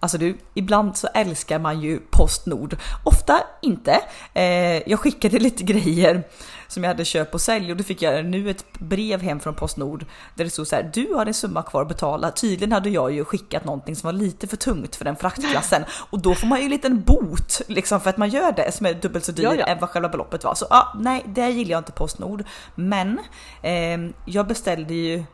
Alltså 0.00 0.18
du, 0.18 0.38
ibland 0.54 0.96
så 0.96 1.06
älskar 1.14 1.58
man 1.58 1.80
ju 1.80 2.00
Postnord. 2.10 2.76
Ofta 3.04 3.42
inte. 3.62 4.00
Eh, 4.34 4.88
jag 4.88 5.00
skickade 5.00 5.38
lite 5.38 5.64
grejer 5.72 6.22
som 6.68 6.84
jag 6.84 6.90
hade 6.90 7.04
köpt 7.04 7.34
och 7.34 7.40
sälj 7.40 7.70
och 7.70 7.76
då 7.76 7.84
fick 7.84 8.02
jag 8.02 8.26
nu 8.26 8.50
ett 8.50 8.64
brev 8.78 9.22
hem 9.22 9.40
från 9.40 9.54
Postnord 9.54 10.04
där 10.34 10.44
det 10.44 10.50
stod 10.50 10.66
så 10.66 10.76
här, 10.76 10.90
du 10.94 11.14
har 11.14 11.26
en 11.26 11.34
summa 11.34 11.62
kvar 11.62 11.82
att 11.82 11.88
betala. 11.88 12.30
Tydligen 12.30 12.72
hade 12.72 12.90
jag 12.90 13.12
ju 13.12 13.24
skickat 13.24 13.64
någonting 13.64 13.96
som 13.96 14.06
var 14.06 14.12
lite 14.12 14.46
för 14.46 14.56
tungt 14.56 14.96
för 14.96 15.04
den 15.04 15.16
fraktklassen 15.16 15.84
och 16.10 16.22
då 16.22 16.34
får 16.34 16.46
man 16.46 16.58
ju 16.58 16.64
en 16.64 16.70
liten 16.70 17.02
bot 17.02 17.60
liksom 17.66 18.00
för 18.00 18.10
att 18.10 18.16
man 18.16 18.28
gör 18.28 18.52
det 18.52 18.72
som 18.72 18.86
är 18.86 18.94
dubbelt 18.94 19.24
så 19.24 19.32
dyr 19.32 19.44
ja, 19.44 19.54
ja. 19.54 19.66
än 19.66 19.78
vad 19.80 19.90
själva 19.90 20.08
beloppet 20.08 20.44
var. 20.44 20.54
Så 20.54 20.66
ah, 20.70 20.94
nej, 20.98 21.24
det 21.26 21.50
gillar 21.50 21.70
jag 21.70 21.80
inte 21.80 21.92
Postnord. 21.92 22.44
Men 22.74 23.18
eh, 23.62 23.98
jag 24.26 24.46
beställde 24.46 24.94
ju, 24.94 25.24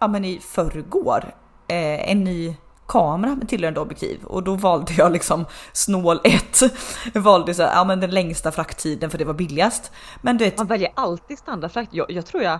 ja 0.00 0.08
men 0.08 0.24
i 0.24 0.40
förrgår, 0.42 1.34
eh, 1.68 2.10
en 2.10 2.24
ny 2.24 2.56
kamera 2.90 3.34
med 3.34 3.48
tillhörande 3.48 3.80
objektiv 3.80 4.24
och 4.24 4.42
då 4.42 4.54
valde 4.54 4.92
jag 4.92 5.12
liksom 5.12 5.46
snål 5.72 6.20
1. 6.24 6.60
Jag 7.14 7.20
valde 7.20 7.54
så 7.54 7.62
här, 7.62 7.72
ja 7.74 7.84
men 7.84 8.00
den 8.00 8.10
längsta 8.10 8.52
frakttiden 8.52 9.10
för 9.10 9.18
det 9.18 9.24
var 9.24 9.34
billigast. 9.34 9.92
Men 10.22 10.38
du 10.38 10.44
vet. 10.44 10.58
Man 10.58 10.66
väljer 10.66 10.92
alltid 10.94 11.38
standardfrakt. 11.38 11.94
Jag, 11.94 12.10
jag 12.10 12.26
tror 12.26 12.42
jag 12.42 12.58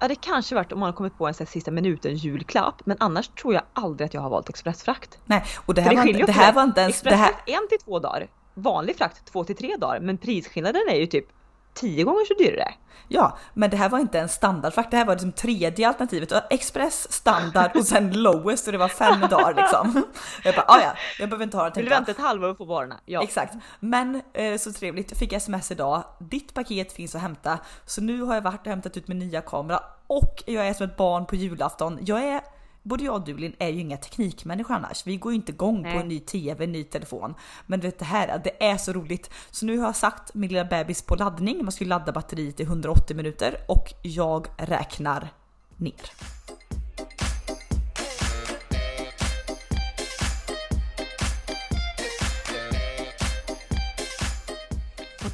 Ja 0.00 0.08
det 0.08 0.14
kanske 0.14 0.54
varit 0.54 0.72
om 0.72 0.80
man 0.80 0.86
har 0.86 0.92
kommit 0.96 1.18
på 1.18 1.26
en 1.26 1.34
här, 1.38 1.46
sista 1.46 1.70
minuten 1.70 2.16
julklapp 2.16 2.82
men 2.84 2.96
annars 3.00 3.28
tror 3.28 3.54
jag 3.54 3.62
aldrig 3.72 4.06
att 4.06 4.14
jag 4.14 4.20
har 4.20 4.30
valt 4.30 4.48
expressfrakt. 4.48 5.18
Nej 5.24 5.44
och 5.66 5.74
det 5.74 5.82
här, 5.82 5.90
det 5.90 5.96
var, 5.96 6.06
inte, 6.06 6.26
det 6.26 6.32
här 6.32 6.52
var 6.52 6.62
inte 6.62 6.80
ens... 6.80 6.94
Expressfrakt 6.94 7.48
en 7.48 7.68
till 7.68 7.78
två 7.84 7.98
dagar. 7.98 8.26
Vanlig 8.54 8.96
frakt 8.96 9.32
två 9.32 9.44
till 9.44 9.56
tre 9.56 9.76
dagar 9.76 10.00
men 10.00 10.18
prisskillnaden 10.18 10.82
är 10.90 10.96
ju 10.96 11.06
typ 11.06 11.26
tio 11.74 12.04
gånger 12.04 12.24
så 12.24 12.34
dyrare. 12.34 12.74
Ja, 13.08 13.38
men 13.54 13.70
det 13.70 13.76
här 13.76 13.88
var 13.88 13.98
inte 13.98 14.20
en 14.20 14.28
standardfrakt, 14.28 14.90
det 14.90 14.96
här 14.96 15.04
var 15.04 15.14
liksom 15.14 15.32
tredje 15.32 15.88
alternativet. 15.88 16.32
Express, 16.50 17.12
standard 17.12 17.76
och 17.76 17.86
sen 17.86 18.12
lowest 18.22 18.66
och 18.66 18.72
det 18.72 18.78
var 18.78 18.88
fem 18.88 19.20
dagar 19.20 19.54
liksom. 19.54 20.02
Jag 20.44 20.54
bara, 20.54 20.64
ah, 20.68 20.80
ja, 20.80 20.94
jag 21.18 21.28
behöver 21.28 21.44
inte 21.44 21.56
ha 21.56 21.64
det. 21.64 21.76
Vill 21.76 21.84
du 21.84 21.90
vänta 21.90 22.10
ett 22.10 22.18
halvår 22.18 22.48
och 22.48 22.56
få 22.56 22.64
varorna? 22.64 23.00
Ja. 23.04 23.22
Exakt. 23.22 23.54
Men 23.80 24.22
eh, 24.32 24.56
så 24.56 24.72
trevligt, 24.72 25.10
jag 25.10 25.18
fick 25.18 25.32
sms 25.32 25.70
idag. 25.70 26.04
Ditt 26.20 26.54
paket 26.54 26.92
finns 26.92 27.14
att 27.14 27.20
hämta. 27.20 27.58
Så 27.86 28.00
nu 28.00 28.22
har 28.22 28.34
jag 28.34 28.42
varit 28.42 28.60
och 28.60 28.66
hämtat 28.66 28.96
ut 28.96 29.08
min 29.08 29.18
nya 29.18 29.40
kamera 29.40 29.80
och 30.06 30.42
jag 30.46 30.68
är 30.68 30.74
som 30.74 30.86
ett 30.86 30.96
barn 30.96 31.26
på 31.26 31.36
julafton. 31.36 31.98
Jag 32.02 32.22
är 32.22 32.40
både 32.84 33.04
jag 33.04 33.14
och 33.14 33.24
Dulin 33.24 33.56
är 33.58 33.68
ju 33.68 33.80
inga 33.80 33.96
teknikmänniskor 33.96 34.74
annars. 34.74 35.06
Vi 35.06 35.16
går 35.16 35.32
ju 35.32 35.36
inte 35.36 35.52
igång 35.52 35.82
Nej. 35.82 35.92
på 35.92 36.00
en 36.00 36.08
ny 36.08 36.20
TV, 36.20 36.64
en 36.64 36.72
ny 36.72 36.84
telefon. 36.84 37.34
Men 37.66 37.80
du 37.80 37.86
vet 37.86 37.98
det 37.98 38.04
här, 38.04 38.40
det 38.44 38.64
är 38.64 38.76
så 38.76 38.92
roligt. 38.92 39.30
Så 39.50 39.66
nu 39.66 39.78
har 39.78 39.86
jag 39.86 39.96
sagt 39.96 40.34
min 40.34 40.50
lilla 40.50 40.64
bebis 40.64 41.02
på 41.02 41.14
laddning. 41.14 41.64
Man 41.64 41.72
ska 41.72 41.84
ju 41.84 41.88
ladda 41.88 42.12
batteriet 42.12 42.60
i 42.60 42.62
180 42.62 43.16
minuter 43.16 43.56
och 43.68 43.92
jag 44.02 44.46
räknar 44.56 45.28
ner. 45.76 46.10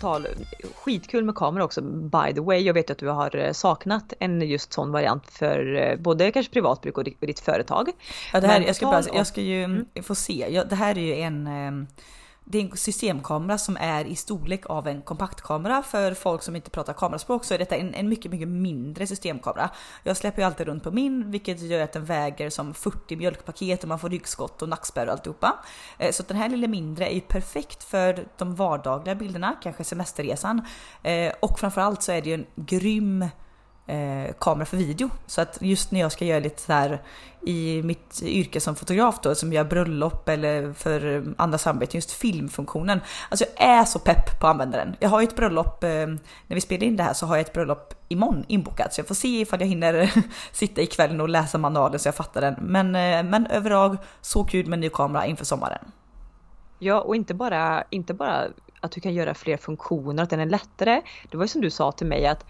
Tal, 0.01 0.27
skitkul 0.75 1.25
med 1.25 1.35
kamera 1.35 1.65
också 1.65 1.81
by 1.83 2.35
the 2.35 2.41
way. 2.41 2.61
Jag 2.61 2.75
vet 2.75 2.91
att 2.91 2.99
du 2.99 3.09
har 3.09 3.37
eh, 3.37 3.53
saknat 3.53 4.13
en 4.21 4.43
just 4.43 4.73
sån 4.73 4.93
variant 4.93 5.31
för 5.31 5.75
eh, 5.75 5.97
både 5.97 6.33
kanske 6.33 6.53
privatbruk 6.53 6.99
och 6.99 7.05
ditt 7.05 7.41
företag. 7.41 7.89
Ja, 8.33 8.41
det 8.41 8.47
här, 8.47 8.61
jag 8.61 8.77
ska, 8.77 8.87
bara, 8.87 9.03
jag 9.15 9.27
ska 9.27 9.41
ju 9.41 9.65
mm. 9.65 9.87
få 10.03 10.15
se. 10.15 10.47
Ja, 10.51 10.65
det 10.65 10.77
här 10.77 10.99
är 10.99 11.03
ju 11.03 11.15
en 11.15 11.47
eh, 11.47 11.87
det 12.51 12.59
är 12.59 12.63
en 12.63 12.77
systemkamera 12.77 13.59
som 13.59 13.77
är 13.81 14.05
i 14.05 14.17
storlek 14.17 14.67
av 14.67 14.89
en 14.89 15.03
kompaktkamera. 15.03 15.83
För 15.83 16.15
folk 16.15 16.43
som 16.43 16.57
inte 16.57 16.71
pratar 16.71 16.93
kameraspråk 16.93 17.45
så 17.45 17.55
är 17.55 17.59
detta 17.59 17.77
en, 17.77 17.95
en 17.95 18.09
mycket, 18.09 18.31
mycket 18.31 18.49
mindre 18.49 19.07
systemkamera. 19.07 19.71
Jag 20.03 20.17
släpper 20.17 20.43
ju 20.43 20.47
alltid 20.47 20.67
runt 20.67 20.83
på 20.83 20.91
min, 20.91 21.31
vilket 21.31 21.61
gör 21.61 21.81
att 21.81 21.93
den 21.93 22.05
väger 22.05 22.51
som 22.51 22.75
40 22.75 23.17
mjölkpaket 23.17 23.83
och 23.83 23.89
man 23.89 23.99
får 23.99 24.09
ryggskott 24.09 24.63
och 24.63 24.69
nackspärr 24.69 25.07
och 25.07 25.13
alltihopa. 25.13 25.59
Eh, 25.99 26.13
så 26.13 26.23
den 26.23 26.37
här 26.37 26.49
lilla 26.49 26.69
mindre 26.69 27.07
är 27.07 27.15
ju 27.15 27.21
perfekt 27.21 27.85
för 27.85 28.27
de 28.39 28.55
vardagliga 28.55 29.15
bilderna, 29.15 29.57
kanske 29.63 29.85
semesterresan. 29.85 30.63
Eh, 31.03 31.33
och 31.41 31.61
framförallt 31.61 32.03
så 32.03 32.13
är 32.13 32.23
det 32.23 32.29
ju 32.29 32.35
en 32.35 32.47
grym 32.57 33.25
eh, 33.91 34.33
kamera 34.39 34.67
för 34.67 34.77
video. 34.77 35.11
Så 35.27 35.41
att 35.41 35.59
just 35.61 35.91
när 35.91 36.01
jag 36.01 36.13
ska 36.13 36.25
göra 36.25 36.41
lite 36.41 36.63
så 36.63 36.73
här 36.73 37.03
i 37.47 37.83
mitt 37.83 38.23
yrke 38.23 38.61
som 38.61 38.77
fotograf 38.77 39.21
då, 39.23 39.35
som 39.35 39.53
gör 39.53 39.65
bröllop 39.65 40.29
eller 40.29 40.73
för 40.73 41.25
andra 41.37 41.59
samarbeten, 41.59 41.99
just 41.99 42.13
filmfunktionen. 42.13 43.01
Alltså 43.29 43.45
jag 43.57 43.69
är 43.69 43.85
så 43.85 43.99
pepp 43.99 44.41
på 44.41 44.47
att 44.47 44.51
använda 44.51 44.79
den. 44.79 44.97
Jag 45.01 45.09
har 45.09 45.21
ju 45.21 45.27
ett 45.27 45.37
bröllop, 45.37 45.85
eh, 45.85 45.89
när 45.91 46.55
vi 46.55 46.61
spelar 46.61 46.87
in 46.87 46.97
det 46.97 47.03
här 47.03 47.13
så 47.13 47.27
har 47.27 47.37
jag 47.37 47.47
ett 47.47 47.53
bröllop 47.53 47.95
imorgon 48.09 48.45
inbokat. 48.49 48.95
Så 48.95 49.01
jag 49.01 49.09
får 49.09 49.15
se 49.15 49.41
ifall 49.41 49.61
jag 49.61 49.69
hinner 49.69 50.11
sitta 50.53 50.81
ikväll 50.81 51.21
och 51.21 51.29
läsa 51.29 51.59
manualen 51.59 51.99
så 51.99 52.09
jag 52.09 52.15
fattar 52.15 52.41
den. 52.41 52.55
Men, 52.61 52.87
eh, 52.87 53.23
men 53.31 53.47
överlag 53.47 53.97
så 54.21 54.45
kul 54.45 54.67
med 54.67 54.79
ny 54.79 54.89
kamera 54.89 55.27
inför 55.27 55.45
sommaren. 55.45 55.93
Ja, 56.79 57.01
och 57.01 57.17
inte 57.17 57.35
bara, 57.35 57.85
inte 57.91 58.15
bara 58.15 58.45
att 58.81 58.93
du 58.93 59.01
kan 59.01 59.15
göra 59.15 59.35
fler 59.35 59.57
funktioner, 59.57 60.23
att 60.23 60.31
den 60.31 60.41
är 60.41 60.47
lättare. 60.47 61.03
Det 61.31 61.37
var 61.37 61.45
ju 61.45 61.49
som 61.49 61.61
du 61.61 61.71
sa 61.71 61.93
till 61.93 62.07
mig 62.07 62.27
att 62.27 62.47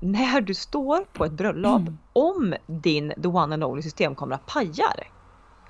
när 0.00 0.40
du 0.40 0.54
står 0.54 1.04
på 1.12 1.24
ett 1.24 1.32
bröllop, 1.32 1.80
mm. 1.80 1.98
om 2.12 2.54
din 2.66 3.12
the 3.22 3.28
one 3.28 3.54
and 3.54 3.64
only 3.64 3.82
systemkamera 3.82 4.38
pajar, 4.38 5.08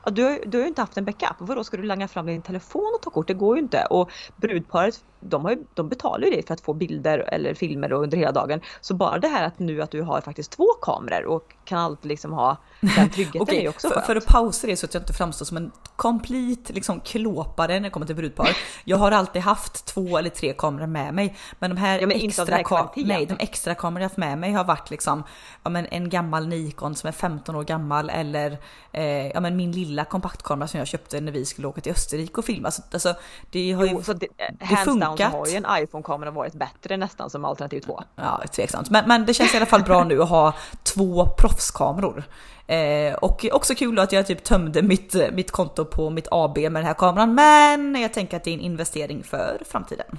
Ja, 0.04 0.10
du, 0.10 0.22
har, 0.22 0.40
du 0.46 0.58
har 0.58 0.62
ju 0.62 0.68
inte 0.68 0.80
haft 0.80 0.96
en 0.96 1.04
backup. 1.04 1.36
Vadå, 1.38 1.64
ska 1.64 1.76
du 1.76 1.82
langa 1.82 2.08
fram 2.08 2.26
din 2.26 2.42
telefon 2.42 2.92
och 2.94 3.02
ta 3.02 3.10
kort? 3.10 3.26
Det 3.26 3.34
går 3.34 3.56
ju 3.56 3.62
inte. 3.62 3.86
Och 3.90 4.10
brudparet, 4.36 5.04
de, 5.20 5.44
har 5.44 5.50
ju, 5.50 5.64
de 5.74 5.88
betalar 5.88 6.26
ju 6.26 6.32
dig 6.32 6.42
för 6.46 6.54
att 6.54 6.60
få 6.60 6.72
bilder 6.72 7.18
eller 7.18 7.54
filmer 7.54 7.92
under 7.92 8.18
hela 8.18 8.32
dagen. 8.32 8.60
Så 8.80 8.94
bara 8.94 9.18
det 9.18 9.28
här 9.28 9.46
att 9.46 9.58
nu 9.58 9.82
att 9.82 9.90
du 9.90 10.02
har 10.02 10.20
faktiskt 10.20 10.52
två 10.52 10.66
kameror 10.82 11.26
och 11.26 11.54
kan 11.64 11.78
alltid 11.78 12.08
liksom 12.08 12.32
ha 12.32 12.56
den 12.80 13.10
tryggheten 13.10 13.42
okay, 13.42 13.64
är 13.64 13.68
också 13.68 13.88
för, 13.88 14.00
för 14.00 14.16
att 14.16 14.26
pausa 14.26 14.66
det 14.66 14.76
så 14.76 14.86
att 14.86 14.94
jag 14.94 15.02
inte 15.02 15.12
framstår 15.12 15.46
som 15.46 15.56
en 15.56 15.72
complete 15.96 16.72
liksom 16.72 17.00
klåpare 17.00 17.74
när 17.74 17.80
det 17.80 17.90
kommer 17.90 18.06
till 18.06 18.16
brudpar. 18.16 18.48
Jag 18.84 18.96
har 18.96 19.10
alltid 19.10 19.42
haft 19.42 19.86
två 19.86 20.18
eller 20.18 20.30
tre 20.30 20.52
kameror 20.52 20.86
med 20.86 21.14
mig. 21.14 21.36
Men 21.58 21.70
de 21.70 21.76
här, 21.76 22.00
ja, 22.00 22.06
men 22.06 22.16
extra, 22.16 22.56
här 22.56 23.04
nej, 23.06 23.26
de 23.26 23.36
extra 23.38 23.74
kameror 23.74 24.02
jag 24.02 24.08
haft 24.08 24.16
med 24.16 24.38
mig 24.38 24.52
har 24.52 24.64
varit 24.64 24.90
liksom 24.90 25.22
ja, 25.62 25.70
men 25.70 25.86
en 25.86 26.08
gammal 26.08 26.46
Nikon 26.46 26.94
som 26.94 27.08
är 27.08 27.12
15 27.12 27.56
år 27.56 27.64
gammal 27.64 28.10
eller 28.10 28.58
eh, 28.92 29.26
ja, 29.26 29.40
men 29.40 29.56
min 29.56 29.72
lilla 29.72 30.04
kompaktkamera 30.04 30.68
som 30.68 30.78
jag 30.78 30.86
köpte 30.86 31.20
när 31.20 31.32
vi 31.32 31.44
skulle 31.44 31.68
åka 31.68 31.80
till 31.80 31.92
Österrike 31.92 32.34
och 32.34 32.44
filma. 32.44 32.70
Så, 32.70 32.82
alltså, 32.92 33.14
det 33.50 33.72
har 33.72 33.84
ju 33.84 33.90
jo, 33.90 34.02
så 34.02 34.12
det, 34.12 34.26
det 34.58 34.76
funkat. 34.76 35.18
Down 35.18 35.32
har 35.32 35.46
ju 35.46 35.56
en 35.56 35.66
iPhone-kamera 35.82 36.30
varit 36.30 36.54
bättre 36.54 36.96
nästan 36.96 37.30
som 37.30 37.44
alternativ 37.44 37.80
två. 37.80 38.02
Ja, 38.16 38.42
tveksamt. 38.52 38.90
Men, 38.90 39.08
men 39.08 39.26
det 39.26 39.34
känns 39.34 39.54
i 39.54 39.56
alla 39.56 39.66
fall 39.66 39.82
bra 39.82 40.04
nu 40.04 40.22
att 40.22 40.28
ha 40.28 40.54
två 40.82 41.26
proffskameror. 41.54 42.24
Eh, 42.66 43.14
och 43.14 43.46
också 43.52 43.74
kul 43.74 43.98
att 43.98 44.12
jag 44.12 44.26
typ 44.26 44.44
tömde 44.44 44.82
mitt, 44.82 45.14
mitt 45.32 45.50
konto 45.50 45.84
på 45.84 46.10
mitt 46.10 46.28
AB 46.30 46.58
med 46.58 46.72
den 46.72 46.84
här 46.84 46.94
kameran. 46.94 47.34
Men 47.34 48.02
jag 48.02 48.12
tänker 48.12 48.36
att 48.36 48.44
det 48.44 48.50
är 48.50 48.54
en 48.54 48.60
investering 48.60 49.22
för 49.22 49.62
framtiden. 49.66 50.18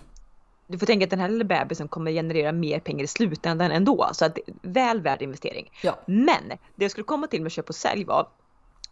Du 0.67 0.77
får 0.77 0.85
tänka 0.85 1.03
att 1.03 1.09
den 1.09 1.19
här 1.19 1.29
lilla 1.29 1.43
bebisen 1.43 1.87
kommer 1.87 2.11
generera 2.11 2.51
mer 2.51 2.79
pengar 2.79 3.03
i 3.03 3.07
slutändan 3.07 3.71
ändå. 3.71 4.09
Så 4.13 4.25
att 4.25 4.37
väl 4.61 5.01
värd 5.01 5.21
investering. 5.21 5.71
Ja. 5.81 5.99
Men 6.05 6.49
det 6.75 6.83
jag 6.85 6.91
skulle 6.91 7.05
komma 7.05 7.27
till 7.27 7.41
med 7.41 7.51
köp 7.51 7.69
och 7.69 7.75
sälj 7.75 8.03
var 8.03 8.27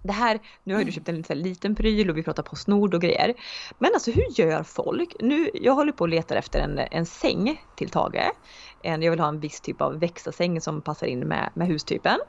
det 0.03 0.13
här, 0.13 0.39
nu 0.63 0.73
har 0.73 0.79
du 0.79 0.83
mm. 0.83 0.93
köpt 0.93 1.29
en 1.29 1.39
liten, 1.39 1.75
pryl 1.75 2.09
och 2.09 2.17
vi 2.17 2.23
pratar 2.23 2.43
Postnord 2.43 2.93
och 2.93 3.01
grejer. 3.01 3.33
Men 3.79 3.91
alltså 3.93 4.11
hur 4.11 4.39
gör 4.39 4.63
folk? 4.63 5.15
Nu, 5.19 5.49
jag 5.53 5.73
håller 5.73 5.91
på 5.91 6.01
och 6.01 6.09
letar 6.09 6.35
efter 6.35 6.59
en, 6.59 6.79
en 6.79 7.05
säng 7.05 7.61
till 7.75 7.89
Tage. 7.89 8.31
En, 8.81 9.01
jag 9.01 9.11
vill 9.11 9.19
ha 9.19 9.27
en 9.27 9.39
viss 9.39 9.61
typ 9.61 9.81
av 9.81 9.99
växarsäng 9.99 10.61
som 10.61 10.81
passar 10.81 11.07
in 11.07 11.19
med, 11.19 11.49
med 11.53 11.67
hustypen. 11.67 12.19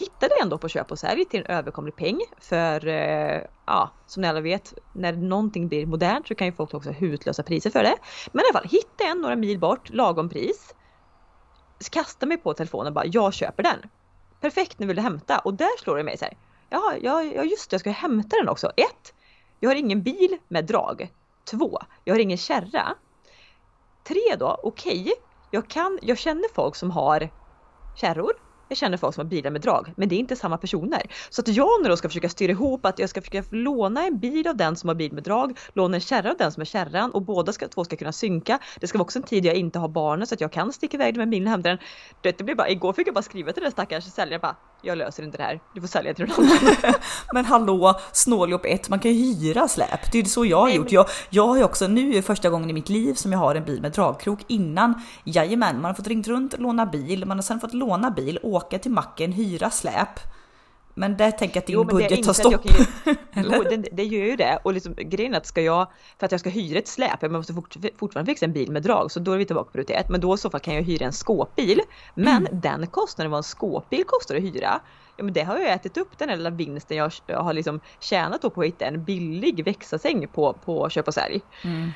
Hittade 0.00 0.34
ändå 0.42 0.58
på 0.58 0.68
köp 0.68 0.90
och 0.90 0.98
sälj 0.98 1.24
till 1.24 1.40
en 1.40 1.46
överkomlig 1.46 1.96
peng. 1.96 2.20
För 2.38 2.86
eh, 2.86 3.40
ja, 3.66 3.90
som 4.06 4.20
ni 4.20 4.28
alla 4.28 4.40
vet, 4.40 4.74
när 4.92 5.12
någonting 5.12 5.68
blir 5.68 5.86
modernt 5.86 6.28
så 6.28 6.34
kan 6.34 6.46
ju 6.46 6.52
folk 6.52 6.74
också 6.74 6.88
ha 6.88 6.94
hutlösa 6.94 7.42
priser 7.42 7.70
för 7.70 7.82
det. 7.82 7.94
Men 8.32 8.44
i 8.44 8.44
alla 8.48 8.60
fall, 8.60 8.70
hittade 8.70 9.10
en 9.10 9.18
några 9.18 9.36
mil 9.36 9.58
bort, 9.58 9.90
lagom 9.90 10.28
pris. 10.28 10.74
Kastade 11.90 12.28
mig 12.28 12.38
på 12.38 12.54
telefonen 12.54 12.86
och 12.86 12.92
bara, 12.92 13.06
jag 13.06 13.34
köper 13.34 13.62
den. 13.62 13.78
Perfekt, 14.40 14.78
nu 14.78 14.86
vill 14.86 14.96
du 14.96 15.02
hämta. 15.02 15.38
Och 15.38 15.54
där 15.54 15.80
slår 15.82 15.96
det 15.96 16.04
mig 16.04 16.18
så 16.18 16.24
här 16.24 16.34
Ja, 16.72 16.94
ja, 17.02 17.22
ja 17.22 17.44
just 17.44 17.70
det, 17.70 17.74
jag 17.74 17.80
ska 17.80 17.90
hämta 17.90 18.36
den 18.36 18.48
också. 18.48 18.66
Ett, 18.76 19.14
jag 19.60 19.70
har 19.70 19.74
ingen 19.74 20.02
bil 20.02 20.38
med 20.48 20.66
drag. 20.66 21.10
Två, 21.50 21.78
jag 22.04 22.14
har 22.14 22.20
ingen 22.20 22.38
kärra. 22.38 22.94
Tre 24.04 24.36
då, 24.38 24.60
okej, 24.62 25.00
okay, 25.00 25.12
jag, 25.50 25.68
kan, 25.68 25.98
jag 26.02 26.18
känner 26.18 26.54
folk 26.54 26.76
som 26.76 26.90
har 26.90 27.30
kärror 27.96 28.32
jag 28.72 28.76
känner 28.78 28.96
folk 28.96 29.14
som 29.14 29.24
har 29.24 29.30
bilar 29.30 29.50
med 29.50 29.60
drag, 29.60 29.92
men 29.96 30.08
det 30.08 30.14
är 30.14 30.18
inte 30.18 30.36
samma 30.36 30.58
personer. 30.58 31.02
Så 31.30 31.40
att 31.40 31.48
jag 31.48 31.82
nu 31.82 31.88
då 31.88 31.96
ska 31.96 32.08
försöka 32.08 32.28
styra 32.28 32.52
ihop 32.52 32.86
att 32.86 32.98
jag 32.98 33.10
ska 33.10 33.20
försöka 33.20 33.44
låna 33.50 34.06
en 34.06 34.18
bil 34.18 34.48
av 34.48 34.56
den 34.56 34.76
som 34.76 34.88
har 34.88 34.94
bil 34.94 35.12
med 35.12 35.22
drag, 35.22 35.58
låna 35.72 35.94
en 35.94 36.00
kärra 36.00 36.30
av 36.30 36.36
den 36.36 36.52
som 36.52 36.60
har 36.60 36.64
kärran 36.64 37.10
och 37.10 37.22
båda 37.22 37.52
ska, 37.52 37.68
två 37.68 37.84
ska 37.84 37.96
kunna 37.96 38.12
synka. 38.12 38.58
Det 38.80 38.86
ska 38.86 38.98
vara 38.98 39.04
också 39.04 39.18
en 39.18 39.22
tid 39.22 39.44
jag 39.44 39.54
inte 39.54 39.78
har 39.78 39.88
barnen 39.88 40.26
så 40.26 40.34
att 40.34 40.40
jag 40.40 40.52
kan 40.52 40.72
sticka 40.72 40.96
iväg 40.96 41.16
med 41.16 41.28
bilen 41.28 41.46
och 41.46 41.50
hämta 41.50 41.68
den. 41.68 41.78
Det 42.20 42.42
blir 42.42 42.54
bara, 42.54 42.68
igår 42.68 42.92
fick 42.92 43.06
jag 43.06 43.14
bara 43.14 43.22
skriva 43.22 43.52
till 43.52 43.62
den 43.62 43.72
stackars 43.72 44.04
säljaren 44.04 44.40
bara, 44.40 44.56
jag 44.82 44.98
löser 44.98 45.22
inte 45.22 45.36
det 45.36 45.42
här, 45.42 45.60
du 45.74 45.80
får 45.80 45.88
sälja 45.88 46.14
till 46.14 46.26
någon 46.26 46.46
annan. 46.46 46.94
men 47.32 47.44
hallå, 47.44 48.00
snåljåp 48.12 48.64
1, 48.64 48.88
man 48.88 48.98
kan 48.98 49.12
ju 49.12 49.34
hyra 49.34 49.68
släp. 49.68 50.12
Det 50.12 50.18
är 50.18 50.22
ju 50.22 50.28
så 50.28 50.44
jag 50.44 50.56
har 50.56 50.66
Nej, 50.66 50.76
gjort. 50.76 50.84
Men... 50.84 50.94
Jag, 50.94 51.06
jag 51.30 51.46
har 51.46 51.56
ju 51.56 51.64
också, 51.64 51.88
nu 51.88 52.14
är 52.14 52.22
första 52.22 52.50
gången 52.50 52.70
i 52.70 52.72
mitt 52.72 52.88
liv 52.88 53.14
som 53.14 53.32
jag 53.32 53.38
har 53.38 53.54
en 53.54 53.64
bil 53.64 53.82
med 53.82 53.92
dragkrok. 53.92 54.40
Innan, 54.46 55.02
jajamän, 55.24 55.76
man 55.76 55.84
har 55.84 55.94
fått 55.94 56.06
ringt 56.06 56.28
runt, 56.28 56.58
låna 56.58 56.86
bil, 56.86 57.24
man 57.24 57.36
har 57.36 57.42
sen 57.42 57.60
fått 57.60 57.74
låna 57.74 58.10
bil, 58.10 58.38
åka 58.42 58.78
till 58.78 58.90
macken, 58.92 59.32
hyra 59.32 59.70
släp. 59.70 60.20
Men 60.94 61.16
där 61.16 61.30
tänker 61.30 61.56
jag 61.56 61.62
att 61.62 61.66
din 61.66 61.74
jo, 61.74 61.84
budget 61.84 62.22
tar 62.22 62.32
stopp. 62.32 62.64
Ju, 62.64 62.84
jo, 63.34 63.62
det, 63.62 63.76
det, 63.76 64.04
gör 64.04 64.26
ju 64.26 64.36
det. 64.36 64.58
Och 64.62 64.72
liksom, 64.72 64.94
grejen 64.96 65.34
är 65.34 65.38
att 65.38 65.46
ska 65.46 65.62
jag, 65.62 65.86
för 66.18 66.26
att 66.26 66.32
jag 66.32 66.40
ska 66.40 66.50
hyra 66.50 66.78
ett 66.78 66.88
släp, 66.88 67.22
jag 67.22 67.32
måste 67.32 67.54
fort, 67.54 67.76
fortfarande 67.96 68.30
fixa 68.32 68.44
en 68.44 68.52
bil 68.52 68.72
med 68.72 68.82
drag, 68.82 69.10
så 69.10 69.20
då 69.20 69.32
är 69.32 69.38
vi 69.38 69.44
tillbaka 69.44 69.70
på 69.70 69.78
rutin 69.78 69.96
Men 70.08 70.20
då 70.20 70.34
i 70.34 70.38
så 70.38 70.50
fall 70.50 70.60
kan 70.60 70.74
jag 70.74 70.82
hyra 70.82 71.06
en 71.06 71.12
skåpbil. 71.12 71.80
Men 72.14 72.46
mm. 72.46 72.60
den 72.60 72.86
kostnaden 72.86 73.30
vad 73.30 73.38
en 73.38 73.42
skåpbil 73.42 74.04
kostar 74.06 74.36
att 74.36 74.42
hyra, 74.42 74.80
ja 75.16 75.24
men 75.24 75.32
det 75.32 75.42
har 75.42 75.58
jag 75.58 75.72
ätit 75.72 75.96
upp 75.96 76.18
den 76.18 76.28
här 76.28 76.36
lilla 76.36 76.50
vinsten 76.50 76.96
jag, 76.96 77.12
jag 77.26 77.42
har 77.42 77.52
liksom 77.52 77.80
tjänat 78.00 78.40
på 78.40 78.60
att 78.60 78.66
hitta 78.66 78.84
en 78.84 79.04
billig 79.04 79.64
växelsäng 79.64 80.28
på, 80.28 80.52
på 80.52 80.88
köp 80.88 81.08
och 81.08 81.14
sälj. 81.14 81.40
Mm. 81.64 81.90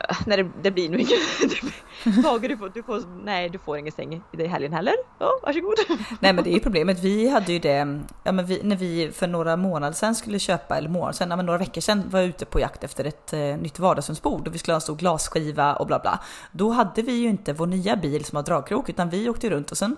Ah, 0.00 0.16
nej 0.26 0.36
det, 0.36 0.50
det, 0.62 0.70
blir 0.70 0.88
nog 0.88 1.00
inget. 1.00 2.22
Tage 2.24 2.48
du 2.48 2.56
får, 2.56 2.70
du 2.74 2.82
får, 2.82 3.24
nej 3.24 3.48
du 3.48 3.58
får 3.58 3.78
ingen 3.78 3.92
säng 3.92 4.22
i 4.32 4.46
helgen 4.46 4.72
heller. 4.72 4.94
Ja, 5.18 5.30
varsågod. 5.42 5.74
Nej 6.20 6.32
men 6.32 6.44
det 6.44 6.50
är 6.50 6.54
ju 6.54 6.60
problemet. 6.60 7.04
Vi 7.04 7.28
hade 7.28 7.52
ju 7.52 7.58
det, 7.58 8.02
ja 8.24 8.32
men 8.32 8.46
vi, 8.46 8.62
när 8.62 8.76
vi 8.76 9.10
för 9.12 9.26
några 9.26 9.56
månader 9.56 9.92
sedan 9.92 10.14
skulle 10.14 10.38
köpa, 10.38 10.76
eller 10.76 10.88
månader 10.88 11.12
sedan, 11.12 11.30
ja, 11.30 11.36
men 11.36 11.46
några 11.46 11.58
veckor 11.58 11.80
sedan 11.80 12.02
var 12.10 12.20
ute 12.20 12.44
på 12.44 12.60
jakt 12.60 12.84
efter 12.84 13.04
ett 13.04 13.32
eh, 13.32 13.40
nytt 13.40 13.78
vardagsrumsbord 13.78 14.48
och 14.48 14.54
vi 14.54 14.58
skulle 14.58 14.72
ha 14.72 14.76
en 14.76 14.80
stor 14.80 14.96
glasskiva 14.96 15.74
och 15.74 15.86
bla 15.86 15.98
bla. 15.98 16.20
Då 16.52 16.70
hade 16.70 17.02
vi 17.02 17.12
ju 17.12 17.28
inte 17.28 17.52
vår 17.52 17.66
nya 17.66 17.96
bil 17.96 18.24
som 18.24 18.36
har 18.36 18.42
dragkrok 18.42 18.88
utan 18.88 19.10
vi 19.10 19.28
åkte 19.28 19.50
runt 19.50 19.70
och 19.70 19.78
sen 19.78 19.96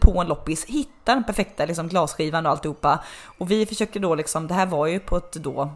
på 0.00 0.20
en 0.20 0.26
loppis, 0.26 0.64
hittade 0.64 1.16
den 1.16 1.24
perfekta 1.24 1.66
liksom, 1.66 1.88
glasskivan 1.88 2.46
och 2.46 2.52
alltihopa. 2.52 3.04
Och 3.38 3.50
vi 3.50 3.66
försökte 3.66 3.98
då 3.98 4.14
liksom, 4.14 4.46
det 4.46 4.54
här 4.54 4.66
var 4.66 4.86
ju 4.86 4.98
på 4.98 5.16
ett 5.16 5.32
då 5.32 5.70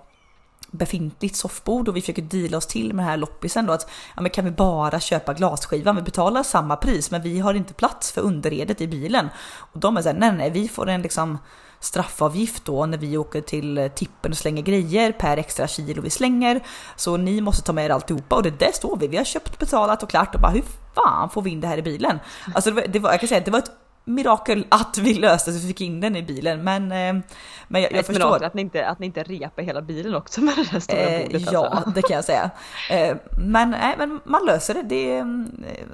befintligt 0.71 1.37
soffbord 1.37 1.89
och 1.89 1.97
vi 1.97 2.01
försöker 2.01 2.23
deala 2.23 2.57
oss 2.57 2.67
till 2.67 2.87
med 2.95 3.05
den 3.05 3.11
här 3.11 3.17
loppisen 3.17 3.67
då 3.67 3.73
att 3.73 3.91
ja, 4.17 4.23
men 4.23 4.31
kan 4.31 4.45
vi 4.45 4.51
bara 4.51 5.01
köpa 5.01 5.35
glasskivan? 5.35 5.97
Vi 5.97 6.03
betalar 6.03 6.43
samma 6.43 6.77
pris 6.77 7.11
men 7.11 7.23
vi 7.23 7.41
har 7.41 7.55
inte 7.55 7.75
plats 7.75 8.13
för 8.13 8.21
underredet 8.21 8.81
i 8.81 8.87
bilen. 8.87 9.29
Och 9.57 9.81
de 9.81 9.97
är 9.97 10.03
såhär, 10.03 10.17
nej 10.17 10.33
nej 10.33 10.51
vi 10.51 10.69
får 10.69 10.89
en 10.89 11.03
liksom 11.03 11.39
straffavgift 11.81 12.65
då 12.65 12.87
när 12.87 12.99
vi 12.99 13.17
åker 13.17 13.41
till 13.41 13.91
tippen 13.95 14.31
och 14.33 14.39
slänger 14.39 14.63
grejer 14.63 15.13
per 15.13 15.37
extra 15.37 15.67
kilo 15.67 16.03
vi 16.03 16.11
slänger. 16.11 16.61
Så 16.97 17.17
ni 17.17 17.41
måste 17.41 17.63
ta 17.63 17.73
med 17.73 17.85
er 17.85 17.91
alltihopa 17.91 18.37
och 18.37 18.43
det 18.43 18.59
där 18.59 18.73
står 18.73 18.97
vi. 18.97 19.07
Vi 19.09 19.17
har 19.17 19.25
köpt, 19.25 19.59
betalat 19.59 20.03
och 20.03 20.11
klart 20.11 20.35
och 20.35 20.41
bara 20.41 20.53
hur 20.53 20.65
fan 20.95 21.31
får 21.31 21.43
vi 21.43 21.51
in 21.51 21.61
det 21.61 21.69
här 21.69 21.79
i 21.79 21.83
bilen? 21.83 22.19
Alltså 22.55 22.71
det 22.71 22.77
var, 22.77 22.89
det 22.89 22.99
var 22.99 23.11
jag 23.11 23.21
kan 23.21 23.29
säga 23.29 23.39
att 23.39 23.45
det 23.45 23.51
var 23.51 23.59
ett 23.59 23.86
mirakel 24.09 24.67
att 24.69 24.99
vi 24.99 25.15
löste 25.15 25.53
så 25.53 25.59
vi 25.59 25.69
fick 25.69 25.81
in 25.81 26.01
den 26.01 26.17
i 26.17 26.23
bilen. 26.23 26.65
Men, 26.65 26.83
eh, 26.83 27.25
men 27.69 27.83
jag, 27.83 27.93
jag 27.93 27.99
Ett 27.99 28.07
förstår. 28.07 28.45
att 28.45 28.55
ni, 28.55 28.63
inte, 28.63 28.87
att 28.87 28.99
ni 28.99 29.07
inte 29.07 29.23
repar 29.23 29.63
hela 29.63 29.83
bilen 29.83 30.15
också 30.15 30.41
med 30.41 30.55
det 30.57 30.73
där 30.73 30.81
stora 30.81 30.99
eh, 30.99 31.23
bordet. 31.23 31.53
Ja, 31.53 31.67
alltså. 31.67 31.91
det 31.91 32.03
kan 32.03 32.17
jag 32.17 32.25
säga. 32.25 32.51
Eh, 32.91 33.17
men, 33.39 33.71
nej, 33.71 33.95
men 33.99 34.21
man 34.25 34.47
löser 34.47 34.75
det. 34.75 34.83
det 34.83 35.25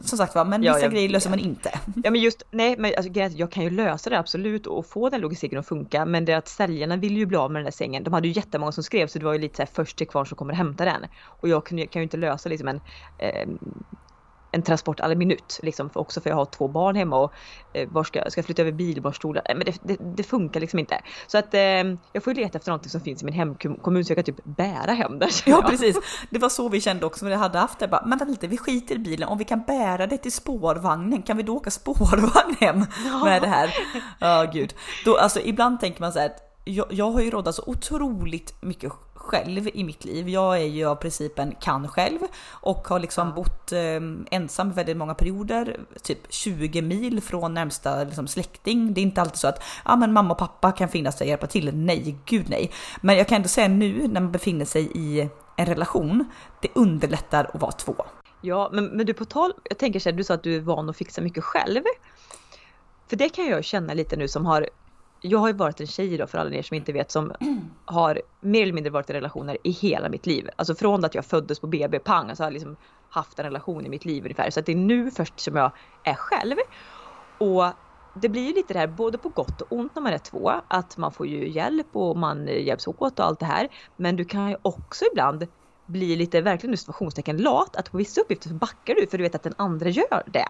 som 0.00 0.18
sagt 0.18 0.34
var, 0.34 0.44
men 0.44 0.60
vissa 0.60 0.80
ja, 0.80 0.88
grejer 0.88 1.08
löser 1.08 1.30
man 1.30 1.38
inte. 1.38 1.70
Ja 2.04 2.10
men 2.10 2.20
just, 2.20 2.42
nej 2.50 2.76
men 2.78 2.92
alltså, 2.96 3.20
jag 3.38 3.52
kan 3.52 3.64
ju 3.64 3.70
lösa 3.70 4.10
det 4.10 4.18
absolut 4.18 4.66
och 4.66 4.86
få 4.86 5.08
den 5.08 5.20
logistiken 5.20 5.58
att 5.58 5.66
funka. 5.66 6.04
Men 6.04 6.24
det 6.24 6.32
är 6.32 6.36
att 6.36 6.48
säljarna 6.48 6.96
vill 6.96 7.16
ju 7.16 7.26
bli 7.26 7.36
av 7.36 7.50
med 7.50 7.60
den 7.60 7.64
där 7.64 7.72
sängen. 7.72 8.04
De 8.04 8.12
hade 8.14 8.28
ju 8.28 8.34
jättemånga 8.34 8.72
som 8.72 8.84
skrev 8.84 9.06
så 9.06 9.18
det 9.18 9.24
var 9.24 9.32
ju 9.32 9.38
lite 9.38 9.56
så 9.56 9.62
här 9.62 9.70
först 9.72 9.98
till 9.98 10.08
kvar 10.08 10.24
som 10.24 10.36
kommer 10.36 10.54
hämta 10.54 10.84
den. 10.84 11.06
Och 11.24 11.48
jag 11.48 11.66
kan, 11.66 11.78
kan 11.78 12.00
ju 12.00 12.02
inte 12.02 12.16
lösa 12.16 12.48
liksom 12.48 12.68
en 12.68 12.80
eh, 13.18 13.48
en 14.52 14.62
transport 14.62 15.00
alla 15.00 15.14
minut. 15.14 15.60
Liksom, 15.62 15.90
för 15.90 16.00
också 16.00 16.20
för 16.20 16.30
jag 16.30 16.36
har 16.36 16.44
två 16.44 16.68
barn 16.68 16.96
hemma 16.96 17.16
och 17.16 17.32
eh, 17.72 17.88
var 17.88 18.04
ska, 18.04 18.30
ska 18.30 18.38
jag 18.38 18.46
flytta 18.46 18.62
över 18.62 18.72
bilbarnstolar? 18.72 19.42
Men 19.48 19.64
det, 19.64 19.78
det, 19.82 19.96
det, 20.16 20.22
funkar 20.22 20.60
liksom 20.60 20.78
inte. 20.78 21.00
Så 21.26 21.38
att 21.38 21.54
eh, 21.54 21.60
jag 22.12 22.24
får 22.24 22.34
leta 22.34 22.58
efter 22.58 22.70
någonting 22.70 22.90
som 22.90 23.00
finns 23.00 23.22
i 23.22 23.24
min 23.24 23.34
hemkommun 23.34 24.04
så 24.04 24.10
jag 24.10 24.16
kan 24.16 24.34
typ 24.34 24.44
bära 24.44 24.92
hem 24.92 25.18
det. 25.18 25.28
Ja 25.46 25.62
precis, 25.68 25.98
det 26.30 26.38
var 26.38 26.48
så 26.48 26.68
vi 26.68 26.80
kände 26.80 27.06
också 27.06 27.24
när 27.24 27.30
vi 27.30 27.36
hade 27.36 27.58
haft 27.58 27.78
det. 27.78 27.88
Bara, 27.88 28.02
men 28.06 28.18
vänta 28.18 28.24
lite, 28.24 28.46
vi 28.46 28.58
skiter 28.58 28.94
i 28.94 28.98
bilen, 28.98 29.28
om 29.28 29.38
vi 29.38 29.44
kan 29.44 29.62
bära 29.62 30.06
det 30.06 30.18
till 30.18 30.32
spårvagnen, 30.32 31.22
kan 31.22 31.36
vi 31.36 31.42
då 31.42 31.56
åka 31.56 31.70
spårvagn 31.70 32.56
hem 32.60 32.84
med 33.24 33.42
det 33.42 33.48
här? 33.48 33.74
Ja 34.18 34.44
oh, 34.44 34.52
gud. 34.52 34.74
Då, 35.04 35.16
alltså, 35.16 35.40
ibland 35.40 35.80
tänker 35.80 36.00
man 36.00 36.12
så 36.12 36.18
här 36.18 36.26
att 36.26 36.48
jag, 36.64 36.86
jag 36.90 37.10
har 37.10 37.20
ju 37.20 37.30
rådat 37.30 37.54
så 37.54 37.62
otroligt 37.66 38.62
mycket 38.62 38.92
själv 39.22 39.68
i 39.74 39.84
mitt 39.84 40.04
liv. 40.04 40.28
Jag 40.28 40.60
är 40.60 40.66
ju 40.66 40.84
av 40.86 40.94
principen 40.94 41.54
kan 41.60 41.88
själv 41.88 42.18
och 42.50 42.88
har 42.88 43.00
liksom 43.00 43.28
ja. 43.28 43.34
bott 43.34 43.72
eh, 43.72 44.36
ensam 44.36 44.72
väldigt 44.72 44.96
många 44.96 45.14
perioder, 45.14 45.80
typ 46.02 46.18
20 46.28 46.82
mil 46.82 47.22
från 47.22 47.54
närmsta 47.54 48.04
liksom, 48.04 48.28
släkting. 48.28 48.94
Det 48.94 49.00
är 49.00 49.02
inte 49.02 49.20
alltid 49.20 49.38
så 49.38 49.48
att 49.48 49.62
ja, 49.84 49.96
men 49.96 50.12
mamma 50.12 50.32
och 50.32 50.38
pappa 50.38 50.72
kan 50.72 50.88
finnas 50.88 51.16
där 51.16 51.24
och 51.24 51.28
hjälpa 51.28 51.46
till. 51.46 51.76
Nej, 51.76 52.16
gud 52.24 52.46
nej. 52.48 52.70
Men 53.00 53.16
jag 53.16 53.28
kan 53.28 53.36
ändå 53.36 53.48
säga 53.48 53.68
nu 53.68 54.08
när 54.08 54.20
man 54.20 54.32
befinner 54.32 54.64
sig 54.64 54.90
i 54.94 55.28
en 55.56 55.66
relation, 55.66 56.24
det 56.60 56.68
underlättar 56.74 57.50
att 57.54 57.60
vara 57.60 57.72
två. 57.72 57.94
Ja, 58.40 58.70
men, 58.72 58.84
men 58.84 59.06
du 59.06 59.14
på 59.14 59.24
tal, 59.24 59.52
jag 59.64 59.78
tänker 59.78 60.00
så 60.00 60.10
här, 60.10 60.16
du 60.16 60.24
sa 60.24 60.34
att 60.34 60.42
du 60.42 60.56
är 60.56 60.60
van 60.60 60.90
att 60.90 60.96
fixa 60.96 61.20
mycket 61.20 61.44
själv. 61.44 61.82
För 63.08 63.16
det 63.16 63.28
kan 63.28 63.46
jag 63.46 63.64
känna 63.64 63.94
lite 63.94 64.16
nu 64.16 64.28
som 64.28 64.46
har 64.46 64.68
jag 65.22 65.38
har 65.38 65.48
ju 65.48 65.54
varit 65.54 65.80
en 65.80 65.86
tjej 65.86 66.16
då 66.16 66.26
för 66.26 66.38
alla 66.38 66.50
er 66.50 66.62
som 66.62 66.74
inte 66.74 66.92
vet 66.92 67.10
som 67.10 67.32
har 67.84 68.22
mer 68.40 68.62
eller 68.62 68.72
mindre 68.72 68.90
varit 68.90 69.10
i 69.10 69.12
relationer 69.12 69.56
i 69.64 69.70
hela 69.70 70.08
mitt 70.08 70.26
liv. 70.26 70.48
Alltså 70.56 70.74
från 70.74 71.04
att 71.04 71.14
jag 71.14 71.24
föddes 71.24 71.60
på 71.60 71.66
BB 71.66 71.98
pang 71.98 72.24
så 72.24 72.28
alltså 72.28 72.42
har 72.42 72.46
jag 72.46 72.52
liksom 72.52 72.76
haft 73.10 73.38
en 73.38 73.44
relation 73.44 73.86
i 73.86 73.88
mitt 73.88 74.04
liv 74.04 74.22
ungefär. 74.24 74.50
Så 74.50 74.60
att 74.60 74.66
det 74.66 74.72
är 74.72 74.76
nu 74.76 75.10
först 75.10 75.40
som 75.40 75.56
jag 75.56 75.72
är 76.04 76.14
själv. 76.14 76.56
Och 77.38 77.64
det 78.14 78.28
blir 78.28 78.46
ju 78.46 78.54
lite 78.54 78.72
det 78.72 78.78
här 78.78 78.86
både 78.86 79.18
på 79.18 79.28
gott 79.28 79.60
och 79.60 79.72
ont 79.72 79.94
när 79.94 80.02
man 80.02 80.12
är 80.12 80.18
två. 80.18 80.52
Att 80.68 80.96
man 80.96 81.12
får 81.12 81.26
ju 81.26 81.48
hjälp 81.48 81.86
och 81.92 82.16
man 82.16 82.46
hjälps 82.46 82.86
åt 82.86 83.18
och 83.18 83.26
allt 83.26 83.40
det 83.40 83.46
här. 83.46 83.68
Men 83.96 84.16
du 84.16 84.24
kan 84.24 84.50
ju 84.50 84.56
också 84.62 85.04
ibland 85.12 85.46
bli 85.86 86.16
lite 86.16 86.40
verkligen 86.40 86.76
situationstecken 86.76 87.36
lat. 87.36 87.76
Att 87.76 87.90
på 87.90 87.96
vissa 87.96 88.20
uppgifter 88.20 88.48
så 88.48 88.54
backar 88.54 88.94
du 88.94 89.06
för 89.06 89.18
du 89.18 89.24
vet 89.24 89.34
att 89.34 89.42
den 89.42 89.54
andra 89.56 89.88
gör 89.88 90.22
det. 90.26 90.48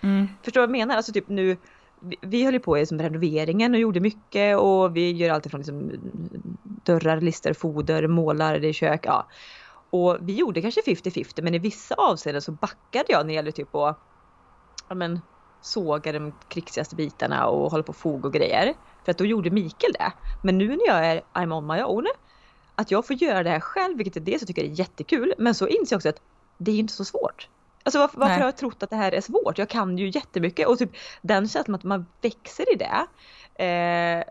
Mm. 0.00 0.28
Förstår 0.42 0.60
du 0.60 0.66
vad 0.66 0.76
jag 0.76 0.80
menar? 0.80 0.96
Alltså 0.96 1.12
typ 1.12 1.28
nu 1.28 1.56
vi, 2.00 2.16
vi 2.20 2.44
höll 2.44 2.60
på 2.60 2.72
med 2.72 2.80
liksom 2.80 2.98
renoveringen 2.98 3.74
och 3.74 3.80
gjorde 3.80 4.00
mycket 4.00 4.58
och 4.58 4.96
vi 4.96 5.12
gör 5.12 5.30
allt 5.30 5.46
ifrån 5.46 5.60
liksom 5.60 5.90
dörrar, 6.62 7.20
lister, 7.20 7.52
foder, 7.54 8.06
målar, 8.06 8.58
det 8.58 8.68
är 8.68 8.72
kök. 8.72 9.00
Ja. 9.06 9.26
Och 9.90 10.16
vi 10.20 10.34
gjorde 10.34 10.62
kanske 10.62 10.80
50-50 10.80 11.42
men 11.42 11.54
i 11.54 11.58
vissa 11.58 11.94
avseenden 11.94 12.42
så 12.42 12.52
backade 12.52 13.04
jag 13.08 13.18
när 13.18 13.26
det 13.26 13.32
gällde 13.32 13.52
typ 13.52 13.74
att 13.74 13.98
ja, 14.88 14.94
men, 14.94 15.20
såga 15.60 16.12
de 16.12 16.32
krigsigaste 16.48 16.96
bitarna 16.96 17.46
och 17.46 17.70
hålla 17.70 17.82
på 17.82 17.92
fog 17.92 18.24
och 18.24 18.32
grejer. 18.32 18.74
För 19.04 19.10
att 19.10 19.18
då 19.18 19.24
gjorde 19.26 19.50
Mikael 19.50 19.92
det. 19.92 20.12
Men 20.42 20.58
nu 20.58 20.68
när 20.68 20.86
jag 20.86 21.06
är 21.06 21.22
I'm 21.32 21.56
on 21.56 21.66
my 21.66 21.82
own, 21.82 22.06
att 22.74 22.90
jag 22.90 23.06
får 23.06 23.16
göra 23.16 23.42
det 23.42 23.50
här 23.50 23.60
själv, 23.60 23.96
vilket 23.96 24.16
är 24.16 24.20
det 24.20 24.38
så 24.40 24.46
tycker 24.46 24.62
jag 24.62 24.70
är 24.70 24.74
jättekul. 24.74 25.34
Men 25.38 25.54
så 25.54 25.68
inser 25.68 25.94
jag 25.94 25.98
också 25.98 26.08
att 26.08 26.20
det 26.58 26.70
är 26.70 26.76
inte 26.76 26.92
så 26.92 27.04
svårt. 27.04 27.48
Alltså 27.82 27.98
varför, 27.98 28.18
varför 28.18 28.34
har 28.34 28.44
jag 28.44 28.56
trott 28.56 28.82
att 28.82 28.90
det 28.90 28.96
här 28.96 29.12
är 29.12 29.20
svårt? 29.20 29.58
Jag 29.58 29.68
kan 29.68 29.98
ju 29.98 30.08
jättemycket 30.08 30.68
och 30.68 30.78
typ 30.78 30.90
den 31.22 31.48
känslan 31.48 31.74
att 31.74 31.84
man 31.84 32.06
växer 32.20 32.72
i 32.72 32.76
det. 32.76 33.06
Eh, 33.64 34.24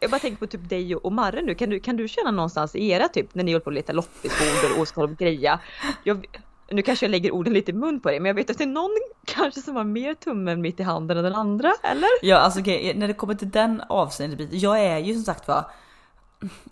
jag 0.00 0.10
bara 0.10 0.18
tänker 0.18 0.38
på 0.38 0.46
typ 0.46 0.68
dig 0.68 0.96
och 0.96 1.12
Marre 1.12 1.42
nu. 1.42 1.54
Kan 1.54 1.70
du, 1.70 1.80
kan 1.80 1.96
du 1.96 2.08
känna 2.08 2.30
någonstans 2.30 2.76
i 2.76 2.90
era 2.90 3.08
typ 3.08 3.34
när 3.34 3.44
ni 3.44 3.52
håller 3.52 3.64
på 3.64 3.70
att 3.70 3.74
leta 3.74 3.92
loppisbord 3.92 4.80
och 4.80 4.88
ska 4.88 5.06
greja? 5.06 5.60
Jag, 6.04 6.26
nu 6.70 6.82
kanske 6.82 7.06
jag 7.06 7.10
lägger 7.10 7.30
orden 7.30 7.52
lite 7.52 7.70
i 7.70 7.74
mun 7.74 8.00
på 8.00 8.08
dig 8.08 8.20
men 8.20 8.26
jag 8.26 8.34
vet 8.34 8.50
att 8.50 8.58
det 8.58 8.64
är 8.64 8.68
någon 8.68 8.96
kanske 9.26 9.60
som 9.60 9.76
har 9.76 9.84
mer 9.84 10.14
tummen 10.14 10.60
mitt 10.60 10.80
i 10.80 10.82
handen 10.82 11.16
än 11.16 11.24
den 11.24 11.34
andra, 11.34 11.72
eller? 11.82 12.08
Ja 12.22 12.36
alltså 12.36 12.60
när 12.60 13.08
det 13.08 13.14
kommer 13.14 13.34
till 13.34 13.50
den 13.50 13.82
avseendet, 13.88 14.48
jag 14.52 14.80
är 14.80 14.98
ju 14.98 15.14
som 15.14 15.22
sagt 15.22 15.48
var 15.48 15.64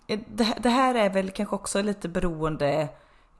det, 0.07 0.53
det 0.57 0.69
här 0.69 0.95
är 0.95 1.09
väl 1.09 1.29
kanske 1.29 1.55
också 1.55 1.81
lite 1.81 2.09
beroende 2.09 2.87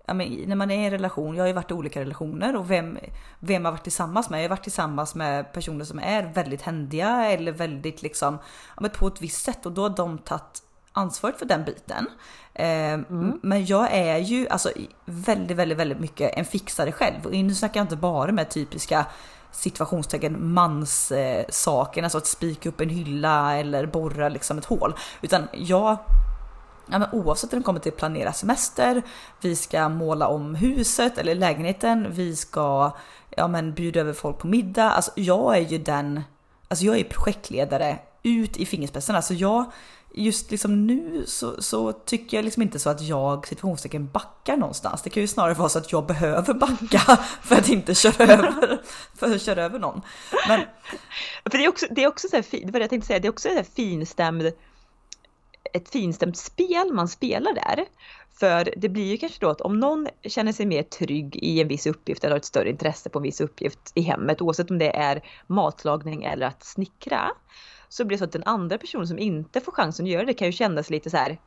ja, 0.10 0.14
men, 0.14 0.44
när 0.48 0.56
man 0.56 0.72
är 0.72 0.82
i 0.82 0.86
en 0.86 0.92
relation, 0.92 1.36
jag 1.36 1.44
har 1.44 1.48
ju 1.48 1.54
varit 1.54 1.72
i 1.72 1.74
olika 1.74 2.02
relationer 2.02 2.56
och 2.56 2.72
vem, 2.72 2.98
vem 3.40 3.66
har 3.66 3.72
varit 3.72 3.84
tillsammans 3.84 4.30
med? 4.30 4.40
Jag 4.40 4.44
har 4.44 4.50
varit 4.50 4.64
tillsammans 4.64 5.16
med 5.16 5.54
personer 5.54 5.86
som 5.86 6.00
är 6.00 6.34
väldigt 6.34 6.62
händiga 6.62 7.26
eller 7.26 7.52
väldigt 7.52 8.02
liksom, 8.02 8.38
ja, 8.76 8.82
men 8.82 8.92
på 8.92 9.08
ett 9.08 9.22
visst 9.22 9.44
sätt 9.44 9.66
och 9.66 9.72
då 9.72 9.82
har 9.82 9.90
de 9.90 10.18
tagit 10.18 10.64
ansvaret 10.92 11.40
för 11.40 11.46
den 11.46 11.64
biten. 11.64 12.08
Eh, 12.54 12.94
mm. 12.94 13.40
Men 13.44 13.66
jag 13.66 13.88
är 13.92 14.18
ju 14.18 14.48
alltså 14.50 14.72
väldigt, 15.06 15.58
väldigt, 15.58 15.78
väldigt 15.78 16.00
mycket 16.00 16.38
en 16.38 16.46
fixare 16.46 16.92
själv 16.92 17.26
och 17.26 17.32
nu 17.32 17.56
snackar 17.56 17.80
jag 17.80 17.84
inte 17.84 17.96
bara 17.96 18.32
med 18.32 18.50
typiska 18.50 19.06
situationstecken 19.52 20.54
manssaken, 20.54 22.04
eh, 22.04 22.06
alltså 22.06 22.18
att 22.18 22.28
spika 22.28 22.70
upp 22.70 22.82
en 22.82 22.90
hylla 22.90 23.58
eller 23.58 23.86
borra 23.86 24.30
liksom 24.30 24.58
ett 24.58 24.66
hål. 24.66 24.94
Utan 25.22 25.48
jag 25.54 25.98
ja, 26.92 27.00
men 27.00 27.08
oavsett 27.12 27.54
om 27.54 27.60
det 27.60 27.66
kommer 27.66 27.80
till 27.80 27.92
planera 27.92 28.34
semester, 28.34 29.02
vi 29.42 29.56
ska 29.56 29.90
måla 29.90 30.28
om 30.28 30.56
huset 30.56 31.18
eller 31.18 31.36
lägenheten, 31.36 32.08
vi 32.12 32.36
ska 32.36 32.92
ja, 33.30 33.48
men 33.48 33.74
bjuda 33.74 34.00
över 34.00 34.14
folk 34.14 34.38
på 34.38 34.48
middag. 34.48 34.92
Alltså 34.92 35.12
jag 35.16 35.58
är 35.58 35.62
ju 35.62 35.78
den, 35.78 36.22
alltså 36.68 36.86
jag 36.86 37.00
är 37.00 37.04
projektledare 37.04 38.00
ut 38.24 38.58
i 38.58 38.66
fingerspetsarna. 38.66 39.18
Alltså 39.18 39.34
jag, 39.34 39.72
just 40.14 40.52
liksom 40.52 40.88
nu 40.88 41.24
så, 41.28 41.62
så, 41.62 41.92
tycker 41.92 42.38
jag 42.38 42.44
liksom 42.44 42.64
inte 42.64 42.80
så 42.80 42.90
att 42.90 43.02
jag 43.02 43.48
situationstecken 43.48 44.08
backar 44.08 44.58
någonstans. 44.58 45.02
Det 45.02 45.10
kan 45.10 45.22
ju 45.22 45.28
snarare 45.28 45.54
vara 45.54 45.70
så 45.70 45.80
att 45.80 45.92
jag 45.92 46.06
behöver 46.06 46.54
backa 46.54 47.00
för 47.42 47.56
att 47.56 47.70
inte 47.70 47.96
köra 47.96 48.24
över, 48.34 48.82
för 49.16 49.36
att 49.36 49.42
köra 49.42 49.64
över 49.64 49.80
någon. 49.80 50.02
Men... 50.48 50.62
För 51.52 51.58
det 51.58 51.66
är 51.66 51.70
också, 51.70 51.86
det 51.92 52.04
är 52.04 52.08
också 52.08 52.28
så 52.28 52.36
här, 52.36 52.46
det 52.52 52.72
var 52.72 52.80
det 52.80 52.80
jag 52.80 52.90
tänkte 52.90 53.08
säga, 53.08 53.20
det 53.20 53.28
är 53.28 53.32
också 53.32 53.50
så 53.50 53.56
här 53.56 53.66
finstämd 53.76 54.52
ett 55.74 55.90
finstämt 55.90 56.38
spel 56.38 56.94
man 56.94 57.08
spelar 57.08 57.54
där. 57.54 57.86
För 58.40 58.74
det 58.78 58.90
blir 58.90 59.12
ju 59.12 59.18
kanske 59.18 59.40
då 59.40 59.50
att 59.50 59.62
om 59.62 59.80
någon 59.80 60.08
känner 60.24 60.52
sig 60.52 60.66
mer 60.66 60.84
trygg 60.84 61.36
i 61.36 61.62
en 61.62 61.68
viss 61.68 61.88
uppgift 61.88 62.24
eller 62.24 62.32
har 62.32 62.40
ett 62.40 62.46
större 62.46 62.70
intresse 62.70 63.10
på 63.10 63.20
en 63.20 63.24
viss 63.24 63.42
uppgift 63.42 63.92
i 63.96 64.02
hemmet, 64.02 64.42
oavsett 64.42 64.72
om 64.72 64.78
det 64.78 64.96
är 64.96 65.24
matlagning 65.48 66.24
eller 66.24 66.48
att 66.48 66.64
snickra, 66.64 67.32
så 67.90 68.06
blir 68.06 68.18
det 68.18 68.20
så 68.20 68.26
att 68.26 68.32
den 68.32 68.44
andra 68.44 68.78
personen 68.78 69.08
som 69.08 69.20
inte 69.20 69.62
får 69.62 69.72
chansen 69.72 70.06
att 70.06 70.12
göra 70.12 70.26
det 70.26 70.34
kan 70.34 70.48
ju 70.48 70.52
kännas 70.52 70.90
lite 70.90 71.10
så 71.10 71.18
här. 71.18 71.40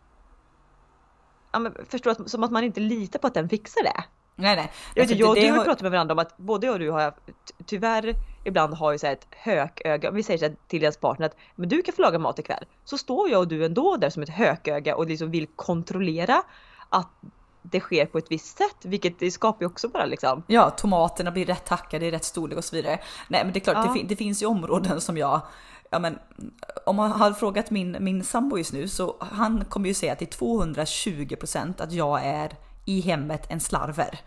Ja, 1.53 1.59
men 1.59 1.75
förstår 1.89 2.11
att, 2.11 2.31
som 2.31 2.45
att 2.45 2.53
man 2.53 2.65
inte 2.65 2.81
litar 2.81 3.19
på 3.19 3.27
att 3.27 3.35
den 3.35 3.49
fixar 3.49 3.83
det. 3.83 4.05
Nej 4.37 4.57
nej. 4.57 4.71
Jag, 4.95 5.07
vet, 5.07 5.19
jag 5.19 5.31
och 5.31 5.37
du 5.37 5.51
har 5.51 5.65
pratat 5.65 5.83
med 5.83 5.91
varandra 5.91 6.13
om 6.13 6.19
att 6.19 6.37
både 6.37 6.67
jag 6.67 6.73
och 6.73 6.79
du 6.79 6.91
har 6.91 7.15
tyvärr 7.67 8.15
ibland 8.45 8.75
har 8.75 8.93
ju 8.93 8.99
så 8.99 9.07
här 9.07 9.13
ett 9.13 9.27
hököga. 9.31 10.09
Om 10.09 10.15
vi 10.15 10.23
säger 10.23 10.39
så 10.39 10.45
här 10.45 10.57
till 10.67 10.81
deras 10.81 10.97
partner 10.97 11.27
att 11.27 11.37
men 11.55 11.69
du 11.69 11.83
kan 11.83 11.95
få 11.95 12.03
laga 12.03 12.19
mat 12.19 12.39
ikväll. 12.39 12.65
Så 12.85 12.99
står 12.99 13.31
jag 13.31 13.41
och 13.41 13.49
du 13.49 13.65
ändå 13.65 13.97
där 13.97 14.11
som 14.11 14.23
ett 14.23 14.29
hököga 14.29 14.97
och 14.97 15.07
liksom 15.07 15.31
vill 15.31 15.47
kontrollera 15.47 16.43
att 16.89 17.09
det 17.63 17.81
sker 17.81 18.07
på 18.07 18.19
ett 18.19 18.31
visst 18.31 18.59
sätt, 18.59 18.77
vilket 18.83 19.19
det 19.19 19.31
skapar 19.31 19.61
ju 19.61 19.67
också 19.67 19.89
bara 19.89 20.05
liksom. 20.05 20.43
Ja, 20.47 20.71
tomaterna 20.71 21.31
blir 21.31 21.47
rätt 21.47 21.69
hackade 21.69 22.07
i 22.07 22.11
rätt 22.11 22.25
storlek 22.25 22.59
och 22.59 22.65
så 22.65 22.77
vidare. 22.77 22.99
Nej, 23.29 23.45
men 23.45 23.53
det 23.53 23.59
är 23.59 23.61
klart, 23.61 23.87
ja. 23.87 23.95
det, 23.95 24.03
det, 24.03 24.17
finns 24.17 24.43
ju 24.43 24.47
områden 24.47 25.01
som 25.01 25.19
jag 25.19 25.41
Ja, 25.91 25.99
men 25.99 26.19
om 26.87 26.97
man 26.97 27.13
har 27.13 27.33
frågat 27.33 27.71
min, 27.71 27.97
min 28.01 28.25
sambo 28.25 28.59
just 28.59 28.73
nu 28.73 28.89
så 28.89 29.17
han 29.21 29.65
kommer 29.65 29.89
ju 29.89 29.95
säga 29.95 30.17
till 30.17 30.29
220% 30.29 31.83
att 31.83 31.93
jag 31.93 32.25
är 32.25 32.53
i 32.85 33.01
hemmet 33.01 33.47
en 33.49 33.61
slarver. 33.61 34.21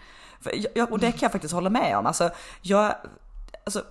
Jag, 0.76 0.92
och 0.92 1.00
det 1.00 1.12
kan 1.12 1.20
jag 1.22 1.32
faktiskt 1.32 1.54
hålla 1.54 1.70
med 1.70 1.98
om. 1.98 2.06
Alltså, 2.06 2.30
jag, 2.62 2.96
alltså, 3.64 3.84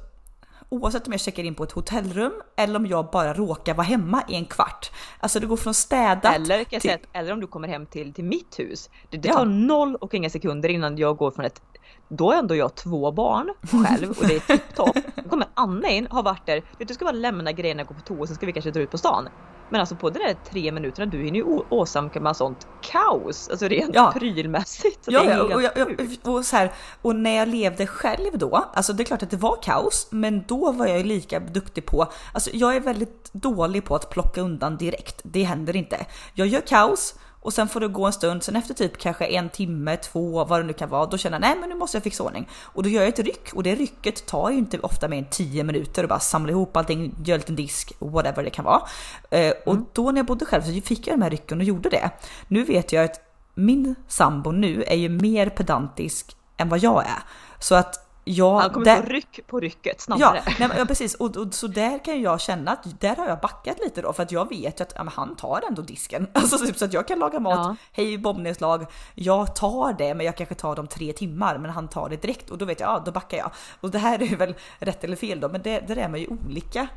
oavsett 0.68 1.06
om 1.06 1.12
jag 1.12 1.21
checkar 1.21 1.44
in 1.44 1.54
på 1.54 1.64
ett 1.64 1.73
hotellrum 1.73 2.33
eller 2.56 2.76
om 2.76 2.87
jag 2.87 3.11
bara 3.11 3.35
råkar 3.35 3.75
vara 3.75 3.87
hemma 3.87 4.23
i 4.28 4.35
en 4.35 4.44
kvart. 4.44 4.90
Alltså 5.21 5.40
det 5.40 5.47
går 5.47 5.56
från 5.56 5.75
städat 5.75 6.37
eller, 6.37 6.64
till... 6.64 6.80
Säga, 6.80 6.99
eller 7.12 7.33
om 7.33 7.40
du 7.40 7.47
kommer 7.47 7.68
hem 7.68 7.87
till, 7.87 8.12
till 8.12 8.25
mitt 8.25 8.59
hus. 8.59 8.90
Det, 9.11 9.16
det 9.16 9.28
tar 9.28 9.38
ja. 9.38 9.44
noll 9.44 9.97
och 9.97 10.14
inga 10.14 10.30
sekunder 10.30 10.68
innan 10.68 10.99
jag 10.99 11.16
går 11.16 11.30
från 11.30 11.44
ett 11.44 11.62
då 12.09 12.33
är 12.33 12.37
ändå 12.37 12.57
jag 12.57 12.75
två 12.75 13.12
barn 13.12 13.53
själv 13.62 14.11
och 14.11 14.26
det 14.26 14.37
är 14.37 14.41
tipptopp. 14.41 14.97
Då 15.17 15.29
kommer 15.29 15.47
Anna 15.55 15.88
in, 15.88 16.07
har 16.11 16.23
varit 16.23 16.47
där, 16.47 16.62
du 16.79 16.95
ska 16.95 17.05
bara 17.05 17.12
lämna 17.12 17.53
grejerna, 17.53 17.83
gå 17.83 17.95
på 17.95 18.00
toa, 18.00 18.26
sen 18.26 18.37
ska 18.37 18.47
vi 18.47 18.53
kanske 18.53 18.71
dra 18.71 18.81
ut 18.81 18.91
på 18.91 18.99
stan. 18.99 19.29
Men 19.71 19.81
alltså 19.81 19.97
på 19.97 20.11
de 20.11 20.19
där 20.19 20.37
tre 20.50 20.73
minuterna, 20.73 21.07
du 21.07 21.19
hinner 21.23 21.38
ju 21.38 21.45
åsamka 21.69 22.35
sånt 22.35 22.67
kaos, 22.83 23.49
alltså 23.49 23.69
rent 23.69 23.95
ja. 23.95 24.12
prylmässigt. 24.17 25.00
Ja, 25.07 25.25
ja 25.25 25.43
och, 25.43 26.26
och, 26.26 26.35
och, 26.35 26.45
så 26.45 26.57
här, 26.57 26.73
och 27.03 27.17
när 27.17 27.37
jag 27.37 27.49
levde 27.49 27.87
själv 27.87 28.38
då, 28.38 28.64
alltså 28.75 28.93
det 28.93 29.03
är 29.03 29.05
klart 29.05 29.23
att 29.23 29.31
det 29.31 29.37
var 29.37 29.62
kaos, 29.62 30.09
men 30.11 30.45
då 30.47 30.73
var 30.73 30.87
jag 30.87 30.99
ju 30.99 31.05
lika 31.05 31.41
duktig 31.41 31.87
på, 31.87 32.07
alltså 32.33 32.50
jag 32.53 32.76
är 32.76 32.81
väldigt 32.81 33.33
dålig 33.33 33.85
på 33.85 33.95
att 33.95 34.11
plocka 34.11 34.41
undan 34.41 34.76
direkt, 34.76 35.21
det 35.25 35.43
händer 35.43 35.76
inte. 35.76 36.07
Jag 36.35 36.47
gör 36.47 36.61
kaos, 36.61 37.14
och 37.45 37.53
sen 37.53 37.69
får 37.69 37.81
det 37.81 37.89
gå 37.89 38.07
en 38.07 38.13
stund, 38.13 38.43
sen 38.43 38.57
efter 38.57 38.75
typ 38.75 38.99
kanske 38.99 39.27
en 39.27 39.49
timme, 39.49 39.97
två, 39.97 40.45
vad 40.45 40.61
det 40.61 40.65
nu 40.65 40.73
kan 40.73 40.89
vara, 40.89 41.07
då 41.07 41.19
känner 41.19 41.35
jag 41.35 41.41
nej 41.41 41.57
men 41.61 41.69
nu 41.69 41.75
måste 41.75 41.97
jag 41.97 42.03
fixa 42.03 42.23
ordning. 42.23 42.49
Och 42.63 42.83
då 42.83 42.89
gör 42.89 43.03
jag 43.03 43.09
ett 43.09 43.19
ryck 43.19 43.53
och 43.55 43.63
det 43.63 43.75
rycket 43.75 44.27
tar 44.27 44.51
ju 44.51 44.59
inte 44.59 44.79
ofta 44.79 45.09
mer 45.09 45.19
än 45.19 45.27
10 45.31 45.65
minuter 45.65 46.03
och 46.03 46.09
bara 46.09 46.21
samla 46.21 46.53
ihop 46.53 46.77
allting, 46.77 47.15
gör 47.25 47.35
en 47.35 47.41
liten 47.41 47.57
disk, 47.57 47.93
whatever 47.99 48.45
det 48.45 48.51
kan 48.51 48.65
vara. 48.65 48.83
Eh, 49.31 49.53
och 49.67 49.73
mm. 49.73 49.87
då 49.93 50.11
när 50.11 50.19
jag 50.19 50.27
bodde 50.27 50.45
själv 50.45 50.63
så 50.63 50.81
fick 50.81 51.07
jag 51.07 51.19
de 51.19 51.23
här 51.23 51.31
rycken 51.31 51.59
och 51.59 51.65
gjorde 51.65 51.89
det. 51.89 52.11
Nu 52.49 52.65
vet 52.65 52.93
jag 52.93 53.05
att 53.05 53.21
min 53.55 53.95
sambo 54.09 54.51
nu 54.51 54.83
är 54.83 54.97
ju 54.97 55.09
mer 55.09 55.49
pedantisk 55.49 56.37
än 56.57 56.69
vad 56.69 56.79
jag 56.79 57.03
är. 57.03 57.23
Så 57.59 57.75
att 57.75 58.04
Ja, 58.25 58.61
han 58.61 58.71
kommer 58.71 58.85
där... 58.85 59.02
få 59.02 59.09
ryck 59.09 59.40
på 59.47 59.61
rycket 59.61 60.00
snabbare. 60.00 60.43
Ja, 60.47 60.54
nej, 60.69 60.78
ja 60.78 60.85
precis. 60.85 61.14
Och, 61.14 61.37
och, 61.37 61.54
så 61.54 61.66
där 61.66 62.04
kan 62.04 62.23
jag 62.23 62.40
känna 62.40 62.71
att 62.71 63.00
där 63.00 63.16
har 63.16 63.26
jag 63.26 63.40
backat 63.40 63.78
lite 63.85 64.02
då 64.02 64.12
för 64.12 64.23
att 64.23 64.33
jag 64.33 64.49
vet 64.49 64.81
att 64.81 64.93
ja, 64.97 65.04
han 65.14 65.37
tar 65.37 65.62
ändå 65.69 65.83
disken. 65.83 66.26
Alltså 66.45 66.66
typ 66.66 66.76
så 66.76 66.85
att 66.85 66.93
jag 66.93 67.09
kan 67.09 67.19
laga 67.19 67.40
mat, 67.40 67.54
ja. 67.54 67.76
hej 67.93 68.19
bombnedslag, 68.19 68.87
jag 69.14 69.54
tar 69.54 69.93
det 69.93 70.14
men 70.14 70.26
jag 70.26 70.37
kanske 70.37 70.54
tar 70.54 70.76
dem 70.76 70.87
tre 70.87 71.12
timmar 71.12 71.59
men 71.59 71.71
han 71.71 71.88
tar 71.88 72.09
det 72.09 72.16
direkt 72.16 72.50
och 72.50 72.59
då 72.59 72.64
vet 72.64 72.81
jag, 72.81 72.90
ja 72.90 73.02
då 73.04 73.12
backar 73.12 73.38
jag. 73.38 73.50
Och 73.81 73.90
det 73.90 73.99
här 73.99 74.23
är 74.23 74.37
väl 74.37 74.54
rätt 74.78 75.04
eller 75.04 75.16
fel 75.16 75.40
då 75.40 75.49
men 75.49 75.62
det, 75.62 75.81
där 75.81 75.99
är 75.99 76.09
man 76.09 76.21
ju 76.21 76.26
olika 76.26 76.88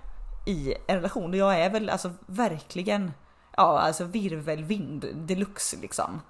i 0.46 0.74
en 0.88 0.96
relation 0.96 1.32
och 1.32 1.38
jag 1.38 1.60
är 1.60 1.70
väl 1.70 1.90
alltså 1.90 2.12
verkligen, 2.26 3.12
ja 3.58 3.80
alltså 3.80 4.04
virvelvind 4.04 5.06
deluxe 5.16 5.78
liksom. 5.82 6.22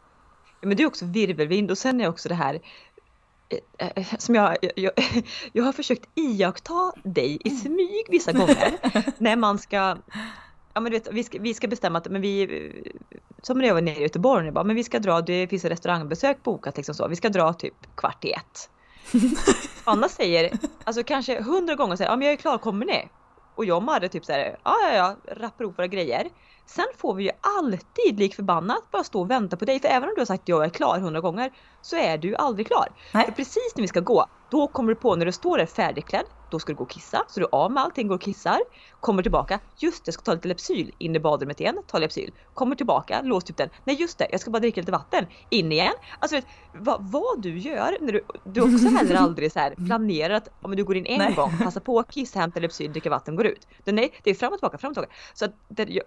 Men 0.61 0.77
det 0.77 0.83
är 0.83 0.87
också 0.87 1.05
virvelvind 1.05 1.71
och 1.71 1.77
sen 1.77 2.01
är 2.01 2.09
också 2.09 2.29
det 2.29 2.35
här 2.35 2.59
som 4.17 4.35
jag, 4.35 4.57
jag, 4.75 4.91
jag 5.53 5.63
har 5.63 5.73
försökt 5.73 6.09
iaktta 6.15 6.93
dig 7.03 7.39
i 7.43 7.49
mm. 7.49 7.61
smyg 7.61 8.05
vissa 8.09 8.31
gånger 8.31 8.77
när 9.17 9.35
man 9.35 9.59
ska 9.59 9.97
Ja 10.77 10.81
men 10.81 10.91
du 10.91 10.97
vet, 10.97 11.07
vi 11.11 11.23
ska, 11.23 11.39
vi 11.39 11.53
ska 11.53 11.67
bestämma 11.67 11.97
att 11.97 12.11
men 12.11 12.21
vi, 12.21 12.71
som 13.41 13.57
när 13.57 13.67
jag 13.67 13.73
var 13.73 13.81
nere 13.81 13.99
i 13.99 14.01
Göteborg, 14.01 14.45
jag 14.45 14.53
bara, 14.53 14.63
men 14.63 14.75
vi 14.75 14.83
ska 14.83 14.99
dra, 14.99 15.21
det 15.21 15.47
finns 15.47 15.65
ett 15.65 15.71
restaurangbesök 15.71 16.43
bokat 16.43 16.77
liksom 16.77 16.95
så, 16.95 17.07
vi 17.07 17.15
ska 17.15 17.29
dra 17.29 17.53
typ 17.53 17.73
kvart 17.95 18.25
i 18.25 18.31
ett. 18.31 18.69
Anna 19.83 20.09
säger, 20.09 20.51
alltså 20.83 21.03
kanske 21.03 21.41
hundra 21.41 21.75
gånger 21.75 21.95
säger, 21.95 22.11
ja 22.11 22.15
men 22.15 22.25
jag 22.25 22.33
är 22.33 22.37
klar, 22.37 22.57
kommer 22.57 22.85
ni? 22.85 23.09
Och 23.55 23.65
jag 23.65 23.77
och 23.77 23.83
Marre 23.83 24.09
typ 24.09 24.25
såhär, 24.25 24.57
ja 24.63 24.75
ja 24.83 24.93
ja, 24.93 25.33
rappar 25.35 25.63
ihop 25.63 25.77
våra 25.77 25.87
grejer. 25.87 26.29
Sen 26.67 26.85
får 26.97 27.13
vi 27.13 27.23
ju 27.23 27.31
alltid 27.41 28.19
lik 28.19 28.35
förbannat 28.35 28.91
bara 28.91 29.03
stå 29.03 29.21
och 29.21 29.31
vänta 29.31 29.57
på 29.57 29.65
dig. 29.65 29.79
För 29.79 29.87
även 29.87 30.09
om 30.09 30.15
du 30.15 30.21
har 30.21 30.25
sagt 30.25 30.49
jag 30.49 30.65
är 30.65 30.69
klar 30.69 30.99
hundra 30.99 31.21
gånger 31.21 31.51
så 31.81 31.95
är 31.95 32.17
du 32.17 32.35
aldrig 32.35 32.67
klar. 32.67 32.87
Nej. 33.13 33.25
För 33.25 33.31
precis 33.31 33.73
när 33.75 33.81
vi 33.81 33.87
ska 33.87 33.99
gå, 33.99 34.25
då 34.49 34.67
kommer 34.67 34.89
du 34.89 34.95
på 34.95 35.15
när 35.15 35.25
du 35.25 35.31
står 35.31 35.57
där 35.57 35.65
färdigklädd, 35.65 36.25
då 36.51 36.59
ska 36.59 36.71
du 36.71 36.77
gå 36.77 36.83
och 36.83 36.89
kissa. 36.89 37.25
Så 37.27 37.39
du 37.39 37.45
är 37.45 37.55
av 37.55 37.71
med 37.71 37.83
allting, 37.83 38.07
går 38.07 38.15
och 38.15 38.21
kissar. 38.21 38.59
Kommer 38.99 39.23
tillbaka, 39.23 39.59
just 39.77 40.05
det, 40.05 40.09
jag 40.09 40.13
ska 40.13 40.23
ta 40.23 40.33
lite 40.33 40.47
Lepsyl. 40.47 40.91
In 40.97 41.15
i 41.15 41.19
badrummet 41.19 41.59
igen, 41.59 41.77
ta 41.87 41.99
Lepsyl. 41.99 42.31
Kommer 42.53 42.75
tillbaka, 42.75 43.21
lås 43.21 43.43
typ 43.43 43.57
den. 43.57 43.69
Nej 43.83 43.95
just 44.01 44.17
det, 44.17 44.27
jag 44.31 44.41
ska 44.41 44.51
bara 44.51 44.59
dricka 44.59 44.81
lite 44.81 44.91
vatten. 44.91 45.25
In 45.49 45.71
igen. 45.71 45.93
Alltså 46.19 46.35
vet, 46.35 46.45
vad, 46.73 47.11
vad 47.11 47.41
du 47.41 47.57
gör 47.57 47.97
när 48.01 48.13
du, 48.13 48.23
du 48.43 48.61
också 48.61 48.87
heller 48.87 49.15
aldrig 49.15 49.51
så 49.51 49.59
här 49.59 49.75
planerar 49.87 50.33
att 50.33 50.49
om 50.61 50.75
du 50.75 50.83
går 50.83 50.95
in 50.95 51.05
en 51.05 51.17
Nej. 51.17 51.33
gång, 51.33 51.57
passa 51.63 51.79
på, 51.79 52.03
kissa, 52.03 52.39
hämta 52.39 52.59
Lepsyl, 52.59 52.91
dricka 52.91 53.09
vatten, 53.09 53.35
går 53.35 53.45
ut. 53.45 53.67
Nej, 53.83 54.13
det 54.23 54.29
är 54.29 54.35
fram 54.35 54.53
och 54.53 54.59
tillbaka, 54.59 54.77
fram 54.77 54.89
och 54.89 54.95
tillbaka. 54.95 55.13
Så 55.33 55.45
att 55.45 55.51
det, 55.67 56.01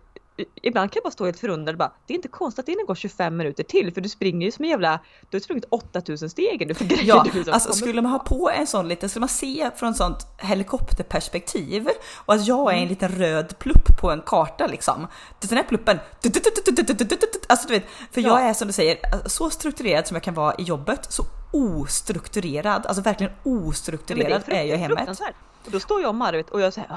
ibland 0.62 0.92
kan 0.92 0.98
jag 0.98 1.04
bara 1.04 1.10
stå 1.10 1.24
helt 1.24 1.38
förundrad 1.38 1.76
bara, 1.76 1.92
det 2.06 2.12
är 2.12 2.16
inte 2.16 2.28
konstigt 2.28 2.58
att 2.58 2.66
det 2.66 2.84
går 2.86 2.94
25 2.94 3.36
minuter 3.36 3.62
till 3.64 3.94
för 3.94 4.00
du 4.00 4.08
springer 4.08 4.46
ju 4.46 4.52
som 4.52 4.64
en 4.64 4.70
jävla, 4.70 5.00
du 5.30 5.36
har 5.36 5.40
sprungit 5.40 5.64
8000 5.70 6.30
steg 6.30 6.66
nu 6.66 6.74
för 6.74 6.84
grejer 6.84 7.04
Ja, 7.04 7.26
liksom 7.34 7.52
alltså 7.52 7.72
skulle 7.72 8.02
man 8.02 8.12
ha 8.12 8.18
på 8.18 8.50
en 8.50 8.66
sån 8.66 8.88
liten, 8.88 9.08
skulle 9.08 9.20
man 9.20 9.28
se 9.28 9.70
från 9.76 9.94
sånt 9.94 10.26
helikopterperspektiv 10.38 11.88
och 12.14 12.34
att 12.34 12.46
jag 12.46 12.68
är 12.68 12.72
en 12.72 12.78
mm. 12.78 12.88
liten 12.88 13.08
röd 13.08 13.58
plupp 13.58 14.00
på 14.00 14.10
en 14.10 14.22
karta 14.26 14.66
liksom. 14.66 15.06
Den 15.40 15.56
här 15.58 15.64
pluppen, 15.64 15.98
alltså 17.48 17.68
du 17.68 17.74
vet, 17.74 17.84
för 18.12 18.20
jag 18.20 18.42
är 18.42 18.54
som 18.54 18.66
du 18.66 18.72
säger, 18.72 19.28
så 19.28 19.50
strukturerad 19.50 20.06
som 20.06 20.14
jag 20.14 20.22
kan 20.22 20.34
vara 20.34 20.54
i 20.54 20.62
jobbet, 20.62 21.12
så 21.12 21.24
ostrukturerad, 21.50 22.86
alltså 22.86 23.02
verkligen 23.02 23.32
ostrukturerad 23.42 24.42
är, 24.46 24.52
är 24.52 24.64
jag 24.64 24.78
i 24.78 24.80
hemmet. 24.80 25.20
Och 25.64 25.70
då 25.70 25.80
står 25.80 26.00
jag 26.00 26.08
och 26.08 26.14
Marvet 26.14 26.50
och 26.50 26.60
jag 26.60 26.72
säger 26.72 26.88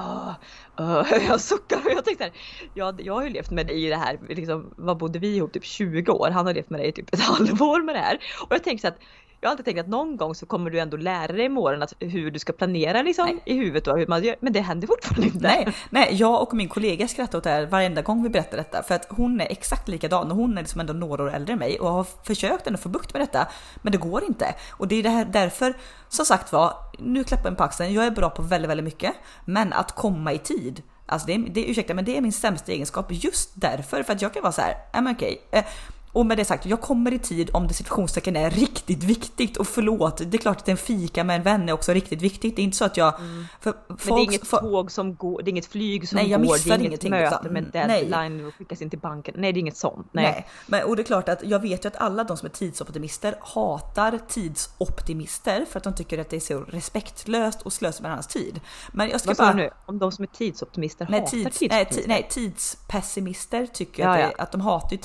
jag 1.27 1.41
suckar 1.41 1.77
och 1.85 1.91
jag 1.91 2.05
tänkte 2.05 2.31
jag, 2.73 3.01
jag 3.01 3.13
har 3.13 3.23
ju 3.23 3.29
levt 3.29 3.51
med 3.51 3.67
dig 3.67 3.85
i 3.85 3.89
det 3.89 3.95
här, 3.95 4.19
liksom, 4.29 4.73
vad 4.75 4.97
bodde 4.97 5.19
vi 5.19 5.35
ihop, 5.35 5.53
typ 5.53 5.65
20 5.65 6.11
år, 6.11 6.29
han 6.29 6.45
har 6.45 6.53
levt 6.53 6.69
med 6.69 6.79
dig 6.79 6.87
i 6.87 6.91
typ 6.91 7.13
ett 7.13 7.19
halvår 7.23 7.81
med 7.81 7.95
det 7.95 7.99
här. 7.99 8.19
Och 8.41 8.53
jag 8.53 8.63
tänkte 8.63 8.87
så 8.87 8.93
att 8.93 8.99
jag 9.43 9.49
har 9.49 9.51
alltid 9.51 9.65
tänkt 9.65 9.79
att 9.79 9.87
någon 9.87 10.17
gång 10.17 10.35
så 10.35 10.45
kommer 10.45 10.69
du 10.69 10.79
ändå 10.79 10.97
lära 10.97 11.27
dig 11.27 11.45
imorgon 11.45 11.83
att 11.83 11.93
hur 11.99 12.31
du 12.31 12.39
ska 12.39 12.53
planera 12.53 13.01
liksom 13.01 13.39
i 13.45 13.53
huvudet 13.53 13.87
och 13.87 13.97
hur 13.97 14.07
man 14.07 14.23
gör. 14.23 14.35
Men 14.39 14.53
det 14.53 14.59
händer 14.59 14.87
fortfarande 14.87 15.27
inte. 15.27 15.39
Nej, 15.39 15.67
nej, 15.89 16.09
jag 16.11 16.41
och 16.41 16.53
min 16.53 16.69
kollega 16.69 17.07
skrattar 17.07 17.37
åt 17.37 17.43
det 17.43 17.49
här 17.49 17.65
varenda 17.65 18.01
gång 18.01 18.23
vi 18.23 18.29
berättar 18.29 18.57
detta 18.57 18.83
för 18.83 18.95
att 18.95 19.07
hon 19.09 19.41
är 19.41 19.47
exakt 19.49 19.87
likadan 19.87 20.31
och 20.31 20.37
hon 20.37 20.57
är 20.57 20.61
liksom 20.61 20.79
ändå 20.79 20.93
några 20.93 21.23
år 21.23 21.33
äldre 21.33 21.53
än 21.53 21.59
mig 21.59 21.79
och 21.79 21.89
har 21.89 22.05
försökt 22.23 22.67
ändå 22.67 22.79
få 22.79 22.89
bukt 22.89 23.13
med 23.13 23.21
detta. 23.21 23.47
Men 23.81 23.91
det 23.91 23.97
går 23.97 24.23
inte 24.23 24.55
och 24.71 24.87
det 24.87 24.95
är 24.95 25.03
det 25.03 25.09
här 25.09 25.25
därför 25.25 25.73
som 26.09 26.25
sagt 26.25 26.51
var. 26.51 26.73
Nu 26.99 27.23
klappar 27.23 27.49
jag 27.49 27.57
på 27.57 27.63
axeln. 27.63 27.93
Jag 27.93 28.05
är 28.05 28.11
bra 28.11 28.29
på 28.29 28.41
väldigt, 28.41 28.69
väldigt 28.69 28.85
mycket, 28.85 29.13
men 29.45 29.73
att 29.73 29.91
komma 29.91 30.33
i 30.33 30.37
tid 30.37 30.81
Alltså 31.05 31.27
det, 31.27 31.37
det, 31.37 31.69
ursäkta 31.69 31.93
men 31.93 32.05
det 32.05 32.17
är 32.17 32.21
min 32.21 32.31
sämsta 32.31 32.71
egenskap 32.71 33.05
just 33.09 33.51
därför 33.55 34.03
för 34.03 34.13
att 34.13 34.21
jag 34.21 34.33
kan 34.33 34.41
vara 34.41 34.51
så 34.51 34.61
här, 34.61 34.75
men 34.93 35.07
okej, 35.15 35.41
eh, 35.51 35.65
och 36.13 36.25
med 36.25 36.37
det 36.37 36.45
sagt, 36.45 36.65
jag 36.65 36.81
kommer 36.81 37.13
i 37.13 37.19
tid 37.19 37.49
om 37.53 37.67
det 37.67 37.73
situationstecken 37.73 38.35
är 38.35 38.49
riktigt 38.49 39.03
viktigt 39.03 39.57
och 39.57 39.67
förlåt, 39.67 40.17
det 40.17 40.37
är 40.37 40.39
klart 40.39 40.57
att 40.57 40.69
en 40.69 40.77
fika 40.77 41.23
med 41.23 41.35
en 41.35 41.43
vän 41.43 41.69
är 41.69 41.73
också 41.73 41.93
riktigt 41.93 42.21
viktigt. 42.21 42.55
Det 42.55 42.61
är 42.61 42.63
inte 42.63 42.77
så 42.77 42.85
att 42.85 42.97
jag... 42.97 43.19
Mm. 43.19 43.45
För 43.61 43.73
men 43.87 43.97
det 43.97 44.11
är 44.13 44.23
inget 44.23 44.47
för, 44.47 44.57
tåg 44.57 44.91
som 44.91 45.15
går, 45.15 45.41
det 45.41 45.49
är 45.49 45.51
inget 45.51 45.65
flyg 45.65 46.09
som 46.09 46.15
nej, 46.15 46.29
jag 46.29 46.41
går, 46.41 46.57
det 46.65 46.71
är 46.71 46.79
inget 46.79 47.03
möte 47.03 47.39
utan, 47.41 47.53
med 47.53 47.63
deadline 47.63 48.37
nej. 48.37 48.45
och 48.45 48.55
skickas 48.55 48.81
in 48.81 48.89
till 48.89 48.99
banken. 48.99 49.35
Nej, 49.37 49.53
det 49.53 49.57
är 49.57 49.61
inget 49.61 49.77
sånt. 49.77 50.07
Nej. 50.11 50.23
nej. 50.23 50.47
Men, 50.67 50.83
och 50.83 50.95
det 50.95 51.01
är 51.01 51.03
klart 51.03 51.29
att 51.29 51.43
jag 51.43 51.59
vet 51.59 51.85
ju 51.85 51.87
att 51.87 51.95
alla 51.95 52.23
de 52.23 52.37
som 52.37 52.45
är 52.45 52.49
tidsoptimister 52.49 53.35
hatar 53.41 54.19
tidsoptimister 54.27 55.65
för 55.69 55.77
att 55.77 55.83
de 55.83 55.95
tycker 55.95 56.17
att 56.17 56.29
det 56.29 56.35
är 56.35 56.39
så 56.39 56.59
respektlöst 56.59 57.61
och 57.61 57.73
slösar 57.73 58.01
med 58.01 58.11
annans 58.11 58.27
tid. 58.27 58.59
Men 58.91 59.09
jag 59.09 59.21
ska 59.21 59.29
Vad 59.29 59.37
bara... 59.37 59.51
du 59.51 59.57
nu? 59.57 59.69
Om 59.85 59.99
de 59.99 60.11
som 60.11 60.23
är 60.23 60.27
tidsoptimister 60.27 61.07
nej, 61.09 61.19
hatar 61.19 61.31
tids, 61.31 61.59
tidsoptimister? 61.59 62.07
Nej, 62.07 62.27
tidspessimister 62.29 63.65
tycker 63.65 64.03
ja, 64.03 64.09
att, 64.09 64.17
det, 64.17 64.33
ja. 64.37 64.43
att 64.43 64.51
de 64.51 64.61
hatar 64.61 64.91
ju 64.91 64.97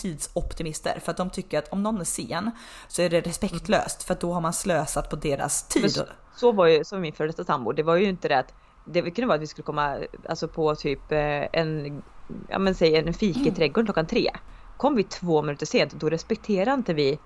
för 1.01 1.11
att 1.11 1.17
de 1.17 1.31
tycker 1.31 1.59
att 1.59 1.69
om 1.69 1.83
någon 1.83 2.01
är 2.01 2.05
sen 2.05 2.51
så 2.89 3.03
är 3.03 3.11
det 3.11 3.21
respektlöst 3.21 4.03
för 4.03 4.13
att 4.13 4.21
då 4.21 4.33
har 4.33 4.41
man 4.41 4.53
slösat 4.53 5.11
på 5.11 5.17
deras 5.17 5.69
tid. 5.69 5.93
Så, 5.93 6.05
så, 6.37 6.53
var 6.53 6.67
ju 6.67 6.85
som 6.85 7.01
min 7.01 7.13
före 7.13 7.27
detta 7.27 7.45
sambo. 7.45 7.73
Det 7.73 7.83
var 7.83 7.97
ju 7.97 8.05
inte 8.09 8.29
det 8.29 8.39
att 8.39 8.55
det 8.85 9.03
kunde 9.03 9.27
vara 9.27 9.35
att 9.35 9.43
vi 9.43 9.47
skulle 9.47 9.65
komma 9.65 9.99
alltså 10.29 10.49
på 10.49 10.75
typ 10.75 11.13
eh, 11.13 11.47
en, 11.53 12.03
ja 12.49 12.59
men 12.59 12.75
säg 12.75 12.97
en 12.97 13.15
fika 13.15 13.41
i 13.41 13.51
trädgården 13.51 13.87
klockan 13.87 14.07
tre. 14.07 14.31
Kom 14.77 14.97
vi 14.97 15.05
två 15.05 15.43
minuter 15.43 15.67
sent 15.67 15.93
då 15.93 16.11
respekterar 16.11 16.75
inte 16.75 16.95
vi 16.95 17.19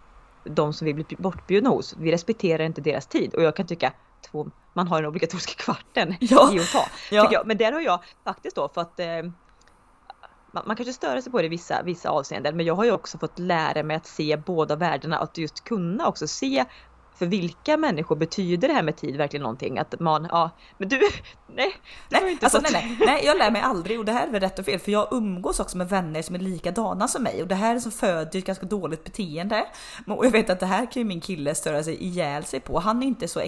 de 0.44 0.72
som 0.72 0.84
vi 0.84 0.94
blir 0.94 1.06
bortbjudna 1.18 1.70
hos. 1.70 1.96
Vi 1.98 2.12
respekterar 2.12 2.64
inte 2.64 2.80
deras 2.80 3.06
tid 3.06 3.34
och 3.34 3.42
jag 3.42 3.56
kan 3.56 3.66
tycka 3.66 3.92
två, 4.30 4.50
man 4.72 4.88
har 4.88 5.02
den 5.02 5.08
obligatoriska 5.08 5.54
kvarten 5.64 6.14
ja. 6.20 6.54
i 6.54 6.58
att 6.58 6.72
ta. 6.72 6.84
Ja. 7.10 7.42
Men 7.46 7.56
där 7.56 7.72
har 7.72 7.80
jag 7.80 8.00
faktiskt 8.24 8.56
då 8.56 8.68
fått 8.68 9.00
eh, 9.00 9.06
man, 10.52 10.62
man 10.66 10.76
kanske 10.76 10.92
stör 10.92 11.20
sig 11.20 11.32
på 11.32 11.38
det 11.38 11.46
i 11.46 11.48
vissa, 11.48 11.82
vissa 11.82 12.10
avseenden 12.10 12.56
men 12.56 12.66
jag 12.66 12.74
har 12.74 12.84
ju 12.84 12.92
också 12.92 13.18
fått 13.18 13.38
lära 13.38 13.82
mig 13.82 13.96
att 13.96 14.06
se 14.06 14.36
båda 14.36 14.76
världarna 14.76 15.18
att 15.18 15.38
just 15.38 15.64
kunna 15.64 16.08
också 16.08 16.26
se 16.26 16.64
för 17.22 17.26
vilka 17.26 17.76
människor 17.76 18.16
betyder 18.16 18.68
det 18.68 18.74
här 18.74 18.82
med 18.82 18.96
tid 18.96 19.16
verkligen 19.16 19.42
någonting? 19.42 19.78
Att 19.78 20.00
man, 20.00 20.28
ja, 20.30 20.50
men 20.78 20.88
du, 20.88 20.96
nej. 21.54 21.74
Nej, 22.08 22.38
alltså, 22.42 22.60
nej, 22.62 22.72
nej, 22.72 22.96
nej, 23.06 23.22
jag 23.24 23.38
lär 23.38 23.50
mig 23.50 23.62
aldrig 23.62 23.98
och 23.98 24.04
det 24.04 24.12
här 24.12 24.26
är 24.26 24.30
väl 24.30 24.40
rätt 24.40 24.58
och 24.58 24.64
fel 24.64 24.78
för 24.78 24.92
jag 24.92 25.08
umgås 25.10 25.60
också 25.60 25.76
med 25.76 25.88
vänner 25.88 26.22
som 26.22 26.34
är 26.34 26.38
likadana 26.38 27.08
som 27.08 27.22
mig 27.22 27.42
och 27.42 27.48
det 27.48 27.54
här 27.54 27.74
är 27.74 27.80
som 27.80 27.92
föder 27.92 28.38
ett 28.38 28.46
ganska 28.46 28.66
dåligt 28.66 29.04
beteende. 29.04 29.66
Och 30.06 30.26
jag 30.26 30.30
vet 30.30 30.50
att 30.50 30.60
det 30.60 30.66
här 30.66 30.92
kan 30.92 31.02
ju 31.02 31.04
min 31.04 31.20
kille 31.20 31.54
störa 31.54 31.82
sig 31.82 32.04
ihjäl 32.04 32.44
sig 32.44 32.60
på. 32.60 32.78
Han 32.78 33.02
är 33.02 33.06
inte 33.06 33.28
så 33.28 33.40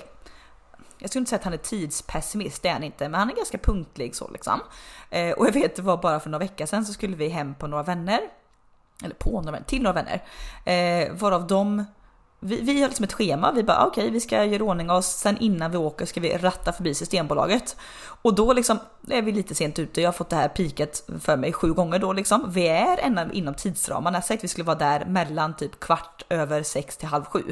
jag 0.98 1.10
skulle 1.10 1.20
inte 1.20 1.28
säga 1.28 1.38
att 1.38 1.44
han 1.44 1.52
är 1.52 1.58
tidspessimist, 1.58 2.62
det 2.62 2.68
är 2.68 2.72
han 2.72 2.82
inte, 2.82 3.08
men 3.08 3.20
han 3.20 3.30
är 3.30 3.34
ganska 3.34 3.58
punktlig 3.58 4.16
så 4.16 4.28
liksom. 4.28 4.60
Eh, 5.10 5.32
och 5.32 5.46
jag 5.46 5.52
vet 5.52 5.76
det 5.76 5.82
var 5.82 5.96
bara 5.96 6.20
för 6.20 6.30
några 6.30 6.44
veckor 6.44 6.66
sedan 6.66 6.86
så 6.86 6.92
skulle 6.92 7.16
vi 7.16 7.28
hem 7.28 7.54
på 7.54 7.66
några 7.66 7.82
vänner. 7.82 8.20
Eller 9.04 9.14
på 9.14 9.30
några 9.30 9.50
vänner, 9.50 9.66
till 9.66 9.82
några 9.82 10.02
vänner. 10.02 10.22
Eh, 10.64 11.12
varav 11.12 11.46
de 11.46 11.84
vi, 12.40 12.60
vi 12.60 12.80
har 12.80 12.88
liksom 12.88 13.04
ett 13.04 13.12
schema, 13.12 13.52
vi 13.52 13.62
bara 13.62 13.78
ah, 13.78 13.86
okej 13.86 14.02
okay, 14.02 14.12
vi 14.12 14.20
ska 14.20 14.44
göra 14.44 14.64
ordning 14.64 14.90
oss, 14.90 15.06
sen 15.06 15.38
innan 15.38 15.70
vi 15.70 15.76
åker 15.76 16.06
ska 16.06 16.20
vi 16.20 16.36
ratta 16.36 16.72
förbi 16.72 16.94
Systembolaget. 16.94 17.76
Och 18.22 18.34
då 18.34 18.52
liksom 18.52 18.78
är 19.10 19.22
vi 19.22 19.32
lite 19.32 19.54
sent 19.54 19.78
ute, 19.78 20.00
jag 20.00 20.08
har 20.08 20.12
fått 20.12 20.30
det 20.30 20.36
här 20.36 20.48
piket 20.48 21.08
för 21.20 21.36
mig 21.36 21.52
sju 21.52 21.72
gånger 21.72 21.98
då 21.98 22.12
liksom. 22.12 22.50
Vi 22.52 22.68
är 22.68 22.98
ända 22.98 23.32
inom 23.32 23.54
tidsramarna, 23.54 24.16
jag 24.16 24.24
sagt 24.24 24.40
att 24.40 24.44
vi 24.44 24.48
skulle 24.48 24.64
vara 24.64 24.78
där 24.78 25.04
mellan 25.06 25.56
typ 25.56 25.80
kvart 25.80 26.22
över 26.28 26.62
sex 26.62 26.96
till 26.96 27.08
halv 27.08 27.24
sju. 27.24 27.42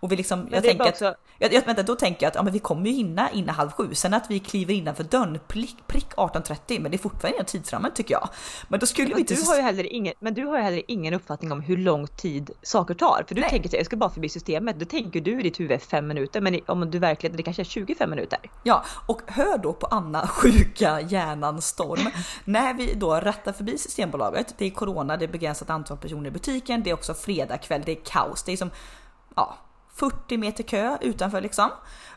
Och 0.00 0.12
vi 0.12 0.16
liksom, 0.16 0.48
jag 0.50 0.62
tänker 0.62 0.88
också... 0.88 1.06
att, 1.06 1.16
jag, 1.38 1.52
jag, 1.52 1.66
vänta, 1.66 1.82
då 1.82 1.94
tänker 1.94 2.26
jag 2.26 2.28
att 2.28 2.34
ja, 2.34 2.42
men 2.42 2.52
vi 2.52 2.58
kommer 2.58 2.86
ju 2.86 2.92
hinna 2.92 3.30
innan 3.30 3.54
halv 3.54 3.70
sju, 3.70 3.94
sen 3.94 4.14
att 4.14 4.30
vi 4.30 4.40
kliver 4.40 4.74
innanför 4.74 5.04
dörren 5.04 5.38
prick, 5.48 5.76
prick 5.86 6.14
18.30, 6.16 6.80
men 6.80 6.90
det 6.90 6.96
är 6.96 6.98
fortfarande 6.98 7.36
inom 7.36 7.46
tidsramen 7.46 7.92
tycker 7.94 8.14
jag. 8.14 8.28
Men 8.68 8.80
då 8.80 8.86
skulle 8.86 9.14
vi 9.14 9.20
inte... 9.20 9.34
Du 9.34 9.42
har 9.42 9.56
ju 9.56 9.62
heller 9.62 9.92
ingen, 9.92 10.14
men 10.20 10.34
du 10.34 10.46
har 10.46 10.56
ju 10.56 10.62
heller 10.62 10.82
ingen 10.88 11.14
uppfattning 11.14 11.52
om 11.52 11.60
hur 11.60 11.76
lång 11.76 12.06
tid 12.06 12.50
saker 12.62 12.94
tar, 12.94 13.24
för 13.28 13.34
du 13.34 13.40
Nej. 13.40 13.50
tänker 13.50 13.68
att 13.68 13.72
jag 13.72 13.86
ska 13.86 13.96
bara 13.96 14.10
förbi 14.10 14.28
systemet, 14.28 14.78
då 14.78 14.84
tänker 14.84 15.20
du 15.20 15.40
i 15.40 15.42
ditt 15.42 15.60
huvud 15.60 15.82
fem 15.82 16.06
minuter, 16.06 16.40
men 16.40 16.60
om 16.66 16.90
du 16.90 16.98
verkligen, 16.98 17.36
det 17.36 17.42
kanske 17.42 17.62
är 17.62 17.64
25 17.64 18.10
minuter. 18.10 18.38
Ja, 18.62 18.84
och 19.06 19.22
hör 19.26 19.58
då 19.58 19.72
på 19.72 19.86
Anna 19.86 20.26
sjuka 20.26 20.97
hjärnan 21.00 21.62
storm. 21.62 22.10
När 22.44 22.74
vi 22.74 22.94
då 22.94 23.14
rattar 23.14 23.52
förbi 23.52 23.78
Systembolaget, 23.78 24.54
det 24.58 24.66
är 24.66 24.70
corona, 24.70 25.16
det 25.16 25.24
är 25.24 25.28
begränsat 25.28 25.70
antal 25.70 25.96
personer 25.96 26.28
i 26.28 26.30
butiken, 26.30 26.82
det 26.82 26.90
är 26.90 26.94
också 26.94 27.14
fredag 27.14 27.58
kväll, 27.58 27.82
det 27.86 27.92
är 27.92 28.00
kaos, 28.04 28.42
det 28.42 28.52
är 28.52 28.56
som 28.56 28.70
ja, 29.36 29.58
40 29.98 30.36
meter 30.36 30.64
kö 30.64 30.98
utanför 31.00 31.40
liksom. 31.40 31.70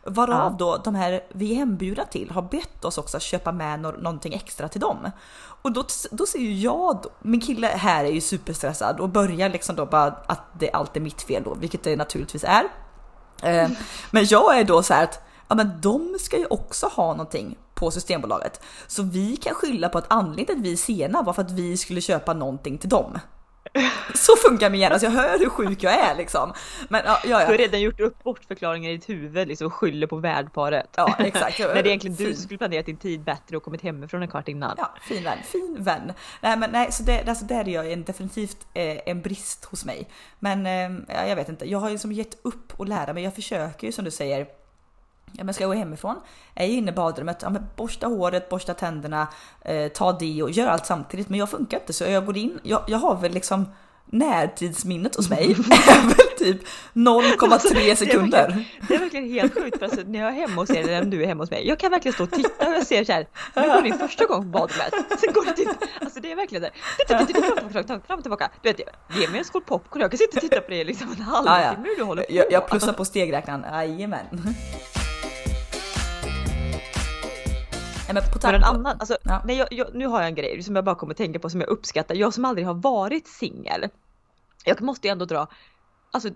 Varav 0.03 0.51
ja. 0.51 0.55
då 0.59 0.77
de 0.77 0.95
här 0.95 1.21
vi 1.29 1.51
är 1.51 1.55
hembjudna 1.55 2.05
till 2.05 2.31
har 2.31 2.41
bett 2.41 2.85
oss 2.85 2.97
också 2.97 3.19
köpa 3.19 3.51
med 3.51 3.79
no 3.79 3.91
någonting 3.91 4.33
extra 4.33 4.67
till 4.69 4.81
dem. 4.81 5.11
Och 5.61 5.71
då, 5.71 5.83
då 6.11 6.25
ser 6.25 6.39
ju 6.39 6.53
jag, 6.53 7.05
min 7.21 7.41
kille 7.41 7.67
här 7.67 8.05
är 8.05 8.11
ju 8.11 8.21
superstressad 8.21 8.99
och 8.99 9.09
börjar 9.09 9.49
liksom 9.49 9.75
då 9.75 9.85
bara 9.85 10.15
att 10.25 10.59
det 10.59 10.71
allt 10.71 10.97
är 10.97 11.01
mitt 11.01 11.21
fel 11.21 11.43
då, 11.43 11.53
vilket 11.53 11.83
det 11.83 11.95
naturligtvis 11.95 12.43
är. 12.43 12.63
Eh, 13.43 13.69
men 14.11 14.25
jag 14.25 14.59
är 14.59 14.63
då 14.63 14.83
så 14.83 14.93
här 14.93 15.03
att 15.03 15.30
ja 15.51 15.55
men 15.55 15.81
de 15.81 16.15
ska 16.19 16.37
ju 16.37 16.45
också 16.45 16.87
ha 16.87 17.11
någonting 17.11 17.57
på 17.73 17.91
Systembolaget. 17.91 18.61
Så 18.87 19.03
vi 19.03 19.37
kan 19.37 19.53
skylla 19.53 19.89
på 19.89 19.97
att 19.97 20.13
anledningen 20.13 20.45
till 20.45 20.55
att 20.55 20.63
vi 20.65 20.71
är 20.71 20.77
sena 20.77 21.21
var 21.21 21.33
för 21.33 21.41
att 21.41 21.51
vi 21.51 21.77
skulle 21.77 22.01
köpa 22.01 22.33
någonting 22.33 22.77
till 22.77 22.89
dem. 22.89 23.19
Så 24.13 24.35
funkar 24.47 24.69
min 24.69 24.81
hjärna, 24.81 24.99
så 24.99 25.05
jag 25.05 25.11
hör 25.11 25.39
hur 25.39 25.49
sjuk 25.49 25.83
jag 25.83 25.93
är 25.93 26.15
liksom. 26.15 26.53
Men, 26.89 27.01
ja, 27.05 27.19
ja, 27.23 27.29
ja. 27.29 27.39
Du 27.39 27.45
har 27.45 27.57
redan 27.57 27.81
gjort 27.81 27.99
upp 27.99 28.23
bortförklaringar 28.23 28.89
i 28.89 28.93
ditt 28.97 29.09
huvud 29.09 29.47
liksom, 29.47 29.67
och 29.67 29.73
skyller 29.73 30.07
på 30.07 30.17
värdparet. 30.17 30.89
Ja 30.95 31.15
exakt. 31.19 31.59
När 31.59 31.73
det 31.73 31.79
är 31.79 31.87
egentligen 31.87 32.17
fin. 32.17 32.25
du 32.25 32.33
som 32.33 32.43
skulle 32.43 32.57
planerat 32.57 32.85
din 32.85 32.97
tid 32.97 33.23
bättre 33.23 33.57
och 33.57 33.63
kommit 33.63 33.81
hemifrån 33.81 34.21
en 34.21 34.27
kvart 34.27 34.47
innan. 34.47 34.75
Ja, 34.77 34.95
fin 35.01 35.23
vän, 35.23 35.37
fin 35.43 35.77
vän. 35.79 36.13
Nej 36.41 36.57
men 36.57 36.71
nej, 36.71 36.91
så 36.91 37.03
det, 37.03 37.29
alltså, 37.29 37.45
där 37.45 37.67
är 37.67 37.73
jag 37.73 37.91
en, 37.91 38.03
definitivt 38.03 38.67
eh, 38.73 38.97
en 39.05 39.21
brist 39.21 39.65
hos 39.65 39.85
mig. 39.85 40.07
Men 40.39 40.65
eh, 40.65 41.27
jag 41.27 41.35
vet 41.35 41.49
inte, 41.49 41.69
jag 41.69 41.79
har 41.79 41.87
ju 41.87 41.93
liksom 41.93 42.11
gett 42.11 42.45
upp 42.45 42.73
och 42.79 42.87
lära 42.87 43.13
mig. 43.13 43.23
Jag 43.23 43.35
försöker 43.35 43.87
ju 43.87 43.93
som 43.93 44.05
du 44.05 44.11
säger 44.11 44.60
Ja, 45.31 45.43
men 45.43 45.53
ska 45.53 45.63
jag 45.63 45.71
gå 45.71 45.77
hemifrån? 45.77 46.15
Är 46.55 46.65
jag 46.65 46.73
inne 46.73 46.91
i 46.91 46.93
badrummet? 46.93 47.39
Ja, 47.41 47.49
men 47.49 47.63
borsta 47.75 48.07
håret, 48.07 48.49
borsta 48.49 48.73
tänderna, 48.73 49.27
eh, 49.61 49.87
ta 49.87 50.13
och 50.43 50.51
gör 50.51 50.67
allt 50.67 50.85
samtidigt. 50.85 51.29
Men 51.29 51.39
jag 51.39 51.49
funkar 51.49 51.79
inte 51.79 51.93
så 51.93 52.03
jag 52.03 52.25
går 52.25 52.37
in. 52.37 52.59
Jag, 52.63 52.83
jag 52.87 52.97
har 52.97 53.15
väl 53.15 53.31
liksom 53.31 53.65
närtidsminnet 54.11 55.15
hos 55.15 55.29
mig 55.29 55.51
är 55.51 56.07
väl 56.07 56.37
typ 56.37 56.67
0,3 56.93 57.95
sekunder. 57.95 58.47
Det 58.47 58.53
är, 58.53 58.87
det 58.87 58.95
är 58.95 58.99
verkligen 58.99 59.29
helt 59.29 59.53
sjukt 59.53 59.79
för 59.79 59.85
alltså, 59.85 60.01
när 60.05 60.19
jag 60.19 60.27
är 60.27 60.33
hemma 60.33 60.61
hos 60.61 60.69
er 60.69 60.83
eller 60.83 61.01
när 61.01 61.11
du 61.11 61.23
är 61.23 61.27
hemma 61.27 61.43
hos 61.43 61.51
mig. 61.51 61.67
Jag 61.67 61.79
kan 61.79 61.91
verkligen 61.91 62.13
stå 62.13 62.23
och 62.23 62.31
titta 62.31 62.67
och 62.67 62.73
jag 62.73 62.87
ser 62.87 63.03
så 63.03 63.11
här. 63.11 63.27
Nu 63.55 63.61
går 63.61 63.81
din 63.81 63.97
första 63.97 64.25
gång 64.25 64.43
på 64.43 64.59
badrummet. 64.59 64.93
Sen 65.19 65.33
går 65.33 65.45
det 65.45 65.53
till, 65.53 65.69
alltså 66.01 66.19
det 66.19 66.31
är 66.31 66.35
verkligen 66.35 66.61
det. 66.61 66.71
Fram 68.07 68.17
och 68.17 68.23
tillbaka. 68.23 68.49
Du 68.61 68.69
vet, 68.69 68.79
ge 69.19 69.27
mig 69.27 69.39
en 69.39 69.45
skål 69.45 69.61
popcorn. 69.61 70.01
Jag 70.01 70.11
kan 70.11 70.17
sitta 70.17 70.37
och 70.37 70.41
titta 70.41 70.61
på 70.61 70.71
det 70.71 70.83
liksom 70.83 71.11
en 71.17 71.21
halvtimme 71.21 71.87
hur 71.89 71.95
du 71.97 72.03
håller 72.03 72.23
på. 72.23 72.33
Jag, 72.33 72.51
jag 72.51 72.67
plussar 72.67 72.93
på 72.93 73.05
stegräknaren, 73.05 73.65
jajamän. 73.73 74.25
Men 78.13 78.23
på 78.23 78.39
men 78.43 78.55
en 78.55 78.63
annan, 78.63 78.97
alltså, 78.99 79.17
ja. 79.23 79.41
nej, 79.45 79.57
jag, 79.57 79.67
jag, 79.71 79.87
nu 79.93 80.07
har 80.07 80.19
jag 80.19 80.27
en 80.27 80.35
grej 80.35 80.63
som 80.63 80.75
jag 80.75 80.85
bara 80.85 80.95
kommer 80.95 81.13
att 81.13 81.17
tänka 81.17 81.39
på 81.39 81.49
som 81.49 81.61
jag 81.61 81.69
uppskattar. 81.69 82.15
Jag 82.15 82.33
som 82.33 82.45
aldrig 82.45 82.67
har 82.67 82.73
varit 82.73 83.27
singel. 83.27 83.89
Jag 84.65 84.81
måste 84.81 85.07
ju 85.07 85.11
ändå 85.11 85.25
dra, 85.25 85.47
alltså 86.11 86.29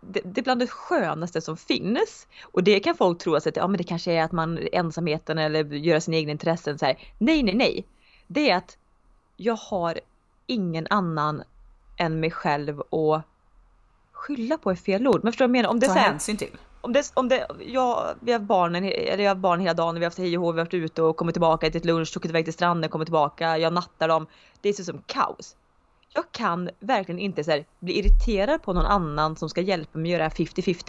det, 0.00 0.20
det 0.24 0.40
är 0.40 0.42
bland 0.42 0.60
det 0.60 0.66
skönaste 0.66 1.40
som 1.40 1.56
finns. 1.56 2.26
Och 2.42 2.64
det 2.64 2.80
kan 2.80 2.94
folk 2.94 3.18
tro 3.18 3.34
att 3.34 3.56
ja, 3.56 3.66
men 3.66 3.78
det 3.78 3.84
kanske 3.84 4.12
är 4.12 4.22
att 4.22 4.32
man 4.32 4.58
ensamheten 4.72 5.38
eller 5.38 5.64
göra 5.64 6.00
sina 6.00 6.16
egna 6.16 6.32
intressen 6.32 6.78
så 6.78 6.86
här. 6.86 6.98
Nej, 7.18 7.42
nej, 7.42 7.54
nej. 7.54 7.86
Det 8.26 8.50
är 8.50 8.56
att 8.56 8.76
jag 9.36 9.56
har 9.56 10.00
ingen 10.46 10.86
annan 10.90 11.42
än 11.96 12.20
mig 12.20 12.30
själv 12.30 12.80
att 12.80 13.22
skylla 14.12 14.58
på 14.58 14.70
är 14.70 14.74
fel 14.74 15.08
ord. 15.08 15.20
Men 15.24 15.32
förstår 15.32 15.44
du 15.44 15.52
vad 15.52 15.56
jag 15.56 15.62
menar? 15.62 15.70
Om 15.70 15.80
det 15.80 15.86
Ta 15.86 15.92
hänsyn 15.92 16.36
till 16.36 16.56
om 16.80 16.92
det, 16.92 17.12
om 17.14 17.28
det, 17.28 17.46
ja, 17.60 18.14
vi 18.20 18.32
har 18.32 18.38
barnen, 18.38 18.84
eller 18.84 19.24
jag 19.24 19.30
har 19.30 19.36
barn 19.36 19.60
hela 19.60 19.74
dagen, 19.74 19.94
vi 19.94 20.00
har 20.00 20.06
haft 20.06 20.18
hej 20.18 20.38
och 20.38 20.44
hå, 20.44 20.52
vi 20.52 20.58
har 20.58 20.64
varit 20.64 20.74
ute 20.74 21.02
och 21.02 21.16
kommit 21.16 21.34
tillbaka, 21.34 21.66
ätit 21.66 21.84
lunch, 21.84 22.08
stuckit 22.08 22.30
iväg 22.30 22.44
till 22.44 22.54
stranden, 22.54 22.90
kommit 22.90 23.06
tillbaka, 23.06 23.58
jag 23.58 23.72
nattar 23.72 24.08
dem. 24.08 24.26
Det 24.60 24.68
är 24.68 24.72
så 24.72 24.84
som 24.84 25.02
kaos. 25.06 25.56
Jag 26.14 26.24
kan 26.32 26.70
verkligen 26.80 27.18
inte 27.18 27.44
så 27.44 27.50
här, 27.50 27.64
bli 27.80 27.98
irriterad 27.98 28.62
på 28.62 28.72
någon 28.72 28.86
annan 28.86 29.36
som 29.36 29.48
ska 29.48 29.60
hjälpa 29.60 29.98
mig 29.98 30.10
göra 30.10 30.28
50-50. 30.28 30.82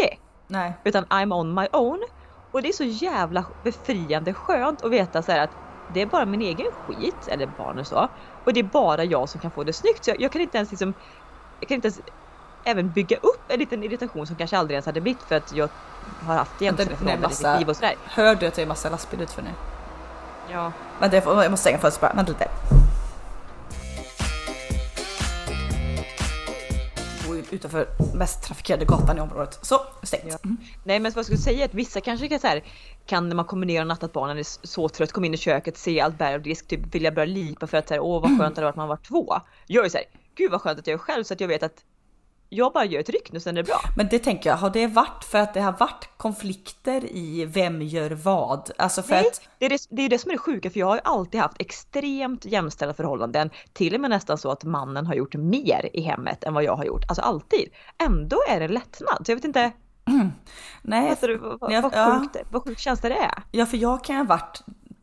Nej. 0.48 0.82
Utan 0.86 1.06
I'm 1.06 1.34
on 1.34 1.54
my 1.54 1.68
own. 1.74 2.00
Och 2.52 2.62
det 2.62 2.70
är 2.70 2.74
så 2.74 2.84
jävla 2.84 3.46
befriande 3.64 4.34
skönt 4.34 4.82
att 4.84 4.92
veta 4.92 5.24
så 5.24 5.32
att 5.32 5.52
det 5.88 6.02
är 6.02 6.06
bara 6.06 6.26
min 6.26 6.42
egen 6.42 6.66
skit, 6.72 7.28
eller 7.32 7.48
barnen 7.48 7.86
så. 7.86 8.08
Och 8.44 8.54
det 8.54 8.60
är 8.60 8.64
bara 8.64 9.04
jag 9.04 9.30
som 9.30 9.42
kan 9.42 9.52
få 9.52 9.64
det 9.64 9.74
snyggt. 9.74 10.06
Så 10.06 10.12
jag, 10.12 10.22
jag 10.22 10.32
kan 10.32 10.42
inte 10.42 10.58
ens 10.58 10.72
liksom, 10.72 10.94
jag 11.60 11.68
kan 11.70 11.76
inte 11.76 11.88
ens 11.88 12.00
även 12.70 12.92
bygga 12.92 13.18
upp 13.18 13.42
en 13.48 13.60
liten 13.60 13.84
irritation 13.84 14.28
som 14.28 14.36
kanske 14.36 14.58
aldrig 14.58 14.76
ens 14.76 14.86
hade 14.86 15.02
blivit 15.02 15.24
för 15.24 15.36
att 15.36 15.54
jag 15.56 15.70
har 16.26 16.36
haft 16.36 16.62
jämställdhetsförhållanden 16.62 17.56
i 17.56 17.60
liv 17.60 17.70
och 17.70 17.76
sådär. 17.76 17.96
Hör 18.06 18.36
du 18.36 18.48
att 18.48 18.54
det 18.54 18.62
är 18.62 18.66
massa 18.66 18.90
lastbil 18.90 19.22
utför 19.22 19.42
nu? 19.42 19.50
Ja. 20.52 20.72
Men 21.00 21.10
det, 21.10 21.24
jag 21.26 21.52
måste 21.52 21.58
stänga 21.58 21.78
fönstret 21.78 22.02
bara, 22.02 22.14
vänta 22.16 22.32
lite. 22.32 22.50
utanför 27.52 27.88
mest 28.14 28.44
trafikerade 28.44 28.86
gatan 28.86 29.18
i 29.18 29.22
området. 29.22 29.60
Så, 29.62 29.82
stängt. 30.04 30.24
Ja. 30.28 30.38
Mm. 30.44 30.58
Nej 30.84 31.00
men 31.00 31.12
vad 31.12 31.18
jag 31.18 31.26
skulle 31.26 31.40
säga 31.40 31.62
är 31.62 31.66
att 31.66 31.74
vissa 31.74 32.02
kanske 32.02 32.28
kan, 32.28 32.40
så 32.40 32.48
här, 32.48 32.64
kan 33.06 33.30
när 33.30 33.36
man 33.36 33.46
kommer 33.46 33.66
ner 33.66 33.82
och 33.82 33.88
nattat 33.88 34.14
barnen 34.14 34.38
är 34.38 34.68
så 34.68 34.90
trött, 34.90 35.12
komma 35.12 35.26
in 35.26 35.34
i 35.34 35.38
köket, 35.38 35.78
se 35.78 36.02
allt 36.02 36.18
bär 36.18 36.34
och 36.34 36.42
disk, 36.42 36.68
typ 36.68 36.96
vilja 36.96 37.12
börja 37.12 37.26
lipa 37.26 37.68
för 37.68 37.78
att 37.78 37.88
så 37.88 37.94
här, 37.94 38.02
åh 38.02 38.22
vad 38.22 38.40
skönt 38.40 38.56
det 38.56 38.62
hade 38.62 38.62
varit 38.62 38.74
att 38.74 38.76
man 38.76 38.88
var 38.88 38.98
två. 38.98 39.42
Jag 39.68 39.86
är 39.86 39.90
så 39.90 39.98
här, 39.98 40.06
gud 40.36 40.52
vad 40.52 40.62
skönt 40.62 40.80
att 40.80 40.88
jag 40.88 40.94
är 40.94 40.98
själv 40.98 41.24
så 41.24 41.34
att 41.34 41.42
jag 41.42 41.48
vet 41.48 41.64
att 41.64 41.84
jag 42.50 42.74
bara 42.74 42.86
gör 42.86 43.00
ett 43.00 43.10
ryck 43.10 43.32
nu 43.32 43.40
sen 43.40 43.58
är 43.58 43.64
det 43.64 43.68
bra. 43.68 43.80
Men 43.96 44.08
det 44.08 44.20
tänker 44.20 44.50
jag, 44.50 44.58
har 44.58 44.70
det 44.70 44.88
varit 44.88 45.24
för 45.24 45.38
att 45.38 45.54
det 45.54 45.62
har 45.62 45.72
varit 45.72 46.10
konflikter 46.18 47.16
i 47.16 47.46
vem 47.46 47.82
gör 47.82 48.12
vad? 48.12 48.72
Alltså 48.78 49.02
för 49.02 49.16
Nej, 49.16 49.28
att... 49.28 49.42
det 49.60 49.66
är 49.66 49.70
det, 49.70 49.88
det 49.90 50.02
är 50.02 50.10
det 50.10 50.18
som 50.18 50.32
är 50.32 50.36
det 50.36 50.40
sjuka 50.40 50.70
för 50.70 50.80
jag 50.80 50.88
har 50.88 50.96
ju 50.96 51.02
alltid 51.04 51.42
haft 51.42 51.62
extremt 51.62 52.46
jämställda 52.46 52.94
förhållanden. 52.94 53.50
Till 53.74 53.96
och 53.96 54.02
med 54.02 54.10
nästan 54.10 54.38
så 54.38 54.52
att 54.52 54.64
mannen 54.64 55.06
har 55.06 55.14
gjort 55.14 55.36
mer 55.36 55.90
i 55.94 56.02
hemmet 56.02 56.44
än 56.44 56.54
vad 56.54 56.64
jag 56.64 56.76
har 56.76 56.86
gjort. 56.86 57.04
Alltså 57.08 57.22
alltid. 57.22 57.70
Ändå 57.98 58.38
är 58.50 58.60
det 58.60 58.68
lättnad. 58.68 59.26
Så 59.26 59.32
jag 59.32 59.36
vet 59.36 59.46
inte. 59.46 59.72
Mm. 60.06 60.32
Nej. 60.82 61.16
Du 61.22 61.38
vad, 61.38 61.72
jag, 61.72 61.82
vad, 61.82 62.22
sjukt, 62.22 62.36
ja. 62.36 62.42
vad 62.52 62.64
sjukt 62.64 62.82
känsla 62.82 63.10
det 63.10 63.16
är? 63.16 63.44
Ja 63.52 63.66
för 63.66 63.78
jag 63.78 64.04
kan 64.04 64.16
ha 64.16 64.24
varit 64.24 64.62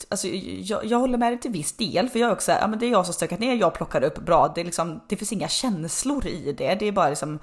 Alltså, 0.09 0.29
jag, 0.29 0.85
jag 0.85 0.99
håller 0.99 1.19
med 1.19 1.33
dig 1.33 1.41
till 1.41 1.51
viss 1.51 1.77
del 1.77 2.09
för 2.09 2.19
jag 2.19 2.29
är 2.29 2.33
också, 2.33 2.53
ja 2.53 2.67
men 2.67 2.79
det 2.79 2.87
är 2.87 2.91
jag 2.91 3.05
som 3.05 3.15
stökat 3.15 3.41
ner, 3.41 3.55
jag 3.55 3.75
plockar 3.75 4.05
upp 4.05 4.19
bra. 4.19 4.53
Det, 4.55 4.61
är 4.61 4.65
liksom, 4.65 5.01
det 5.09 5.17
finns 5.17 5.33
inga 5.33 5.49
känslor 5.49 6.27
i 6.27 6.53
det, 6.53 6.75
det 6.75 6.89
är 6.89 6.93
bara 6.93 7.09
liksom 7.09 7.39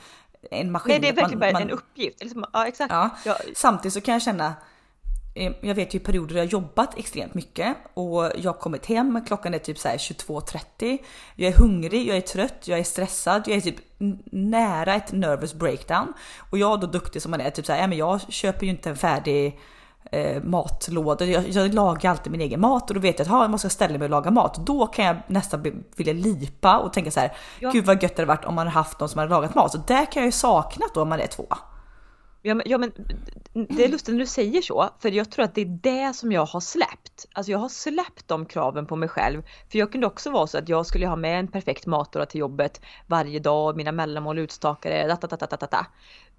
en 0.51 0.71
maskin. 0.71 0.91
Nej 0.91 0.99
det 0.99 1.09
är 1.09 1.13
verkligen 1.13 1.39
man, 1.39 1.53
bara 1.53 1.53
man, 1.53 1.61
en 1.61 1.71
uppgift. 1.71 2.23
Liksom, 2.23 2.45
ja 2.53 2.67
exakt. 2.67 2.91
Ja. 2.91 3.09
Jag... 3.25 3.35
Samtidigt 3.55 3.93
så 3.93 4.01
kan 4.01 4.13
jag 4.13 4.21
känna, 4.21 4.53
eh, 5.35 5.51
jag 5.61 5.75
vet 5.75 5.93
ju 5.93 5.99
perioder 5.99 6.35
jag 6.35 6.45
jobbat 6.45 6.97
extremt 6.97 7.33
mycket 7.33 7.77
och 7.93 8.31
jag 8.35 8.53
har 8.53 8.59
kommit 8.59 8.85
hem, 8.85 9.25
klockan 9.27 9.53
är 9.53 9.59
typ 9.59 9.77
22.30. 9.77 10.97
Jag 11.35 11.53
är 11.53 11.57
hungrig, 11.57 12.07
jag 12.07 12.17
är 12.17 12.21
trött, 12.21 12.67
jag 12.67 12.79
är 12.79 12.83
stressad, 12.83 13.43
jag 13.47 13.57
är 13.57 13.61
typ 13.61 13.77
nära 14.31 14.95
ett 14.95 15.11
nervous 15.11 15.53
breakdown. 15.53 16.13
Och 16.49 16.57
jag 16.57 16.73
är 16.73 16.77
då 16.77 16.87
duktig 16.87 17.21
som 17.21 17.31
man 17.31 17.41
är, 17.41 17.49
typ 17.49 17.65
såhär, 17.65 17.79
ja 17.81 17.87
men 17.87 17.97
jag 17.97 18.21
köper 18.33 18.65
ju 18.65 18.69
inte 18.69 18.89
en 18.89 18.97
färdig 18.97 19.59
eh, 20.11 20.43
matlådor. 20.43 21.27
Jag, 21.27 21.49
jag 21.49 21.73
lagar 21.73 22.11
alltid 22.11 22.31
min 22.31 22.41
egen 22.41 22.61
mat 22.61 22.89
och 22.89 22.93
då 22.93 22.99
vet 22.99 23.19
jag 23.19 23.25
att 23.25 23.41
jag 23.41 23.49
måste 23.49 23.69
ställa 23.69 23.97
mig 23.97 24.05
och 24.05 24.09
laga 24.09 24.31
mat. 24.31 24.65
Då 24.65 24.87
kan 24.87 25.05
jag 25.05 25.17
nästan 25.27 25.83
vilja 25.95 26.13
lipa 26.13 26.77
och 26.77 26.93
tänka 26.93 27.11
så 27.11 27.19
här, 27.19 27.33
ja. 27.59 27.71
gud 27.71 27.85
vad 27.85 28.03
gött 28.03 28.15
det 28.15 28.21
hade 28.21 28.27
varit 28.33 28.45
om 28.45 28.55
man 28.55 28.67
hade 28.67 28.79
haft 28.79 28.99
någon 28.99 29.09
som 29.09 29.19
hade 29.19 29.31
lagat 29.31 29.55
mat. 29.55 29.71
Så 29.71 29.77
där 29.77 30.05
kan 30.05 30.21
jag 30.21 30.25
ju 30.25 30.31
sakna 30.31 30.85
då 30.93 31.01
om 31.01 31.09
man 31.09 31.19
är 31.19 31.27
två. 31.27 31.45
Ja 32.45 32.55
men, 32.55 32.69
ja 32.69 32.77
men 32.77 32.91
det 33.53 33.85
är 33.85 33.89
lustigt 33.89 34.13
när 34.13 34.19
du 34.19 34.25
säger 34.25 34.61
så, 34.61 34.89
för 34.99 35.11
jag 35.11 35.31
tror 35.31 35.45
att 35.45 35.55
det 35.55 35.61
är 35.61 35.79
det 35.83 36.13
som 36.15 36.31
jag 36.31 36.45
har 36.45 36.59
släppt. 36.59 37.25
Alltså 37.33 37.51
jag 37.51 37.59
har 37.59 37.69
släppt 37.69 38.27
de 38.27 38.45
kraven 38.45 38.85
på 38.85 38.95
mig 38.95 39.09
själv. 39.09 39.43
För 39.71 39.79
jag 39.79 39.91
kunde 39.91 40.07
också 40.07 40.31
vara 40.31 40.47
så 40.47 40.57
att 40.57 40.69
jag 40.69 40.85
skulle 40.85 41.07
ha 41.07 41.15
med 41.15 41.39
en 41.39 41.47
perfekt 41.47 41.85
matlåda 41.85 42.25
till 42.25 42.39
jobbet 42.39 42.81
varje 43.07 43.39
dag, 43.39 43.77
mina 43.77 43.91
mellanmål 43.91 44.39
utstakade, 44.39 45.07
da, 45.07 45.27
da, 45.27 45.37
da, 45.37 45.57
da, 45.57 45.67
da. 45.71 45.85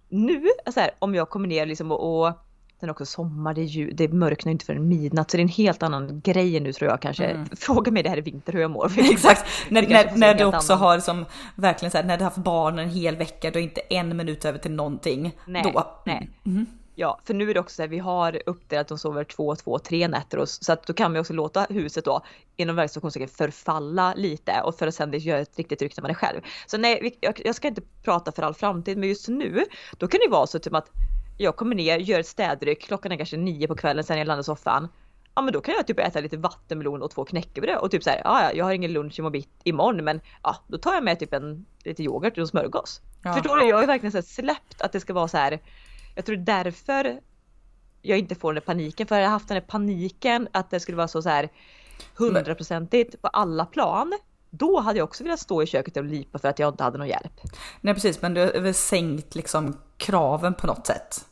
Nu, 0.09 0.49
så 0.75 0.81
här, 0.81 0.91
om 0.99 1.15
jag 1.15 1.31
kommer 1.31 1.49
ner 1.49 1.67
liksom 1.67 1.93
och, 1.93 2.27
och 2.27 2.33
Sen 2.81 2.91
också 2.91 3.07
sommar, 3.07 3.55
det, 3.55 3.61
är 3.61 3.65
ju, 3.65 3.91
det 3.91 4.09
mörknar 4.09 4.53
inte 4.53 4.65
förrän 4.65 4.89
midnatt 4.89 5.31
så 5.31 5.37
det 5.37 5.41
är 5.41 5.43
en 5.43 5.49
helt 5.49 5.83
annan 5.83 6.21
grej 6.21 6.61
nu 6.61 6.73
tror 6.73 6.91
jag 6.91 7.01
kanske. 7.01 7.25
Mm. 7.25 7.49
Fråga 7.57 7.93
mig 7.93 8.03
det 8.03 8.09
här 8.09 8.19
i 8.19 8.21
vinter 8.21 8.53
hur 8.53 8.61
jag 8.61 8.71
mår. 8.71 8.93
Exakt, 8.99 9.47
när, 9.69 9.89
när, 9.89 10.17
när 10.17 10.35
du 10.35 10.45
också 10.45 10.73
annan. 10.73 10.85
har 10.85 10.99
som 10.99 11.25
verkligen 11.57 11.91
så 11.91 11.99
här, 11.99 12.05
när 12.05 12.17
du 12.17 12.25
har 12.25 12.31
haft 12.31 12.45
barn 12.45 12.79
en 12.79 12.91
hel 12.91 13.17
vecka, 13.17 13.51
då 13.51 13.59
är 13.59 13.63
inte 13.63 13.81
en 13.81 14.17
minut 14.17 14.45
över 14.45 14.59
till 14.59 14.73
någonting. 14.73 15.33
Nej, 15.47 15.63
då. 15.75 16.01
nej. 16.05 16.31
Mm. 16.47 16.67
Ja, 16.95 17.21
för 17.25 17.35
nu 17.35 17.51
är 17.51 17.55
det 17.55 17.61
också 17.61 17.75
så 17.75 17.83
här, 17.83 17.89
vi 17.89 17.99
har 17.99 18.43
uppdelat 18.47 18.89
de 18.89 18.99
sover 18.99 19.25
två, 19.25 19.57
två, 19.57 19.79
tre 19.79 20.09
nätter 20.09 20.39
och, 20.39 20.49
så 20.49 20.73
att 20.73 20.87
då 20.87 20.93
kan 20.93 21.13
vi 21.13 21.19
också 21.19 21.33
låta 21.33 21.67
huset 21.71 22.05
då 22.05 22.21
inom 22.57 22.77
verksamhetssäkert 22.77 23.37
förfalla 23.37 24.15
lite 24.15 24.61
och 24.65 24.75
för 24.75 24.87
att 24.87 24.95
sen 24.95 25.19
göra 25.19 25.41
ett 25.41 25.59
riktigt 25.59 25.83
rykte 25.83 26.03
med 26.03 26.11
det 26.11 26.15
själv. 26.15 26.41
Så 26.67 26.79
nej, 26.79 27.19
jag, 27.45 27.55
ska 27.55 27.69
inte 27.69 27.83
prata 28.03 28.33
för 28.33 28.43
all 28.43 28.55
framtid, 28.55 28.99
men 28.99 29.09
just 29.09 29.29
nu, 29.29 29.65
då 29.99 30.09
kan 30.09 30.21
det 30.25 30.31
vara 30.31 30.47
så 30.47 30.59
typ 30.59 30.75
att 30.75 30.91
jag 31.37 31.57
kommer 31.57 31.75
ner, 31.75 31.99
gör 31.99 32.21
ett 32.21 32.27
städryck, 32.27 32.83
klockan 32.83 33.13
är 33.13 33.17
kanske 33.17 33.37
nio 33.37 33.69
på 33.69 33.77
kvällen 33.77 34.05
sen 34.05 34.19
jag 34.19 34.27
landar 34.27 34.41
i 34.41 34.45
soffan. 34.45 34.89
Ja 35.35 35.43
men 35.43 35.53
då 35.53 35.61
kan 35.61 35.75
jag 35.75 35.87
typ 35.87 36.01
äta 36.01 36.21
lite 36.21 36.37
vattenmelon 36.37 37.03
och 37.03 37.11
två 37.11 37.25
knäckebröd 37.25 37.79
och 37.79 37.91
typ 37.91 38.03
såhär, 38.03 38.21
ja 38.25 38.53
jag 38.53 38.65
har 38.65 38.73
ingen 38.73 38.93
lunch 38.93 39.21
imorgon 39.65 40.05
men 40.05 40.21
ja 40.43 40.57
då 40.67 40.79
tar 40.79 40.95
jag 40.95 41.05
med 41.05 41.19
typ 41.19 41.33
en 41.33 41.67
lite 41.85 42.03
yoghurt 42.03 42.39
och 42.39 42.49
smörgås. 42.49 43.01
Ja. 43.23 43.33
Förstår 43.33 43.57
du? 43.57 43.69
Jag 43.69 43.77
har 43.77 43.87
verkligen 43.87 44.13
så 44.13 44.23
släppt 44.23 44.81
att 44.81 44.93
det 44.93 45.01
ska 45.01 45.13
vara 45.13 45.29
så 45.29 45.37
här. 45.37 45.61
Jag 46.15 46.25
tror 46.25 46.37
därför 46.37 47.21
jag 48.03 48.19
inte 48.19 48.35
får 48.35 48.53
den 48.53 48.55
där 48.55 48.67
paniken 48.67 49.07
för 49.07 49.17
jag 49.17 49.25
har 49.25 49.31
haft 49.31 49.49
den 49.49 49.55
där 49.55 49.67
paniken 49.67 50.49
att 50.53 50.71
det 50.71 50.81
skulle 50.81 50.97
vara 50.97 51.09
så, 51.09 51.23
så 51.23 51.29
här 51.29 51.49
hundraprocentigt 52.15 53.23
på 53.23 53.29
alla 53.29 53.67
plan 53.67 54.13
då 54.59 54.81
hade 54.81 54.99
jag 54.99 55.05
också 55.05 55.25
velat 55.25 55.41
stå 55.41 55.63
i 55.63 55.67
köket 55.67 55.97
och 55.97 56.05
lipa 56.05 56.39
för 56.39 56.49
att 56.49 56.59
jag 56.59 56.73
inte 56.73 56.85
hade 56.85 56.99
någon 56.99 57.09
hjälp. 57.09 57.41
Nej 57.81 57.95
precis, 57.95 58.23
men 58.23 58.35
du 58.35 58.41
har 58.41 58.61
väl 58.61 58.75
sänkt 58.75 59.35
liksom 59.35 59.77
kraven 59.97 60.55
på 60.55 60.67
något 60.67 60.87
sätt. 60.87 61.27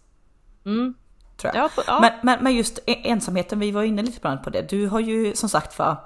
Mm. 0.66 0.94
Tror 1.36 1.54
jag. 1.54 1.64
Ja, 1.64 1.82
ja. 1.86 2.00
Men, 2.00 2.12
men, 2.22 2.44
men, 2.44 2.54
just 2.54 2.78
e- 2.86 3.08
ensamheten, 3.10 3.58
vi 3.58 3.70
var 3.70 3.82
inne 3.82 4.02
lite 4.02 4.38
på 4.44 4.50
det. 4.50 4.68
Du 4.68 4.86
har 4.86 5.00
ju 5.00 5.34
som 5.34 5.48
sagt 5.48 5.74
för 5.74 5.96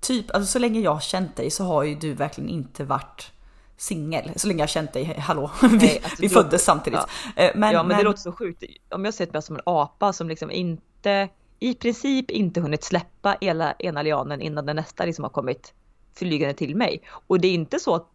typ, 0.00 0.34
alltså 0.34 0.52
så 0.52 0.58
länge 0.58 0.80
jag 0.80 0.94
har 0.94 1.00
känt 1.00 1.36
dig 1.36 1.50
så 1.50 1.64
har 1.64 1.82
ju 1.82 1.94
du 1.94 2.14
verkligen 2.14 2.50
inte 2.50 2.84
varit 2.84 3.32
singel. 3.76 4.32
Så 4.36 4.46
länge 4.46 4.58
jag 4.58 4.62
har 4.62 4.68
känt 4.68 4.92
dig, 4.92 5.04
hallå, 5.18 5.50
Nej, 5.62 5.78
vi, 5.78 5.98
alltså, 6.04 6.16
vi 6.22 6.28
föddes 6.28 6.64
samtidigt. 6.64 7.00
Ja. 7.36 7.42
Eh, 7.42 7.50
men, 7.54 7.72
ja 7.72 7.82
men, 7.82 7.88
men, 7.88 7.98
det 7.98 8.04
låter 8.04 8.20
så 8.20 8.32
sjukt. 8.32 8.62
Om 8.88 9.04
jag 9.04 9.14
sett 9.14 9.32
mig 9.32 9.42
som 9.42 9.56
en 9.56 9.62
apa 9.66 10.12
som 10.12 10.28
liksom 10.28 10.50
inte, 10.50 11.28
i 11.58 11.74
princip 11.74 12.30
inte 12.30 12.60
hunnit 12.60 12.84
släppa 12.84 13.34
ena, 13.34 13.74
ena 13.78 14.02
lianen 14.02 14.40
innan 14.40 14.66
den 14.66 14.76
nästa 14.76 15.04
liksom 15.04 15.24
har 15.24 15.30
kommit 15.30 15.74
flygande 16.18 16.54
till 16.54 16.76
mig. 16.76 17.02
Och 17.26 17.40
det 17.40 17.48
är 17.48 17.54
inte 17.54 17.78
så 17.78 17.94
att, 17.94 18.06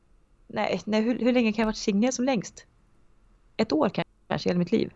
nej, 0.48 0.82
nej 0.86 1.02
hur, 1.02 1.20
hur 1.20 1.34
länge 1.34 1.52
kan 1.54 1.62
jag 1.62 1.66
ha 1.66 1.70
varit 1.70 1.78
singel 1.78 2.14
som 2.14 2.26
längst? 2.26 2.66
Ett 3.58 3.72
år 3.72 3.92
kanske, 4.30 4.50
hela 4.50 4.60
mitt 4.60 4.72
liv. 4.72 4.94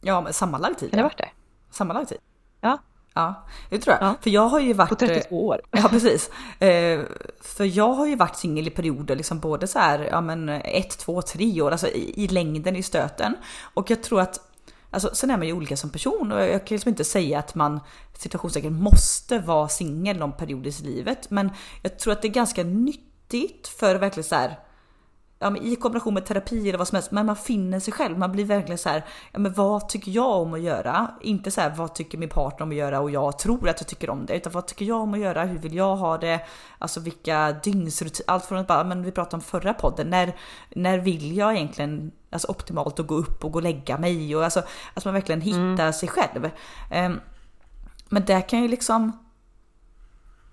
Ja, 0.00 0.20
men 0.20 0.32
sammanlagd 0.32 0.78
tid. 0.78 0.90
Kan 0.90 0.96
det 0.96 1.02
ha 1.02 1.08
varit 1.08 1.18
det? 1.18 1.30
Sammanlagd 1.70 2.08
tid. 2.08 2.18
Ja. 2.60 2.78
Ja, 3.14 3.46
det 3.70 3.78
tror 3.78 3.96
jag. 4.00 4.08
Ja. 4.08 4.14
För 4.20 4.30
jag 4.30 4.48
har 4.48 4.60
ju 4.60 4.72
varit... 4.72 4.88
På 4.88 4.94
32 4.94 5.46
år. 5.46 5.60
Ja, 5.70 5.88
precis. 5.88 6.30
Eh, 6.58 7.00
för 7.40 7.64
jag 7.64 7.92
har 7.92 8.06
ju 8.06 8.16
varit 8.16 8.36
singel 8.36 8.66
i 8.66 8.70
perioder, 8.70 9.16
liksom 9.16 9.38
både 9.40 9.66
så 9.66 9.78
här, 9.78 9.98
ja 9.98 10.20
men 10.20 10.48
ett, 10.48 10.98
två, 10.98 11.22
tre 11.22 11.62
år, 11.62 11.70
alltså 11.70 11.88
i, 11.88 12.24
i 12.24 12.28
längden 12.28 12.76
i 12.76 12.82
stöten. 12.82 13.36
Och 13.74 13.90
jag 13.90 14.02
tror 14.02 14.20
att 14.20 14.45
Alltså, 14.96 15.10
sen 15.14 15.30
är 15.30 15.36
man 15.36 15.46
ju 15.46 15.52
olika 15.52 15.76
som 15.76 15.90
person 15.90 16.32
och 16.32 16.40
jag 16.40 16.66
kan 16.66 16.74
liksom 16.74 16.88
inte 16.88 17.04
säga 17.04 17.38
att 17.38 17.54
man 17.54 17.80
situationstecken 18.12 18.82
måste 18.82 19.38
vara 19.38 19.68
singel 19.68 20.18
någon 20.18 20.32
period 20.32 20.66
i 20.66 20.70
livet. 20.82 21.30
Men 21.30 21.50
jag 21.82 21.98
tror 21.98 22.12
att 22.12 22.22
det 22.22 22.28
är 22.28 22.32
ganska 22.32 22.64
nyttigt 22.64 23.68
för 23.68 23.94
verkligen 23.94 24.24
så 24.24 24.34
här, 24.34 24.58
ja, 25.38 25.50
men 25.50 25.62
i 25.62 25.76
kombination 25.76 26.14
med 26.14 26.26
terapi 26.26 26.68
eller 26.68 26.78
vad 26.78 26.88
som 26.88 26.96
helst, 26.96 27.10
men 27.10 27.26
man 27.26 27.36
finner 27.36 27.80
sig 27.80 27.92
själv. 27.92 28.18
Man 28.18 28.32
blir 28.32 28.44
verkligen 28.44 28.78
så 28.78 28.88
här, 28.88 29.04
ja, 29.32 29.38
men 29.38 29.52
vad 29.52 29.88
tycker 29.88 30.12
jag 30.12 30.30
om 30.30 30.54
att 30.54 30.60
göra? 30.60 31.10
Inte 31.20 31.50
så 31.50 31.60
här, 31.60 31.74
vad 31.76 31.94
tycker 31.94 32.18
min 32.18 32.28
partner 32.28 32.62
om 32.62 32.70
att 32.70 32.76
göra 32.76 33.00
och 33.00 33.10
jag 33.10 33.38
tror 33.38 33.68
att 33.68 33.80
jag 33.80 33.88
tycker 33.88 34.10
om 34.10 34.26
det, 34.26 34.36
utan 34.36 34.52
vad 34.52 34.66
tycker 34.66 34.84
jag 34.84 35.00
om 35.00 35.14
att 35.14 35.20
göra? 35.20 35.44
Hur 35.44 35.58
vill 35.58 35.74
jag 35.74 35.96
ha 35.96 36.18
det? 36.18 36.40
Alltså 36.78 37.00
vilka 37.00 37.56
dygnsrutiner, 37.62 38.30
allt 38.30 38.44
från 38.44 38.58
att 38.58 38.66
bara, 38.66 38.84
men 38.84 39.02
vi 39.02 39.12
pratade 39.12 39.36
om 39.36 39.40
förra 39.42 39.74
podden, 39.74 40.10
när, 40.10 40.36
när 40.70 40.98
vill 40.98 41.36
jag 41.36 41.54
egentligen 41.54 42.12
alltså 42.36 42.48
optimalt 42.48 43.00
att 43.00 43.06
gå 43.06 43.14
upp 43.14 43.44
och 43.44 43.52
gå 43.52 43.58
och 43.58 43.62
lägga 43.62 43.98
mig 43.98 44.36
och 44.36 44.44
alltså 44.44 44.62
att 44.94 45.04
man 45.04 45.14
verkligen 45.14 45.40
hittar 45.40 45.58
mm. 45.58 45.92
sig 45.92 46.08
själv. 46.08 46.50
Um, 46.92 47.20
men 48.08 48.24
det 48.24 48.40
kan 48.40 48.62
ju 48.62 48.68
liksom 48.68 49.12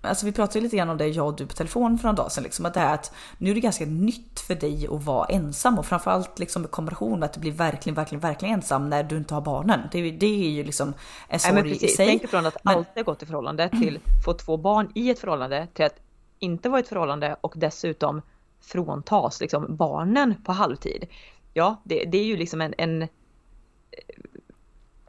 Alltså 0.04 0.26
vi 0.26 0.32
pratade 0.32 0.60
lite 0.60 0.76
grann 0.76 0.90
om 0.90 0.96
det 0.96 1.08
jag 1.08 1.26
och 1.26 1.36
du 1.36 1.46
på 1.46 1.54
telefon 1.54 1.98
för 1.98 2.04
några 2.04 2.16
dagar 2.16 2.28
sedan. 2.28 2.44
Liksom, 2.44 2.66
att 2.66 2.74
det 2.74 2.80
är 2.80 2.94
att 2.94 3.14
nu 3.38 3.50
är 3.50 3.54
det 3.54 3.60
ganska 3.60 3.86
nytt 3.86 4.40
för 4.40 4.54
dig 4.54 4.88
att 4.90 5.04
vara 5.04 5.26
ensam 5.26 5.78
och 5.78 5.86
framförallt 5.86 6.38
liksom 6.38 6.64
i 6.64 6.68
kombination 6.68 7.18
med 7.18 7.26
att 7.26 7.32
du 7.32 7.40
blir 7.40 7.52
verkligen, 7.52 7.94
verkligen, 7.94 8.20
verkligen 8.20 8.54
ensam 8.54 8.90
när 8.90 9.02
du 9.02 9.16
inte 9.16 9.34
har 9.34 9.40
barnen. 9.40 9.80
Det, 9.92 10.10
det 10.10 10.26
är 10.26 10.50
ju 10.50 10.64
liksom 10.64 10.94
en 11.28 11.40
sorg 11.40 11.84
i 11.84 11.88
sig. 11.88 12.06
Tänk 12.06 12.30
från 12.30 12.46
att 12.46 12.64
men... 12.64 12.76
alltid 12.76 13.04
gått 13.04 13.22
i 13.22 13.26
förhållande 13.26 13.68
till 13.68 13.98
få 14.24 14.32
två 14.32 14.56
barn 14.56 14.92
i 14.94 15.10
ett 15.10 15.18
förhållande 15.18 15.68
till 15.74 15.84
att 15.84 15.96
inte 16.38 16.68
vara 16.68 16.80
i 16.80 16.82
ett 16.82 16.88
förhållande 16.88 17.36
och 17.40 17.52
dessutom 17.56 18.22
fråntas 18.60 19.40
liksom 19.40 19.76
barnen 19.76 20.34
på 20.44 20.52
halvtid. 20.52 21.06
Ja, 21.54 21.82
det, 21.84 22.04
det 22.04 22.18
är 22.18 22.24
ju 22.24 22.36
liksom 22.36 22.60
en, 22.60 22.74
en, 22.78 23.02
eh, 23.02 23.08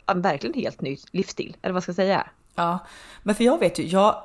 en 0.05 0.21
verkligen 0.21 0.53
helt 0.53 0.81
ny 0.81 0.97
livsstil, 1.11 1.57
eller 1.61 1.73
vad 1.73 1.83
ska 1.83 1.89
jag 1.89 1.95
säga? 1.95 2.27
Ja, 2.55 2.79
men 3.23 3.35
för 3.35 3.43
jag 3.43 3.59
vet 3.59 3.79
ju, 3.79 3.87
jag 3.87 4.23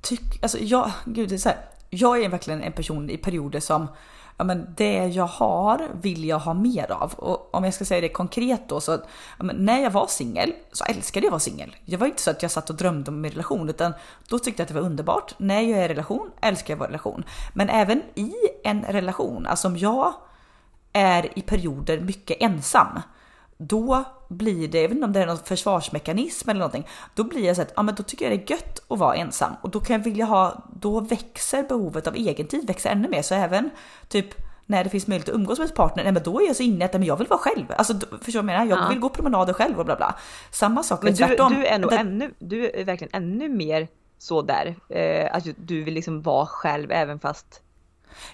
tycker, 0.00 0.42
alltså 0.42 0.58
jag, 0.58 0.90
gud 1.04 1.28
det 1.28 1.34
är 1.34 1.38
så 1.38 1.48
här, 1.48 1.58
jag 1.90 2.22
är 2.22 2.28
verkligen 2.28 2.62
en 2.62 2.72
person 2.72 3.10
i 3.10 3.16
perioder 3.16 3.60
som 3.60 3.88
ja 4.36 4.44
men 4.44 4.74
det 4.76 5.06
jag 5.06 5.26
har 5.26 5.88
vill 6.02 6.24
jag 6.24 6.38
ha 6.38 6.54
mer 6.54 6.92
av. 6.92 7.12
Och 7.12 7.54
om 7.54 7.64
jag 7.64 7.74
ska 7.74 7.84
säga 7.84 8.00
det 8.00 8.08
konkret 8.08 8.68
då 8.68 8.80
så 8.80 8.92
ja, 9.38 9.44
när 9.44 9.82
jag 9.82 9.90
var 9.90 10.06
singel 10.06 10.52
så 10.72 10.84
älskade 10.84 11.26
jag 11.26 11.28
att 11.28 11.32
vara 11.32 11.40
singel. 11.40 11.76
Det 11.86 11.96
var 11.96 12.06
inte 12.06 12.22
så 12.22 12.30
att 12.30 12.42
jag 12.42 12.50
satt 12.50 12.70
och 12.70 12.76
drömde 12.76 13.10
om 13.10 13.20
min 13.20 13.30
relation 13.30 13.68
utan 13.68 13.92
då 14.28 14.38
tyckte 14.38 14.60
jag 14.60 14.64
att 14.64 14.68
det 14.68 14.80
var 14.80 14.86
underbart. 14.86 15.34
När 15.38 15.60
jag 15.60 15.78
är 15.78 15.84
i 15.84 15.88
relation 15.88 16.30
älskar 16.40 16.74
jag 16.74 16.78
vår 16.78 16.86
relation. 16.86 17.24
Men 17.52 17.68
även 17.68 18.02
i 18.14 18.32
en 18.64 18.82
relation, 18.82 19.46
alltså 19.46 19.68
om 19.68 19.76
jag 19.76 20.14
är 20.94 21.38
i 21.38 21.42
perioder 21.42 22.00
mycket 22.00 22.36
ensam 22.40 23.00
då 23.56 24.04
blir 24.28 24.68
det, 24.68 24.82
jag 24.82 24.88
vet 24.88 24.94
inte 24.94 25.06
om 25.06 25.12
det 25.12 25.22
är 25.22 25.26
någon 25.26 25.38
försvarsmekanism 25.38 26.50
eller 26.50 26.58
någonting, 26.58 26.88
då 27.14 27.24
blir 27.24 27.46
jag 27.46 27.56
så 27.56 27.62
att 27.62 27.72
ja, 27.76 27.82
men 27.82 27.94
då 27.94 28.02
tycker 28.02 28.30
jag 28.30 28.38
det 28.38 28.44
är 28.44 28.56
gött 28.56 28.84
att 28.88 28.98
vara 28.98 29.14
ensam 29.14 29.52
och 29.62 29.70
då 29.70 29.80
kan 29.80 29.96
jag 29.96 30.04
vilja 30.04 30.24
ha, 30.24 30.64
då 30.80 31.00
växer 31.00 31.62
behovet 31.62 32.06
av 32.06 32.16
egentid 32.16 32.66
växer 32.66 32.90
ännu 32.90 33.08
mer. 33.08 33.22
Så 33.22 33.34
även 33.34 33.70
typ 34.08 34.26
när 34.66 34.84
det 34.84 34.90
finns 34.90 35.06
möjlighet 35.06 35.28
att 35.28 35.34
umgås 35.34 35.58
med 35.58 35.66
ett 35.66 35.74
partner, 35.74 36.04
nej, 36.04 36.12
men 36.12 36.22
då 36.22 36.40
är 36.40 36.46
jag 36.46 36.56
så 36.56 36.62
inne 36.62 36.84
att 36.84 36.92
men 36.92 37.02
jag 37.02 37.16
vill 37.16 37.26
vara 37.26 37.40
själv. 37.40 37.66
Alltså 37.76 37.94
förstår 37.94 38.10
du 38.10 38.32
vad 38.32 38.34
jag 38.34 38.44
menar? 38.44 38.64
Jag 38.64 38.78
ja. 38.78 38.88
vill 38.88 38.98
gå 38.98 39.08
promenader 39.08 39.52
själv 39.52 39.78
och 39.78 39.84
bla 39.84 39.96
bla. 39.96 40.14
Samma 40.50 40.82
sak 40.82 41.02
men 41.02 41.12
du, 41.12 41.16
tvärtom. 41.16 41.54
Du 41.54 41.66
är 41.66 41.78
nog 41.78 41.90
det... 41.90 41.96
ännu, 41.96 42.34
du 42.38 42.70
är 42.70 42.84
verkligen 42.84 43.14
ännu 43.22 43.48
mer 43.48 43.88
så 44.18 44.42
där. 44.42 44.76
Eh, 44.88 45.34
alltså 45.34 45.50
du 45.56 45.82
vill 45.82 45.94
liksom 45.94 46.22
vara 46.22 46.46
själv 46.46 46.92
även 46.92 47.20
fast 47.20 47.60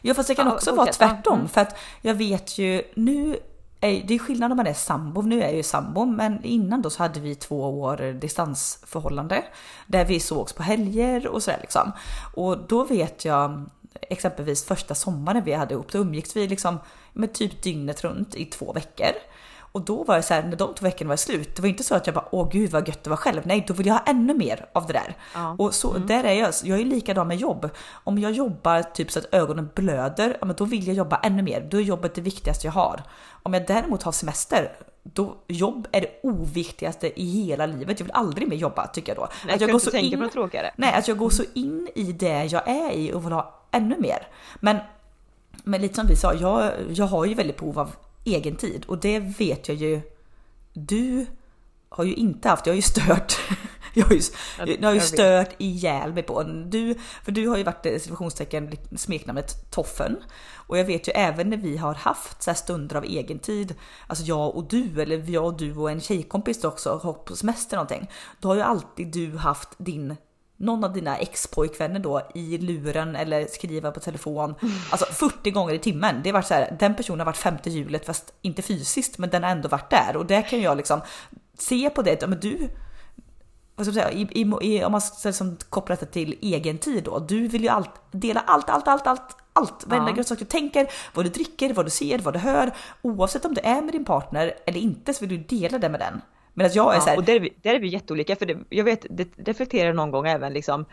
Ja 0.02 0.14
fast 0.14 0.28
det 0.28 0.34
kan 0.34 0.48
också 0.52 0.70
ja, 0.70 0.76
vara 0.76 0.92
tvärtom 0.92 1.38
mm. 1.38 1.48
för 1.48 1.60
att 1.60 1.78
jag 2.00 2.14
vet 2.14 2.58
ju 2.58 2.82
nu 2.94 3.38
det 3.80 4.14
är 4.14 4.18
skillnad 4.18 4.50
om 4.50 4.56
man 4.56 4.66
är 4.66 4.74
sambo, 4.74 5.22
nu 5.22 5.42
är 5.42 5.46
jag 5.46 5.54
ju 5.54 5.62
sambo, 5.62 6.04
men 6.04 6.44
innan 6.44 6.82
då 6.82 6.90
så 6.90 7.02
hade 7.02 7.20
vi 7.20 7.34
två 7.34 7.80
år 7.80 8.12
distansförhållande 8.12 9.44
där 9.86 10.04
vi 10.04 10.20
sågs 10.20 10.52
på 10.52 10.62
helger 10.62 11.26
och 11.26 11.42
sådär 11.42 11.58
liksom. 11.60 11.92
Och 12.34 12.58
då 12.58 12.84
vet 12.84 13.24
jag 13.24 13.64
exempelvis 14.00 14.64
första 14.64 14.94
sommaren 14.94 15.44
vi 15.44 15.52
hade 15.52 15.74
ihop, 15.74 15.92
då 15.92 15.98
umgicks 15.98 16.36
vi 16.36 16.48
liksom 16.48 16.78
med 17.12 17.32
typ 17.32 17.62
dygnet 17.62 18.04
runt 18.04 18.34
i 18.34 18.44
två 18.44 18.72
veckor. 18.72 19.12
Och 19.72 19.80
då 19.80 20.04
var 20.04 20.16
det 20.16 20.22
så 20.22 20.34
här, 20.34 20.42
när 20.42 20.56
de 20.56 20.74
två 20.74 20.84
veckorna 20.84 21.08
var 21.08 21.16
slut, 21.16 21.56
det 21.56 21.62
var 21.62 21.68
inte 21.68 21.82
så 21.82 21.94
att 21.94 22.06
jag 22.06 22.14
bara 22.14 22.28
åh 22.30 22.48
gud 22.52 22.70
vad 22.70 22.88
gött 22.88 23.04
det 23.04 23.10
var 23.10 23.16
själv. 23.16 23.42
Nej, 23.44 23.64
då 23.66 23.74
vill 23.74 23.86
jag 23.86 23.94
ha 23.94 24.02
ännu 24.06 24.34
mer 24.34 24.66
av 24.72 24.86
det 24.86 24.92
där. 24.92 25.16
Ja. 25.34 25.56
Och 25.58 25.74
så 25.74 25.90
mm. 25.90 26.06
där 26.06 26.24
är 26.24 26.32
jag. 26.32 26.54
Jag 26.64 26.80
är 26.80 26.84
likadan 26.84 27.28
med 27.28 27.36
jobb. 27.36 27.70
Om 28.04 28.18
jag 28.18 28.32
jobbar 28.32 28.82
typ 28.82 29.10
så 29.10 29.18
att 29.18 29.34
ögonen 29.34 29.70
blöder, 29.74 30.36
ja, 30.40 30.46
men 30.46 30.56
då 30.56 30.64
vill 30.64 30.86
jag 30.86 30.96
jobba 30.96 31.16
ännu 31.16 31.42
mer. 31.42 31.60
Då 31.70 31.76
är 31.76 31.82
jobbet 31.82 32.14
det 32.14 32.20
viktigaste 32.20 32.66
jag 32.66 32.72
har. 32.72 33.02
Om 33.42 33.54
jag 33.54 33.66
däremot 33.66 34.02
har 34.02 34.12
semester, 34.12 34.72
då 35.02 35.36
jobb 35.48 35.88
är 35.92 36.00
det 36.00 36.20
oviktigaste 36.22 37.20
i 37.20 37.44
hela 37.44 37.66
livet. 37.66 38.00
Jag 38.00 38.06
vill 38.06 38.14
aldrig 38.14 38.48
mer 38.48 38.56
jobba 38.56 38.86
tycker 38.86 39.14
jag 39.14 39.22
då. 39.24 39.28
Nej, 39.46 39.54
att 39.54 39.60
jag, 39.60 39.70
går 39.70 39.78
så 39.78 39.96
in, 39.96 40.20
på 40.20 40.28
tråkigare. 40.28 40.70
Nej, 40.76 40.94
att 40.94 41.08
jag 41.08 41.18
går 41.18 41.30
så 41.30 41.42
in 41.54 41.88
i 41.94 42.12
det 42.12 42.44
jag 42.44 42.68
är 42.68 42.92
i 42.92 43.12
och 43.12 43.26
vill 43.26 43.32
ha 43.32 43.60
ännu 43.70 43.96
mer. 43.98 44.28
Men, 44.60 44.76
men 45.64 45.80
lite 45.80 45.94
som 45.94 46.06
vi 46.06 46.16
sa, 46.16 46.34
jag, 46.34 46.72
jag 46.88 47.06
har 47.06 47.24
ju 47.24 47.34
väldigt 47.34 47.56
behov 47.56 47.78
av 47.78 47.92
egen 48.24 48.56
tid. 48.56 48.84
Och 48.84 48.98
det 49.00 49.18
vet 49.18 49.68
jag 49.68 49.76
ju. 49.76 50.00
Du 50.72 51.26
har 51.88 52.04
ju 52.04 52.14
inte 52.14 52.48
haft, 52.48 52.66
jag 52.66 52.72
har 52.72 52.76
ju 52.76 52.82
stört. 52.82 53.40
Jag 53.94 54.06
har 54.06 54.14
ju, 54.14 54.20
jag 54.80 54.88
har 54.88 54.94
ju 54.94 55.00
stört 55.00 55.54
ihjäl 55.58 56.12
mig 56.12 56.22
på. 56.22 56.42
Du, 56.42 56.94
för 57.24 57.32
du 57.32 57.48
har 57.48 57.56
ju 57.56 57.62
varit 57.62 57.86
eh, 57.86 57.98
situationstecken 57.98 58.76
smeknamnet 58.96 59.70
Toffen. 59.70 60.16
Och 60.54 60.78
jag 60.78 60.84
vet 60.84 61.08
ju 61.08 61.12
även 61.12 61.50
när 61.50 61.56
vi 61.56 61.76
har 61.76 61.94
haft 61.94 62.42
så 62.42 62.54
stunder 62.54 62.96
av 62.96 63.04
egen 63.04 63.38
tid, 63.38 63.74
alltså 64.06 64.24
jag 64.24 64.56
och 64.56 64.68
du 64.68 65.02
eller 65.02 65.30
jag 65.30 65.44
och 65.44 65.56
du 65.56 65.76
och 65.76 65.90
en 65.90 66.00
tjejkompis 66.00 66.64
också, 66.64 67.00
har 67.02 67.12
på 67.12 67.36
semester 67.36 67.76
någonting. 67.76 68.10
Då 68.40 68.48
har 68.48 68.54
ju 68.54 68.62
alltid 68.62 69.06
du 69.06 69.36
haft 69.36 69.68
din 69.78 70.16
någon 70.60 70.84
av 70.84 70.92
dina 70.92 71.16
ex-pojkvänner 71.16 72.00
då 72.00 72.22
i 72.34 72.58
luren 72.58 73.16
eller 73.16 73.46
skriva 73.46 73.90
på 73.90 74.00
telefon. 74.00 74.54
Alltså 74.90 75.06
40 75.06 75.50
gånger 75.50 75.74
i 75.74 75.78
timmen. 75.78 76.20
Det 76.22 76.30
har 76.30 76.34
varit 76.34 76.46
så 76.46 76.54
här, 76.54 76.76
den 76.78 76.94
personen 76.94 77.20
har 77.20 77.26
varit 77.26 77.36
femte 77.36 77.70
hjulet 77.70 78.06
fast 78.06 78.32
inte 78.42 78.62
fysiskt 78.62 79.18
men 79.18 79.30
den 79.30 79.42
har 79.42 79.50
ändå 79.50 79.68
varit 79.68 79.90
där 79.90 80.16
och 80.16 80.26
det 80.26 80.42
kan 80.42 80.60
jag 80.60 80.76
liksom 80.76 81.00
se 81.58 81.90
på 81.90 82.02
det. 82.02 82.26
Men 82.26 82.40
du, 82.40 82.70
vad 83.76 83.86
ska 83.86 83.96
jag 83.98 84.04
säga, 84.04 84.10
i, 84.10 84.48
i, 84.62 84.84
om 84.84 84.92
man 84.92 85.00
ska 85.00 85.28
liksom 85.28 85.56
koppla 85.68 85.96
det 85.96 86.06
till 86.06 86.38
egen 86.40 86.78
tid 86.78 87.04
då. 87.04 87.18
Du 87.18 87.48
vill 87.48 87.62
ju 87.62 87.68
allt, 87.68 87.90
dela 88.10 88.40
allt, 88.40 88.70
allt, 88.70 88.88
allt, 88.88 89.06
allt, 89.06 89.36
allt. 89.52 89.86
Varenda 89.86 90.12
ja. 90.16 90.24
sak 90.24 90.38
du 90.38 90.44
tänker, 90.44 90.90
vad 91.14 91.24
du 91.24 91.28
dricker, 91.28 91.74
vad 91.74 91.86
du 91.86 91.90
ser, 91.90 92.18
vad 92.18 92.34
du 92.34 92.38
hör. 92.38 92.72
Oavsett 93.02 93.44
om 93.44 93.54
du 93.54 93.60
är 93.60 93.82
med 93.82 93.92
din 93.94 94.04
partner 94.04 94.54
eller 94.66 94.80
inte 94.80 95.14
så 95.14 95.26
vill 95.26 95.38
du 95.38 95.56
dela 95.56 95.78
det 95.78 95.88
med 95.88 96.00
den. 96.00 96.20
Medan 96.54 96.72
jag 96.74 96.90
är 96.92 96.96
ja, 96.96 97.00
så 97.00 97.10
här, 97.10 97.16
och 97.16 97.24
där 97.24 97.34
är, 97.34 97.40
vi, 97.40 97.52
där 97.62 97.74
är 97.74 97.78
vi 97.78 97.88
jätteolika 97.88 98.36
för 98.36 98.46
det, 98.46 98.58
jag 98.68 98.84
vet, 98.84 99.06
det 99.10 99.28
reflekterar 99.36 99.92
någon 99.92 100.10
gång 100.10 100.26
även 100.26 100.52
liksom 100.52 100.84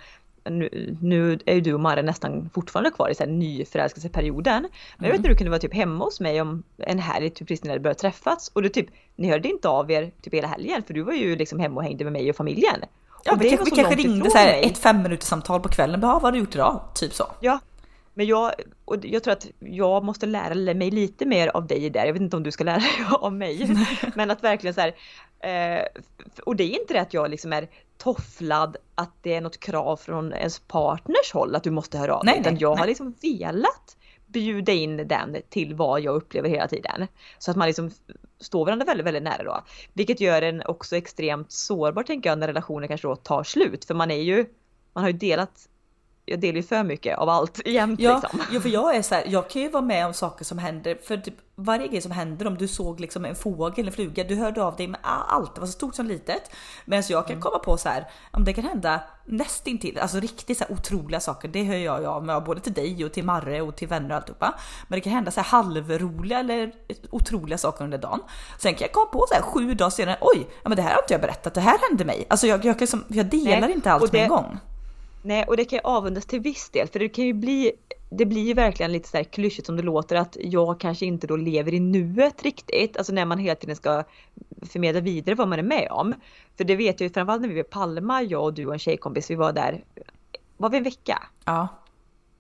nu, 0.50 0.98
nu 1.02 1.40
är 1.46 1.56
ju 1.56 1.62
du 1.62 1.74
och 1.74 1.80
Mara 1.80 2.02
nästan 2.02 2.50
fortfarande 2.54 2.92
kvar 2.92 3.10
i 3.10 3.16
så 3.16 3.24
här 3.24 3.32
nyförälskelseperioden. 3.32 4.62
Men 4.98 5.06
jag 5.06 5.12
vet 5.12 5.20
mm. 5.20 5.22
när 5.22 5.30
du 5.30 5.36
kunde 5.36 5.50
vara 5.50 5.60
typ 5.60 5.74
hemma 5.74 6.06
hos 6.06 6.20
mig 6.20 6.42
om 6.42 6.64
en 6.78 7.00
helg, 7.00 7.30
typ 7.30 7.48
precis 7.48 7.64
när 7.64 7.74
det 7.74 7.80
började 7.80 8.00
träffas 8.00 8.52
och 8.54 8.62
du 8.62 8.70
typ, 8.70 8.88
ni 9.16 9.30
hörde 9.30 9.50
inte 9.50 9.70
av 9.70 9.92
er 9.92 10.12
typ 10.22 10.34
hela 10.34 10.48
helgen 10.48 10.84
för 10.84 10.94
du 10.94 11.02
var 11.02 11.14
ju 11.14 11.36
liksom 11.36 11.60
hemma 11.60 11.76
och 11.76 11.84
hängde 11.84 12.04
med 12.04 12.14
mig 12.14 12.30
och 12.30 12.36
familjen. 12.36 12.82
Ja, 13.24 13.34
och 13.34 13.42
vi, 13.42 13.50
kanske, 13.50 13.66
vi 13.66 13.76
kanske 13.76 13.96
ringde 13.96 14.32
så 14.32 14.38
här 14.38 14.62
ett 14.64 14.78
fem 14.78 15.04
minuters 15.04 15.28
samtal 15.28 15.60
på 15.60 15.70
kvällen, 15.70 16.02
bara 16.02 16.14
vad 16.14 16.22
har 16.22 16.32
du 16.32 16.40
gjort 16.40 16.56
idag? 16.56 16.82
Typ 16.96 17.14
så. 17.14 17.32
Ja, 17.40 17.60
men 18.18 18.26
jag, 18.26 18.52
och 18.86 19.06
jag 19.06 19.24
tror 19.24 19.32
att 19.32 19.48
jag 19.60 20.04
måste 20.04 20.26
lära 20.26 20.74
mig 20.74 20.92
lite 20.92 21.26
mer 21.26 21.48
av 21.48 21.68
dig 21.68 21.90
där. 21.90 22.06
Jag 22.06 22.14
vet 22.14 22.22
inte 22.22 22.38
om 22.38 22.44
du 22.44 22.52
ska 22.52 22.64
lära 22.64 22.78
dig 22.78 23.06
av 23.12 23.34
mig. 23.34 23.86
Men 24.16 24.32
att 24.32 24.44
verkligen 24.44 24.74
så 24.74 24.82
här, 24.82 24.96
eh, 25.40 25.84
och 26.44 26.56
det 26.56 26.64
är 26.64 26.80
inte 26.82 26.94
det 26.94 27.02
att 27.02 27.14
jag 27.14 27.30
liksom 27.30 27.54
är 27.54 27.70
tofflad 27.98 28.78
att 28.96 29.12
det 29.22 29.34
är 29.34 29.42
något 29.42 29.60
krav 29.60 29.98
från 29.98 30.34
ens 30.34 30.60
partners 30.60 31.34
håll 31.34 31.56
att 31.56 31.64
du 31.64 31.72
måste 31.72 31.98
höra 31.98 32.16
av 32.16 32.26
dig. 32.26 32.40
Utan 32.40 32.58
jag 32.58 32.72
nej. 32.72 32.80
har 32.80 32.88
liksom 32.88 33.16
velat 33.22 33.98
bjuda 34.28 34.72
in 34.72 35.08
den 35.08 35.38
till 35.50 35.76
vad 35.76 36.02
jag 36.02 36.16
upplever 36.16 36.50
hela 36.50 36.68
tiden. 36.68 37.08
Så 37.40 37.52
att 37.52 37.58
man 37.58 37.68
liksom 37.68 37.92
står 38.40 38.66
varandra 38.66 38.86
väldigt, 38.86 39.06
väldigt 39.06 39.24
nära 39.24 39.44
då. 39.44 39.64
Vilket 39.94 40.20
gör 40.20 40.42
en 40.42 40.62
också 40.66 40.96
extremt 40.96 41.52
sårbar 41.52 42.04
tänker 42.04 42.30
jag 42.30 42.40
när 42.40 42.48
relationer 42.48 42.88
kanske 42.88 43.08
då 43.08 43.16
tar 43.16 43.44
slut. 43.44 43.86
För 43.86 43.94
man 43.94 44.12
är 44.12 44.22
ju, 44.22 44.46
man 44.94 45.04
har 45.04 45.12
ju 45.12 45.18
delat 45.18 45.70
jag 46.30 46.40
delar 46.40 46.56
ju 46.56 46.64
för 46.64 46.84
mycket 46.84 47.18
av 47.18 47.30
allt 47.30 47.62
jämt 47.68 48.00
ja, 48.00 48.22
liksom. 48.22 48.42
Ja, 48.52 48.62
för 48.62 48.70
jag 48.70 48.96
är 48.96 49.02
så 49.02 49.16
här, 49.16 49.24
jag 49.28 49.50
kan 49.50 49.62
ju 49.62 49.70
vara 49.70 49.84
med 49.84 50.06
om 50.06 50.14
saker 50.14 50.46
som 50.46 50.58
händer, 50.58 50.98
för 51.04 51.18
typ 51.18 51.36
varje 51.56 51.88
grej 51.88 52.02
som 52.02 52.12
händer, 52.12 52.48
om 52.48 52.58
du 52.58 52.68
såg 52.68 53.00
liksom 53.00 53.26
en 53.26 53.36
fågel 53.36 53.80
eller 53.80 53.92
fluga, 53.92 54.24
du 54.24 54.36
hörde 54.36 54.64
av 54.64 54.76
dig 54.76 54.88
med 54.88 55.00
allt, 55.04 55.56
det 55.56 55.62
var 55.62 55.68
så 55.68 55.74
stort 55.74 55.96
som 55.96 56.06
litet. 56.06 56.52
Medan 56.86 57.04
jag 57.10 57.26
kan 57.26 57.34
mm. 57.34 57.42
komma 57.42 57.60
på 57.60 57.78
så 57.78 57.90
här, 57.90 58.08
om 58.32 58.44
det 58.44 58.54
kan 58.54 58.64
hända 58.64 59.00
nästintill, 59.26 60.00
alltså 60.00 60.20
riktigt 60.20 60.58
så 60.58 60.64
här 60.64 60.74
otroliga 60.74 61.20
saker, 61.20 61.48
det 61.48 61.64
hör 61.64 61.76
jag 61.76 62.06
av 62.06 62.26
med 62.26 62.44
både 62.44 62.62
till 62.62 62.74
dig 62.74 63.06
och 63.06 63.14
till 63.14 63.24
Marre 63.24 63.62
och 63.62 63.76
till 63.76 63.88
vänner 63.88 64.10
och 64.10 64.16
alltihopa. 64.16 64.60
Men 64.88 64.98
det 64.98 65.02
kan 65.02 65.14
hända 65.14 65.32
så 65.32 65.42
här 65.42 65.48
halvroliga 65.48 66.40
eller 66.40 66.72
otroliga 67.10 67.58
saker 67.58 67.84
under 67.84 67.98
dagen. 67.98 68.20
Sen 68.60 68.74
kan 68.74 68.82
jag 68.86 68.92
komma 68.92 69.06
på 69.06 69.26
så 69.30 69.36
här 69.36 69.42
sju 69.42 69.74
dagar 69.74 69.90
senare, 69.90 70.18
oj, 70.22 70.48
ja, 70.64 70.70
men 70.70 70.76
det 70.76 70.82
här 70.82 70.94
har 70.94 71.02
inte 71.02 71.14
jag 71.14 71.22
berättat, 71.22 71.54
det 71.54 71.62
här 71.62 71.78
hände 71.90 72.06
mig. 72.06 72.28
Alltså 72.30 72.48
jag, 72.48 72.66
jag, 72.66 72.80
liksom, 72.80 73.04
jag 73.08 73.26
delar 73.26 73.62
Nej, 73.62 73.72
inte 73.72 73.92
allt 73.92 74.12
det, 74.12 74.18
med 74.18 74.24
en 74.24 74.30
gång. 74.30 74.60
Nej, 75.28 75.44
och 75.48 75.58
det 75.58 75.66
kan 75.66 75.78
ju 75.78 75.82
avundas 75.84 76.26
till 76.26 76.40
viss 76.40 76.70
del 76.70 76.88
för 76.88 77.00
det 77.00 77.10
kan 77.10 77.26
ju 77.26 77.34
bli 77.34 77.72
det 78.10 78.26
blir 78.26 78.48
ju 78.48 78.54
verkligen 78.54 78.92
lite 78.92 79.10
så 79.10 79.18
här 79.18 79.24
klyschigt 79.24 79.66
som 79.66 79.76
det 79.76 79.84
låter 79.84 80.16
att 80.16 80.38
jag 80.40 80.80
kanske 80.80 81.06
inte 81.06 81.28
då 81.28 81.36
lever 81.36 81.74
i 81.74 81.80
nuet 81.80 82.44
riktigt. 82.44 82.98
Alltså 82.98 83.14
när 83.14 83.26
man 83.26 83.40
hela 83.40 83.56
tiden 83.56 83.76
ska 83.76 84.04
förmedla 84.62 85.02
vidare 85.02 85.36
vad 85.36 85.48
man 85.48 85.60
är 85.60 85.64
med 85.64 85.88
om. 85.92 86.14
För 86.58 86.64
det 86.64 86.76
vet 86.76 87.00
jag 87.00 87.08
ju 87.08 87.14
framförallt 87.14 87.42
när 87.42 87.50
vi 87.50 87.56
var 87.56 87.62
i 87.62 87.64
Palma, 87.64 88.24
jag 88.24 88.44
och 88.44 88.54
du 88.54 88.66
och 88.66 88.74
en 88.74 88.80
tjejkompis, 88.80 89.32
vi 89.32 89.36
var 89.36 89.54
där, 89.54 89.84
var 90.58 90.70
vi 90.70 90.78
en 90.78 90.84
vecka? 90.84 91.24
Ja 91.46 91.68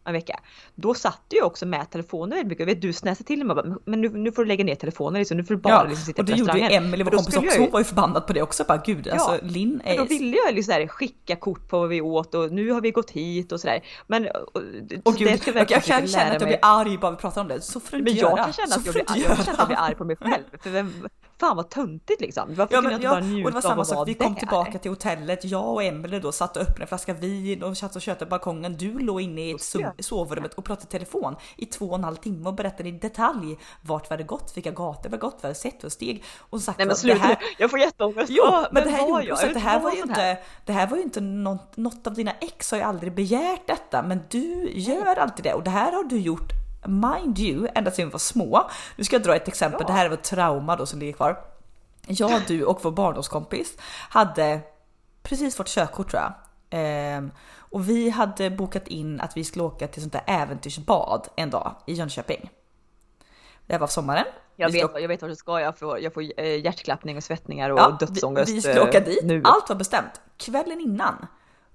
en 0.08 0.13
vecka. 0.13 0.39
Då 0.76 0.93
satt 0.93 1.22
du 1.28 1.36
ju 1.36 1.43
också 1.43 1.65
med 1.65 1.89
telefonen 1.89 2.30
väldigt 2.30 2.48
mycket. 2.48 2.67
Vet, 2.67 2.82
du 2.82 2.93
snäsade 2.93 3.28
till 3.28 3.46
mig 3.46 3.56
bara, 3.56 3.76
men 3.86 4.02
nu, 4.02 4.10
nu 4.10 4.32
får 4.32 4.41
du 4.41 4.48
lägga 4.48 4.63
ner 4.63 4.76
telefonen 4.76 5.20
liksom, 5.20 5.38
nu 5.38 5.43
får 5.43 5.54
du 5.54 5.62
bara 5.62 5.74
ja, 5.74 5.84
liksom 5.84 6.06
sitta 6.06 6.22
och 6.22 6.26
det 6.26 6.34
gjorde 6.34 6.60
ju 6.60 6.65
Emelie, 6.65 7.04
vår 7.04 7.12
kompis 7.12 7.38
också, 7.38 7.60
hon 7.60 7.72
var 7.72 7.80
ju 7.80 7.84
förbannad 7.84 8.28
på 8.28 8.34
det 8.34 8.41
också. 8.41 8.63
Bara 8.67 8.82
gud, 8.86 9.08
ja, 9.08 9.13
alltså 9.13 9.46
Linn 9.46 9.82
är... 9.84 9.98
då 9.98 10.04
ville 10.04 10.38
jag 10.38 10.56
liksom 10.56 10.74
här, 10.74 10.88
skicka 10.88 11.36
kort 11.36 11.70
på 11.70 11.80
vad 11.80 11.89
vi 11.89 12.02
åt 12.02 12.36
och 12.36 12.52
nu 12.52 12.72
har 12.72 12.82
vi 12.82 12.91
gått 12.91 13.12
hit 13.12 13.52
och 13.52 13.60
sådär. 13.60 13.84
Men 14.08 14.28
och, 14.28 14.62
och 15.04 15.15
gud, 15.15 15.28
jag, 15.46 15.56
jag, 15.56 15.72
jag 15.72 15.84
kan 15.84 16.08
känna 16.08 16.26
att 16.26 16.41
jag 16.41 16.50
blir 16.50 16.60
arg 16.62 16.98
bara 16.98 17.12
vi 17.12 17.17
pratar 17.17 17.41
om 17.41 17.48
det. 17.48 17.62
Så 17.62 17.80
får 17.80 17.91
du 17.91 17.98
inte 17.98 18.12
men 18.12 18.20
göra. 18.20 18.38
jag 18.38 18.46
kan 18.46 18.54
känna 18.54 18.76
att 18.76 18.86
jag 18.86 18.93
blir, 18.93 19.06
jag, 19.08 19.38
jag 19.38 19.46
känner 19.46 19.52
att 19.52 19.58
jag 19.60 19.67
blir 19.67 19.78
arg 19.78 19.96
på 19.96 20.06
mig 20.06 20.15
själv. 20.15 20.43
För 20.62 20.70
vem, 20.70 21.08
fan 21.39 21.56
vad 21.56 21.70
töntigt 21.70 22.22
liksom. 22.22 22.56
Varför 22.56 22.76
ja, 22.76 22.82
kunde 22.82 22.91
jag 22.91 22.98
inte 22.98 23.08
bara 23.08 23.20
njuta 23.20 23.48
och 23.48 23.52
det 23.52 23.56
var 23.56 23.62
samma 23.62 23.86
sak, 23.86 24.08
vi 24.08 24.13
kom 24.13 24.34
där? 24.34 24.39
tillbaka 24.39 24.80
till 24.80 24.91
hotellet, 24.91 25.46
jag 25.46 25.74
och 25.74 25.84
Emelie 25.84 26.20
då 26.20 26.32
satt 26.32 26.58
och 26.58 26.63
öppnade 26.63 26.82
en 26.82 26.88
flaska 26.88 27.13
vin 27.13 27.63
och 27.63 27.78
satt 27.78 27.96
och 27.96 28.02
tjötade 28.02 28.26
på 28.26 28.30
balkongen. 28.30 28.78
Du 28.78 29.00
låg 29.00 29.22
inne 29.22 29.50
i 29.50 29.58
sovrummet 30.03 30.53
och 30.53 30.65
pratade 30.65 30.88
telefon 30.88 31.36
i 31.55 31.65
två 31.65 31.86
och 31.86 31.95
en 31.95 32.03
halv 32.03 32.15
timme 32.15 32.49
och 32.49 32.53
berättade 32.53 32.89
i 32.89 32.91
detalj 32.91 33.57
vart 33.81 34.12
vi 34.12 34.13
hade 34.13 34.23
gått, 34.23 34.51
vilka 34.55 34.71
gator 34.71 35.03
vi 35.03 35.10
hade 35.10 35.17
gått, 35.17 35.33
vad 35.33 35.41
vi 35.41 35.47
hade 35.47 35.60
sett 35.60 35.83
och 35.83 35.91
steg. 35.91 36.23
Och 36.39 36.62
sagt, 36.62 36.77
Nej 36.77 36.88
men 36.88 36.95
sluta 36.95 37.17
här... 37.17 37.38
jag 37.57 37.69
får 37.69 37.79
jätteångest. 37.79 38.29
Jo, 38.29 38.43
men, 38.51 38.65
men 38.71 38.83
det 38.83 38.89
här 38.89 39.07
gjorde 39.07 39.23
jag. 39.23 39.53
det 39.53 39.60
här 39.60 39.79
var 39.79 39.91
ju 39.91 40.01
inte, 40.01 40.38
det 40.65 40.73
här 40.73 40.88
var 40.88 40.97
ju 40.97 41.03
inte 41.03 41.21
något, 41.21 41.77
något 41.77 42.07
av 42.07 42.13
dina 42.13 42.31
ex 42.31 42.71
har 42.71 42.77
ju 42.77 42.83
aldrig 42.83 43.13
begärt 43.13 43.67
detta, 43.67 44.03
men 44.03 44.21
du 44.29 44.71
gör 44.73 45.15
alltid 45.15 45.45
det 45.45 45.53
och 45.53 45.63
det 45.63 45.69
här 45.69 45.91
har 45.91 46.03
du 46.03 46.19
gjort 46.19 46.51
mind 46.88 47.39
you, 47.39 47.67
ända 47.75 47.91
sedan 47.91 48.05
vi 48.05 48.12
var 48.12 48.19
små. 48.19 48.69
Nu 48.95 49.03
ska 49.03 49.15
jag 49.15 49.23
dra 49.23 49.36
ett 49.36 49.47
exempel, 49.47 49.81
ja. 49.81 49.88
det 49.88 49.93
här 49.93 50.05
är 50.05 50.13
ett 50.13 50.23
trauma 50.23 50.75
då 50.75 50.86
som 50.86 50.99
ligger 50.99 51.13
kvar. 51.13 51.39
Jag, 52.07 52.41
du 52.47 52.63
och 52.63 52.79
vår 52.81 52.91
barndomskompis 52.91 53.77
hade 54.10 54.60
precis 55.23 55.55
fått 55.55 55.67
körkort 55.67 56.12
tror 56.12 56.21
jag. 56.21 56.33
Ehm, 56.69 57.31
och 57.69 57.89
vi 57.89 58.10
hade 58.10 58.49
bokat 58.49 58.88
in 58.88 59.21
att 59.21 59.38
vi 59.38 59.43
skulle 59.43 59.63
åka 59.63 59.88
till 59.88 60.01
sånt 60.01 60.13
där 60.13 60.23
äventyrsbad 60.27 61.27
en 61.36 61.49
dag 61.49 61.75
i 61.86 61.93
Jönköping. 61.93 62.49
Det 63.67 63.77
var 63.77 63.88
sommaren. 63.88 64.25
Jag 64.56 64.71
vet, 64.71 64.91
jag 65.01 65.08
vet 65.08 65.21
vart 65.21 65.32
du 65.32 65.36
ska, 65.36 65.62
jag 65.62 65.80
får, 65.80 65.99
jag 65.99 66.13
får 66.13 66.23
eh, 66.38 66.65
hjärtklappning 66.65 67.17
och 67.17 67.23
svettningar 67.23 67.69
och 67.69 67.80
ja, 67.80 67.97
dödsångest. 67.99 68.49
Vi, 68.49 68.53
vi 68.53 68.62
skulle 68.62 68.82
åka 68.82 68.99
dit, 68.99 69.23
nu. 69.23 69.41
allt 69.45 69.69
var 69.69 69.75
bestämt. 69.75 70.21
Kvällen 70.38 70.82
innan 70.82 71.27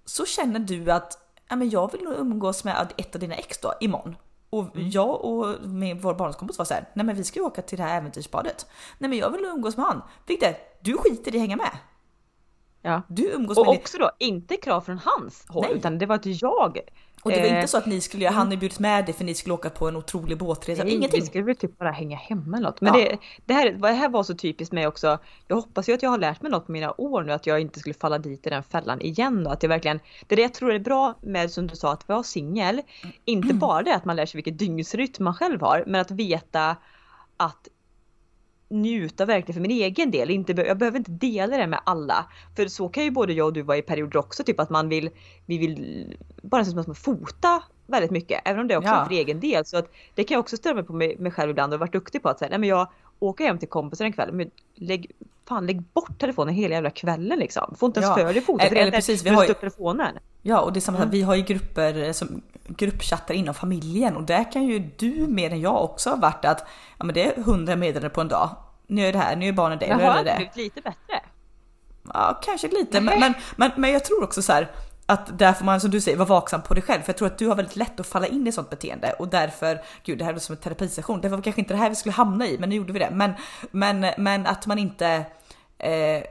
så 0.04 0.26
känner 0.26 0.60
du 0.60 0.92
att 0.92 1.18
ja, 1.48 1.56
men 1.56 1.70
jag 1.70 1.92
vill 1.92 2.02
nog 2.02 2.14
umgås 2.18 2.64
med 2.64 2.92
ett 2.96 3.14
av 3.14 3.20
dina 3.20 3.34
ex 3.34 3.58
då 3.58 3.74
imorgon. 3.80 4.16
Och 4.50 4.76
mm. 4.76 4.90
jag 4.90 5.24
och 5.24 5.68
min, 5.68 5.98
vår 5.98 6.14
barndomskompis 6.14 6.58
var 6.58 6.64
så 6.64 6.74
här, 6.74 6.88
nej 6.94 7.06
men 7.06 7.16
vi 7.16 7.24
ska 7.24 7.38
ju 7.38 7.44
åka 7.46 7.62
till 7.62 7.78
det 7.78 7.84
här 7.84 7.96
äventyrsbadet. 7.96 8.66
Nej 8.98 9.10
men 9.10 9.18
jag 9.18 9.30
vill 9.30 9.44
umgås 9.44 9.76
med 9.76 9.86
han. 9.86 10.02
Victor, 10.26 10.54
du 10.80 10.96
skiter 10.96 11.34
i 11.34 11.36
att 11.36 11.40
hänga 11.40 11.56
med. 11.56 11.70
Ja. 12.82 13.02
Du 13.08 13.30
umgås 13.30 13.58
och 13.58 13.66
med 13.66 13.76
också 13.78 13.98
då, 13.98 14.10
inte 14.18 14.56
krav 14.56 14.80
från 14.80 14.98
hans 14.98 15.44
håll, 15.48 15.64
nej. 15.68 15.76
utan 15.76 15.98
det 15.98 16.06
var 16.06 16.14
att 16.14 16.42
jag 16.42 16.78
och 17.22 17.30
det 17.30 17.40
var 17.40 17.56
inte 17.56 17.68
så 17.68 17.78
att 17.78 17.86
ni 17.86 18.00
skulle, 18.00 18.26
han 18.26 18.46
hade 18.46 18.56
bjudit 18.56 18.78
med 18.78 19.04
dig 19.04 19.14
för 19.14 19.24
ni 19.24 19.34
skulle 19.34 19.54
åka 19.54 19.70
på 19.70 19.88
en 19.88 19.96
otrolig 19.96 20.38
båtresa, 20.38 20.84
Nej, 20.84 20.94
ingenting. 20.94 21.20
Vi 21.20 21.26
skulle 21.26 21.44
väl 21.44 21.56
typ 21.56 21.78
bara 21.78 21.90
hänga 21.90 22.16
hemma 22.16 22.56
eller 22.56 22.68
något. 22.68 22.80
Men 22.80 22.98
ja. 22.98 23.04
det, 23.04 23.18
det, 23.46 23.54
här, 23.54 23.70
det 23.72 23.88
här 23.88 24.08
var 24.08 24.22
så 24.22 24.34
typiskt 24.34 24.72
mig 24.72 24.86
också. 24.86 25.18
Jag 25.48 25.56
hoppas 25.56 25.88
ju 25.88 25.94
att 25.94 26.02
jag 26.02 26.10
har 26.10 26.18
lärt 26.18 26.42
mig 26.42 26.50
något 26.50 26.66
på 26.66 26.72
mina 26.72 27.00
år 27.00 27.22
nu, 27.22 27.32
att 27.32 27.46
jag 27.46 27.60
inte 27.60 27.80
skulle 27.80 27.94
falla 27.94 28.18
dit 28.18 28.46
i 28.46 28.50
den 28.50 28.62
fällan 28.62 29.00
igen 29.00 29.44
då. 29.44 29.50
Att 29.50 29.62
jag 29.62 29.68
verkligen, 29.68 30.00
det 30.26 30.34
är 30.34 30.36
det 30.36 30.42
jag 30.42 30.54
tror 30.54 30.72
är 30.72 30.78
bra 30.78 31.14
med 31.20 31.50
som 31.50 31.66
du 31.66 31.76
sa, 31.76 31.92
att 31.92 32.08
vara 32.08 32.22
singel. 32.22 32.82
Inte 33.24 33.48
mm. 33.48 33.58
bara 33.58 33.82
det 33.82 33.94
att 33.94 34.04
man 34.04 34.16
lär 34.16 34.26
sig 34.26 34.38
vilket 34.38 34.58
dygnsrytm 34.58 35.24
man 35.24 35.34
själv 35.34 35.60
har, 35.60 35.84
men 35.86 36.00
att 36.00 36.10
veta 36.10 36.76
att 37.36 37.68
njuta 38.72 39.24
verkligen 39.24 39.54
för 39.54 39.68
min 39.68 39.82
egen 39.82 40.10
del. 40.10 40.30
Inte, 40.30 40.52
jag 40.52 40.78
behöver 40.78 40.98
inte 40.98 41.10
dela 41.10 41.56
det 41.56 41.66
med 41.66 41.80
alla. 41.86 42.26
För 42.56 42.66
så 42.66 42.88
kan 42.88 43.04
ju 43.04 43.10
både 43.10 43.32
jag 43.32 43.46
och 43.46 43.52
du 43.52 43.62
vara 43.62 43.76
i 43.76 43.82
perioder 43.82 44.18
också. 44.18 44.44
Typ 44.44 44.60
att 44.60 44.70
man 44.70 44.88
vill, 44.88 45.10
vi 45.46 45.58
vill 45.58 46.16
bara 46.42 46.64
som 46.64 46.78
att 46.78 46.86
man 46.86 46.96
fota 46.96 47.62
väldigt 47.86 48.10
mycket. 48.10 48.42
Även 48.44 48.60
om 48.60 48.68
det 48.68 48.76
också 48.76 48.90
ja. 48.90 49.02
är 49.02 49.06
för 49.06 49.14
egen 49.14 49.40
del. 49.40 49.64
Så 49.64 49.76
att 49.76 49.92
det 50.14 50.24
kan 50.24 50.34
jag 50.34 50.40
också 50.40 50.56
störa 50.56 50.74
mig 50.74 50.84
på 50.84 50.92
mig, 50.92 51.16
mig 51.18 51.32
själv 51.32 51.50
ibland 51.50 51.74
och 51.74 51.80
varit 51.80 51.92
duktig 51.92 52.22
på 52.22 52.28
att 52.28 52.38
säga, 52.38 52.48
nej 52.48 52.58
men 52.58 52.68
jag 52.68 52.88
åker 53.22 53.44
hem 53.44 53.58
till 53.58 53.68
kompisen 53.68 54.06
en 54.06 54.12
kväll. 54.12 54.32
Men 54.32 54.50
lägg, 54.74 55.10
fan 55.48 55.66
lägg 55.66 55.82
bort 55.82 56.18
telefonen 56.18 56.54
hela 56.54 56.74
jävla 56.74 56.90
kvällen 56.90 57.38
liksom. 57.38 57.74
Får 57.78 57.86
inte 57.86 58.00
ens 58.00 58.18
ja. 58.18 58.26
för 58.26 58.34
dig 58.34 58.42
fota. 58.42 58.64
Eller, 58.64 58.80
eller 58.80 58.92
precis, 58.92 59.24
vi 59.24 59.30
har 59.30 59.44
ju, 59.44 59.50
upp 59.50 59.60
telefonen. 59.60 60.18
Ja 60.42 60.60
och 60.60 60.72
det 60.72 60.78
är 60.78 60.80
samma 60.80 60.98
mm. 60.98 61.10
vi 61.10 61.22
har 61.22 61.34
ju 61.34 61.42
grupper 61.42 62.12
som 62.12 62.42
gruppchattar 62.66 63.34
inom 63.34 63.54
familjen 63.54 64.16
och 64.16 64.22
där 64.22 64.52
kan 64.52 64.64
ju 64.64 64.90
du 64.96 65.26
mer 65.28 65.50
än 65.50 65.60
jag 65.60 65.84
också 65.84 66.10
ha 66.10 66.16
varit 66.16 66.44
att 66.44 66.66
ja 66.98 67.04
men 67.04 67.14
det 67.14 67.24
är 67.24 67.38
100 67.38 67.76
meddelanden 67.76 68.10
på 68.10 68.20
en 68.20 68.28
dag. 68.28 68.50
Nu 68.86 69.06
är 69.06 69.12
det 69.12 69.18
här, 69.18 69.36
nu 69.36 69.48
är 69.48 69.52
barnen 69.52 69.78
det, 69.78 69.86
Jaha, 69.86 70.22
nu 70.22 70.30
är 70.30 70.38
det 70.38 70.50
lite 70.56 70.80
bättre? 70.80 71.20
Ja 72.14 72.40
kanske 72.42 72.68
lite 72.68 73.00
men, 73.00 73.20
men, 73.20 73.34
men, 73.56 73.70
men 73.76 73.92
jag 73.92 74.04
tror 74.04 74.24
också 74.24 74.42
så 74.42 74.52
här, 74.52 74.70
att 75.12 75.38
där 75.38 75.52
får 75.52 75.64
man 75.64 75.80
som 75.80 75.90
du 75.90 76.00
säger 76.00 76.16
vara 76.16 76.28
vaksam 76.28 76.62
på 76.62 76.74
dig 76.74 76.82
själv. 76.82 77.02
För 77.02 77.08
jag 77.08 77.16
tror 77.16 77.26
att 77.26 77.38
du 77.38 77.48
har 77.48 77.54
väldigt 77.54 77.76
lätt 77.76 78.00
att 78.00 78.06
falla 78.06 78.26
in 78.26 78.46
i 78.46 78.52
sånt 78.52 78.70
beteende. 78.70 79.12
Och 79.12 79.28
därför, 79.28 79.82
gud 80.04 80.18
det 80.18 80.24
här 80.24 80.34
är 80.34 80.38
som 80.38 80.52
en 80.52 80.60
terapisession, 80.60 81.20
det 81.20 81.28
var 81.28 81.42
kanske 81.42 81.60
inte 81.60 81.74
det 81.74 81.78
här 81.78 81.88
vi 81.88 81.96
skulle 81.96 82.12
hamna 82.12 82.46
i 82.46 82.58
men 82.58 82.68
nu 82.68 82.74
gjorde 82.74 82.92
vi 82.92 82.98
det. 82.98 83.10
Men, 83.12 83.32
men, 83.70 84.06
men 84.18 84.46
att 84.46 84.66
man 84.66 84.78
inte 84.78 85.24
eh, 85.78 86.22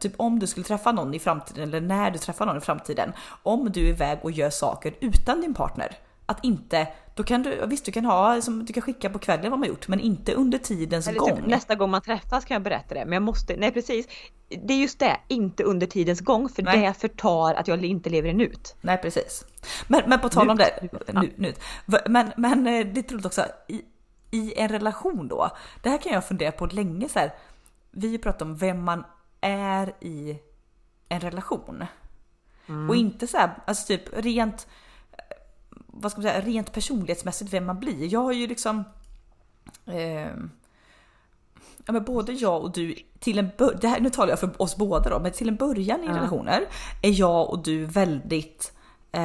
typ 0.00 0.12
om 0.16 0.38
du 0.38 0.46
skulle 0.46 0.64
träffa 0.64 0.92
någon 0.92 1.14
i 1.14 1.18
framtiden 1.18 1.62
eller 1.62 1.80
när 1.80 2.10
du 2.10 2.18
träffar 2.18 2.46
någon 2.46 2.58
i 2.58 2.60
framtiden, 2.60 3.12
om 3.42 3.72
du 3.72 3.86
är 3.86 3.90
iväg 3.90 4.18
och 4.22 4.30
gör 4.30 4.50
saker 4.50 4.94
utan 5.00 5.40
din 5.40 5.54
partner, 5.54 5.96
att 6.26 6.44
inte 6.44 6.86
då 7.14 7.22
kan 7.22 7.42
du, 7.42 7.66
visst 7.66 7.84
du 7.84 7.92
kan 7.92 8.04
ha, 8.04 8.34
liksom, 8.34 8.64
du 8.64 8.72
kan 8.72 8.82
skicka 8.82 9.10
på 9.10 9.18
kvällen 9.18 9.50
vad 9.50 9.60
man 9.60 9.68
gjort 9.68 9.88
men 9.88 10.00
inte 10.00 10.34
under 10.34 10.58
tidens 10.58 11.08
Eller 11.08 11.20
typ 11.20 11.36
gång. 11.36 11.44
nästa 11.46 11.74
gång 11.74 11.90
man 11.90 12.02
träffas 12.02 12.44
kan 12.44 12.54
jag 12.54 12.62
berätta 12.62 12.94
det 12.94 13.04
men 13.04 13.12
jag 13.12 13.22
måste, 13.22 13.56
nej 13.56 13.70
precis. 13.70 14.06
Det 14.48 14.74
är 14.74 14.78
just 14.78 14.98
det, 14.98 15.16
inte 15.28 15.64
under 15.64 15.86
tidens 15.86 16.20
gång 16.20 16.48
för 16.48 16.62
nej. 16.62 16.80
det 16.80 16.94
förtar 16.94 17.54
att 17.54 17.68
jag 17.68 17.84
inte 17.84 18.10
lever 18.10 18.28
i 18.28 18.34
nut. 18.34 18.76
Nej 18.80 18.98
precis. 18.98 19.44
Men, 19.88 20.02
men 20.06 20.20
på 20.20 20.28
tal 20.28 20.50
om 20.50 20.56
det, 20.56 20.88
nu, 21.12 21.32
nu, 21.36 21.54
men, 22.06 22.32
men 22.36 22.66
eh, 22.66 22.86
det 22.86 23.10
är 23.10 23.14
roligt 23.14 23.26
också, 23.26 23.44
i, 23.68 23.82
i 24.30 24.54
en 24.56 24.68
relation 24.68 25.28
då, 25.28 25.50
det 25.82 25.90
här 25.90 25.98
kan 25.98 26.12
jag 26.12 26.24
fundera 26.24 26.52
på 26.52 26.66
länge 26.66 27.08
så 27.08 27.18
här. 27.18 27.32
Vi 27.90 28.18
pratar 28.18 28.46
om 28.46 28.56
vem 28.56 28.84
man 28.84 29.04
är 29.40 29.92
i 30.00 30.38
en 31.08 31.20
relation. 31.20 31.84
Mm. 32.68 32.90
Och 32.90 32.96
inte 32.96 33.26
så 33.26 33.36
här, 33.36 33.50
alltså 33.66 33.86
typ 33.86 34.02
rent 34.12 34.66
vad 35.92 36.12
ska 36.12 36.20
man 36.20 36.30
säga, 36.30 36.40
rent 36.40 36.72
personlighetsmässigt 36.72 37.52
vem 37.52 37.66
man 37.66 37.80
blir. 37.80 38.12
Jag 38.12 38.20
har 38.20 38.32
ju 38.32 38.46
liksom 38.46 38.84
eh, 39.86 40.34
Ja, 41.86 41.92
men 41.92 42.04
både 42.04 42.32
jag 42.32 42.62
och 42.62 42.72
du, 42.72 42.94
till 43.18 43.38
en 43.38 43.50
början, 43.58 44.02
nu 44.02 44.10
talar 44.10 44.28
jag 44.28 44.40
för 44.40 44.62
oss 44.62 44.76
båda 44.76 45.10
då, 45.10 45.18
men 45.18 45.32
till 45.32 45.48
en 45.48 45.56
början 45.56 46.04
i 46.04 46.06
ja. 46.06 46.12
relationer 46.12 46.64
är 47.02 47.20
jag 47.20 47.50
och 47.50 47.62
du 47.62 47.84
väldigt, 47.84 48.72
eh, 49.12 49.20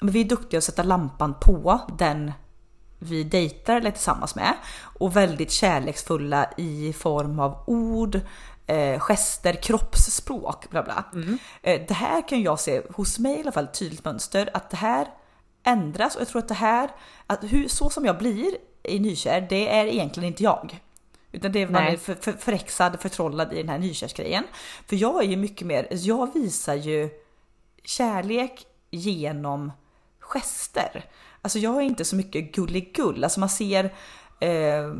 men 0.00 0.10
vi 0.12 0.20
är 0.20 0.24
duktiga 0.24 0.58
att 0.58 0.64
sätta 0.64 0.82
lampan 0.82 1.34
på 1.40 1.80
den 1.98 2.32
vi 2.98 3.24
dejtar 3.24 3.76
eller 3.76 3.90
tillsammans 3.90 4.34
med 4.34 4.54
och 4.98 5.16
väldigt 5.16 5.50
kärleksfulla 5.50 6.50
i 6.56 6.92
form 6.92 7.40
av 7.40 7.64
ord, 7.66 8.20
eh, 8.66 9.00
gester, 9.00 9.52
kroppsspråk, 9.52 10.70
bla 10.70 10.82
bla. 10.82 11.04
Mm. 11.14 11.38
Eh, 11.62 11.82
det 11.88 11.94
här 11.94 12.28
kan 12.28 12.42
jag 12.42 12.60
se 12.60 12.82
hos 12.90 13.18
mig 13.18 13.36
i 13.36 13.40
alla 13.40 13.52
fall 13.52 13.66
tydligt 13.66 14.04
mönster 14.04 14.50
att 14.54 14.70
det 14.70 14.76
här 14.76 15.06
ändras 15.64 16.14
och 16.14 16.20
jag 16.20 16.28
tror 16.28 16.42
att 16.42 16.48
det 16.48 16.54
här, 16.54 16.90
att 17.26 17.44
hur, 17.44 17.68
så 17.68 17.90
som 17.90 18.04
jag 18.04 18.18
blir 18.18 18.56
i 18.82 18.98
nykär, 18.98 19.46
det 19.50 19.68
är 19.68 19.86
egentligen 19.86 20.26
inte 20.26 20.42
jag. 20.42 20.80
Utan 21.32 21.52
det 21.52 21.62
är 21.62 21.68
man 21.68 21.82
är 21.82 21.96
för, 21.96 22.14
för, 22.14 22.32
förexad, 22.32 23.00
förtrollad 23.00 23.52
i 23.52 23.56
den 23.56 23.68
här 23.68 23.78
nykärsgrejen. 23.78 24.44
För 24.86 24.96
jag 24.96 25.24
är 25.24 25.28
ju 25.28 25.36
mycket 25.36 25.66
mer, 25.66 25.88
jag 25.90 26.34
visar 26.34 26.74
ju 26.74 27.10
kärlek 27.84 28.66
genom 28.90 29.72
gester. 30.20 31.04
Alltså 31.42 31.58
jag 31.58 31.76
är 31.76 31.80
inte 31.80 32.04
så 32.04 32.16
mycket 32.16 32.52
gulligull, 32.52 33.24
alltså 33.24 33.40
man 33.40 33.48
ser 33.48 33.84
eh, 34.40 34.94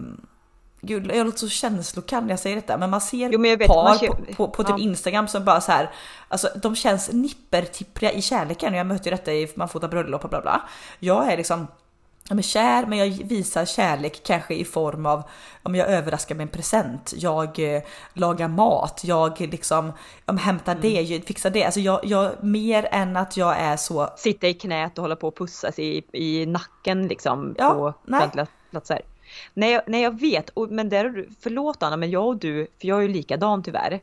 Gud, 0.86 1.10
jag 1.14 1.26
låter 1.26 1.38
så 1.38 1.48
känslokall 1.48 2.22
när 2.22 2.30
jag 2.30 2.38
säger 2.38 2.56
detta, 2.56 2.78
men 2.78 2.90
man 2.90 3.00
ser 3.00 3.30
jo, 3.32 3.38
men 3.38 3.58
vet, 3.58 3.68
par 3.68 3.84
man 3.84 3.98
på, 3.98 4.34
på, 4.36 4.48
på, 4.48 4.62
typ 4.62 4.74
ja. 4.78 4.84
Instagram 4.84 5.28
som 5.28 5.44
bara 5.44 5.60
så 5.60 5.72
här, 5.72 5.90
alltså 6.28 6.48
de 6.62 6.76
känns 6.76 7.12
nippertippriga 7.12 8.12
i 8.12 8.22
kärleken. 8.22 8.74
Jag 8.74 8.86
möter 8.86 9.04
ju 9.04 9.10
detta 9.10 9.32
i 9.32 9.48
man 9.54 9.68
fotar 9.68 9.88
bröllop 9.88 10.24
och 10.24 10.30
bla 10.30 10.40
bla. 10.40 10.62
Jag 10.98 11.32
är 11.32 11.36
liksom 11.36 11.66
jag 12.28 12.38
är 12.38 12.42
kär, 12.42 12.86
men 12.86 12.98
jag 12.98 13.06
visar 13.06 13.64
kärlek 13.64 14.20
kanske 14.24 14.54
i 14.54 14.64
form 14.64 15.06
av 15.06 15.22
om 15.62 15.74
jag 15.74 15.88
överraskar 15.88 16.34
med 16.34 16.44
en 16.44 16.48
present, 16.48 17.12
jag 17.16 17.74
eh, 17.74 17.82
lagar 18.12 18.48
mat, 18.48 19.00
jag 19.04 19.40
liksom 19.40 19.92
om 20.24 20.38
hämtar 20.38 20.72
mm. 20.72 20.82
det, 20.82 21.26
fixar 21.26 21.50
det. 21.50 21.64
Alltså 21.64 21.80
jag, 21.80 22.00
jag, 22.04 22.44
mer 22.44 22.88
än 22.90 23.16
att 23.16 23.36
jag 23.36 23.58
är 23.58 23.76
så... 23.76 24.08
Sitta 24.16 24.46
i 24.46 24.54
knät 24.54 24.98
och 24.98 25.02
hålla 25.02 25.16
på 25.16 25.28
och 25.28 25.36
pussas 25.36 25.78
i, 25.78 26.02
i 26.12 26.46
nacken 26.46 27.08
liksom 27.08 27.54
ja, 27.58 27.70
på 27.70 27.94
nej. 28.04 28.30
platser. 28.70 29.00
Nej, 29.54 29.72
jag, 29.72 29.82
nej 29.86 30.02
jag 30.02 30.20
vet, 30.20 30.50
och, 30.50 30.70
men 30.70 30.88
där, 30.88 31.26
förlåt 31.40 31.82
Anna, 31.82 31.96
men 31.96 32.10
jag 32.10 32.26
och 32.26 32.36
du, 32.36 32.66
för 32.80 32.88
jag 32.88 32.98
är 32.98 33.02
ju 33.02 33.08
likadan 33.08 33.62
tyvärr. 33.62 34.00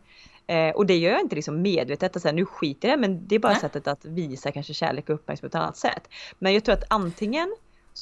Eh, 0.48 0.70
och 0.70 0.86
det 0.86 0.98
gör 0.98 1.12
jag 1.12 1.22
inte 1.22 1.36
liksom 1.36 1.62
medvetet, 1.62 2.16
att 2.16 2.22
säga, 2.22 2.32
nu 2.32 2.46
skiter 2.46 2.90
jag 2.90 3.00
men 3.00 3.28
det 3.28 3.36
är 3.36 3.40
bara 3.40 3.52
nej. 3.52 3.62
sättet 3.62 3.88
att 3.88 4.06
visa 4.06 4.52
kanske 4.52 4.74
kärlek 4.74 5.10
och 5.10 5.16
uppmärksamhet 5.16 5.52
på 5.52 5.58
ett 5.58 5.64
annat 5.64 5.78
sätt. 5.78 6.10
Men 6.40 6.54
jag 6.54 6.64
tror 6.64 6.76
att 6.76 6.84
antingen, 6.88 7.56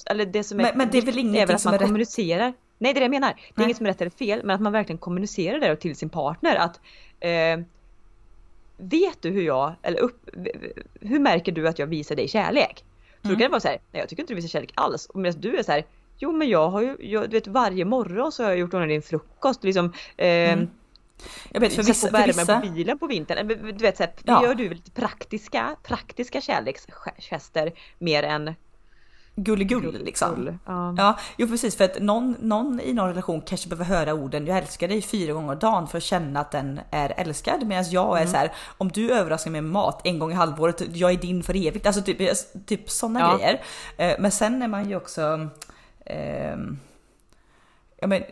eller 0.06 0.26
det 0.26 0.44
som 0.44 0.60
är, 0.60 0.64
men, 0.64 0.78
men 0.78 0.90
det 0.92 0.98
är 0.98 1.02
väl 1.02 1.18
ingenting 1.18 1.44
att 1.44 1.50
man 1.50 1.60
som 1.60 1.74
är 1.74 1.78
kommunicerar. 1.78 2.48
Rätt. 2.48 2.56
Nej 2.78 2.94
det 2.94 2.98
är 2.98 3.00
det 3.00 3.06
jag 3.06 3.12
menar. 3.12 3.28
Det 3.30 3.34
är 3.34 3.54
nej. 3.56 3.66
inget 3.66 3.78
som 3.78 3.86
är 3.86 3.90
rätt 3.90 4.02
eller 4.02 4.12
fel, 4.12 4.42
men 4.44 4.56
att 4.56 4.62
man 4.62 4.72
verkligen 4.74 4.98
kommunicerar 4.98 5.60
det 5.60 5.76
till 5.76 5.96
sin 5.96 6.10
partner 6.10 6.56
att 6.56 6.80
eh, 7.20 7.66
Vet 8.82 9.22
du 9.22 9.30
hur 9.30 9.42
jag, 9.42 9.76
eller 9.82 10.00
upp, 10.00 10.30
hur 11.02 11.20
märker 11.20 11.52
du 11.52 11.68
att 11.68 11.80
jag 11.80 11.88
visar 11.88 12.16
dig 12.16 12.28
kärlek? 12.28 12.86
Så 13.22 13.28
mm. 13.28 13.36
då 13.36 13.40
kan 13.40 13.40
det 13.40 13.52
vara 13.52 13.60
så 13.60 13.68
här, 13.68 13.78
nej 13.92 14.00
jag 14.00 14.10
tycker 14.10 14.24
inte 14.24 14.34
du 14.34 14.36
visar 14.36 14.50
kärlek 14.50 14.72
alls. 14.76 15.06
Och 15.06 15.20
medan 15.20 15.42
du 15.42 15.58
är 15.58 15.64
så 15.64 15.72
här, 15.72 15.86
Jo 16.20 16.32
men 16.32 16.50
jag 16.50 16.70
har 16.70 16.82
ju, 16.82 16.98
jag, 17.00 17.30
du 17.30 17.38
vet 17.38 17.48
varje 17.48 17.86
morgon 17.86 18.32
så 18.32 18.44
har 18.44 18.50
jag 18.50 18.60
gjort 18.60 18.74
ordning 18.74 18.90
din 18.90 19.02
frukost 19.02 19.64
liksom. 19.64 19.86
Eh, 20.18 20.28
mm. 20.28 20.70
Jag 21.50 21.62
vet 21.62 21.74
för 21.74 21.84
vissa, 21.84 22.08
på 22.08 22.14
värmen 22.14 22.28
vissa... 22.28 22.60
på 22.60 22.68
bilen 22.68 23.00
på 23.00 23.08
vintern. 23.08 23.48
Du 23.48 23.84
vet 23.84 23.98
så 23.98 24.04
här, 24.04 24.14
ja. 24.24 24.44
gör 24.44 24.56
du 24.56 24.70
lite 24.70 24.92
praktiska, 24.92 25.76
praktiska 25.84 26.42
kärleksgester 26.42 27.74
mer 28.00 28.24
än 28.24 28.56
gulligull 29.44 30.04
liksom. 30.04 30.36
Gull, 30.36 30.58
ja. 30.66 30.96
ja, 30.98 31.20
jo 31.38 31.48
precis 31.48 31.76
för 31.76 31.84
att 31.84 32.00
någon, 32.02 32.36
någon 32.40 32.80
i 32.80 32.94
någon 32.94 33.08
relation 33.10 33.42
kanske 33.42 33.70
behöver 33.70 33.96
höra 33.96 34.14
orden 34.14 34.48
jag 34.48 34.58
älskar 34.58 34.88
dig 34.88 35.02
fyra 35.02 35.34
gånger 35.34 35.54
om 35.54 35.60
dagen 35.60 35.88
för 35.88 35.98
att 35.98 36.04
känna 36.04 36.40
att 36.40 36.52
den 36.52 36.80
är 36.92 37.14
älskad. 37.18 37.68
Medan 37.68 37.86
jag 37.92 38.18
är 38.18 38.22
mm. 38.22 38.32
så 38.32 38.38
här, 38.38 38.52
om 38.78 38.90
du 38.90 39.12
överraskar 39.12 39.52
mig 39.52 39.62
med 39.62 39.72
mat 39.72 40.02
en 40.04 40.20
gång 40.20 40.32
i 40.32 40.36
halvåret, 40.36 40.82
jag 40.94 41.12
är 41.12 41.18
din 41.18 41.44
för 41.44 41.68
evigt. 41.68 41.86
Alltså 41.86 42.02
typ, 42.02 42.36
typ 42.66 42.90
sådana 42.90 43.20
ja. 43.20 43.38
grejer. 43.38 43.62
Eh, 43.98 44.16
men 44.20 44.32
sen 44.32 44.62
är 44.62 44.68
man 44.68 44.90
ju 44.90 44.96
också 44.96 45.50
eh, 46.06 46.58
ja, 47.98 48.08
men, 48.08 48.24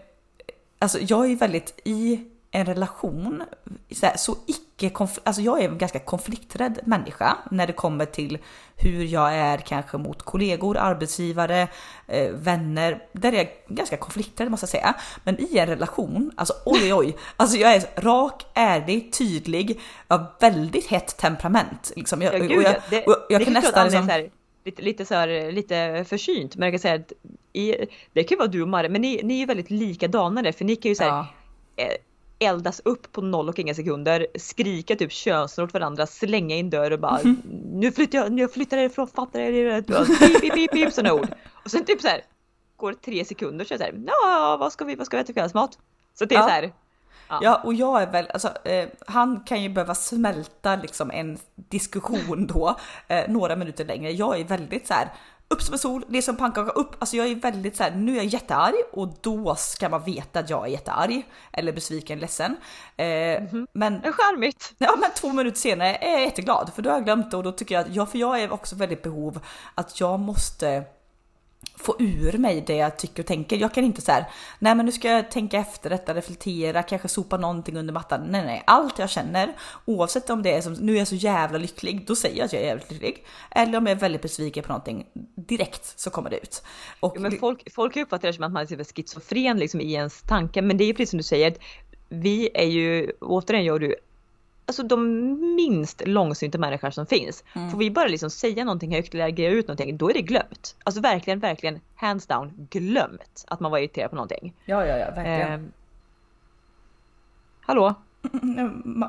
alltså 0.80 1.00
jag 1.00 1.32
är 1.32 1.36
väldigt 1.36 1.80
i 1.84 2.28
en 2.52 2.66
relation, 2.66 3.44
så, 3.92 4.06
här, 4.06 4.18
så 4.18 4.36
icke 4.48 4.92
alltså 5.24 5.42
jag 5.42 5.62
är 5.62 5.70
en 5.70 5.78
ganska 5.78 6.00
konflikträdd 6.00 6.80
människa 6.84 7.38
när 7.52 7.68
det 7.68 7.74
kommer 7.74 8.06
till 8.06 8.38
hur 8.76 9.04
jag 9.04 9.34
är 9.34 9.58
kanske 9.58 9.98
mot 9.98 10.24
kollegor, 10.24 10.78
arbetsgivare, 10.78 11.68
eh, 12.08 12.32
vänner. 12.32 13.04
Där 13.12 13.34
är 13.34 13.38
jag 13.38 13.50
ganska 13.68 13.98
konflikträdd 13.98 14.52
måste 14.52 14.64
jag 14.64 14.70
säga. 14.70 14.96
Men 15.24 15.40
i 15.40 15.58
en 15.58 15.68
relation, 15.68 16.32
alltså 16.36 16.54
oj 16.66 16.94
oj, 16.94 17.18
alltså 17.38 17.58
jag 17.58 17.76
är 17.76 18.02
rak, 18.02 18.46
ärlig, 18.54 19.14
tydlig, 19.14 19.80
jag 20.08 20.18
har 20.18 20.26
väldigt 20.40 20.88
hett 20.88 21.18
temperament. 21.18 21.92
Liksom. 21.96 22.22
Jag, 22.22 22.34
ja, 22.34 22.40
gud, 22.40 22.58
och 22.58 22.64
jag, 22.64 22.76
det, 22.90 23.06
och 23.06 23.26
jag 23.30 23.42
det 23.42 23.46
kan 23.46 23.54
nästan 23.54 23.88
liksom, 23.88 24.30
lite, 24.68 24.82
lite, 24.82 25.06
så 25.06 25.16
här, 25.16 25.52
lite 25.52 26.06
försynt. 26.08 26.56
Men 26.56 26.66
jag 26.66 26.74
kan 26.74 26.80
säga 26.80 26.96
att 26.96 27.14
i, 27.54 27.76
det 28.14 28.24
kan 28.24 28.36
ju 28.36 28.38
vara 28.38 28.48
du 28.48 28.62
och 28.62 28.68
Marre, 28.68 28.90
men 28.90 29.02
ni, 29.02 29.22
ni 29.24 29.34
är 29.34 29.38
ju 29.40 29.46
väldigt 29.46 29.72
likadana 29.72 30.42
där, 30.42 30.52
för 30.52 30.66
ni 30.66 30.76
kan 30.76 30.90
ju 30.90 30.96
säga 30.96 31.28
ja. 31.76 31.84
Eh, 31.84 31.98
eldas 32.40 32.82
upp 32.86 33.12
på 33.12 33.22
noll 33.22 33.50
och 33.50 33.60
inga 33.60 33.74
sekunder, 33.74 34.28
skrika 34.36 34.96
typ 34.96 35.12
könsord 35.12 35.66
åt 35.66 35.74
varandra, 35.74 36.08
slänga 36.08 36.56
in 36.56 36.70
dörr 36.70 36.92
och 36.92 37.00
bara 37.00 37.20
mm. 37.20 37.42
nu 37.74 37.92
flyttar 37.92 38.18
jag, 38.18 38.32
nu 38.32 38.42
jag 38.42 38.54
flyttar 38.54 38.78
härifrån, 38.78 39.08
fattar 39.08 39.40
jag 39.40 39.54
det? 39.54 39.84
Pip, 39.88 40.42
pip, 40.42 40.54
pip, 40.54 40.72
pip, 40.72 40.94
sådana 40.94 41.14
ord. 41.14 41.28
Och 41.64 41.72
sen 41.72 41.86
typ 41.86 42.02
så 42.02 42.08
här 42.08 42.22
går 42.76 42.94
tre 42.94 43.26
sekunder 43.26 43.66
så 43.66 43.74
är 43.74 43.78
det 43.78 43.86
så 43.86 43.92
här, 43.92 44.04
ja 44.08 44.58
vad 44.60 44.74
ska 44.74 44.86
vi, 44.86 44.96
vad 44.96 45.06
ska 45.06 45.18
vi 45.18 45.24
äta 45.24 45.34
kvällsmat? 45.34 45.78
Så 46.14 46.26
det 46.26 46.36
är 46.36 46.40
ja. 46.40 46.44
så 46.44 46.50
här, 46.50 46.72
Ja. 47.30 47.40
ja. 47.42 47.62
och 47.64 47.74
jag 47.74 48.02
är 48.02 48.12
väl, 48.12 48.28
alltså, 48.34 48.48
eh, 48.64 48.90
han 49.08 49.40
kan 49.40 49.64
ju 49.64 49.70
behöva 49.70 49.96
smälta 49.96 50.76
liksom 50.76 51.12
en 51.12 51.38
diskussion 51.56 52.48
då 52.48 52.76
eh, 53.08 53.24
några 53.28 53.56
minuter 53.56 53.86
längre. 53.86 54.12
Jag 54.12 54.40
är 54.40 54.44
väldigt 54.44 54.88
så 54.88 54.94
här 54.94 55.10
upp 55.50 55.62
som 55.62 55.74
en 55.74 55.80
sol, 55.80 56.06
det 56.08 56.18
är 56.18 56.22
som 56.22 56.36
pannkaka 56.36 56.72
upp. 56.72 56.96
Alltså 57.00 57.18
jag 57.18 57.28
är 57.28 57.36
väldigt 57.36 57.76
så 57.76 57.84
här, 57.84 57.92
nu 57.92 58.12
är 58.12 58.16
jag 58.16 58.26
jättearg 58.26 58.76
och 58.92 59.10
då 59.22 59.56
ska 59.56 59.90
man 59.90 60.04
veta 60.04 60.40
att 60.40 60.50
jag 60.50 60.66
är 60.66 60.72
jättearg 60.72 61.26
eller 61.52 61.74
besviken, 61.74 62.20
ledsen. 62.20 62.56
Eh, 62.98 63.06
mm 63.06 63.48
-hmm. 63.48 63.68
Men 63.74 64.02
charmigt. 64.02 64.74
Ja, 64.78 64.96
men 65.02 65.10
två 65.16 65.34
minuter 65.34 65.60
senare 65.60 65.96
är 65.96 66.12
jag 66.12 66.22
jätteglad 66.22 66.72
för 66.76 66.82
då 66.82 66.90
har 66.90 66.96
jag 66.98 67.06
glömt 67.06 67.32
det 67.32 67.38
och 67.38 67.44
då 67.44 67.52
tycker 67.52 67.76
jag 67.76 67.86
att 67.86 67.96
ja, 67.96 68.06
för 68.06 68.18
jag 68.18 68.42
är 68.42 68.54
också 68.54 68.76
väldigt 68.76 69.04
behov 69.04 69.40
att 69.76 70.00
jag 70.00 70.20
måste 70.20 70.84
få 71.76 71.96
ur 72.00 72.38
mig 72.38 72.64
det 72.68 72.76
jag 72.76 72.98
tycker 72.98 73.24
och 73.24 73.28
tänker. 73.28 73.58
Jag 73.58 73.74
kan 73.74 73.84
inte 73.84 74.02
så 74.02 74.12
här, 74.12 74.26
nej 74.60 74.76
men 74.76 74.86
nu 74.86 74.92
ska 74.92 75.10
jag 75.10 75.32
tänka 75.32 75.58
efter 75.58 75.90
detta, 75.90 76.14
reflektera, 76.14 76.84
kanske 76.84 77.08
sopa 77.08 77.38
någonting 77.38 77.78
under 77.78 77.94
mattan. 77.94 78.22
Nej 78.30 78.46
nej, 78.46 78.64
allt 78.66 79.00
jag 79.00 79.10
känner, 79.10 79.56
oavsett 79.86 80.30
om 80.30 80.44
det 80.44 80.54
är 80.54 80.62
som, 80.62 80.74
nu 80.74 80.94
är 80.94 80.98
jag 80.98 81.08
så 81.08 81.16
jävla 81.16 81.58
lycklig, 81.58 82.06
då 82.08 82.16
säger 82.16 82.38
jag 82.38 82.46
att 82.46 82.54
jag 82.54 82.62
är 82.62 82.66
jävligt 82.66 82.92
lycklig. 82.92 83.26
Eller 83.52 83.78
om 83.78 83.86
jag 83.86 83.96
är 83.96 84.00
väldigt 84.00 84.22
besviken 84.22 84.64
på 84.64 84.70
någonting, 84.70 85.06
direkt 85.36 86.00
så 86.00 86.10
kommer 86.10 86.30
det 86.30 86.38
ut. 86.38 86.64
Och 87.00 87.14
ja, 87.16 87.22
men 87.22 87.40
folk, 87.40 87.74
folk 87.74 87.98
uppfattar 87.98 88.28
det 88.28 88.34
som 88.34 88.44
att 88.44 88.52
man 88.52 88.62
är 88.62 88.66
typ 88.68 88.96
schizofren 88.96 89.60
liksom 89.60 89.82
i 89.82 89.94
ens 89.94 90.22
tankar, 90.22 90.62
men 90.62 90.78
det 90.78 90.84
är 90.84 90.88
ju 90.88 90.94
precis 90.94 91.10
som 91.10 91.18
du 91.18 91.24
säger, 91.24 91.54
vi 92.10 92.50
är 92.54 92.68
ju, 92.68 93.12
återigen 93.22 93.66
jag 93.66 93.74
och 93.74 93.80
du, 93.80 93.96
alltså 94.68 94.84
de 94.84 95.56
minst 95.56 96.08
långsynta 96.08 96.58
människor 96.58 96.90
som 96.90 97.06
finns. 97.06 97.44
Mm. 97.54 97.70
Får 97.70 97.78
vi 97.78 97.92
bara 97.92 98.08
liksom 98.08 98.30
säga 98.30 98.66
någonting 98.66 98.96
högt 98.96 99.14
eller 99.14 99.26
agera 99.26 99.52
ut 99.52 99.68
någonting, 99.68 99.98
då 99.98 100.10
är 100.10 100.14
det 100.14 100.22
glömt. 100.22 100.76
Alltså 100.84 101.02
verkligen, 101.02 101.40
verkligen 101.40 101.80
hands 101.96 102.28
down 102.28 102.68
glömt 102.70 103.46
att 103.48 103.60
man 103.60 103.72
var 103.72 103.80
irriterad 103.80 104.10
på 104.10 104.16
någonting. 104.16 104.54
Ja, 104.66 104.86
ja, 104.86 104.98
ja, 104.98 105.06
verkligen. 105.06 105.66
Eh, 105.66 105.70
hallå? 107.62 107.96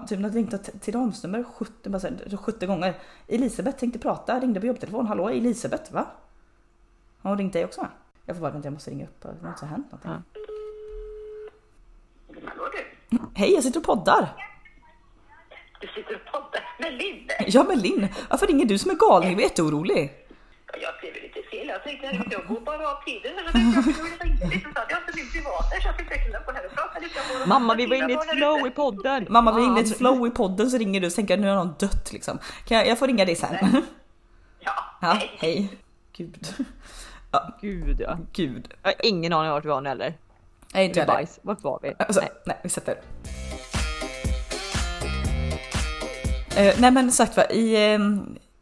Typ 0.09 0.19
när 0.19 0.31
ringde 0.31 0.59
till 0.59 0.79
Tidaholmsnummer 0.81 1.45
70, 1.55 2.37
70 2.37 2.67
gånger. 2.67 2.95
Elisabeth 3.27 3.79
tänkte 3.79 3.99
prata, 3.99 4.41
ringde 4.41 4.61
på 4.61 4.67
jobbtelefon. 4.67 5.07
Hallå 5.07 5.29
Elisabeth, 5.29 5.93
va? 5.93 6.07
Har 7.23 7.31
hon 7.31 7.39
ringt 7.39 7.53
dig 7.53 7.65
också? 7.65 7.87
Jag 8.27 8.37
får 8.37 8.41
bara 8.41 8.53
vänta, 8.53 8.67
jag 8.67 8.73
måste 8.73 8.91
ringa 8.91 9.05
upp. 9.05 9.23
Det 9.23 9.29
har 9.43 9.49
inte 9.49 9.67
hänt 9.67 9.87
någonting. 9.93 10.11
Ja. 10.11 10.43
Hallå 12.45 12.65
du? 12.73 13.19
Hej, 13.35 13.53
jag 13.55 13.63
sitter 13.63 13.81
och 13.81 13.87
poddar. 13.87 14.35
Du 15.81 15.87
sitter 15.87 16.15
och 16.15 16.33
poddar 16.33 16.65
med 16.79 16.93
Linn? 16.95 17.29
Ja, 17.47 17.63
med 17.63 17.83
Linn. 17.83 18.09
Varför 18.31 18.47
ringer 18.47 18.65
du 18.67 18.79
som 18.79 18.91
är 18.91 18.95
galning? 18.95 19.31
Jag 19.31 19.39
är 19.41 19.43
jätteorolig. 19.43 20.13
Jag 20.83 20.93
blev 21.01 21.15
lite 21.23 21.43
fel. 21.51 21.67
Jag 21.69 21.83
tänkte 21.85 22.09
att 22.09 22.33
jag 22.33 22.47
går 22.47 22.61
bara 22.61 22.89
av 22.91 23.03
tiden. 23.05 23.33
Men 23.35 23.45
så 23.53 23.83
tänkte 23.83 23.91
jag 23.97 24.13
att 24.13 24.21
jag 24.21 24.27
ringde 24.27 24.47
lite. 24.47 24.81
Jag 24.91 24.99
inte 25.01 25.13
min 25.17 25.31
privata 25.33 25.75
så 25.83 25.89
jag 25.89 25.97
tänkte 25.97 26.15
jag 26.15 26.25
kunde 26.25 26.41
gå 26.47 26.53
här 26.53 26.67
och 26.67 26.73
prata 26.73 26.99
lite. 26.99 27.21
om- 27.43 27.49
Mamma 27.49 27.75
vi 27.75 27.87
var 27.87 27.97
inne 27.97 28.13
i 28.13 28.17
ett 28.17 28.31
flow 28.31 28.67
i 28.67 28.71
podden. 28.71 29.27
Mamma, 29.31 29.53
vi 29.53 29.63
är 29.63 29.67
inne 29.67 29.81
i 29.81 29.83
ett 29.83 29.97
flow 29.99 30.27
i 30.27 30.31
podden 30.31 30.71
så 30.71 30.79
ringer 30.79 31.01
du 31.01 31.07
och 31.07 31.15
tänker 31.15 31.35
att 31.35 31.41
nu 31.41 31.49
har 31.49 31.55
någon 31.57 31.75
dött 31.79 32.13
liksom. 32.13 32.39
Kan 32.67 32.77
jag, 32.77 32.87
jag 32.87 32.99
får 32.99 33.07
ringa 33.07 33.25
dig 33.25 33.37
sen? 33.37 33.57
Ja, 34.61 34.73
Ja, 35.01 35.13
hej. 35.13 35.31
hej. 35.39 35.69
Gud. 36.13 36.49
Gud 37.61 38.01
ja. 38.01 38.19
Gud. 38.33 38.75
Jag 38.83 38.89
har 38.91 39.07
ingen 39.07 39.33
aning 39.33 39.49
om 39.51 39.55
vart 39.55 39.65
vi 39.65 39.69
var 39.69 39.81
nu 39.81 39.89
heller. 39.89 40.15
Nej, 40.75 40.85
inte 40.85 40.99
jag 40.99 41.07
heller. 41.07 41.19
Bajs. 41.19 41.39
Vart 41.43 41.63
var 41.63 41.79
vi? 41.83 41.95
Alltså, 41.99 42.21
Nej. 42.21 42.31
nej. 42.47 42.57
vi 42.63 42.69
sätter. 42.69 42.95
Eh, 46.59 46.75
nej 46.79 46.91
men 46.91 47.13
sagt 47.13 47.37
va, 47.37 47.45
i... 47.45 47.93
Eh, 47.95 47.99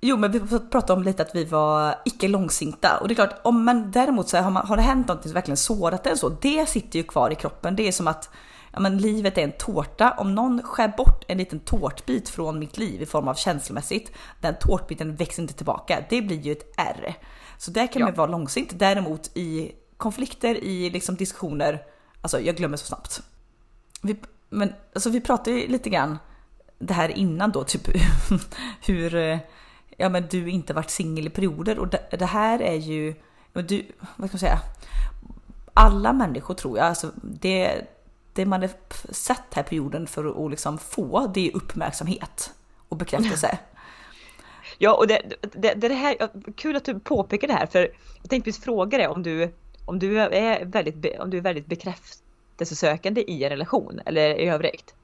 jo 0.00 0.16
men 0.16 0.32
vi 0.32 0.40
pratade 0.40 0.92
om 0.92 1.02
lite 1.02 1.22
att 1.22 1.34
vi 1.34 1.44
var 1.44 1.94
icke 2.04 2.28
långsinta 2.28 2.98
och 3.00 3.08
det 3.08 3.12
är 3.12 3.14
klart 3.14 3.40
om 3.44 3.64
man 3.64 3.90
däremot 3.90 4.28
så 4.28 4.36
här, 4.36 4.44
har, 4.44 4.50
man, 4.50 4.66
har 4.66 4.76
det 4.76 4.82
hänt 4.82 5.08
något 5.08 5.22
som 5.22 5.32
verkligen 5.32 5.56
sårat 5.56 6.06
en 6.06 6.16
så, 6.18 6.28
det 6.28 6.68
sitter 6.68 6.98
ju 6.98 7.02
kvar 7.02 7.30
i 7.30 7.34
kroppen. 7.34 7.76
Det 7.76 7.88
är 7.88 7.92
som 7.92 8.08
att 8.08 8.30
ja, 8.72 8.80
men 8.80 8.98
livet 8.98 9.38
är 9.38 9.42
en 9.42 9.52
tårta. 9.52 10.14
Om 10.18 10.34
någon 10.34 10.62
skär 10.62 10.88
bort 10.96 11.24
en 11.28 11.38
liten 11.38 11.60
tårtbit 11.60 12.28
från 12.28 12.58
mitt 12.58 12.78
liv 12.78 13.02
i 13.02 13.06
form 13.06 13.28
av 13.28 13.34
känslomässigt, 13.34 14.12
den 14.40 14.54
tårtbiten 14.60 15.16
växer 15.16 15.42
inte 15.42 15.54
tillbaka. 15.54 16.04
Det 16.10 16.22
blir 16.22 16.40
ju 16.40 16.52
ett 16.52 16.74
R. 16.76 17.14
Så 17.58 17.70
där 17.70 17.86
kan 17.86 18.00
Ja. 18.00 18.06
man 18.06 18.14
vara 18.14 18.30
långsint. 18.30 18.70
Däremot 18.74 19.30
i 19.36 19.72
konflikter, 19.96 20.64
i 20.64 20.90
liksom 20.90 21.16
diskussioner, 21.16 21.82
alltså 22.22 22.40
jag 22.40 22.56
glömmer 22.56 22.76
så 22.76 22.86
snabbt. 22.86 23.22
Vi, 24.02 24.16
men 24.48 24.72
alltså 24.94 25.10
vi 25.10 25.20
pratade 25.20 25.50
ju 25.56 25.68
lite 25.68 25.90
grann 25.90 26.18
det 26.78 26.94
här 26.94 27.08
innan 27.08 27.52
då, 27.52 27.64
typ 27.64 27.88
hur 28.86 29.14
eh, 29.14 29.38
ja, 29.96 30.08
men 30.08 30.26
du 30.30 30.50
inte 30.50 30.74
varit 30.74 30.90
singel 30.90 31.26
i 31.26 31.30
perioder 31.30 31.78
och 31.78 31.88
det, 31.88 32.16
det 32.18 32.26
här 32.26 32.62
är 32.62 32.74
ju, 32.74 33.14
du, 33.52 33.86
vad 34.16 34.28
ska 34.28 34.34
man 34.34 34.38
säga, 34.38 34.58
alla 35.74 36.12
människor 36.12 36.54
tror 36.54 36.78
jag, 36.78 36.86
alltså 36.86 37.10
det, 37.22 37.86
det 38.32 38.46
man 38.46 38.62
är 38.62 38.70
sett 39.10 39.54
här 39.54 39.62
på 39.62 39.74
jorden 39.74 40.06
för 40.06 40.44
att, 40.44 40.50
liksom 40.50 40.78
få, 40.78 41.30
det 41.34 41.48
är 41.48 41.56
uppmärksamhet 41.56 42.54
och 42.88 42.96
bekräftelse. 42.96 43.58
Ja, 44.78 44.94
och 44.94 45.06
det, 45.06 45.22
det, 45.40 45.74
det, 45.74 45.88
det 45.88 45.94
här, 45.94 46.16
kul 46.56 46.76
att 46.76 46.84
du 46.84 47.00
påpekar 47.00 47.48
det 47.48 47.54
här 47.54 47.66
för 47.66 47.78
jag 48.22 48.30
tänkte 48.30 48.48
precis 48.48 48.64
fråga 48.64 48.98
dig 48.98 49.06
om 49.06 49.22
du, 49.22 49.52
om 49.84 49.98
du 49.98 50.20
är 50.20 50.64
väldigt, 50.64 51.18
om 51.20 51.30
du 51.30 51.36
är 51.36 51.42
väldigt 51.42 51.66
bekräftelsesökande 51.66 53.20
i 53.20 53.44
en 53.44 53.50
relation 53.50 54.00
eller 54.06 54.40
i 54.40 54.48
övrigt. 54.48 54.94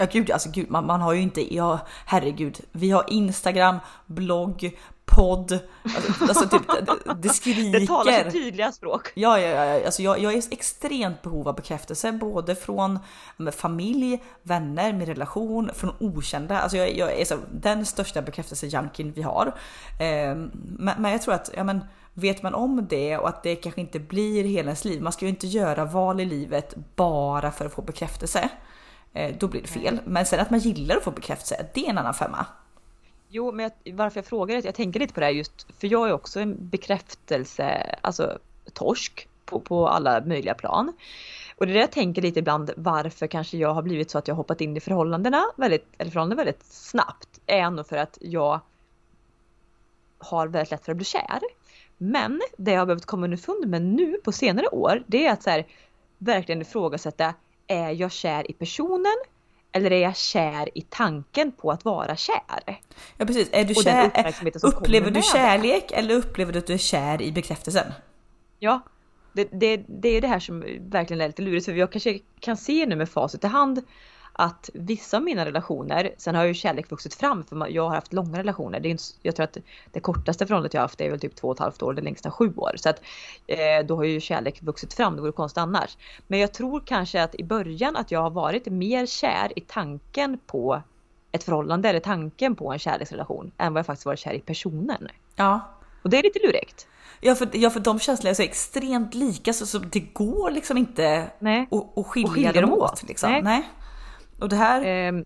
Ja 0.00 0.06
gud, 0.12 0.30
alltså 0.30 0.50
gud, 0.52 0.70
man, 0.70 0.86
man 0.86 1.00
har 1.00 1.12
ju 1.12 1.20
inte, 1.20 1.54
ja 1.54 1.80
herregud, 2.06 2.60
vi 2.72 2.90
har 2.90 3.04
Instagram, 3.08 3.78
blogg, 4.06 4.78
podd, 5.04 5.58
alltså, 5.82 6.24
alltså 6.24 6.48
typ, 6.48 6.62
det, 7.04 7.14
det 7.14 7.28
skriker. 7.28 7.80
Det 7.80 7.86
talar 7.86 8.12
sitt 8.12 8.32
tydliga 8.32 8.72
språk. 8.72 9.12
Ja, 9.14 9.38
ja, 9.38 9.64
ja, 9.64 9.84
alltså 9.84 10.02
jag, 10.02 10.18
jag 10.18 10.32
är 10.34 10.42
extremt 10.50 11.22
behov 11.22 11.48
av 11.48 11.54
bekräftelse, 11.54 12.12
både 12.12 12.54
från 12.54 12.98
familj, 13.52 14.22
vänner, 14.42 14.92
min 14.92 15.06
relation, 15.06 15.70
från 15.74 15.92
okända. 15.98 16.60
Alltså 16.60 16.76
jag, 16.76 16.96
jag 16.96 17.20
är 17.20 17.24
så, 17.24 17.36
den 17.52 17.86
största 17.86 18.22
bekräftelsejunkien 18.22 19.12
vi 19.12 19.22
har. 19.22 19.46
Eh, 20.00 20.34
men, 20.78 21.02
men 21.02 21.12
jag 21.12 21.22
tror 21.22 21.34
att, 21.34 21.50
ja 21.56 21.64
men 21.64 21.84
vet 22.14 22.42
man 22.42 22.54
om 22.54 22.86
det 22.90 23.18
och 23.18 23.28
att 23.28 23.42
det 23.42 23.56
kanske 23.56 23.80
inte 23.80 23.98
blir 23.98 24.44
hela 24.44 24.66
ens 24.66 24.84
liv, 24.84 25.02
man 25.02 25.12
ska 25.12 25.24
ju 25.24 25.28
inte 25.28 25.46
göra 25.46 25.84
val 25.84 26.20
i 26.20 26.24
livet 26.24 26.74
bara 26.96 27.50
för 27.50 27.66
att 27.66 27.72
få 27.72 27.82
bekräftelse. 27.82 28.50
Eh, 29.12 29.36
då 29.38 29.48
blir 29.48 29.62
det 29.62 29.68
fel. 29.68 30.00
Men 30.04 30.26
sen 30.26 30.40
att 30.40 30.50
man 30.50 30.58
gillar 30.58 30.96
att 30.96 31.04
få 31.04 31.10
bekräftelse, 31.10 31.66
det 31.74 31.86
är 31.86 31.90
en 31.90 31.98
annan 31.98 32.14
femma. 32.14 32.46
Jo, 33.28 33.52
men 33.52 33.70
jag, 33.84 33.94
varför 33.94 34.18
jag 34.18 34.26
frågar 34.26 34.54
är 34.54 34.58
att 34.58 34.64
jag 34.64 34.74
tänker 34.74 35.00
lite 35.00 35.14
på 35.14 35.20
det 35.20 35.26
här 35.26 35.32
just 35.32 35.66
för 35.80 35.88
jag 35.88 36.08
är 36.08 36.12
också 36.12 36.40
en 36.40 36.68
bekräftelse, 36.68 37.96
alltså 38.00 38.38
torsk 38.72 39.28
på, 39.44 39.60
på 39.60 39.88
alla 39.88 40.20
möjliga 40.20 40.54
plan. 40.54 40.92
Och 41.56 41.66
det 41.66 41.72
är 41.72 41.74
det 41.74 41.80
jag 41.80 41.92
tänker 41.92 42.22
lite 42.22 42.38
ibland 42.38 42.70
varför 42.76 43.26
kanske 43.26 43.56
jag 43.56 43.74
har 43.74 43.82
blivit 43.82 44.10
så 44.10 44.18
att 44.18 44.28
jag 44.28 44.34
hoppat 44.34 44.60
in 44.60 44.76
i 44.76 44.80
förhållandena 44.80 45.44
väldigt, 45.56 45.86
eller 45.98 46.10
förhållanden 46.10 46.36
väldigt 46.36 46.64
snabbt. 46.64 47.40
Är 47.46 47.70
nog 47.70 47.86
för 47.86 47.96
att 47.96 48.18
jag 48.20 48.60
har 50.18 50.48
väldigt 50.48 50.70
lätt 50.70 50.84
för 50.84 50.92
att 50.92 50.96
bli 50.96 51.04
kär. 51.04 51.40
Men 51.98 52.40
det 52.56 52.72
jag 52.72 52.78
har 52.78 52.86
behövt 52.86 53.06
komma 53.06 53.24
underfund 53.24 53.66
med 53.66 53.82
nu 53.82 54.16
på 54.24 54.32
senare 54.32 54.66
år, 54.66 55.02
det 55.06 55.26
är 55.26 55.32
att 55.32 55.42
så 55.42 55.50
här, 55.50 55.66
verkligen 56.18 56.62
ifrågasätta, 56.62 57.34
är 57.70 57.90
jag 57.90 58.12
kär 58.12 58.50
i 58.50 58.52
personen? 58.54 59.16
Eller 59.72 59.92
är 59.92 60.02
jag 60.02 60.16
kär 60.16 60.78
i 60.78 60.80
tanken 60.80 61.52
på 61.52 61.70
att 61.70 61.84
vara 61.84 62.16
kär? 62.16 62.80
Ja 63.16 63.26
precis, 63.26 63.48
är 63.52 63.64
du 63.64 63.74
kär, 63.74 64.34
upplever 64.62 65.10
du 65.10 65.22
kärlek 65.22 65.92
eller 65.92 66.14
upplever 66.14 66.52
du 66.52 66.58
att 66.58 66.66
du 66.66 66.72
är 66.72 66.78
kär 66.78 67.22
i 67.22 67.32
bekräftelsen? 67.32 67.92
Ja, 68.58 68.80
det, 69.32 69.48
det, 69.52 69.84
det 69.88 70.08
är 70.08 70.20
det 70.20 70.28
här 70.28 70.40
som 70.40 70.60
verkligen 70.80 71.20
är 71.20 71.26
lite 71.26 71.42
lurigt 71.42 71.64
för 71.64 71.72
jag 71.72 71.92
kanske 71.92 72.18
kan 72.40 72.56
se 72.56 72.86
nu 72.86 72.96
med 72.96 73.08
facit 73.08 73.44
i 73.44 73.46
hand 73.46 73.82
att 74.40 74.70
vissa 74.74 75.16
av 75.16 75.22
mina 75.22 75.44
relationer, 75.44 76.14
sen 76.18 76.34
har 76.34 76.44
ju 76.44 76.54
kärlek 76.54 76.90
vuxit 76.90 77.14
fram 77.14 77.44
för 77.44 77.68
jag 77.68 77.88
har 77.88 77.94
haft 77.94 78.12
långa 78.12 78.38
relationer. 78.38 78.80
Det 78.80 78.88
är 78.88 78.90
inte, 78.90 79.02
jag 79.22 79.36
tror 79.36 79.44
att 79.44 79.56
det 79.92 80.00
kortaste 80.00 80.46
förhållandet 80.46 80.74
jag 80.74 80.80
har 80.80 80.84
haft 80.84 81.00
är 81.00 81.10
väl 81.10 81.20
typ 81.20 81.36
två 81.36 81.48
och 81.48 81.54
ett 81.54 81.60
halvt 81.60 81.82
år, 81.82 81.94
det 81.94 82.02
längsta 82.02 82.30
sju 82.30 82.52
år. 82.56 82.72
Så 82.76 82.88
att 82.88 83.02
eh, 83.46 83.86
då 83.86 83.96
har 83.96 84.04
ju 84.04 84.20
kärlek 84.20 84.62
vuxit 84.62 84.94
fram, 84.94 85.16
det 85.16 85.22
vore 85.22 85.32
konstigt 85.32 85.58
annars. 85.58 85.96
Men 86.26 86.38
jag 86.38 86.52
tror 86.52 86.82
kanske 86.86 87.22
att 87.22 87.34
i 87.34 87.44
början 87.44 87.96
att 87.96 88.10
jag 88.10 88.22
har 88.22 88.30
varit 88.30 88.66
mer 88.66 89.06
kär 89.06 89.52
i 89.56 89.60
tanken 89.60 90.38
på 90.46 90.82
ett 91.32 91.44
förhållande 91.44 91.88
eller 91.88 92.00
tanken 92.00 92.56
på 92.56 92.72
en 92.72 92.78
kärleksrelation 92.78 93.52
än 93.58 93.72
vad 93.72 93.78
jag 93.78 93.86
faktiskt 93.86 94.06
varit 94.06 94.18
kär 94.18 94.32
i 94.32 94.40
personen. 94.40 95.08
Ja. 95.36 95.60
Och 96.02 96.10
det 96.10 96.18
är 96.18 96.22
lite 96.22 96.38
lurigt. 96.38 96.86
Ja 97.20 97.34
för, 97.34 97.48
ja, 97.52 97.70
för 97.70 97.80
de 97.80 97.98
känslorna 97.98 98.30
är 98.30 98.34
så 98.34 98.42
extremt 98.42 99.14
lika 99.14 99.52
så, 99.52 99.66
så 99.66 99.78
det 99.78 100.00
går 100.00 100.50
liksom 100.50 100.76
inte 100.78 101.30
Nej. 101.38 101.68
att, 101.70 101.98
att 101.98 102.06
skilja, 102.06 102.28
Och 102.28 102.34
skilja 102.34 102.52
dem 102.52 102.72
åt. 102.72 102.92
åt. 102.92 103.02
Liksom. 103.08 103.30
Nej. 103.30 103.42
Nej. 103.42 103.68
Och 104.40 104.48
det 104.48 104.56
här, 104.56 104.82
Ehm, 104.84 105.24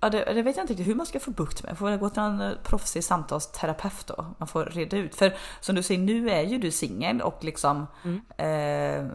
ja, 0.00 0.10
det, 0.10 0.24
det 0.24 0.42
vet 0.42 0.56
jag 0.56 0.62
inte 0.62 0.72
riktigt 0.72 0.88
hur 0.88 0.94
man 0.94 1.06
ska 1.06 1.20
få 1.20 1.30
bukt 1.30 1.62
med. 1.62 1.78
Får 1.78 1.90
väl 1.90 1.98
gå 1.98 2.08
till 2.10 2.22
en 2.22 2.40
eh, 2.40 2.50
proffsig 2.62 3.04
samtalsterapeut 3.04 4.06
då. 4.06 4.26
Man 4.38 4.48
får 4.48 4.64
reda 4.64 4.96
ut. 4.96 5.14
För 5.14 5.34
som 5.60 5.74
du 5.74 5.82
säger, 5.82 6.00
nu 6.00 6.30
är 6.30 6.42
ju 6.42 6.58
du 6.58 6.70
singel 6.70 7.20
och 7.22 7.44
liksom 7.44 7.86
eh, 8.36 9.06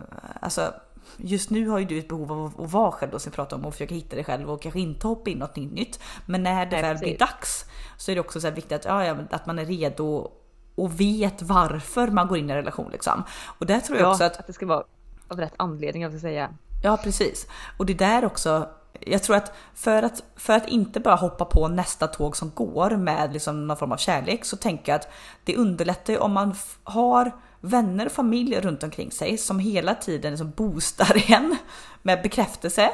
alltså 0.41 0.74
Just 1.18 1.50
nu 1.50 1.68
har 1.68 1.80
ju 1.80 1.86
du 1.86 1.98
ett 2.00 2.08
behov 2.08 2.32
av 2.32 2.46
att- 2.46 2.72
vara 2.72 2.91
själv 2.91 3.12
då 3.12 3.20
som 3.20 3.30
vi 3.32 3.36
pratade 3.36 3.62
om 3.62 3.66
och 3.66 3.74
försöka 3.74 3.96
hitta 3.96 4.16
dig 4.16 4.26
själv 4.26 4.52
och 4.52 4.62
kanske 4.62 4.80
inte 4.80 5.08
hoppa 5.08 5.30
in 5.30 5.38
något 5.38 5.56
nytt. 5.56 6.00
Men 6.26 6.44
när 6.44 6.66
det 6.66 6.72
Nej, 6.72 6.82
väl 6.82 6.98
blir 6.98 7.18
dags 7.18 7.66
så 7.98 8.12
är 8.12 8.16
det 8.16 8.22
också 8.22 8.41
så 8.41 8.50
viktigt 8.52 8.72
att, 8.72 8.86
ja, 8.86 9.06
ja, 9.06 9.18
att 9.32 9.46
man 9.46 9.60
är 9.60 9.66
redo 9.66 10.32
och 10.76 11.00
vet 11.02 11.41
varför 11.41 12.08
man 12.08 12.28
går 12.28 12.38
in 12.38 12.50
i 12.50 12.52
en 12.52 12.58
relation 12.58 12.91
liksom. 12.91 13.24
Och 13.60 13.66
där 13.66 13.80
tror 13.80 13.98
jag 13.98 14.06
ja, 14.08 14.12
också 14.12 14.24
att... 14.24 14.38
att 14.39 14.48
det 14.48 14.54
ska 14.54 14.66
vara 14.66 14.84
av 15.28 15.39
rätt 15.39 15.54
anledning, 15.58 16.04
jag 16.04 16.12
ska 16.12 16.20
säga. 16.20 16.50
Ja 16.84 16.98
precis. 17.04 17.48
Och 17.78 17.86
det 17.86 17.94
där 17.94 18.26
också, 18.26 18.70
jag 19.00 19.24
tror 19.24 19.36
att 19.36 19.54
för 19.76 20.04
att, 20.04 20.24
för 20.36 20.54
att 20.54 20.68
inte 20.68 21.00
bara 21.00 21.16
hoppa 21.16 21.46
på 21.46 21.68
nästa 21.68 22.08
tåg 22.08 22.38
som 22.38 22.52
går 22.56 22.89
med 22.89 23.34
liksom 23.34 23.68
någon 23.68 23.78
form 23.78 23.91
av 23.91 23.98
kärlek 23.98 24.46
så 24.46 24.58
tänker 24.58 24.91
jag 24.91 25.00
att 25.00 25.12
det 25.44 25.56
underlättar 25.56 26.14
ju 26.14 26.20
om 26.20 26.34
man 26.34 26.56
har 26.84 27.32
vänner 27.60 28.06
och 28.06 28.12
familj 28.12 28.60
runt 28.60 28.84
omkring 28.84 29.12
sig 29.12 29.38
som 29.38 29.60
hela 29.60 29.96
tiden 29.96 30.32
liksom 30.32 30.52
boostar 30.52 31.32
en 31.32 31.58
med 32.02 32.22
bekräftelse. 32.22 32.89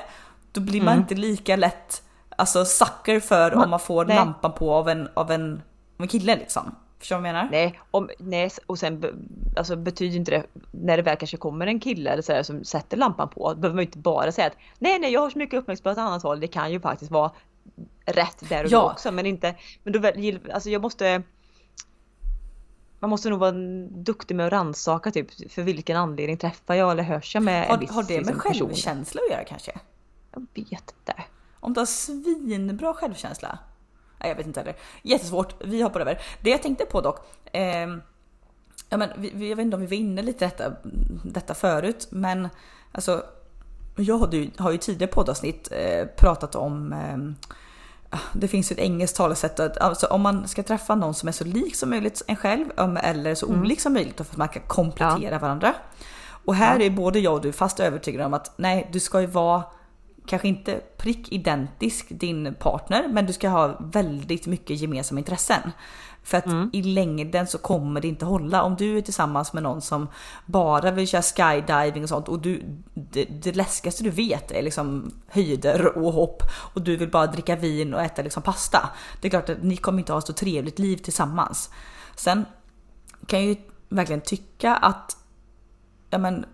Då 0.51 0.61
blir 0.61 0.81
man 0.81 0.97
inte 0.97 1.15
lika 1.15 1.55
lätt 1.55 2.03
alltså 2.39 2.65
sucker 2.65 3.19
för 3.19 3.53
om 3.55 3.69
man 3.69 3.79
får 3.79 4.05
nej. 4.05 4.15
lampan 4.15 4.53
på 4.53 4.73
av 4.73 4.89
en, 4.89 5.09
av 5.13 5.31
en, 5.31 5.53
av 5.97 6.01
en 6.01 6.07
kille 6.07 6.35
liksom. 6.35 6.75
Förstår 6.99 7.15
du 7.15 7.21
vad 7.21 7.29
jag 7.29 7.33
menar? 7.35 7.49
Nej, 7.51 7.79
om, 7.91 8.09
nej, 8.19 8.49
och 8.65 8.79
sen 8.79 9.03
alltså, 9.57 9.75
betyder 9.75 10.17
inte 10.17 10.31
det, 10.31 10.43
när 10.71 10.97
det 10.97 11.03
väl 11.03 11.17
kanske 11.17 11.37
kommer 11.37 11.67
en 11.67 11.79
kille 11.79 12.09
eller 12.09 12.21
sådär 12.21 12.43
som 12.43 12.63
sätter 12.63 12.97
lampan 12.97 13.29
på, 13.29 13.53
då 13.53 13.59
behöver 13.59 13.75
man 13.75 13.81
ju 13.83 13.85
inte 13.87 13.97
bara 13.97 14.31
säga 14.31 14.47
att 14.47 14.57
nej, 14.79 14.99
nej, 14.99 15.11
jag 15.13 15.21
har 15.21 15.29
så 15.29 15.37
mycket 15.37 15.59
uppmärksamhet 15.59 15.83
på 15.83 15.89
ett 15.89 15.97
annat 16.07 16.23
håll. 16.23 16.39
Det 16.39 16.47
kan 16.47 16.71
ju 16.71 16.79
faktiskt 16.79 17.11
vara 17.11 17.31
rätt 18.05 18.49
där 18.49 18.63
och 18.65 18.71
Ja. 18.71 18.79
då 18.81 18.91
också, 18.91 19.11
men 19.11 19.25
inte, 19.25 19.55
men 19.83 19.93
då 19.93 20.11
alltså 20.53 20.69
jag 20.69 20.81
måste 20.81 21.23
man 22.99 23.09
måste 23.09 23.29
nog 23.29 23.39
vara 23.39 23.51
duktig 23.89 24.35
med 24.35 24.45
att 24.45 24.51
rannsaka 24.51 25.11
typ 25.11 25.51
för 25.51 25.61
vilken 25.61 25.97
anledning 25.97 26.37
träffar 26.37 26.75
jag 26.75 26.91
eller 26.91 27.03
hörs 27.03 27.35
jag 27.35 27.43
med 27.43 27.63
en 27.63 27.69
Har, 27.69 27.77
viss 27.77 27.91
har 27.91 28.03
det 28.03 28.15
med 28.15 28.25
liksom, 28.25 28.41
person? 28.51 28.67
självkänsla 28.67 29.21
att 29.25 29.31
göra 29.31 29.43
kanske? 29.43 29.71
Jag 30.33 30.47
vet 30.53 30.71
inte. 30.71 31.13
Om 31.59 31.73
du 31.73 31.79
har 31.81 31.85
svinbra 31.85 32.93
självkänsla? 32.93 33.59
Nej, 34.19 34.29
jag 34.29 34.35
vet 34.35 34.47
inte 34.47 34.59
heller. 34.59 34.75
Jättesvårt, 35.01 35.55
vi 35.59 35.81
hoppar 35.81 35.99
över. 35.99 36.21
Det 36.41 36.49
jag 36.49 36.63
tänkte 36.63 36.85
på 36.85 37.01
dock, 37.01 37.19
ehm, 37.51 38.01
ja, 38.89 38.97
men 38.97 39.09
vi, 39.17 39.49
jag 39.49 39.55
vet 39.55 39.63
inte 39.63 39.75
om 39.75 39.81
vi 39.81 39.87
var 39.87 39.97
inne 39.97 40.21
lite 40.21 40.45
detta, 40.45 40.73
detta 41.23 41.53
förut, 41.53 42.07
men 42.09 42.49
alltså 42.91 43.23
jag 43.95 44.17
har 44.17 44.33
ju, 44.33 44.51
har 44.57 44.71
ju 44.71 44.77
tidigare 44.77 45.11
poddavsnitt 45.11 45.69
eh, 45.71 46.05
pratat 46.05 46.55
om 46.55 46.93
ehm, 46.93 47.35
det 48.33 48.47
finns 48.47 48.71
ju 48.71 48.73
ett 48.73 48.79
engelskt 48.79 49.17
talesätt 49.17 49.59
att 49.59 49.77
alltså, 49.77 50.07
om 50.07 50.21
man 50.21 50.47
ska 50.47 50.63
träffa 50.63 50.95
någon 50.95 51.13
som 51.13 51.27
är 51.29 51.33
så 51.33 51.43
lik 51.43 51.75
som 51.75 51.89
möjligt 51.89 52.21
en 52.27 52.35
själv 52.35 52.65
eller 53.03 53.35
så 53.35 53.45
olik 53.47 53.81
som 53.81 53.93
möjligt 53.93 54.17
för 54.17 54.23
att 54.23 54.37
man 54.37 54.47
kan 54.49 54.61
komplettera 54.67 55.39
varandra. 55.39 55.73
Och 56.45 56.55
här 56.55 56.79
Ja. 56.79 56.85
är 56.85 56.89
både 56.89 57.19
jag 57.19 57.33
och 57.33 57.41
du 57.41 57.51
fast 57.51 57.79
övertygade 57.79 58.25
om 58.25 58.33
att 58.33 58.53
nej, 58.57 58.89
du 58.91 58.99
ska 58.99 59.21
ju 59.21 59.27
vara 59.27 59.63
kanske 60.29 60.47
inte 60.47 60.81
prick 60.97 61.31
identisk 61.31 62.07
din 62.09 62.55
partner, 62.59 63.07
men 63.07 63.25
du 63.25 63.33
ska 63.33 63.49
ha 63.49 63.77
väldigt 63.79 64.47
mycket 64.47 64.79
gemensamma 64.79 65.19
intressen. 65.19 65.71
För 66.23 66.37
att 66.37 66.45
mm. 66.45 66.69
i 66.73 66.81
längden 66.81 67.47
så 67.47 67.57
kommer 67.57 68.01
det 68.01 68.07
inte 68.07 68.25
hålla. 68.25 68.63
Om 68.63 68.75
du 68.75 68.97
är 68.97 69.01
tillsammans 69.01 69.53
med 69.53 69.63
någon 69.63 69.81
som 69.81 70.07
bara 70.45 70.91
vill 70.91 71.07
köra 71.07 71.21
skydiving 71.21 72.03
och 72.03 72.09
sånt 72.09 72.27
och 72.27 72.39
du, 72.39 72.63
det, 72.93 73.25
det 73.25 73.55
läskigaste 73.55 74.03
du 74.03 74.09
vet 74.09 74.51
är 74.51 74.61
liksom 74.61 75.11
höjder 75.27 75.97
och 75.97 76.13
hopp 76.13 76.43
och 76.73 76.81
du 76.81 76.97
vill 76.97 77.11
bara 77.11 77.27
dricka 77.27 77.55
vin 77.55 77.93
och 77.93 78.01
äta 78.01 78.21
liksom 78.21 78.43
pasta. 78.43 78.89
Det 79.21 79.27
är 79.27 79.29
klart 79.29 79.49
att 79.49 79.63
ni 79.63 79.77
kommer 79.77 79.99
inte 79.99 80.13
ha 80.13 80.21
så 80.21 80.33
trevligt 80.33 80.79
liv 80.79 80.97
tillsammans. 80.97 81.69
Sen 82.15 82.45
kan 83.25 83.39
jag 83.39 83.49
ju 83.49 83.55
verkligen 83.89 84.21
tycka 84.21 84.75
att 84.75 85.17
ja 86.09 86.17
men, 86.17 86.45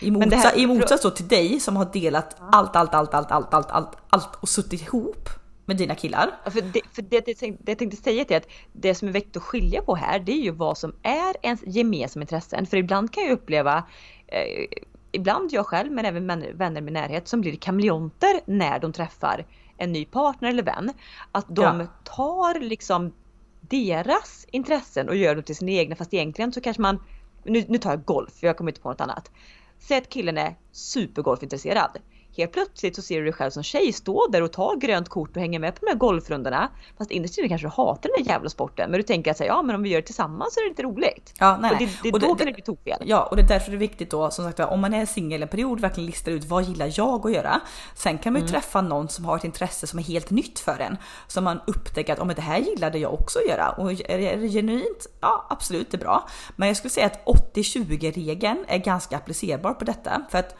i, 0.00 0.10
motsa, 0.10 0.36
här, 0.36 0.58
i 0.58 0.66
motsats 0.66 1.02
då 1.02 1.10
till 1.10 1.28
dig 1.28 1.60
som 1.60 1.76
har 1.76 1.84
delat 1.92 2.36
allt, 2.52 2.76
allt, 2.76 2.94
allt, 2.94 3.14
allt, 3.14 3.30
allt, 3.32 3.54
allt, 3.54 3.70
allt, 3.70 3.96
allt 4.10 4.34
och 4.40 4.48
suttit 4.48 4.82
ihop 4.82 5.28
med 5.68 5.76
dina 5.76 5.94
killar. 5.94 6.30
För 6.44 6.60
det, 6.60 6.80
för 6.92 7.02
det, 7.02 7.26
det, 7.26 7.40
det 7.40 7.70
jag 7.70 7.78
tänkte 7.78 8.02
säga 8.02 8.24
till 8.24 8.36
att 8.36 8.48
det 8.72 8.94
som 8.94 9.08
är 9.08 9.12
viktigt 9.12 9.36
att 9.36 9.42
skilja 9.42 9.82
på 9.82 9.94
här 9.94 10.18
det 10.18 10.32
är 10.32 10.42
ju 10.42 10.50
vad 10.50 10.78
som 10.78 10.92
är 11.02 11.34
ens 11.42 11.60
gemensamma 11.66 12.22
intressen. 12.22 12.66
För 12.66 12.76
ibland 12.76 13.12
kan 13.12 13.24
jag 13.24 13.32
uppleva, 13.32 13.84
eh, 14.26 14.66
ibland 15.12 15.52
jag 15.52 15.66
själv 15.66 15.92
men 15.92 16.04
även 16.04 16.26
vänner 16.58 16.80
med 16.80 16.92
närhet 16.92 17.28
som 17.28 17.40
blir 17.40 17.56
kameleonter 17.56 18.40
när 18.46 18.78
de 18.78 18.92
träffar 18.92 19.46
en 19.76 19.92
ny 19.92 20.04
partner 20.04 20.48
eller 20.48 20.62
vän. 20.62 20.92
Att 21.32 21.46
de 21.48 21.80
ja. 21.80 21.86
tar 22.04 22.60
liksom 22.60 23.12
deras 23.60 24.46
intressen 24.50 25.08
och 25.08 25.16
gör 25.16 25.34
dem 25.34 25.44
till 25.44 25.56
sina 25.56 25.70
egna 25.70 25.96
fast 25.96 26.14
egentligen 26.14 26.52
så 26.52 26.60
kanske 26.60 26.82
man, 26.82 27.02
nu, 27.44 27.64
nu 27.68 27.78
tar 27.78 27.90
jag 27.90 28.04
golf, 28.04 28.32
för 28.40 28.46
jag 28.46 28.56
kommer 28.56 28.70
inte 28.70 28.80
på 28.80 28.88
något 28.88 29.00
annat. 29.00 29.30
Säg 29.78 29.98
att 29.98 30.08
killen 30.08 30.38
är 30.38 30.54
supergolfintresserad 30.72 31.98
helt 32.38 32.52
plötsligt 32.52 32.96
så 32.96 33.02
ser 33.02 33.18
du 33.18 33.24
dig 33.24 33.32
själv 33.32 33.50
som 33.50 33.62
tjej 33.62 33.92
stå 33.92 34.26
där 34.26 34.42
och 34.42 34.52
ta 34.52 34.74
grönt 34.74 35.08
kort 35.08 35.36
och 35.36 35.42
hänga 35.42 35.58
med 35.58 35.74
på 35.74 35.86
de 35.86 35.90
här 35.90 35.98
golfrundorna. 35.98 36.70
Fast 36.98 37.10
innerst 37.10 37.38
inne 37.38 37.48
kanske 37.48 37.66
du 37.66 37.70
hatar 37.70 38.10
den 38.16 38.24
där 38.24 38.32
jävla 38.32 38.48
sporten 38.48 38.90
men 38.90 39.00
du 39.00 39.02
tänker 39.02 39.30
att 39.30 39.40
ja 39.40 39.62
men 39.62 39.74
om 39.76 39.82
vi 39.82 39.88
gör 39.88 40.00
det 40.00 40.06
tillsammans 40.06 40.54
så 40.54 40.60
är 40.60 40.64
det 40.64 40.68
lite 40.68 40.82
roligt. 40.82 41.34
Ja, 41.38 41.58
nej, 41.60 41.72
och 41.72 41.78
det, 41.78 41.88
det 42.02 42.12
och 42.12 42.20
då 42.20 42.34
det, 42.34 42.38
kan 42.38 42.46
det 42.46 42.52
bli 42.52 42.62
tokfel. 42.62 43.02
Ja 43.04 43.22
och 43.22 43.36
det 43.36 43.42
är 43.42 43.48
därför 43.48 43.70
det 43.70 43.76
är 43.76 43.78
viktigt 43.78 44.10
då 44.10 44.30
som 44.30 44.44
sagt 44.44 44.60
om 44.60 44.80
man 44.80 44.94
är 44.94 45.06
singel 45.06 45.42
en 45.42 45.48
period 45.48 45.80
verkligen 45.80 46.06
listar 46.06 46.32
ut 46.32 46.44
vad 46.44 46.64
gillar 46.64 46.92
jag 46.94 47.26
att 47.26 47.32
göra. 47.32 47.60
Sen 47.94 48.18
kan 48.18 48.32
man 48.32 48.42
ju 48.42 48.48
mm. 48.48 48.52
träffa 48.52 48.80
någon 48.80 49.08
som 49.08 49.24
har 49.24 49.36
ett 49.36 49.44
intresse 49.44 49.86
som 49.86 49.98
är 49.98 50.02
helt 50.02 50.30
nytt 50.30 50.58
för 50.58 50.80
en. 50.80 50.96
Som 51.26 51.44
man 51.44 51.60
upptäcker 51.66 52.12
att 52.12 52.18
oh, 52.18 52.26
men 52.26 52.36
det 52.36 52.42
här 52.42 52.58
gillade 52.58 52.98
jag 52.98 53.14
också 53.14 53.38
att 53.38 53.46
göra 53.46 53.70
och 53.70 53.92
är 53.92 54.38
det 54.38 54.48
genuint? 54.48 55.06
Ja 55.20 55.46
absolut 55.50 55.90
det 55.90 55.96
är 55.96 55.98
bra. 55.98 56.28
Men 56.56 56.68
jag 56.68 56.76
skulle 56.76 56.90
säga 56.90 57.06
att 57.06 57.24
80-20 57.54 58.12
regeln 58.12 58.64
är 58.68 58.78
ganska 58.78 59.16
applicerbar 59.16 59.74
på 59.74 59.84
detta 59.84 60.22
för 60.30 60.38
att 60.38 60.56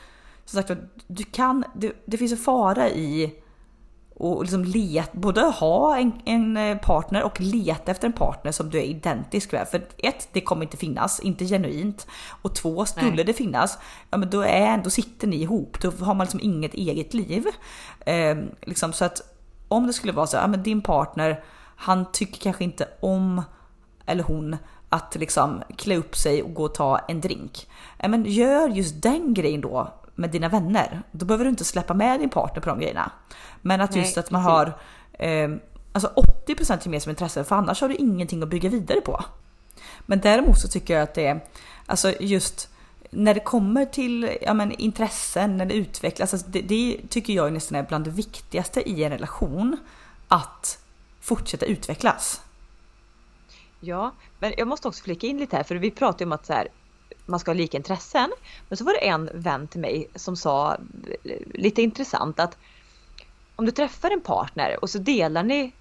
som 0.49 0.63
sagt 0.63 0.81
du 1.07 1.25
kan, 1.25 1.65
det, 1.75 1.93
det 2.05 2.17
finns 2.17 2.33
en 2.33 2.39
fara 2.39 2.91
i 2.91 3.35
och 4.15 4.43
liksom 4.43 4.65
let, 4.65 5.13
både 5.13 5.41
ha 5.41 5.97
en, 5.97 6.13
en, 6.25 6.57
eh, 6.57 6.79
partner 6.79 7.23
och 7.23 7.41
leta 7.41 7.91
efter 7.91 8.07
en 8.07 8.13
partner 8.13 8.53
som 8.53 8.71
du 8.71 8.79
är 8.79 8.83
identisk 8.83 9.53
med. 9.53 9.69
För 9.69 9.87
ett, 9.99 10.29
det 10.33 10.41
kommer 10.41 10.63
inte 10.63 10.77
finnas, 10.77 11.21
inte 11.21 11.45
genuint. 11.45 12.07
Och 12.43 12.55
två, 12.55 12.85
skulle 12.85 13.11
Nej. 13.11 13.25
det 13.25 13.33
finnas, 13.33 13.79
ja 14.11 14.19
men 14.19 14.31
då, 14.31 14.41
är, 14.41 14.79
då 14.79 14.91
sitter 14.91 15.27
ni 15.27 15.37
ihop. 15.37 15.81
Då 15.81 15.91
har 15.91 16.15
man 16.15 16.25
liksom 16.25 16.41
inget 16.43 16.75
eget 16.75 17.15
liv. 17.15 17.47
Eh, 18.01 18.37
liksom, 18.63 18.93
så 18.93 19.05
att 19.05 19.21
om 19.69 19.87
det 19.87 19.93
skulle 19.93 20.13
vara 20.13 20.27
så, 20.27 20.37
ja 20.37 20.47
men 20.47 20.63
din 20.63 20.83
partner, 20.83 21.45
han 21.77 22.13
tycker 22.13 22.41
kanske 22.41 22.65
inte 22.65 22.89
om, 23.01 23.43
eller 24.07 24.23
hon, 24.23 24.57
att 24.89 25.17
liksom 25.21 25.63
klä 25.77 25.97
upp 25.97 26.17
sig 26.17 26.43
och 26.43 26.55
gå 26.55 26.65
och 26.65 26.75
ta 26.75 26.99
en 26.99 27.21
drink. 27.21 27.69
Men 28.09 28.25
gör 28.25 28.69
just 28.69 29.03
den 29.03 29.35
grejen 29.35 29.61
då 29.61 29.98
med 30.19 30.31
dina 30.31 30.49
vänner. 30.49 31.03
Då 31.13 31.27
behöver 31.27 31.45
du 31.45 31.51
inte 31.51 31.65
släppa 31.65 31.95
med 31.95 32.21
din 32.21 32.31
partner 32.31 32.63
på 32.63 32.69
de 32.69 32.81
grejerna. 32.81 33.13
Men 33.63 33.81
att 33.81 33.97
just 33.97 34.17
Nej, 34.17 34.25
att 34.25 34.31
man 34.31 34.43
har 34.43 34.79
eh, 35.13 35.51
alltså 35.93 36.13
80% 36.47 36.81
gemensamma 36.85 37.11
intressen 37.11 37.45
för 37.45 37.57
annars 37.57 37.81
har 37.81 37.89
du 37.89 37.95
ingenting 37.95 38.43
att 38.43 38.49
bygga 38.49 38.69
vidare 38.69 39.01
på. 39.01 39.25
Men 40.07 40.21
däremot 40.21 40.59
så 40.59 40.69
tycker 40.69 40.95
jag 40.95 41.03
att 41.03 41.15
det 41.15 41.27
är 41.27 41.41
alltså 41.87 42.15
just 42.21 42.71
när 43.11 43.35
det 43.35 43.41
kommer 43.41 43.85
till 43.85 44.39
ja, 44.41 44.55
men, 44.55 44.73
intressen, 44.73 45.57
när 45.57 45.67
det 45.67 45.75
utvecklas, 45.75 46.35
alltså 46.35 46.49
det, 46.51 46.61
det 46.61 47.01
tycker 47.09 47.33
jag 47.33 47.53
nästan 47.53 47.79
är 47.79 47.83
bland 47.83 48.05
det 48.05 48.11
viktigaste 48.11 48.91
i 48.91 49.05
en 49.05 49.11
relation. 49.11 49.77
Att 50.29 50.79
fortsätta 51.21 51.67
utvecklas. 51.67 52.41
Ja, 53.81 54.13
men 54.39 54.53
jag 54.57 54.69
måste 54.69 54.89
också 54.89 55.03
flika 55.03 55.27
in 55.27 55.39
lite 55.39 55.57
här 55.57 55.63
för 55.63 55.75
vi 55.75 55.91
pratar 55.91 56.21
ju 56.21 56.27
om 56.27 56.33
att 56.33 56.47
så 56.47 56.53
här, 56.53 56.69
man 57.29 57.41
ska 57.41 57.51
ha 57.51 57.57
lika 57.57 57.77
intressen. 57.77 58.33
Men 58.69 58.77
så 58.77 58.85
var 58.85 58.93
det 58.93 59.09
en 59.09 59.31
vän 59.35 59.69
till 59.69 59.81
mig 59.81 60.09
som 60.15 60.37
sa 60.37 60.77
lite 61.55 61.83
intressant 61.83 62.41
att 62.41 62.57
om 63.57 63.67
du 63.67 63.73
träffar 63.73 64.11
en 64.11 64.21
partner 64.21 64.77
och 64.83 64.91
så 64.91 64.99
delar 64.99 65.43
ni 65.43 65.73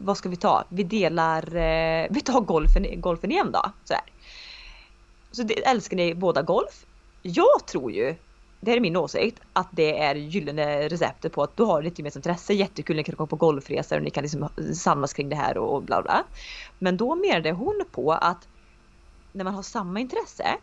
vad 0.00 0.16
ska 0.16 0.28
vi 0.28 0.36
ta? 0.36 0.64
Vi 0.68 0.82
delar, 0.82 1.56
eh, 1.56 2.06
vi 2.10 2.20
tar 2.20 2.40
golfen, 2.40 3.00
golfen 3.00 3.30
igen 3.30 3.52
då. 3.52 3.72
Så, 3.84 3.94
här. 3.94 4.02
så 5.32 5.42
det, 5.42 5.66
älskar 5.66 5.96
ni 5.96 6.14
båda 6.14 6.42
golf. 6.42 6.86
Jag 7.22 7.66
tror 7.66 7.92
ju, 7.92 8.14
det 8.60 8.70
här 8.70 8.76
är 8.76 8.80
min 8.80 8.96
åsikt, 8.96 9.40
att 9.52 9.68
det 9.70 9.98
är 9.98 10.14
gyllene 10.14 10.88
receptet 10.88 11.32
på 11.32 11.42
att 11.42 11.56
du 11.56 11.62
har 11.62 11.82
lite 11.82 12.00
gemensamt 12.00 12.26
intresse. 12.26 12.54
Jättekul, 12.54 12.96
ni 12.96 13.04
kan 13.04 13.14
gå 13.14 13.26
på 13.26 13.36
golfresor 13.36 13.96
och 13.96 14.02
ni 14.02 14.10
kan 14.10 14.22
liksom 14.22 14.48
samlas 14.74 15.12
kring 15.12 15.28
det 15.28 15.36
här 15.36 15.58
och 15.58 15.82
bla 15.82 16.02
bla. 16.02 16.24
Men 16.78 16.96
då 16.96 17.14
menade 17.14 17.50
hon 17.52 17.84
på 17.90 18.12
att 18.12 18.48
när 19.38 19.44
man 19.44 19.54
har 19.54 19.62
samma 19.62 20.00
intresse 20.00 20.56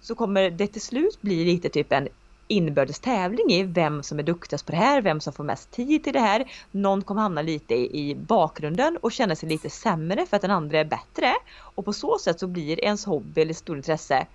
så 0.00 0.14
kommer 0.14 0.50
det 0.50 0.66
till 0.66 0.82
slut 0.82 1.20
bli 1.20 1.44
lite 1.44 1.68
typ 1.68 1.92
en 1.92 2.08
inbördes 2.48 2.98
tävling 2.98 3.52
i 3.52 3.62
vem 3.62 4.02
som 4.02 4.18
är 4.18 4.22
duktigast 4.22 4.66
på 4.66 4.72
det 4.72 4.78
här, 4.78 5.02
vem 5.02 5.20
som 5.20 5.32
får 5.32 5.44
mest 5.44 5.70
tid 5.70 6.04
till 6.04 6.12
det 6.12 6.20
här. 6.20 6.50
Någon 6.70 7.02
kommer 7.02 7.22
hamna 7.22 7.42
lite 7.42 7.74
i 7.74 8.14
bakgrunden 8.14 8.98
och 9.00 9.12
känna 9.12 9.36
sig 9.36 9.48
lite 9.48 9.70
sämre 9.70 10.26
för 10.26 10.36
att 10.36 10.42
den 10.42 10.50
andra 10.50 10.78
är 10.78 10.84
bättre. 10.84 11.34
Och 11.58 11.84
på 11.84 11.92
så 11.92 12.18
sätt 12.18 12.40
så 12.40 12.46
blir 12.46 12.84
ens 12.84 13.04
hobby 13.04 13.40
eller 13.40 13.54
stort 13.54 13.76
intresse, 13.76 14.26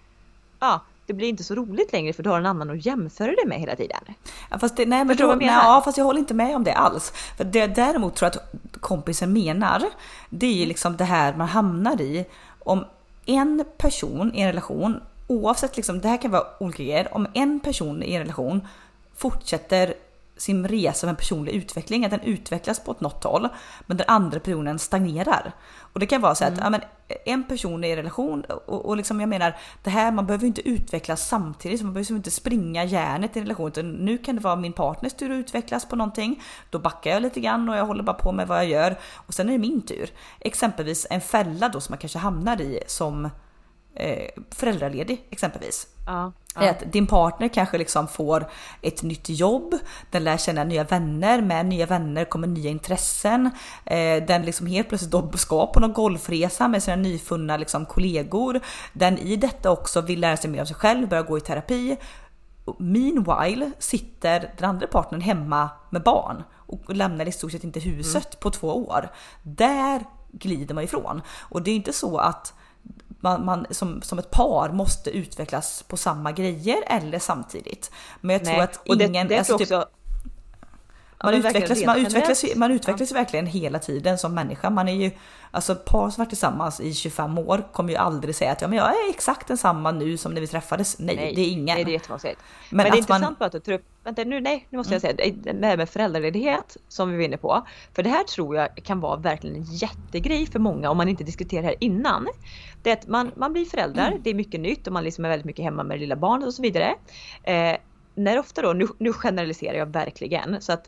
ja, 0.60 0.82
det 1.06 1.14
blir 1.14 1.30
inte 1.30 1.44
så 1.44 1.56
roligt 1.56 1.92
längre 1.94 2.14
för 2.14 2.24
du 2.24 2.30
har 2.30 2.38
en 2.38 2.46
annan 2.46 2.70
att 2.70 2.86
jämföra 2.86 3.28
dig 3.32 3.46
med 3.46 3.60
hela 3.60 3.76
tiden. 3.76 4.04
Ja, 4.50 4.60
fast 4.60 4.78
det, 4.78 4.86
nej, 4.86 5.06
men 5.06 5.18
då, 5.18 5.36
nej, 5.36 5.48
ja, 5.48 5.82
fast 5.86 5.98
jag 5.98 6.06
håller 6.06 6.20
inte 6.20 6.34
med 6.34 6.56
om 6.56 6.64
det 6.64 6.74
alls. 6.74 7.14
För 7.38 7.44
det 7.44 7.68
däremot 7.68 8.16
tror 8.16 8.32
jag 8.34 8.42
att 8.42 8.82
kompisen 8.82 9.34
menar, 9.34 9.84
det 10.30 10.64
är 10.64 10.66
liksom 10.66 10.98
det 10.98 11.04
här 11.04 11.36
man 11.36 11.48
hamnar 11.48 12.02
i. 12.02 12.26
Om 12.60 12.86
en 13.26 13.66
person 13.78 14.36
i 14.36 14.42
en 14.42 14.48
relation, 14.48 15.02
oavsett 15.28 15.78
liksom, 15.78 16.02
det 16.02 16.08
här 16.08 16.22
kan 16.22 16.32
vara 16.32 16.44
olika 16.60 16.84
grejer, 16.84 17.08
om 17.12 17.28
en 17.34 17.60
person 17.60 18.04
i 18.04 18.14
en 18.14 18.22
relation 18.22 18.68
fortsätter 19.16 19.94
sin 20.38 20.68
resa 20.68 21.08
med 21.08 21.18
personlig 21.18 21.52
utveckling, 21.52 22.06
att 22.06 22.12
den 22.12 22.22
utvecklas 22.22 22.80
på 22.80 22.92
ett 22.92 23.02
något 23.02 23.24
håll, 23.24 23.48
men 23.86 23.98
den 23.98 24.08
andra 24.10 24.40
personen 24.40 24.80
stagnerar. 24.80 25.52
Och 25.94 26.00
det 26.00 26.06
kan 26.06 26.22
vara 26.22 26.36
så 26.36 26.44
att 26.44 26.50
mm. 26.50 26.64
ja, 26.64 26.70
men 26.70 26.82
en 27.26 27.44
person 27.44 27.84
är 27.84 27.88
i 27.88 27.96
relation 27.96 28.44
och, 28.66 28.86
och 28.86 28.98
liksom 28.98 29.20
jag 29.20 29.30
menar 29.30 29.58
det 29.84 29.90
här, 29.90 30.12
man 30.12 30.26
behöver 30.26 30.48
inte 30.48 30.70
utvecklas 30.70 31.28
samtidigt, 31.28 31.82
man 31.82 31.94
behöver 31.94 32.16
inte 32.16 32.32
springa 32.32 32.84
järnet 32.84 33.36
i 33.36 33.40
en 33.40 33.46
relation. 33.46 33.68
Utan 33.68 33.92
nu 33.92 34.18
kan 34.18 34.36
det 34.36 34.42
vara 34.42 34.56
min 34.56 34.74
partners 34.74 35.14
tur 35.14 35.32
att 35.32 35.36
utvecklas 35.36 35.86
på 35.86 35.96
någonting. 35.96 36.44
Då 36.70 36.80
backar 36.80 37.12
jag 37.12 37.22
lite 37.22 37.40
grann 37.40 37.70
och 37.70 37.76
jag 37.76 37.86
håller 37.86 38.04
bara 38.04 38.14
på 38.14 38.32
med 38.32 38.48
vad 38.48 38.58
jag 38.58 38.66
gör 38.66 38.96
och 39.14 39.34
sen 39.34 39.50
är 39.50 39.54
det 39.54 39.60
min 39.60 39.82
tur. 39.82 40.10
Exempelvis 40.40 41.08
en 41.10 41.22
fälla 41.22 41.70
då 41.70 41.82
som 41.82 41.94
man 41.94 42.00
kanske 42.00 42.20
hamnar 42.20 42.62
i 42.62 42.80
som 42.88 43.30
eh, 43.96 44.30
föräldraledig 44.52 45.28
exempelvis. 45.30 45.88
Ja, 46.06 46.32
ja. 46.56 46.70
Att 46.70 46.92
din 46.92 47.08
partner 47.08 47.48
kanske 47.48 47.78
liksom 47.78 48.08
får 48.08 48.46
ett 48.82 49.04
nytt 49.04 49.30
jobb, 49.30 49.76
den 50.12 50.24
lär 50.24 50.38
känna 50.38 50.64
nya 50.64 50.84
vänner, 50.84 51.42
med 51.42 51.66
nya 51.66 51.86
vänner 51.86 52.26
kommer 52.26 52.48
nya 52.48 52.70
intressen. 52.70 53.50
Eh, 53.86 54.24
den 54.24 54.42
liksom 54.42 54.68
helt 54.68 54.90
plötsligt 54.90 55.12
då 55.12 55.32
ska 55.38 55.68
på 55.68 55.80
någon 55.80 55.94
golfresa 55.94 56.68
med 56.68 56.84
sina 56.84 56.96
nyfunna 56.96 57.58
liksom 57.58 57.86
kollegor. 57.86 58.60
Den 58.94 59.18
i 59.18 59.36
detta 59.36 59.72
också 59.72 60.02
vill 60.02 60.20
lära 60.20 60.38
sig 60.38 60.50
mer 60.50 60.60
om 60.60 60.66
sig 60.66 60.76
själv, 60.76 61.10
börja 61.10 61.24
gå 61.24 61.38
i 61.38 61.42
terapi. 61.42 61.98
Meanwhile 62.80 63.72
sitter 63.80 64.54
den 64.58 64.70
andra 64.70 64.88
partnern 64.88 65.22
hemma 65.22 65.70
med 65.90 66.04
barn 66.04 66.44
och 66.54 66.96
lämnar 66.96 67.28
i 67.28 67.32
stort 67.32 67.52
sett 67.52 67.64
inte 67.64 67.80
huset 67.80 68.26
mm. 68.34 68.40
på 68.40 68.52
två 68.52 68.88
år. 68.88 69.10
Där 69.44 70.04
glider 70.32 70.76
man 70.76 70.84
ifrån. 70.84 71.22
Och 71.40 71.62
det 71.62 71.72
är 71.72 71.76
inte 71.76 71.94
så 71.94 72.18
att 72.18 72.54
man, 73.24 73.46
man 73.46 73.66
som, 73.70 74.02
som 74.02 74.20
ett 74.20 74.32
par 74.32 74.70
måste 74.70 75.10
utvecklas 75.10 75.84
på 75.88 75.98
samma 75.98 76.32
grejer 76.32 76.84
eller 76.88 77.20
samtidigt. 77.20 77.92
Men 78.22 78.34
jag 78.34 78.46
tror 78.46 78.56
Nej, 78.56 78.64
att 78.64 78.82
ingen... 78.86 79.28
Det, 79.28 79.34
det 79.34 79.40
alltså, 79.40 79.58
typ, 79.58 79.72
också, 79.72 79.88
man, 81.24 81.34
utvecklas, 81.34 81.86
man 81.86 81.98
utvecklas, 81.98 82.46
man 82.56 82.72
utvecklas 82.72 83.12
ja. 83.12 83.18
verkligen 83.18 83.46
hela 83.46 83.80
tiden 83.80 84.18
som 84.18 84.36
människa. 84.36 84.70
Man 84.70 84.88
är 84.88 84.94
ju, 84.94 85.12
alltså 85.52 85.76
par 85.76 86.10
som 86.10 86.22
varit 86.22 86.30
tillsammans 86.30 86.80
i 86.80 86.94
25 86.94 87.38
år 87.38 87.68
kommer 87.72 87.90
ju 87.90 87.96
aldrig 87.96 88.36
säga 88.36 88.52
att 88.52 88.62
ja, 88.62 88.68
men 88.68 88.78
jag 88.78 88.88
är 88.88 89.10
exakt 89.10 89.48
densamma 89.48 89.92
nu 89.92 90.18
som 90.18 90.34
när 90.34 90.42
vi 90.42 90.48
träffades. 90.48 91.00
Nej, 91.00 91.16
nej 91.16 91.34
det 91.36 91.42
är 91.42 91.52
ingen. 91.52 91.76
Nej, 91.76 91.84
det 91.84 91.92
är 91.92 91.94
jättekonstigt. 91.94 92.40
Men, 92.70 92.78
men 92.78 92.86
det 92.86 92.98
är 92.98 92.98
intressant 92.98 93.40
man... 93.40 93.46
att 93.46 93.52
du 93.52 93.60
tar 93.60 93.72
upp, 93.72 93.86
vänta 94.04 94.24
nu, 94.24 94.42
nej, 94.42 94.68
nu 94.70 94.78
måste 94.78 94.94
jag 94.94 95.06
mm. 95.06 95.18
säga, 95.18 95.54
det 95.54 95.68
här 95.68 95.78
med 95.78 95.90
föräldraledighet 95.90 96.78
som 96.88 97.12
vi 97.12 97.18
var 97.18 97.24
inne 97.24 97.38
på. 97.38 97.68
För 97.94 98.04
det 98.04 98.10
här 98.10 98.24
tror 98.24 98.56
jag 98.56 98.76
kan 98.84 99.00
vara 99.00 99.16
verkligen 99.16 99.56
en 99.56 99.64
jättegrej 99.64 100.46
för 100.46 100.60
många 100.60 100.90
om 100.90 100.98
man 100.98 101.10
inte 101.10 101.24
diskuterar 101.24 101.62
det 101.62 101.68
här 101.68 101.78
innan. 101.80 102.28
Det 102.82 102.90
är 102.90 102.94
att 102.94 103.08
man, 103.08 103.32
man 103.36 103.54
blir 103.54 103.66
förälder, 103.66 104.08
mm. 104.08 104.20
det 104.24 104.30
är 104.30 104.34
mycket 104.34 104.60
nytt 104.60 104.88
och 104.88 104.94
man 104.94 105.04
liksom 105.04 105.26
är 105.26 105.30
väldigt 105.30 105.46
mycket 105.46 105.66
hemma 105.66 105.84
med 105.84 105.98
det 105.98 106.02
lilla 106.02 106.16
barnet 106.16 106.48
och 106.48 106.54
så 106.54 106.62
vidare. 106.62 106.96
Eh, 107.44 107.78
när 108.16 108.40
ofta 108.40 108.62
då, 108.62 108.74
nu, 108.74 108.88
nu 108.98 109.14
generaliserar 109.14 109.78
jag 109.78 109.86
verkligen 109.86 110.62
så 110.62 110.74
att 110.74 110.88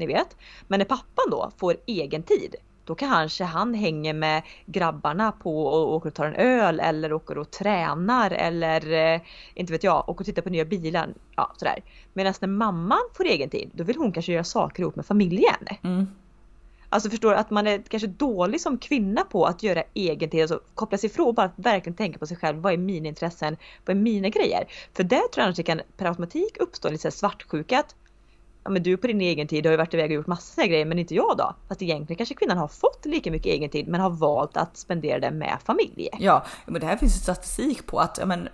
ni 0.00 0.06
vet. 0.06 0.36
Men 0.68 0.78
när 0.78 0.84
pappan 0.84 1.30
då 1.30 1.50
får 1.56 1.76
egen 1.86 2.22
tid 2.22 2.56
då 2.84 2.94
kanske 2.94 3.44
han 3.44 3.74
hänger 3.74 4.14
med 4.14 4.42
grabbarna 4.66 5.32
på 5.32 5.66
och 5.66 5.94
åker 5.94 6.08
och 6.08 6.14
tar 6.14 6.26
en 6.26 6.34
öl 6.34 6.80
eller 6.80 7.12
åker 7.12 7.38
och 7.38 7.50
tränar 7.50 8.30
eller 8.30 8.92
eh, 8.92 9.20
inte 9.54 9.72
vet 9.72 9.84
jag, 9.84 10.08
åker 10.08 10.20
och 10.20 10.26
tittar 10.26 10.42
på 10.42 10.50
nya 10.50 10.64
bilar. 10.64 11.14
Ja, 11.36 11.52
sådär. 11.56 11.82
Medan 12.12 12.34
när 12.40 12.48
mamman 12.48 12.98
får 13.14 13.24
egen 13.24 13.50
tid, 13.50 13.70
då 13.74 13.84
vill 13.84 13.96
hon 13.96 14.12
kanske 14.12 14.32
göra 14.32 14.44
saker 14.44 14.82
ihop 14.82 14.96
med 14.96 15.06
familjen. 15.06 15.66
Mm. 15.82 16.06
Alltså 16.88 17.10
förstår 17.10 17.34
att 17.34 17.50
man 17.50 17.66
är 17.66 17.82
kanske 17.88 18.06
dålig 18.06 18.60
som 18.60 18.78
kvinna 18.78 19.24
på 19.24 19.44
att 19.46 19.62
göra 19.62 19.82
egen 19.94 20.30
tid, 20.30 20.40
alltså 20.40 20.60
koppla 20.74 20.98
sig 20.98 21.10
ifrån 21.10 21.34
bara 21.34 21.46
att 21.46 21.52
verkligen 21.56 21.96
tänka 21.96 22.18
på 22.18 22.26
sig 22.26 22.36
själv. 22.36 22.58
Vad 22.58 22.72
är 22.72 22.76
mina 22.76 23.08
intressen? 23.08 23.56
Vad 23.84 23.96
är 23.96 24.00
mina 24.00 24.28
grejer? 24.28 24.64
För 24.92 25.02
där 25.02 25.28
tror 25.32 25.44
jag 25.44 25.50
att 25.50 25.56
det 25.56 25.62
kan 25.62 25.80
per 25.96 26.06
automatik 26.06 26.56
uppstå 26.60 26.88
en 26.88 26.92
lite 26.92 27.10
svartsjuka 27.10 27.78
att 27.78 27.94
ja 28.64 28.70
men 28.70 28.82
du 28.82 28.96
på 28.96 29.06
din 29.06 29.20
egen 29.20 29.46
tid 29.48 29.66
har 29.66 29.70
ju 29.70 29.76
varit 29.76 29.94
iväg 29.94 30.10
och 30.10 30.14
gjort 30.14 30.26
massor 30.26 30.62
av 30.62 30.68
grejer 30.68 30.84
men 30.84 30.98
inte 30.98 31.14
jag 31.14 31.36
då. 31.36 31.54
Fast 31.68 31.82
egentligen 31.82 32.16
kanske 32.16 32.34
kvinnan 32.34 32.58
har 32.58 32.68
fått 32.68 33.06
lika 33.06 33.30
mycket 33.30 33.52
egen 33.52 33.70
tid 33.70 33.88
men 33.88 34.00
har 34.00 34.10
valt 34.10 34.56
att 34.56 34.76
spendera 34.76 35.18
det 35.18 35.30
med 35.30 35.58
familj. 35.64 36.08
Ja, 36.18 36.44
men 36.66 36.80
det 36.80 36.86
här 36.86 36.96
finns 36.96 37.16
ju 37.16 37.20
statistik 37.20 37.86
på 37.86 37.98
att 37.98 38.18
ja, 38.18 38.26
men, 38.26 38.48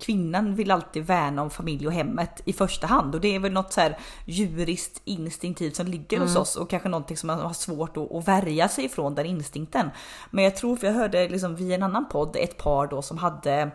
kvinnan 0.00 0.54
vill 0.54 0.70
alltid 0.70 1.06
värna 1.06 1.42
om 1.42 1.50
familj 1.50 1.86
och 1.86 1.92
hemmet 1.92 2.40
i 2.44 2.52
första 2.52 2.86
hand 2.86 3.14
och 3.14 3.20
det 3.20 3.34
är 3.34 3.38
väl 3.38 3.52
något 3.52 3.72
så 3.72 3.80
här 3.80 3.98
djuriskt 4.24 5.02
instinktivt 5.04 5.76
som 5.76 5.86
ligger 5.86 6.16
mm. 6.16 6.28
hos 6.28 6.36
oss 6.36 6.56
och 6.56 6.70
kanske 6.70 6.88
någonting 6.88 7.16
som 7.16 7.26
man 7.26 7.40
har 7.40 7.52
svårt 7.52 7.96
att, 7.96 8.12
att 8.12 8.28
värja 8.28 8.68
sig 8.68 8.84
ifrån 8.84 9.14
den 9.14 9.26
instinkten. 9.26 9.90
Men 10.30 10.44
jag 10.44 10.56
tror, 10.56 10.76
för 10.76 10.86
jag 10.86 10.94
hörde 10.94 11.28
liksom 11.28 11.56
via 11.56 11.74
en 11.74 11.82
annan 11.82 12.08
podd 12.08 12.36
ett 12.36 12.56
par 12.56 12.86
då 12.86 13.02
som 13.02 13.18
hade 13.18 13.70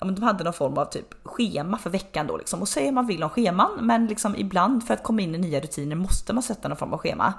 ja, 0.00 0.06
men 0.06 0.14
de 0.14 0.22
hade 0.22 0.44
någon 0.44 0.52
form 0.52 0.78
av 0.78 0.84
typ 0.84 1.14
schema 1.24 1.78
för 1.78 1.90
veckan 1.90 2.26
då 2.26 2.36
liksom 2.36 2.60
och 2.60 2.68
säger 2.68 2.92
man 2.92 3.06
vill 3.06 3.22
ha 3.22 3.30
scheman 3.30 3.70
men 3.80 4.06
liksom 4.06 4.36
ibland 4.36 4.86
för 4.86 4.94
att 4.94 5.02
komma 5.02 5.20
in 5.20 5.34
i 5.34 5.38
nya 5.38 5.60
rutiner 5.60 5.96
måste 5.96 6.32
man 6.32 6.42
sätta 6.42 6.68
någon 6.68 6.76
form 6.76 6.92
av 6.92 6.98
schema. 6.98 7.34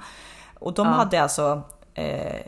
Och 0.60 0.74
de 0.74 0.88
ja. 0.88 0.94
hade 0.94 1.22
alltså 1.22 1.62
eh, 1.94 2.42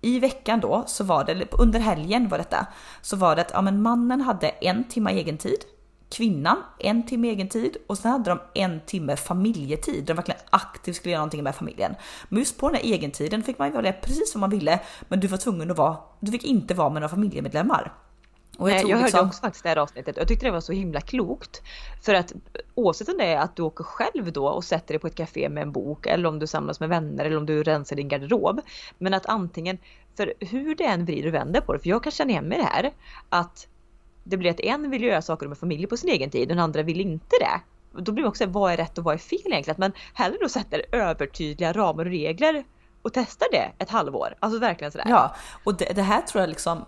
i 0.00 0.20
veckan 0.20 0.60
då 0.60 0.84
så 0.86 1.04
var 1.04 1.24
det, 1.24 1.52
under 1.52 1.80
helgen 1.80 2.28
var 2.28 2.38
detta, 2.38 2.66
så 3.02 3.16
var 3.16 3.36
det 3.36 3.42
att 3.42 3.50
ja, 3.54 3.62
men 3.62 3.82
mannen 3.82 4.20
hade 4.20 4.48
en 4.48 4.84
timme 4.84 5.12
egen 5.12 5.38
tid, 5.38 5.58
kvinnan 6.10 6.56
en 6.78 7.06
timme 7.06 7.28
egen 7.28 7.48
tid 7.48 7.76
och 7.86 7.98
sen 7.98 8.10
hade 8.10 8.30
de 8.30 8.38
en 8.54 8.80
timme 8.80 9.16
familjetid. 9.16 10.04
De 10.04 10.12
verkligen 10.14 10.40
aktivt 10.50 10.96
skulle 10.96 11.12
göra 11.12 11.20
någonting 11.20 11.42
med 11.42 11.54
familjen. 11.54 11.94
Men 12.28 12.38
just 12.38 12.58
på 12.58 12.68
den 12.68 12.76
här 12.76 12.86
egentiden 12.86 13.42
fick 13.42 13.58
man 13.58 13.72
välja 13.72 13.92
precis 13.92 14.32
som 14.32 14.40
man 14.40 14.50
ville, 14.50 14.80
men 15.08 15.20
du 15.20 15.26
var 15.26 15.38
tvungen 15.38 15.70
att 15.70 15.76
vara, 15.76 15.96
du 16.20 16.32
fick 16.32 16.44
inte 16.44 16.74
vara 16.74 16.90
med 16.90 17.02
några 17.02 17.08
familjemedlemmar. 17.08 17.92
Och 18.56 18.70
jag, 18.70 18.76
jag 18.76 18.84
liksom... 18.84 19.02
hörde 19.02 19.28
också 19.28 19.40
faktiskt 19.40 19.62
det 19.62 19.68
här 19.68 19.76
avsnittet 19.76 20.16
och 20.16 20.20
jag 20.20 20.28
tyckte 20.28 20.46
det 20.46 20.50
var 20.50 20.60
så 20.60 20.72
himla 20.72 21.00
klokt. 21.00 21.62
För 22.02 22.14
att 22.14 22.32
oavsett 22.74 23.08
om 23.08 23.18
det 23.18 23.24
är 23.24 23.38
att 23.38 23.56
du 23.56 23.62
åker 23.62 23.84
själv 23.84 24.32
då 24.32 24.48
och 24.48 24.64
sätter 24.64 24.94
dig 24.94 24.98
på 24.98 25.06
ett 25.06 25.14
café 25.14 25.48
med 25.48 25.62
en 25.62 25.72
bok 25.72 26.06
eller 26.06 26.28
om 26.28 26.38
du 26.38 26.46
samlas 26.46 26.80
med 26.80 26.88
vänner 26.88 27.24
eller 27.24 27.36
om 27.36 27.46
du 27.46 27.62
rensar 27.62 27.96
din 27.96 28.08
garderob. 28.08 28.60
Men 28.98 29.14
att 29.14 29.26
antingen, 29.26 29.78
för 30.16 30.34
hur 30.40 30.74
det 30.74 30.84
än 30.84 31.04
vrider 31.04 31.28
och 31.28 31.34
vänder 31.34 31.60
på 31.60 31.72
det, 31.72 31.78
för 31.78 31.88
jag 31.88 32.02
kan 32.02 32.12
känna 32.12 32.30
igen 32.30 32.44
mig 32.44 32.58
i 32.58 32.60
det 32.60 32.68
här, 32.68 32.92
att 33.28 33.68
det 34.24 34.36
blir 34.36 34.50
att 34.50 34.60
en 34.60 34.90
vill 34.90 35.02
göra 35.02 35.22
saker 35.22 35.48
med 35.48 35.58
familjen 35.58 35.88
på 35.88 35.96
sin 35.96 36.10
egen 36.10 36.30
tid, 36.30 36.48
den 36.48 36.58
andra 36.58 36.82
vill 36.82 37.00
inte 37.00 37.36
det. 37.40 37.60
Då 38.02 38.12
blir 38.12 38.22
det 38.22 38.28
också 38.28 38.46
vad 38.46 38.72
är 38.72 38.76
rätt 38.76 38.98
och 38.98 39.04
vad 39.04 39.14
är 39.14 39.18
fel 39.18 39.40
egentligen? 39.44 39.80
Man 39.80 39.92
hellre 40.14 40.38
då 40.40 40.48
sätter 40.48 40.82
övertydliga 40.92 41.72
ramar 41.72 42.04
och 42.04 42.10
regler 42.10 42.64
och 43.02 43.12
testar 43.12 43.48
det 43.52 43.72
ett 43.78 43.90
halvår. 43.90 44.34
Alltså 44.40 44.58
verkligen 44.58 44.92
sådär. 44.92 45.06
Ja, 45.08 45.34
och 45.64 45.74
det, 45.74 45.92
det 45.94 46.02
här 46.02 46.22
tror 46.22 46.42
jag 46.42 46.48
liksom 46.48 46.84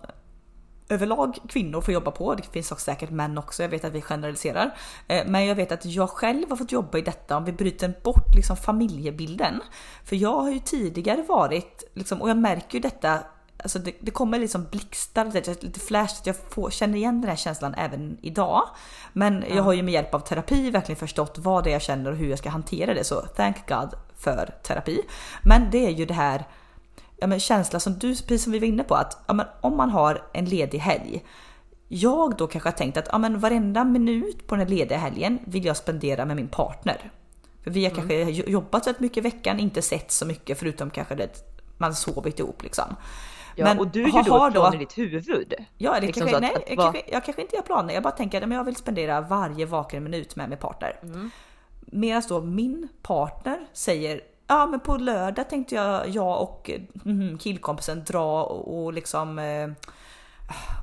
överlag 0.89 1.37
kvinnor 1.49 1.81
får 1.81 1.93
jobba 1.93 2.11
på. 2.11 2.35
Det 2.35 2.43
finns 2.43 2.71
också 2.71 2.83
säkert 2.83 3.09
män 3.09 3.37
också. 3.37 3.63
Jag 3.63 3.69
vet 3.69 3.85
att 3.85 3.93
vi 3.93 4.01
generaliserar, 4.01 4.75
eh, 5.07 5.23
men 5.27 5.45
jag 5.45 5.55
vet 5.55 5.71
att 5.71 5.85
jag 5.85 6.09
själv 6.09 6.49
har 6.49 6.57
fått 6.57 6.71
jobba 6.71 6.97
i 6.97 7.01
detta 7.01 7.37
om 7.37 7.45
vi 7.45 7.51
bryter 7.51 7.93
bort 8.03 8.35
liksom 8.35 8.57
familjebilden. 8.57 9.61
För 10.03 10.15
jag 10.15 10.41
har 10.41 10.51
ju 10.51 10.59
tidigare 10.59 11.21
varit 11.21 11.83
liksom, 11.93 12.21
och 12.21 12.29
jag 12.29 12.37
märker 12.37 12.73
ju 12.73 12.79
detta 12.79 13.19
Alltså 13.63 13.79
det, 13.79 13.93
det 13.99 14.11
kommer 14.11 14.39
liksom 14.39 14.67
blixtar, 14.71 15.25
lite 15.63 15.79
flash, 15.79 16.19
att 16.19 16.25
jag 16.25 16.35
får, 16.35 16.69
känner 16.69 16.97
igen 16.97 17.21
den 17.21 17.29
här 17.29 17.37
känslan 17.37 17.73
även 17.73 18.17
idag. 18.21 18.69
Men 19.13 19.43
jag 19.49 19.63
har 19.63 19.73
ju 19.73 19.83
med 19.83 19.93
hjälp 19.93 20.13
av 20.13 20.19
terapi 20.19 20.71
verkligen 20.71 20.99
förstått 20.99 21.37
vad 21.37 21.63
det 21.63 21.69
är 21.69 21.71
jag 21.71 21.81
känner 21.81 22.11
och 22.11 22.17
hur 22.17 22.29
jag 22.29 22.39
ska 22.39 22.49
hantera 22.49 22.93
det. 22.93 23.03
Så 23.03 23.21
thank 23.21 23.69
God 23.69 23.93
för 24.17 24.53
terapi. 24.63 25.01
Men 25.43 25.71
det 25.71 25.85
är 25.85 25.89
ju 25.89 26.05
det 26.05 26.13
här 26.13 26.43
ja, 27.21 27.27
men 27.27 27.39
känsla 27.39 27.79
som 27.79 27.93
du, 27.93 28.15
precis 28.15 28.43
som 28.43 28.51
vi 28.51 28.59
var 28.59 28.67
inne 28.67 28.83
på, 28.83 28.95
att 28.95 29.23
ja, 29.27 29.33
men 29.33 29.45
om 29.61 29.77
man 29.77 29.89
har 29.89 30.23
en 30.33 30.45
ledig 30.45 30.79
helg. 30.79 31.23
Jag 31.87 32.37
då 32.37 32.47
kanske 32.47 32.69
har 32.69 32.73
tänkt 32.73 32.97
att 32.97 33.07
ja, 33.11 33.17
men 33.17 33.39
varenda 33.39 33.83
minut 33.83 34.47
på 34.47 34.55
den 34.55 34.67
här 34.67 34.75
lediga 34.75 34.97
helgen 34.97 35.39
vill 35.45 35.65
jag 35.65 35.77
spendera 35.77 36.25
med 36.25 36.35
min 36.35 36.47
partner. 36.47 37.11
För 37.63 37.71
vi 37.71 37.85
har 37.85 37.91
mm. 37.91 38.07
kanske 38.07 38.51
jobbat 38.51 38.87
rätt 38.87 38.99
mycket 38.99 39.17
i 39.17 39.21
veckan, 39.21 39.59
inte 39.59 39.81
sett 39.81 40.11
så 40.11 40.25
mycket 40.25 40.59
förutom 40.59 40.89
kanske 40.89 41.15
det 41.15 41.49
man 41.77 41.95
sovit 41.95 42.39
ihop 42.39 42.63
liksom. 42.63 42.95
Ja, 43.55 43.65
men, 43.65 43.79
och 43.79 43.87
du 43.87 44.01
gör 44.01 44.23
då 44.23 44.51
planer 44.51 44.75
i 44.75 44.79
ditt 44.79 44.97
huvud. 44.97 45.53
Ja, 45.77 45.93
det 45.99 46.07
liksom 46.07 46.27
kanske, 46.27 46.39
nej, 46.39 46.55
att, 46.55 46.63
att, 46.63 46.69
jag, 46.69 46.77
kanske, 46.77 47.03
jag 47.11 47.25
kanske 47.25 47.41
inte 47.41 47.55
gör 47.55 47.63
planer. 47.63 47.93
Jag 47.93 48.03
bara 48.03 48.13
tänker 48.13 48.41
att 48.41 48.53
jag 48.53 48.63
vill 48.63 48.75
spendera 48.75 49.21
varje 49.21 49.65
vaken 49.65 50.03
minut 50.03 50.35
med 50.35 50.49
min 50.49 50.57
partner. 50.57 50.99
Mm. 51.03 51.31
Medan 51.79 52.23
då 52.29 52.41
min 52.41 52.87
partner 53.01 53.67
säger 53.73 54.21
Ja 54.51 54.65
men 54.65 54.79
på 54.79 54.97
lördag 54.97 55.49
tänkte 55.49 55.75
jag, 55.75 56.09
jag 56.09 56.41
och 56.41 56.71
mm, 57.05 57.37
killkompisen 57.37 58.03
dra 58.03 58.43
och, 58.43 58.83
och 58.83 58.93
liksom 58.93 59.39
eh, 59.39 59.69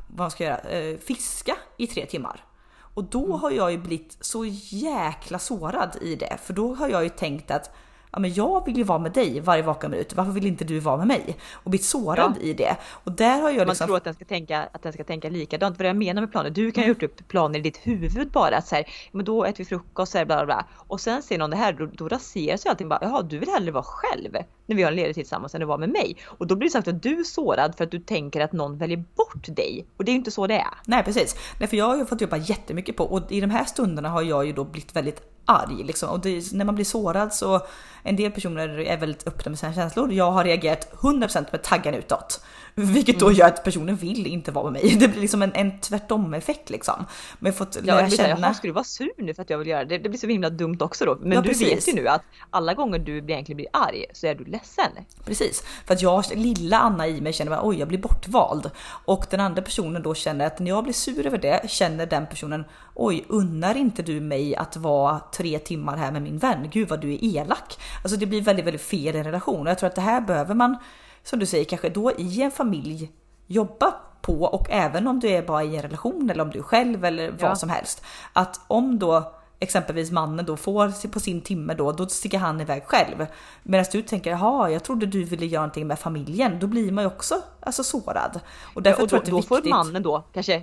vad 0.07 0.33
ska 0.33 0.45
jag 0.45 0.51
göra? 0.51 0.71
Eh, 0.71 0.99
fiska 0.99 1.57
i 1.77 1.87
tre 1.87 2.07
timmar. 2.07 2.45
Och 2.79 3.05
då 3.05 3.25
mm. 3.25 3.41
har 3.41 3.51
jag 3.51 3.73
ju 3.73 3.79
blivit 3.79 4.17
så 4.21 4.45
jäkla 4.71 5.39
sårad 5.39 5.97
i 6.01 6.17
det, 6.17 6.39
för 6.43 6.53
då 6.53 6.75
har 6.75 6.89
jag 6.89 7.03
ju 7.03 7.09
tänkt 7.09 7.51
att 7.51 7.71
ja, 8.17 8.21
men 8.21 8.35
jag 8.35 8.65
vill 8.67 8.77
ju 8.77 8.83
vara 8.83 8.99
med 8.99 9.13
dig 9.13 9.41
varje 9.41 9.63
vaken 9.63 9.91
minut. 9.91 10.15
Varför 10.15 10.33
vill 10.33 10.47
inte 10.47 10.65
du 10.65 10.79
vara 10.79 10.97
med 10.97 11.07
mig? 11.07 11.37
Och 11.53 11.71
blivit 11.71 11.87
sårad 11.87 12.35
ja. 12.41 12.43
i 12.43 12.53
det. 12.53 12.77
Och 13.05 13.13
där 13.13 13.41
har 13.41 13.51
jag 13.51 13.69
liksom... 13.69 13.85
Man 13.85 13.87
tror 13.89 13.97
att 13.97 14.05
den 14.05 14.15
ska 14.15 14.25
tänka, 14.25 14.69
att 14.73 14.83
den 14.83 14.93
ska 14.93 15.05
tänka 15.05 15.31
likadant. 15.31 15.79
Vad 15.79 15.89
jag 15.89 15.97
menar 15.97 16.23
med 16.23 16.31
planer, 16.31 16.51
du 16.51 16.71
kan 16.71 16.85
ju 16.85 16.89
gjort 16.89 17.03
upp 17.03 17.29
planer 17.29 17.59
i 17.59 17.63
ditt 17.63 17.77
huvud 17.77 18.31
bara. 18.31 18.57
Att 18.57 18.69
så 18.69 18.75
här, 18.75 18.85
men 19.13 19.25
då 19.25 19.45
äter 19.45 19.59
vi 19.59 19.65
frukost, 19.65 20.13
så 20.13 20.19
här, 20.19 20.25
bla, 20.25 20.37
bla, 20.37 20.47
bla. 20.47 20.67
Och 20.77 21.01
sen 21.01 21.23
ser 21.23 21.39
någon 21.39 21.51
det 21.51 21.57
här, 21.57 21.73
då, 21.73 21.87
då 21.87 22.09
raseras 22.09 22.67
ju 22.67 22.71
allting. 22.71 22.89
Bara, 22.89 22.99
Jaha, 23.03 23.23
du 23.23 23.39
vill 23.39 23.49
hellre 23.49 23.71
vara 23.71 23.85
själv 23.85 24.37
när 24.67 24.77
vi 24.77 24.83
har 24.83 24.91
en 24.91 24.97
ledig 24.97 25.15
tid 25.15 25.25
tillsammans 25.25 25.55
än 25.55 25.63
att 25.63 25.69
vara 25.69 25.79
med 25.79 25.89
mig. 25.89 26.17
Och 26.27 26.47
då 26.47 26.57
blir 26.57 26.69
det 26.69 26.73
sagt 26.73 26.89
att 26.89 27.03
du 27.03 27.21
är 27.21 27.25
sårad 27.25 27.77
för 27.77 27.85
att 27.85 27.91
du 27.91 27.99
tänker 27.99 28.41
att 28.41 28.53
någon 28.53 28.79
väljer 28.79 29.05
bort 29.17 29.57
dig. 29.57 29.87
Och 29.97 30.05
det 30.05 30.11
är 30.11 30.13
ju 30.13 30.19
inte 30.19 30.31
så 30.31 30.47
det 30.47 30.59
är. 30.59 30.75
Nej 30.87 31.03
precis. 31.03 31.37
Nej, 31.61 31.69
för 31.69 31.77
jag 31.77 31.85
har 31.85 31.97
ju 31.97 32.05
fått 32.05 32.21
jobba 32.21 32.37
jättemycket 32.37 32.97
på 32.97 33.05
och 33.05 33.33
i 33.33 33.41
de 33.41 33.51
här 33.51 33.65
stunderna 33.65 34.09
har 34.09 34.23
jag 34.23 34.47
ju 34.47 34.53
då 34.53 34.65
blivit 34.65 34.97
väldigt 34.97 35.36
arg 35.47 35.85
liksom. 35.85 36.09
Och 36.09 36.21
det, 36.21 36.53
när 36.53 36.65
man 36.65 36.75
blir 36.75 36.85
sårad 36.85 37.35
så 37.35 37.67
en 38.03 38.17
del 38.17 38.33
personer 38.33 38.79
är 38.81 38.97
väldigt 38.97 39.27
öppna 39.27 39.51
med 39.51 39.59
sina 39.59 39.75
känslor. 39.75 40.13
Jag 40.13 40.31
har 40.31 40.45
reagerat 40.45 40.93
100% 40.93 41.47
med 41.53 41.63
taggen 41.63 41.95
utåt. 41.95 42.45
Vilket 42.79 43.19
då 43.19 43.27
mm. 43.27 43.39
gör 43.39 43.47
att 43.47 43.65
personen 43.65 43.97
vill 43.97 44.27
inte 44.27 44.53
vara 44.53 44.71
med 44.71 44.83
mig. 44.83 44.97
Det 44.97 45.09
blir 45.09 45.21
liksom 45.21 45.43
en, 45.43 45.53
en 45.55 45.81
tvärtom 45.81 46.35
effekt 46.35 46.71
liksom. 46.71 47.07
Men 47.39 47.51
jag 47.51 47.59
fått 47.59 47.85
lära 47.85 48.01
ja, 48.01 48.11
känna... 48.11 48.41
Jaha, 48.41 48.55
ska 48.55 48.69
du 48.69 48.73
vara 48.73 48.85
sur 48.85 49.11
nu 49.19 49.35
för 49.35 49.43
att 49.43 49.51
jag 49.51 49.59
vill 49.59 49.69
göra 49.69 49.85
det? 49.85 49.99
Det 49.99 50.09
blir 50.09 50.19
så 50.19 50.27
himla 50.27 50.51
dumt 50.51 50.79
också 50.81 51.05
då. 51.05 51.19
Men 51.21 51.33
ja, 51.33 51.41
du 51.41 51.49
precis. 51.49 51.69
vet 51.69 51.89
ju 51.89 51.93
nu 51.93 52.09
att 52.09 52.23
alla 52.51 52.75
gånger 52.75 52.99
du 52.99 53.19
egentligen 53.19 53.57
blir 53.57 53.69
arg 53.73 54.05
så 54.13 54.27
är 54.27 54.35
du 54.35 54.45
ledsen. 54.45 54.91
Precis, 55.25 55.63
för 55.87 55.95
att 55.95 56.03
jag, 56.03 56.25
lilla 56.35 56.79
Anna 56.79 57.07
i 57.07 57.21
mig 57.21 57.33
känner 57.33 57.53
att 57.53 57.65
oj 57.65 57.79
jag 57.79 57.89
blir 57.89 57.99
bortvald. 57.99 58.71
Och 59.05 59.27
den 59.31 59.41
andra 59.41 59.63
personen 59.63 60.03
då 60.03 60.15
känner 60.15 60.47
att 60.47 60.59
när 60.59 60.69
jag 60.69 60.85
blir 60.85 60.95
sur 60.95 61.27
över 61.27 61.39
det 61.39 61.71
känner 61.71 62.07
den 62.07 62.27
personen 62.27 62.65
oj 62.97 63.25
unnar 63.29 63.77
inte 63.77 64.03
du 64.03 64.21
mig 64.21 64.57
att 64.57 64.77
vara 64.77 65.21
tre 65.33 65.59
timmar 65.59 65.97
här 65.97 66.13
med 66.13 66.23
min 66.23 66.39
vän? 66.39 66.69
Gud 66.73 66.89
vad 66.89 67.01
du 67.01 67.13
är 67.13 67.25
elak. 67.25 67.79
Alltså 68.03 68.19
det 68.19 68.27
blir 68.27 68.43
väldigt, 68.43 68.67
väldigt 68.67 68.83
fel 68.83 69.17
i 69.17 69.19
en 69.19 69.25
relation 69.25 69.61
och 69.61 69.71
jag 69.71 69.79
tror 69.79 69.87
att 69.87 69.95
det 69.95 70.01
här 70.01 70.21
behöver 70.21 70.55
man 70.55 70.77
som 71.23 71.39
du 71.39 71.47
säger, 71.47 71.65
kanske 71.65 71.89
då 71.89 72.13
i 72.13 72.43
en 72.43 72.51
familj 72.51 73.13
jobba 73.47 73.95
på 74.21 74.43
och 74.43 74.67
även 74.71 75.07
om 75.07 75.21
du 75.21 75.29
är 75.29 75.43
bara 75.43 75.65
i 75.65 75.77
en 75.77 75.83
relation 75.83 76.31
eller 76.31 76.43
om 76.43 76.51
du 76.51 76.59
är 76.59 76.63
själv 76.63 77.05
eller 77.05 77.31
vad 77.31 77.51
ja. 77.51 77.57
som 77.57 77.69
helst. 77.69 78.05
Att 78.33 78.61
om 78.69 78.99
då 78.99 79.33
exempelvis 79.59 80.11
mannen 80.11 80.47
då 80.47 80.57
får 80.57 81.09
på 81.09 81.21
sin 81.21 81.41
timme 81.41 81.75
då, 81.75 81.93
då 81.93 82.07
sticker 82.07 82.39
han 82.39 82.61
iväg 82.61 82.83
själv. 82.87 83.27
Medan 83.63 83.87
du 83.93 84.03
tänker, 84.03 84.31
jaha, 84.31 84.71
jag 84.71 84.85
trodde 84.85 85.07
du 85.07 85.25
ville 85.25 85.47
göra 85.47 85.63
någonting 85.63 85.87
med 85.87 85.99
familjen. 85.99 86.59
Då 86.59 86.67
blir 86.67 86.93
man 86.93 87.05
ju 87.05 87.09
också 87.09 87.43
alltså, 87.61 87.85
sårad. 87.85 88.41
Och 88.75 88.83
därför 88.83 89.01
ja, 89.01 89.03
och 89.03 89.09
då, 89.09 89.09
tror 89.09 89.19
jag 89.19 89.21
att 89.21 89.27
det 89.27 89.31
är 89.31 89.37
viktigt. 89.37 89.49
Då 89.49 89.57
får 89.57 89.85
mannen 89.85 90.03
då 90.03 90.25
kanske 90.33 90.63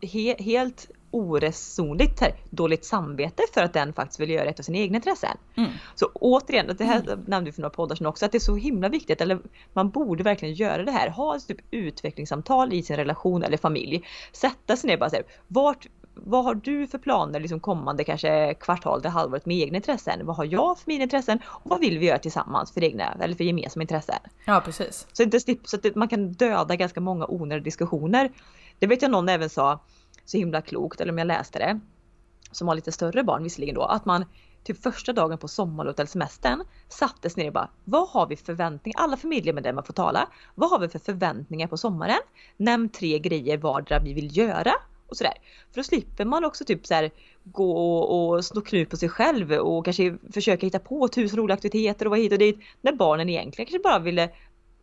he 0.00 0.42
helt 0.42 0.90
oresonligt 1.10 2.22
dåligt 2.50 2.84
samvete 2.84 3.42
för 3.54 3.62
att 3.62 3.72
den 3.72 3.92
faktiskt 3.92 4.20
vill 4.20 4.30
göra 4.30 4.48
ett 4.48 4.58
av 4.58 4.62
sina 4.62 4.78
egna 4.78 4.96
intressen. 4.96 5.36
Mm. 5.56 5.70
Så 5.94 6.06
återigen, 6.14 6.76
det 6.78 6.84
här 6.84 7.00
mm. 7.00 7.20
nämnde 7.26 7.50
vi 7.50 7.52
för 7.52 7.62
några 7.62 7.74
poddar 7.74 7.96
sedan 7.96 8.06
också, 8.06 8.26
att 8.26 8.32
det 8.32 8.38
är 8.38 8.40
så 8.40 8.56
himla 8.56 8.88
viktigt, 8.88 9.20
eller 9.20 9.38
man 9.72 9.90
borde 9.90 10.22
verkligen 10.22 10.54
göra 10.54 10.84
det 10.84 10.92
här. 10.92 11.10
Ha 11.10 11.36
ett 11.36 11.46
typ 11.46 11.60
utvecklingssamtal 11.70 12.72
i 12.72 12.82
sin 12.82 12.96
relation 12.96 13.42
eller 13.42 13.56
familj. 13.56 14.02
Sätta 14.32 14.76
sig 14.76 14.88
ner 14.88 14.94
och 14.94 15.00
bara 15.00 15.10
säga, 15.10 15.22
vart 15.48 15.86
vad 16.18 16.44
har 16.44 16.54
du 16.54 16.86
för 16.86 16.98
planer 16.98 17.40
liksom 17.40 17.60
kommande 17.60 18.04
kanske 18.04 18.54
kvartal 18.54 19.00
till 19.00 19.10
halvåret 19.10 19.46
med 19.46 19.56
egna 19.56 19.76
intressen? 19.76 20.26
Vad 20.26 20.36
har 20.36 20.44
jag 20.44 20.78
för 20.78 20.90
mina 20.90 21.02
intressen? 21.02 21.38
Och 21.46 21.70
vad 21.70 21.80
vill 21.80 21.98
vi 21.98 22.06
göra 22.06 22.18
tillsammans 22.18 22.72
för 22.72 22.84
egna 22.84 23.16
eller 23.20 23.34
för 23.34 23.44
gemensamma 23.44 23.82
intressen? 23.82 24.18
Ja 24.44 24.62
precis. 24.64 25.06
Så, 25.12 25.22
inte, 25.22 25.40
så 25.40 25.76
att 25.76 25.94
man 25.94 26.08
kan 26.08 26.32
döda 26.32 26.76
ganska 26.76 27.00
många 27.00 27.26
onödiga 27.26 27.64
diskussioner. 27.64 28.30
Det 28.78 28.86
vet 28.86 29.02
jag 29.02 29.10
någon 29.10 29.28
även 29.28 29.50
sa 29.50 29.80
så 30.26 30.36
himla 30.36 30.62
klokt, 30.62 31.00
eller 31.00 31.12
om 31.12 31.18
jag 31.18 31.26
läste 31.26 31.58
det. 31.58 31.80
som 32.52 32.68
har 32.68 32.74
lite 32.74 32.92
större 32.92 33.24
barn 33.24 33.42
visserligen 33.42 33.74
då, 33.74 33.82
att 33.82 34.04
man 34.04 34.24
typ 34.64 34.82
första 34.82 35.12
dagen 35.12 35.38
på 35.38 35.48
sommarlovet 35.48 36.00
eller 36.00 36.08
semestern 36.08 36.64
sattes 36.88 37.36
ner 37.36 37.46
och 37.46 37.52
bara 37.52 37.70
vad 37.84 38.08
har 38.08 38.26
vi 38.26 38.36
förväntningar? 38.36 39.00
Alla 39.00 39.16
familjemedlemmar 39.16 39.82
får 39.82 39.92
tala. 39.92 40.28
Vad 40.54 40.70
har 40.70 40.78
vi 40.78 40.88
för 40.88 40.98
förväntningar 40.98 41.66
på 41.66 41.76
sommaren? 41.76 42.18
Nämn 42.56 42.88
tre 42.88 43.18
grejer 43.18 43.58
vardera 43.58 43.98
vi 43.98 44.14
vill 44.14 44.36
göra 44.36 44.72
och 45.08 45.16
sådär. 45.16 45.34
För 45.70 45.80
då 45.80 45.84
slipper 45.84 46.24
man 46.24 46.44
också 46.44 46.64
typ 46.64 46.86
så 46.86 46.94
här 46.94 47.10
gå 47.44 47.98
och 47.98 48.44
sno 48.44 48.60
knut 48.60 48.90
på 48.90 48.96
sig 48.96 49.08
själv 49.08 49.52
och 49.52 49.84
kanske 49.84 50.18
försöka 50.32 50.66
hitta 50.66 50.78
på 50.78 51.08
tusen 51.08 51.38
roliga 51.38 51.54
aktiviteter 51.54 52.06
och 52.06 52.10
vara 52.10 52.20
hit 52.20 52.32
och 52.32 52.38
dit. 52.38 52.58
När 52.80 52.92
barnen 52.92 53.28
egentligen 53.28 53.66
kanske 53.66 53.88
bara 53.88 53.98
ville, 53.98 54.30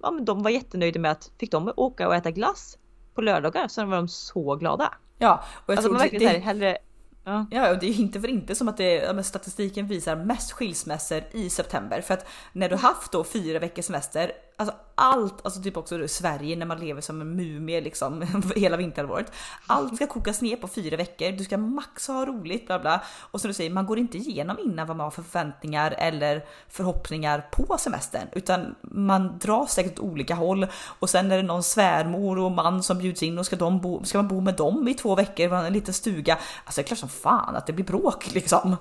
ja 0.02 0.12
men 0.12 0.26
de 0.26 0.44
var 0.44 0.52
jättenöjda 0.52 1.00
med 1.00 1.12
att 1.12 1.32
fick 1.40 1.52
de 1.52 1.74
åka 1.76 2.08
och 2.08 2.16
äta 2.16 2.32
glass 2.32 2.78
på 3.14 3.22
lördagar 3.22 3.68
så 3.68 3.86
var 3.86 3.96
de 3.96 4.08
så 4.08 4.56
glada. 4.56 4.94
Ja, 5.24 5.44
och 5.66 5.74
jag 5.74 5.78
alltså 5.78 5.90
tror 5.90 6.00
man 6.00 6.20
det, 6.20 6.40
hellre 6.40 6.78
Ja. 7.26 7.46
ja, 7.52 7.72
och 7.72 7.80
det 7.80 7.88
är 7.88 8.00
inte 8.00 8.22
för 8.22 8.28
inte 8.28 8.56
som 8.56 8.68
att 8.68 8.78
det, 8.78 9.26
statistiken 9.26 9.88
visar 9.88 10.16
mest 10.16 10.52
skilsmässor 10.52 11.24
i 11.32 11.50
september. 11.50 12.02
För 12.02 12.14
att 12.14 12.28
när 12.54 12.70
du 12.70 12.76
haft 12.76 13.12
då 13.12 13.24
fyra 13.24 13.60
veckors 13.60 13.86
semester, 13.86 14.32
alltså 14.58 14.76
allt, 14.96 15.46
alltså 15.46 15.62
typ 15.62 15.78
också 15.78 16.04
i 16.04 16.08
Sverige 16.08 16.56
när 16.56 16.66
man 16.66 16.80
lever 16.80 17.02
som 17.02 17.22
en 17.22 17.36
mumie 17.36 17.82
liksom 17.82 18.26
hela 18.56 18.78
vinterhalvåret. 18.78 19.32
Allt 19.68 19.96
ska 19.96 20.08
kokas 20.08 20.42
ner 20.42 20.56
på 20.56 20.68
fyra 20.68 20.98
veckor, 20.98 21.32
du 21.32 21.44
ska 21.44 21.58
max 21.58 22.08
ha 22.08 22.26
roligt 22.26 22.68
bla 22.68 22.80
bla. 22.80 23.02
Och 23.32 23.42
som 23.42 23.48
du 23.48 23.54
säger, 23.54 23.70
man 23.70 23.86
går 23.86 24.00
inte 24.00 24.18
igenom 24.18 24.60
innan 24.60 24.88
vad 24.88 24.98
man 24.98 25.04
har 25.04 25.12
för 25.12 25.24
förväntningar 25.24 25.96
eller 25.98 26.46
förhoppningar 26.70 27.48
på 27.52 27.78
semestern. 27.78 28.28
Utan 28.32 28.76
man 28.82 29.40
drar 29.40 29.66
säkert 29.66 30.00
åt 30.00 30.06
olika 30.06 30.36
håll 30.36 30.68
och 31.00 31.10
sen 31.10 31.32
är 31.32 31.38
det 31.38 31.44
någon 31.44 31.64
svärmor 31.64 32.40
och 32.40 32.52
man 32.52 32.84
som 32.84 32.98
bjuds 32.98 33.24
in 33.24 33.38
och 33.38 33.46
ska, 33.46 33.56
de 33.56 33.82
bo, 33.82 34.04
ska 34.04 34.18
man 34.18 34.28
bo 34.28 34.42
med 34.42 34.56
dem 34.56 34.88
i 34.88 34.94
två 34.94 35.16
veckor, 35.16 35.54
en 35.54 35.74
liten 35.74 35.94
stuga. 35.94 36.38
Alltså 36.66 36.82
det 36.82 36.86
är 36.86 36.88
klart 36.88 37.00
som 37.00 37.10
fan 37.10 37.56
att 37.56 37.68
det 37.68 37.74
blir 37.74 37.86
bråk 37.86 38.34
liksom. 38.34 38.76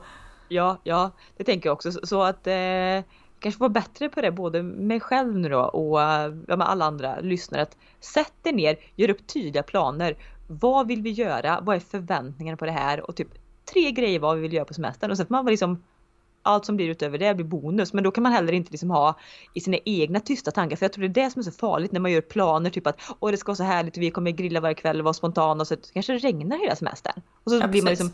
Ja, 0.48 0.78
ja, 0.82 1.10
det 1.36 1.44
tänker 1.44 1.68
jag 1.68 1.74
också. 1.74 1.92
Så 2.06 2.22
att 2.22 2.46
eh 2.46 3.02
kanske 3.43 3.61
vara 3.61 3.70
bättre 3.70 4.09
på 4.09 4.20
det, 4.20 4.30
både 4.30 4.62
mig 4.62 5.01
själv 5.01 5.38
nu 5.38 5.49
då 5.49 5.61
och 5.61 6.01
ja, 6.01 6.57
med 6.57 6.68
alla 6.68 6.84
andra 6.84 7.20
lyssnare. 7.20 7.62
Att 7.62 7.76
sätt 8.01 8.32
er 8.45 8.53
ner, 8.53 8.76
gör 8.97 9.11
upp 9.11 9.26
tydliga 9.26 9.62
planer. 9.62 10.16
Vad 10.47 10.86
vill 10.86 11.03
vi 11.03 11.11
göra? 11.11 11.61
Vad 11.62 11.76
är 11.76 11.80
förväntningarna 11.80 12.57
på 12.57 12.66
det 12.66 12.72
här? 12.72 13.09
Och 13.09 13.16
typ 13.16 13.28
tre 13.72 13.90
grejer 13.90 14.18
vad 14.18 14.36
vi 14.36 14.43
vill 14.43 14.53
göra 14.53 14.64
på 14.64 14.74
semestern. 14.74 15.11
Och 15.11 15.16
sen 15.16 15.26
får 15.26 15.34
man 15.34 15.47
liksom 15.47 15.82
allt 16.43 16.64
som 16.64 16.76
blir 16.76 16.88
utöver 16.88 17.18
det 17.18 17.34
blir 17.34 17.47
bonus. 17.47 17.93
Men 17.93 18.05
då 18.05 18.11
kan 18.11 18.22
man 18.22 18.32
heller 18.32 18.53
inte 18.53 18.70
liksom 18.70 18.90
ha 18.90 19.18
i 19.55 19.61
sina 19.61 19.76
egna 19.84 20.20
tysta 20.20 20.51
tankar. 20.51 20.76
För 20.76 20.84
jag 20.84 20.93
tror 20.93 21.09
det 21.09 21.20
är 21.20 21.24
det 21.24 21.30
som 21.30 21.40
är 21.40 21.45
så 21.45 21.51
farligt 21.51 21.93
när 21.93 22.01
man 22.01 22.12
gör 22.12 22.20
planer. 22.20 22.70
Typ 22.70 22.86
att 22.86 23.01
åh 23.20 23.30
det 23.30 23.36
ska 23.36 23.51
vara 23.51 23.57
så 23.57 23.62
härligt 23.62 23.97
och 23.97 24.03
vi 24.03 24.11
kommer 24.11 24.30
grilla 24.30 24.61
varje 24.61 24.74
kväll 24.74 24.99
och 24.99 25.05
vara 25.05 25.14
spontana. 25.14 25.61
Och 25.61 25.66
så 25.66 25.76
kanske 25.93 26.12
det 26.12 26.18
regnar 26.18 26.59
hela 26.59 26.76
semestern. 26.76 27.22
Och 27.45 27.51
så 27.51 27.59
ja, 27.59 27.66
blir 27.66 27.82
man 27.82 27.90
liksom, 27.90 28.12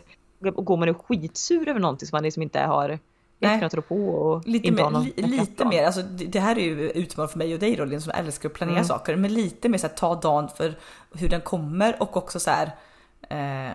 och 0.54 0.64
går 0.64 0.76
man 0.76 0.88
och 0.88 1.06
skitsur 1.06 1.68
över 1.68 1.80
någonting 1.80 2.08
som 2.08 2.16
man 2.16 2.22
liksom 2.22 2.42
inte 2.42 2.60
har 2.60 2.98
Rå 3.40 3.82
på 3.82 4.08
och 4.08 4.46
lite 4.46 4.68
inte 4.68 4.90
mer, 4.90 5.00
li, 5.00 5.12
lite 5.16 5.64
mer, 5.64 5.84
alltså 5.84 6.02
det 6.02 6.40
här 6.40 6.58
är 6.58 6.62
ju 6.62 6.90
utmaning 6.90 7.28
för 7.28 7.38
mig 7.38 7.54
och 7.54 7.60
dig 7.60 7.76
Rolin 7.76 8.00
som 8.00 8.12
älskar 8.16 8.48
att 8.48 8.54
planera 8.54 8.76
mm. 8.76 8.84
saker, 8.84 9.16
men 9.16 9.34
lite 9.34 9.68
mer 9.68 9.78
så 9.78 9.86
här, 9.86 9.94
ta 9.94 10.14
dagen 10.14 10.48
för 10.48 10.78
hur 11.12 11.28
den 11.28 11.40
kommer 11.40 12.02
och 12.02 12.16
också 12.16 12.40
så 12.40 12.50
här 12.50 12.70
eh, 13.30 13.74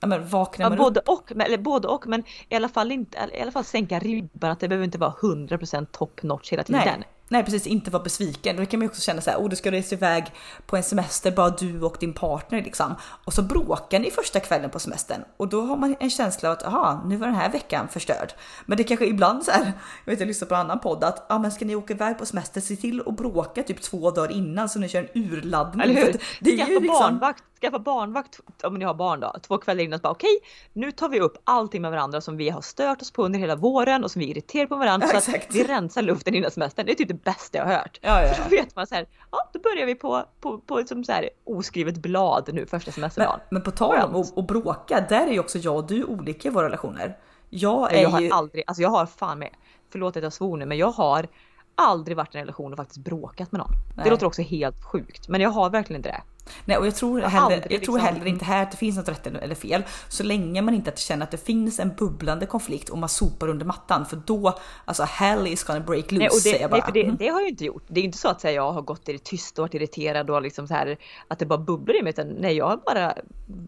Ja, 0.00 0.08
men 0.08 0.28
vaknar 0.28 0.68
man 0.68 0.78
både 0.78 1.00
upp? 1.00 1.08
och, 1.08 1.30
eller 1.30 1.58
både 1.58 1.88
och 1.88 2.06
men 2.06 2.24
i 2.48 2.56
alla 2.56 2.68
fall 2.68 2.92
inte, 2.92 3.18
i 3.34 3.40
alla 3.40 3.52
fall 3.52 3.64
sänka 3.64 3.98
ribban 3.98 4.50
att 4.50 4.60
det 4.60 4.68
behöver 4.68 4.84
inte 4.84 4.98
vara 4.98 5.12
100% 5.12 5.86
top 5.92 6.22
notch 6.22 6.52
hela 6.52 6.62
tiden. 6.62 6.82
Nej. 6.84 7.08
Nej 7.32 7.44
precis, 7.44 7.66
inte 7.66 7.90
vara 7.90 8.02
besviken. 8.02 8.56
Då 8.56 8.66
kan 8.66 8.80
man 8.80 8.84
ju 8.84 8.88
också 8.88 9.00
känna 9.00 9.20
så 9.20 9.30
här, 9.30 9.38
oh 9.38 9.48
du 9.48 9.56
ska 9.56 9.70
resa 9.70 9.94
iväg 9.94 10.24
på 10.66 10.76
en 10.76 10.82
semester, 10.82 11.30
bara 11.30 11.50
du 11.50 11.82
och 11.82 11.96
din 12.00 12.12
partner 12.12 12.62
liksom. 12.62 12.94
Och 13.24 13.32
så 13.32 13.42
bråkar 13.42 13.98
ni 13.98 14.10
första 14.10 14.40
kvällen 14.40 14.70
på 14.70 14.78
semestern 14.78 15.24
och 15.36 15.48
då 15.48 15.60
har 15.60 15.76
man 15.76 15.96
en 16.00 16.10
känsla 16.10 16.48
av 16.48 16.52
att 16.52 16.66
aha, 16.66 17.02
nu 17.06 17.16
var 17.16 17.26
den 17.26 17.36
här 17.36 17.52
veckan 17.52 17.88
förstörd. 17.88 18.32
Men 18.66 18.78
det 18.78 18.84
kanske 18.84 19.06
ibland 19.06 19.44
så 19.44 19.50
här, 19.50 19.72
jag 20.04 20.12
vet 20.12 20.20
jag 20.20 20.26
lyssnar 20.26 20.48
på 20.48 20.54
en 20.54 20.60
annan 20.60 20.80
podd 20.80 21.04
att 21.04 21.26
ja 21.28 21.34
ah, 21.34 21.38
men 21.38 21.52
ska 21.52 21.64
ni 21.64 21.76
åka 21.76 21.94
iväg 21.94 22.18
på 22.18 22.26
semester, 22.26 22.60
se 22.60 22.76
till 22.76 23.00
att 23.06 23.16
bråka 23.16 23.62
typ 23.62 23.82
två 23.82 24.10
dagar 24.10 24.32
innan 24.32 24.68
så 24.68 24.78
ni 24.78 24.88
kör 24.88 25.00
en 25.00 25.22
urladdning. 25.22 25.82
Eller 25.82 25.94
hur? 25.94 26.20
Det 26.40 26.50
är 26.50 26.66
ju 26.68 26.80
liksom... 26.80 26.88
barnvakt 26.88 27.44
skaffa 27.62 27.78
barnvakt 27.78 28.40
om 28.62 28.74
ni 28.74 28.84
har 28.84 28.94
barn 28.94 29.20
då, 29.20 29.34
två 29.42 29.58
kvällar 29.58 29.84
innan. 29.84 30.00
Bara, 30.02 30.12
okej, 30.12 30.38
nu 30.72 30.92
tar 30.92 31.08
vi 31.08 31.20
upp 31.20 31.38
allting 31.44 31.82
med 31.82 31.90
varandra 31.90 32.20
som 32.20 32.36
vi 32.36 32.50
har 32.50 32.60
stört 32.60 33.02
oss 33.02 33.10
på 33.10 33.24
under 33.24 33.38
hela 33.38 33.56
våren 33.56 34.04
och 34.04 34.10
som 34.10 34.20
vi 34.20 34.30
irriterar 34.30 34.66
på 34.66 34.76
varandra. 34.76 35.08
Ja, 35.12 35.20
så 35.20 35.36
att 35.36 35.46
vi 35.54 35.64
rensar 35.64 36.02
luften 36.02 36.34
innan 36.34 36.50
semestern. 36.50 36.86
Det 36.86 36.92
är 36.92 36.96
typ 36.96 37.08
det 37.08 37.21
bästa 37.24 37.58
jag 37.58 37.64
har 37.64 37.72
hört. 37.72 37.98
Ja, 38.02 38.22
ja. 38.22 38.34
För 38.34 38.44
då 38.44 38.50
vet 38.50 38.76
man 38.76 38.86
så 38.86 38.94
här, 38.94 39.06
ja 39.30 39.50
då 39.52 39.60
börjar 39.60 39.86
vi 39.86 39.94
på, 39.94 40.24
på, 40.40 40.58
på 40.58 40.84
som 40.86 41.04
så 41.04 41.12
här, 41.12 41.30
oskrivet 41.44 41.96
blad 41.96 42.50
nu 42.52 42.66
första 42.66 42.90
semesterdagen. 42.92 43.40
Men, 43.40 43.46
men 43.50 43.62
på 43.62 43.70
tal 43.70 44.14
om 44.14 44.24
att 44.36 44.46
bråka, 44.46 45.06
där 45.08 45.26
är 45.26 45.32
ju 45.32 45.40
också 45.40 45.58
jag 45.58 45.76
och 45.76 45.86
du 45.86 46.04
olika 46.04 46.48
i 46.48 46.50
våra 46.50 46.66
relationer. 46.66 47.18
Jag 47.50 47.92
är 47.92 48.02
jag 48.02 48.10
har 48.10 48.20
ju... 48.20 48.30
aldrig, 48.30 48.64
alltså 48.66 48.82
jag 48.82 48.90
har 48.90 49.06
fan 49.06 49.38
med, 49.38 49.50
förlåt 49.92 50.16
att 50.16 50.22
jag 50.22 50.32
svor 50.32 50.56
nu, 50.56 50.66
men 50.66 50.78
jag 50.78 50.90
har 50.90 51.26
aldrig 51.74 52.16
varit 52.16 52.34
i 52.34 52.38
en 52.38 52.44
relation 52.44 52.72
och 52.72 52.76
faktiskt 52.76 53.04
bråkat 53.04 53.52
med 53.52 53.58
någon. 53.58 53.72
Nej. 53.96 54.04
Det 54.04 54.10
låter 54.10 54.26
också 54.26 54.42
helt 54.42 54.84
sjukt, 54.84 55.28
men 55.28 55.40
jag 55.40 55.50
har 55.50 55.70
verkligen 55.70 56.00
inte 56.00 56.08
det. 56.08 56.22
Nej 56.64 56.76
och 56.76 56.86
jag 56.86 56.94
tror, 56.94 57.20
heller, 57.20 57.50
jag 57.50 57.70
liksom... 57.70 57.84
tror 57.84 57.98
heller 57.98 58.26
inte 58.26 58.44
här 58.44 58.62
att 58.62 58.70
det 58.70 58.76
finns 58.76 58.96
något 58.96 59.08
rätt 59.08 59.26
eller 59.26 59.54
fel. 59.54 59.84
Så 60.08 60.22
länge 60.22 60.62
man 60.62 60.74
inte 60.74 60.92
känner 60.96 61.24
att 61.24 61.30
det 61.30 61.36
finns 61.36 61.80
en 61.80 61.94
bubblande 61.94 62.46
konflikt 62.46 62.88
och 62.88 62.98
man 62.98 63.08
sopar 63.08 63.48
under 63.48 63.66
mattan. 63.66 64.06
För 64.06 64.22
då, 64.26 64.58
alltså 64.84 65.02
hell 65.02 65.46
is 65.46 65.64
gonna 65.64 65.80
break 65.80 66.12
loose 66.12 66.18
nej, 66.18 66.28
och 66.28 66.40
det, 66.44 66.60
jag 66.60 66.70
bara. 66.70 66.76
Nej, 66.76 66.86
för 66.86 66.92
det, 66.92 67.24
det, 67.24 67.28
har 67.28 67.40
jag 67.40 67.42
ju 67.42 67.48
inte 67.48 67.64
gjort. 67.64 67.84
Det 67.88 68.00
är 68.00 68.04
inte 68.04 68.18
så 68.18 68.28
att 68.28 68.42
här, 68.42 68.50
jag 68.50 68.72
har 68.72 68.82
gått 68.82 69.08
i 69.08 69.12
det 69.12 69.24
tysta 69.24 69.62
och 69.62 69.68
varit 69.68 69.74
irriterad 69.74 70.30
och 70.30 70.42
liksom 70.42 70.68
så 70.68 70.74
här 70.74 70.96
att 71.28 71.38
det 71.38 71.46
bara 71.46 71.58
bubblar 71.58 71.98
i 71.98 72.02
mig. 72.02 72.10
Utan 72.10 72.26
nej, 72.28 72.56
jag 72.56 72.68
har 72.68 72.76
bara 72.76 73.14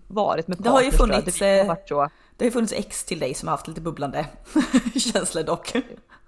varit 0.07 0.49
med 0.49 0.59
partners. 0.59 0.59
Det 0.59 0.71
har 0.71 0.83
ju 0.83 0.91
funnits, 0.91 1.39
det, 1.39 1.65
varit 1.65 1.89
så. 1.89 2.09
Det 2.37 2.45
har 2.45 2.47
ju 2.47 2.53
funnits 2.53 2.73
ex 2.73 3.05
till 3.05 3.19
dig 3.19 3.35
som 3.35 3.49
har 3.49 3.57
haft 3.57 3.69
lite 3.69 3.81
bubblande 3.81 4.27
känslor 4.97 5.43
dock. 5.43 5.73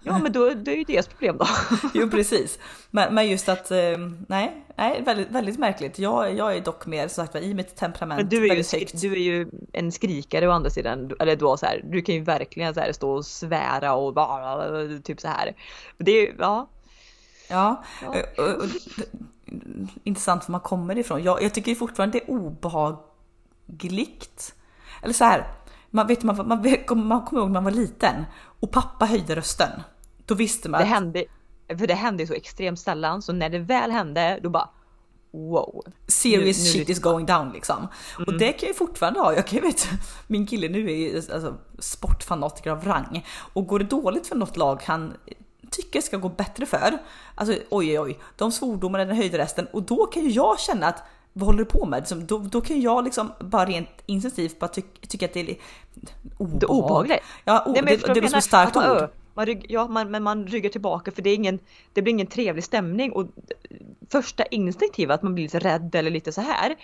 Ja 0.02 0.18
men 0.18 0.32
då, 0.32 0.50
det 0.50 0.72
är 0.72 0.76
ju 0.76 0.84
deras 0.84 1.06
problem 1.06 1.36
då. 1.38 1.46
jo 1.94 2.10
precis. 2.10 2.58
Men, 2.90 3.14
men 3.14 3.30
just 3.30 3.48
att, 3.48 3.70
eh, 3.70 3.98
nej, 4.28 4.64
nej 4.76 5.02
väldigt, 5.02 5.30
väldigt 5.30 5.58
märkligt. 5.58 5.98
Jag, 5.98 6.34
jag 6.34 6.56
är 6.56 6.60
dock 6.60 6.86
mer 6.86 7.08
som 7.08 7.26
sagt 7.26 7.36
i 7.36 7.54
mitt 7.54 7.76
temperament 7.76 8.20
men 8.20 8.28
du 8.28 8.50
är, 8.50 8.54
ju, 8.54 8.86
du 8.92 9.12
är 9.12 9.16
ju 9.16 9.50
en 9.72 9.92
skrikare 9.92 10.48
å 10.48 10.50
andra 10.50 10.70
sidan. 10.70 11.12
Eller 11.18 11.36
då 11.36 11.56
så 11.56 11.66
här, 11.66 11.82
du 11.84 12.02
kan 12.02 12.14
ju 12.14 12.20
verkligen 12.20 12.74
så 12.74 12.80
här 12.80 12.92
stå 12.92 13.10
och 13.10 13.26
svära 13.26 13.94
och 13.94 14.14
bara 14.14 15.00
typ 15.02 15.20
så 15.20 15.28
här. 15.28 15.56
Det 15.98 16.10
är 16.10 16.34
ja. 16.38 16.68
Ja, 17.48 17.84
ja. 18.02 18.08
Och, 18.08 18.16
och, 18.38 18.54
och, 18.54 18.64
intressant 20.04 20.48
var 20.48 20.52
man 20.52 20.60
kommer 20.60 20.98
ifrån. 20.98 21.22
Jag, 21.22 21.42
jag 21.42 21.54
tycker 21.54 21.74
fortfarande 21.74 22.18
det 22.18 22.24
är 22.24 22.30
obehagligt. 22.30 23.04
Eller 25.02 25.14
så 25.14 25.24
här, 25.24 25.46
man, 25.90 26.06
vet, 26.06 26.22
man, 26.22 26.36
man, 26.36 27.06
man 27.06 27.22
kommer 27.22 27.40
ihåg 27.40 27.50
när 27.50 27.60
man 27.60 27.64
var 27.64 27.70
liten 27.70 28.24
och 28.60 28.70
pappa 28.70 29.06
höjde 29.06 29.36
rösten. 29.36 29.70
Då 30.26 30.34
visste 30.34 30.68
man 30.68 30.80
det 30.80 30.86
hände, 30.86 31.24
för 31.68 31.86
det 31.86 31.94
hände 31.94 32.26
så 32.26 32.34
extremt 32.34 32.80
sällan 32.80 33.22
så 33.22 33.32
när 33.32 33.48
det 33.48 33.58
väl 33.58 33.90
hände 33.90 34.40
då 34.42 34.50
bara 34.50 34.68
wow. 35.32 35.84
Serious 36.06 36.58
nu, 36.58 36.64
nu 36.64 36.70
shit 36.70 36.88
is 36.88 37.00
going 37.00 37.26
down 37.26 37.52
liksom. 37.52 37.76
Mm. 37.76 38.26
Och 38.26 38.38
det 38.38 38.52
kan 38.52 38.66
jag 38.66 38.76
fortfarande 38.76 39.20
ha. 39.20 39.34
Jag 39.34 39.46
kan 39.46 39.58
ju 39.58 39.62
vet, 39.62 39.88
min 40.26 40.46
kille 40.46 40.68
nu 40.68 40.90
är 40.90 41.16
alltså, 41.16 41.54
sportfanatiker 41.78 42.70
av 42.70 42.84
rang 42.84 43.26
och 43.52 43.66
går 43.66 43.78
det 43.78 43.84
dåligt 43.84 44.26
för 44.26 44.36
något 44.36 44.56
lag 44.56 44.82
han 44.84 45.14
tycker 45.70 46.00
ska 46.00 46.16
gå 46.16 46.28
bättre 46.28 46.66
för. 46.66 46.98
Alltså 47.34 47.54
oj 47.70 47.90
oj 47.90 48.00
oj, 48.00 48.18
de 48.36 48.52
svordomarna 48.52 49.04
den 49.04 49.16
höjde 49.16 49.38
rösten 49.38 49.66
och 49.72 49.82
då 49.82 50.06
kan 50.06 50.22
ju 50.22 50.30
jag 50.30 50.60
känna 50.60 50.86
att 50.86 51.02
vad 51.38 51.46
håller 51.46 51.58
du 51.58 51.64
på 51.64 51.86
med? 51.86 51.98
Liksom, 51.98 52.26
då, 52.26 52.38
då 52.38 52.60
kan 52.60 52.80
jag 52.80 53.04
liksom 53.04 53.32
bara 53.40 53.66
rent 53.66 53.88
instinktivt 54.06 54.58
bara 54.58 54.68
ty 54.68 54.82
tycka 55.08 55.26
att 55.26 55.32
det 55.32 55.40
är 55.40 55.56
obehagligt. 56.38 57.18
Ja, 57.44 57.64
o, 57.66 57.72
Nej, 57.72 57.82
det, 57.82 58.06
det, 58.06 58.20
det 58.20 58.26
är 58.26 58.28
som 58.28 58.38
ett 58.38 58.44
starkt 58.44 58.76
ord. 58.76 59.08
Man, 59.34 59.46
rygg, 59.46 59.66
ja, 59.68 59.88
man, 59.88 60.10
men 60.10 60.22
man 60.22 60.46
ryggar 60.46 60.70
tillbaka 60.70 61.10
för 61.10 61.22
det, 61.22 61.30
är 61.30 61.34
ingen, 61.34 61.58
det 61.92 62.02
blir 62.02 62.12
ingen 62.12 62.26
trevlig 62.26 62.64
stämning 62.64 63.12
och 63.12 63.26
första 64.10 64.44
instinktiva 64.44 65.14
att 65.14 65.22
man 65.22 65.34
blir 65.34 65.44
lite 65.44 65.58
rädd 65.58 65.94
eller 65.94 66.10
lite 66.10 66.32
så 66.32 66.40
här. 66.40 66.76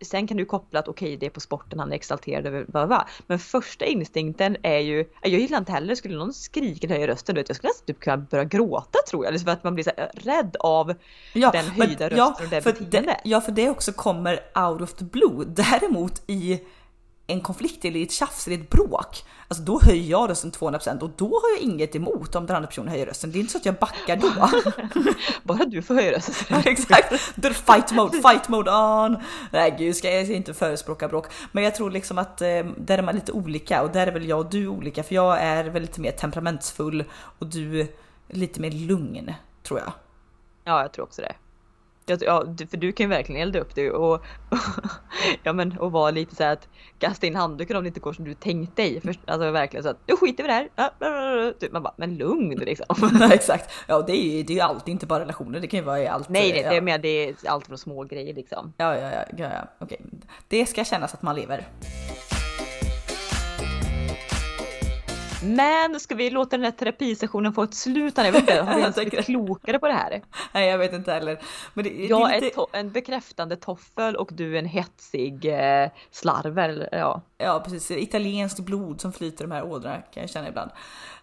Sen 0.00 0.26
kan 0.26 0.36
du 0.36 0.44
koppla 0.44 0.80
att 0.80 0.88
okej 0.88 1.06
okay, 1.06 1.16
det 1.16 1.26
är 1.26 1.30
på 1.30 1.40
sporten 1.40 1.78
han 1.78 1.92
är 1.92 1.96
exalterad 1.96 2.46
över 2.46 2.66
vad 2.68 2.88
va. 2.88 3.08
Men 3.26 3.38
första 3.38 3.84
instinkten 3.84 4.56
är 4.62 4.78
ju, 4.78 5.04
jag 5.22 5.40
gillar 5.40 5.58
inte 5.58 5.72
heller, 5.72 5.94
skulle 5.94 6.16
någon 6.16 6.32
skrika 6.32 6.88
höja 6.88 7.06
rösten, 7.06 7.34
du 7.34 7.40
vet, 7.40 7.48
jag 7.48 7.56
skulle 7.56 7.70
nästan 7.70 7.86
typ 7.86 8.00
kunna 8.00 8.16
börja 8.16 8.44
gråta 8.44 8.98
tror 9.10 9.24
jag. 9.24 9.40
För 9.40 9.50
att 9.50 9.64
man 9.64 9.74
blir 9.74 9.84
så 9.84 9.90
rädd 10.14 10.56
av 10.60 10.94
ja, 11.32 11.50
den 11.50 11.64
höjda 11.64 11.96
men, 11.98 12.10
rösten 12.10 12.18
ja, 12.18 12.36
och 12.40 12.48
det 12.50 12.64
beteendet. 12.64 13.16
Ja 13.24 13.40
för 13.40 13.52
det 13.52 13.70
också 13.70 13.92
kommer 13.92 14.40
out 14.54 14.80
of 14.80 14.94
the 14.94 15.04
blue. 15.04 15.44
Däremot 15.46 16.22
i 16.26 16.60
en 17.26 17.40
konflikt 17.40 17.84
eller 17.84 18.02
ett 18.02 18.12
tjafs 18.12 18.46
eller 18.46 18.56
ett 18.56 18.70
bråk, 18.70 19.24
alltså 19.48 19.64
då 19.64 19.80
höjer 19.80 20.10
jag 20.10 20.30
rösten 20.30 20.52
200% 20.52 21.00
och 21.00 21.10
då 21.16 21.26
har 21.26 21.50
jag 21.56 21.60
inget 21.60 21.96
emot 21.96 22.34
om 22.34 22.46
den 22.46 22.56
andra 22.56 22.66
personen 22.66 22.88
höjer 22.88 23.06
rösten. 23.06 23.32
Det 23.32 23.38
är 23.38 23.40
inte 23.40 23.52
så 23.52 23.58
att 23.58 23.66
jag 23.66 23.74
backar 23.74 24.16
då. 24.16 24.50
Bara 25.42 25.64
du 25.64 25.82
får 25.82 25.94
höja 25.94 26.12
rösten. 26.12 26.58
exakt. 26.64 27.12
Det 27.34 27.54
fight 27.54 27.92
mode, 27.92 28.22
fight 28.22 28.48
mode 28.48 28.70
on. 28.70 29.16
Nej 29.50 29.76
gud, 29.78 29.96
ska 29.96 30.10
jag 30.10 30.30
inte 30.30 30.54
förespråka 30.54 31.08
bråk. 31.08 31.26
Men 31.52 31.64
jag 31.64 31.74
tror 31.74 31.90
liksom 31.90 32.18
att 32.18 32.42
eh, 32.42 32.64
där 32.76 32.98
är 32.98 33.02
man 33.02 33.14
lite 33.14 33.32
olika 33.32 33.82
och 33.82 33.90
där 33.90 34.06
är 34.06 34.12
väl 34.12 34.28
jag 34.28 34.38
och 34.38 34.50
du 34.50 34.68
olika 34.68 35.02
för 35.02 35.14
jag 35.14 35.40
är 35.40 35.64
väl 35.64 35.82
lite 35.82 36.00
mer 36.00 36.12
temperamentsfull 36.12 37.04
och 37.38 37.46
du 37.46 37.92
lite 38.28 38.60
mer 38.60 38.70
lugn 38.70 39.34
tror 39.62 39.80
jag. 39.80 39.92
Ja, 40.64 40.82
jag 40.82 40.92
tror 40.92 41.04
också 41.04 41.22
det. 41.22 41.32
Ja, 42.06 42.44
för 42.70 42.76
du 42.76 42.92
kan 42.92 43.04
ju 43.04 43.08
verkligen 43.08 43.42
elda 43.42 43.60
upp 43.60 43.74
det 43.74 43.90
och, 43.90 44.24
ja, 45.42 45.52
men, 45.52 45.78
och 45.78 45.92
vara 45.92 46.10
lite 46.10 46.36
så 46.36 46.44
att 46.44 46.68
kasta 46.98 47.26
in 47.26 47.36
handduken 47.36 47.76
om 47.76 47.82
det 47.82 47.88
inte 47.88 48.00
går 48.00 48.12
som 48.12 48.24
du 48.24 48.34
tänkte 48.34 48.82
dig. 48.82 49.00
För, 49.00 49.14
alltså 49.26 49.50
verkligen 49.50 49.84
så 49.84 49.88
att 49.90 50.00
nu 50.06 50.16
skiter 50.16 50.44
vi 50.44 50.50
i 50.50 50.68
det 50.76 50.82
här. 50.82 51.52
Typ, 51.52 51.72
man 51.72 51.82
bara, 51.82 51.94
men 51.96 52.16
lugn 52.16 52.58
liksom. 52.58 52.86
ja, 53.20 53.32
exakt. 53.32 53.70
Ja, 53.86 54.02
det 54.02 54.12
är 54.12 54.36
ju 54.36 54.42
det 54.42 54.58
är 54.58 54.64
alltid 54.64 54.92
inte 54.92 55.06
bara 55.06 55.20
relationer. 55.20 55.60
Det 55.60 55.66
kan 55.66 55.80
ju 55.80 55.86
vara 55.86 56.00
i 56.00 56.06
allt. 56.06 56.28
Nej, 56.28 56.52
nej, 56.52 56.60
ja. 56.60 56.70
det, 56.70 56.76
är 56.76 56.80
med, 56.80 57.00
det 57.00 57.28
är 57.28 57.34
allt 57.46 57.66
från 57.66 57.78
små 57.78 58.04
grejer 58.04 58.34
liksom. 58.34 58.72
Ja, 58.76 58.96
ja, 58.96 59.10
ja, 59.12 59.24
ja, 59.36 59.50
ja. 59.52 59.68
okej. 59.78 60.00
Det 60.48 60.66
ska 60.66 60.84
kännas 60.84 61.14
att 61.14 61.22
man 61.22 61.36
lever. 61.36 61.66
Men 65.46 66.00
ska 66.00 66.14
vi 66.14 66.30
låta 66.30 66.56
den 66.56 66.64
här 66.64 66.70
terapisessionen 66.70 67.52
få 67.52 67.62
ett 67.62 67.74
slut? 67.74 68.18
Jag 68.18 68.32
vet 68.32 68.40
inte, 68.40 68.62
har 68.62 68.74
vi 68.74 68.80
ens 68.80 68.96
blivit 68.96 69.24
klokare 69.24 69.78
på 69.78 69.86
det 69.86 69.92
här? 69.92 70.22
Nej, 70.52 70.68
jag 70.68 70.78
vet 70.78 70.92
inte 70.92 71.12
heller. 71.12 71.38
Men 71.74 71.84
det, 71.84 71.90
jag 71.90 72.34
är 72.34 72.40
lite... 72.40 72.66
en 72.72 72.90
bekräftande 72.90 73.56
toffel 73.56 74.16
och 74.16 74.30
du 74.32 74.54
är 74.54 74.58
en 74.58 74.66
hetsig 74.66 75.44
eh, 75.44 75.90
slarver. 76.10 76.88
Ja. 76.92 77.22
ja, 77.38 77.60
precis. 77.64 77.90
Italienskt 77.90 78.60
blod 78.60 79.00
som 79.00 79.12
flyter 79.12 79.44
i 79.44 79.46
de 79.48 79.54
här 79.54 79.64
ådrorna 79.64 79.96
kan 79.96 80.20
jag 80.20 80.30
känna 80.30 80.48
ibland. 80.48 80.70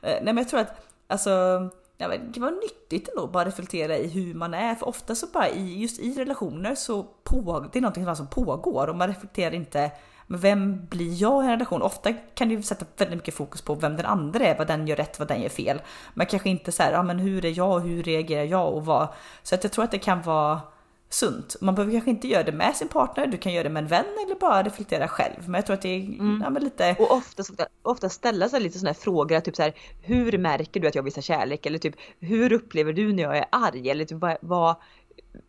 Eh, 0.01 0.09
nej, 0.09 0.23
men 0.23 0.37
jag 0.37 0.49
tror 0.49 0.59
att 0.59 0.87
alltså 1.07 1.69
Ja, 1.97 2.07
det 2.07 2.39
var 2.39 2.51
nyttigt 2.51 3.09
ändå 3.09 3.27
bara 3.27 3.45
reflektera 3.45 3.97
i 3.97 4.07
hur 4.07 4.33
man 4.33 4.53
är, 4.53 4.75
för 4.75 4.87
ofta 4.87 5.15
så 5.15 5.27
bara 5.27 5.49
i, 5.49 5.81
just 5.81 5.99
i 5.99 6.13
relationer 6.13 6.75
så 6.75 7.03
pågår 7.03 7.69
det 7.73 7.79
är 7.79 7.81
någonting 7.81 8.15
som 8.15 8.27
pågår 8.27 8.87
och 8.87 8.95
man 8.95 9.07
reflekterar 9.07 9.53
inte 9.53 9.91
men 10.27 10.39
vem 10.39 10.85
blir 10.85 11.21
jag 11.21 11.43
i 11.43 11.45
en 11.45 11.51
relation? 11.51 11.81
Ofta 11.81 12.13
kan 12.13 12.49
du 12.49 12.61
sätta 12.61 12.85
väldigt 12.97 13.17
mycket 13.17 13.33
fokus 13.33 13.61
på 13.61 13.75
vem 13.75 13.97
den 13.97 14.05
andra 14.05 14.45
är, 14.45 14.57
vad 14.57 14.67
den 14.67 14.87
gör 14.87 14.95
rätt, 14.95 15.19
vad 15.19 15.27
den 15.27 15.41
gör 15.41 15.49
fel. 15.49 15.81
Men 16.13 16.27
kanske 16.27 16.49
inte 16.49 16.71
så 16.71 16.83
här, 16.83 16.91
ja 16.91 17.03
men 17.03 17.19
hur 17.19 17.45
är 17.45 17.57
jag, 17.57 17.79
hur 17.79 18.03
reagerar 18.03 18.43
jag 18.43 18.73
och 18.73 18.85
vad? 18.85 19.07
Så 19.43 19.55
att 19.55 19.63
jag 19.63 19.73
tror 19.73 19.83
att 19.85 19.91
det 19.91 19.99
kan 19.99 20.21
vara 20.21 20.61
sunt. 21.09 21.55
Man 21.61 21.75
behöver 21.75 21.93
kanske 21.93 22.09
inte 22.09 22.27
göra 22.27 22.43
det 22.43 22.51
med 22.51 22.75
sin 22.75 22.87
partner, 22.87 23.27
du 23.27 23.37
kan 23.37 23.53
göra 23.53 23.63
det 23.63 23.69
med 23.69 23.83
en 23.83 23.89
vän 23.89 24.05
eller 24.25 24.35
bara 24.35 24.63
reflektera 24.63 25.07
själv. 25.07 25.39
Men 25.45 25.53
jag 25.53 25.65
tror 25.65 25.73
att 25.73 25.81
det 25.81 25.89
är 25.89 25.99
mm. 25.99 26.43
ja, 26.53 26.59
lite... 26.59 26.95
Och 26.99 27.11
ofta, 27.11 27.43
ofta 27.81 28.09
ställa 28.09 28.49
sig 28.49 28.59
lite 28.59 28.79
sådana 28.79 28.93
här 28.93 29.01
frågor, 29.01 29.39
typ 29.39 29.55
så 29.55 29.61
här, 29.61 29.73
hur 30.01 30.37
märker 30.37 30.79
du 30.79 30.87
att 30.87 30.95
jag 30.95 31.03
visar 31.03 31.21
kärlek? 31.21 31.65
Eller 31.65 31.79
typ, 31.79 31.95
hur 32.19 32.53
upplever 32.53 32.93
du 32.93 33.13
när 33.13 33.23
jag 33.23 33.37
är 33.37 33.45
arg? 33.51 33.89
Eller 33.89 34.05
typ, 34.05 34.19
vad, 34.19 34.37
vad 34.41 34.75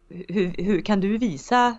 hur, 0.09 0.55
hur 0.65 0.81
kan 0.81 1.01
du 1.01 1.19
visa 1.19 1.77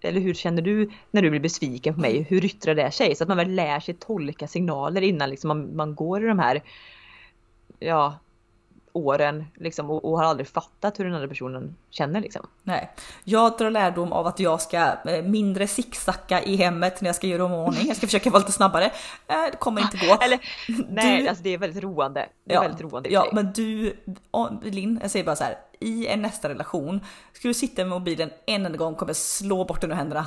eller 0.00 0.20
hur 0.20 0.34
känner 0.34 0.62
du 0.62 0.90
när 1.10 1.22
du 1.22 1.30
blir 1.30 1.40
besviken 1.40 1.94
på 1.94 2.00
mig? 2.00 2.26
Hur 2.28 2.44
yttrar 2.44 2.74
det 2.74 2.90
sig? 2.90 3.16
Så 3.16 3.24
att 3.24 3.28
man 3.28 3.36
väl 3.36 3.54
lär 3.54 3.80
sig 3.80 3.94
tolka 3.94 4.46
signaler 4.46 5.02
innan 5.02 5.30
liksom 5.30 5.48
man, 5.48 5.76
man 5.76 5.94
går 5.94 6.24
i 6.24 6.26
de 6.26 6.38
här 6.38 6.62
ja, 7.78 8.18
åren 8.94 9.44
liksom, 9.54 9.90
och, 9.90 10.04
och, 10.04 10.18
har 10.18 10.24
aldrig 10.24 10.48
fattat 10.48 10.98
hur 10.98 11.04
den 11.04 11.14
andra 11.14 11.28
personen 11.28 11.76
känner. 11.90 12.20
Liksom. 12.20 12.46
Nej, 12.62 12.90
jag 13.24 13.58
drar 13.58 13.70
lärdom 13.70 14.12
av 14.12 14.26
att 14.26 14.40
jag 14.40 14.60
ska 14.60 14.96
eh, 15.06 15.22
mindre 15.24 15.66
zigzacka 15.66 16.42
i 16.42 16.56
hemmet 16.56 17.00
när 17.00 17.08
jag 17.08 17.16
ska 17.16 17.26
göra 17.26 17.44
om 17.44 17.52
ordning. 17.52 17.86
Jag 17.86 17.96
ska 17.96 18.06
försöka 18.06 18.30
vara 18.30 18.40
lite 18.40 18.52
snabbare. 18.52 18.84
Eh, 19.26 19.42
det 19.50 19.56
kommer 19.58 19.82
inte 19.82 19.96
gå. 19.96 20.16
Eller, 20.20 20.38
nej, 20.88 21.22
du, 21.22 21.28
alltså 21.28 21.44
det 21.44 21.50
är 21.50 21.58
väldigt 21.58 21.82
roande. 21.82 22.28
Det 22.44 22.52
är 22.52 22.54
ja, 22.54 22.62
väldigt 22.62 22.80
roande 22.80 23.08
Ja, 23.08 23.28
men 23.32 23.52
du, 23.52 23.96
Linn, 24.62 24.98
jag 25.02 25.10
säger 25.10 25.24
bara 25.24 25.36
så 25.36 25.44
här. 25.44 25.58
I 25.80 26.06
en 26.06 26.22
nästa 26.22 26.48
relation, 26.48 27.00
ska 27.32 27.48
du 27.48 27.54
sitta 27.54 27.82
med 27.82 27.90
mobilen 27.90 28.30
en 28.46 28.66
enda 28.66 28.78
gång 28.78 28.94
kommer 28.94 29.10
jag 29.10 29.16
slå 29.16 29.64
bort 29.64 29.80
den 29.80 29.90
ur 29.90 29.94
händerna. 29.94 30.26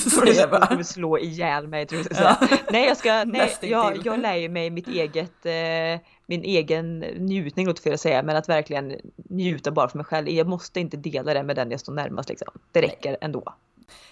så 0.10 0.48
bara. 0.50 0.66
kommer 0.66 0.82
slå 0.82 1.18
ihjäl 1.18 1.68
mig 1.68 1.86
tror 1.86 2.06
jag. 2.10 2.20
Ja. 2.20 2.48
Nej, 2.70 2.86
jag 2.86 2.96
ska, 2.96 3.24
nej, 3.24 3.56
jag, 3.60 4.06
jag 4.06 4.18
lär 4.18 4.34
ju 4.34 4.48
mig 4.48 4.70
mitt 4.70 4.88
eget 4.88 5.46
eh, 5.46 6.00
min 6.32 6.44
egen 6.44 6.98
njutning 6.98 7.66
låter 7.66 7.82
fel 7.82 7.94
att 7.94 8.00
säga, 8.00 8.22
men 8.22 8.36
att 8.36 8.48
verkligen 8.48 8.96
njuta 9.30 9.70
bara 9.70 9.88
för 9.88 9.98
mig 9.98 10.04
själv. 10.04 10.28
Jag 10.28 10.48
måste 10.48 10.80
inte 10.80 10.96
dela 10.96 11.34
det 11.34 11.42
med 11.42 11.56
den 11.56 11.70
jag 11.70 11.80
står 11.80 11.92
närmast 11.92 12.28
liksom. 12.28 12.48
Det 12.72 12.82
räcker 12.82 13.16
ändå. 13.20 13.54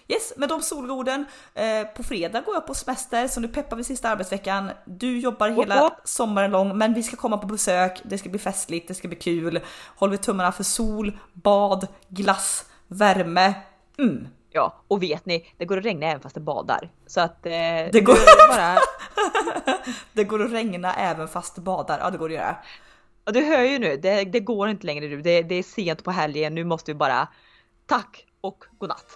Yes, 0.08 0.32
med 0.36 0.48
de 0.48 0.62
solorden. 0.62 1.26
Eh, 1.54 1.86
på 1.96 2.02
fredag 2.02 2.40
går 2.40 2.54
jag 2.54 2.66
på 2.66 2.74
semester 2.74 3.28
så 3.28 3.40
nu 3.40 3.48
peppar 3.48 3.76
vi 3.76 3.84
sista 3.84 4.08
arbetsveckan. 4.08 4.70
Du 4.84 5.20
jobbar 5.20 5.48
hela 5.48 5.82
oh, 5.82 5.86
oh. 5.86 5.92
sommaren 6.04 6.50
lång, 6.50 6.78
men 6.78 6.94
vi 6.94 7.02
ska 7.02 7.16
komma 7.16 7.38
på 7.38 7.46
besök. 7.46 8.00
Det 8.04 8.18
ska 8.18 8.28
bli 8.28 8.38
festligt, 8.38 8.88
det 8.88 8.94
ska 8.94 9.08
bli 9.08 9.16
kul. 9.16 9.60
Håller 9.96 10.10
vi 10.10 10.18
tummarna 10.18 10.52
för 10.52 10.64
sol, 10.64 11.18
bad, 11.32 11.86
glass, 12.08 12.64
värme. 12.88 13.54
Mm. 13.98 14.28
Ja, 14.50 14.82
och 14.88 15.02
vet 15.02 15.26
ni, 15.26 15.54
det 15.56 15.64
går 15.64 15.78
att 15.78 15.84
regna 15.84 16.06
även 16.06 16.20
fast 16.20 16.34
det 16.34 16.40
badar. 16.40 16.90
Så 17.06 17.20
att 17.20 17.46
eh, 17.46 17.52
det 17.92 18.00
går 18.04 18.48
bara... 18.48 18.78
det 20.12 20.24
går 20.24 20.44
att 20.44 20.52
regna 20.52 20.94
även 20.94 21.28
fast 21.28 21.54
det 21.54 21.60
badar. 21.60 21.98
Ja, 21.98 22.10
det 22.10 22.18
går 22.18 22.28
att 22.28 22.34
göra. 22.34 22.56
Och 23.24 23.32
du 23.32 23.40
hör 23.40 23.62
ju 23.62 23.78
nu, 23.78 23.96
det, 23.96 24.24
det 24.24 24.40
går 24.40 24.68
inte 24.68 24.86
längre 24.86 25.08
nu. 25.08 25.22
Det, 25.22 25.42
det 25.42 25.54
är 25.54 25.62
sent 25.62 26.04
på 26.04 26.10
helgen. 26.10 26.54
Nu 26.54 26.64
måste 26.64 26.90
vi 26.90 26.94
bara 26.94 27.28
tack 27.86 28.26
och 28.40 28.64
godnatt. 28.78 29.06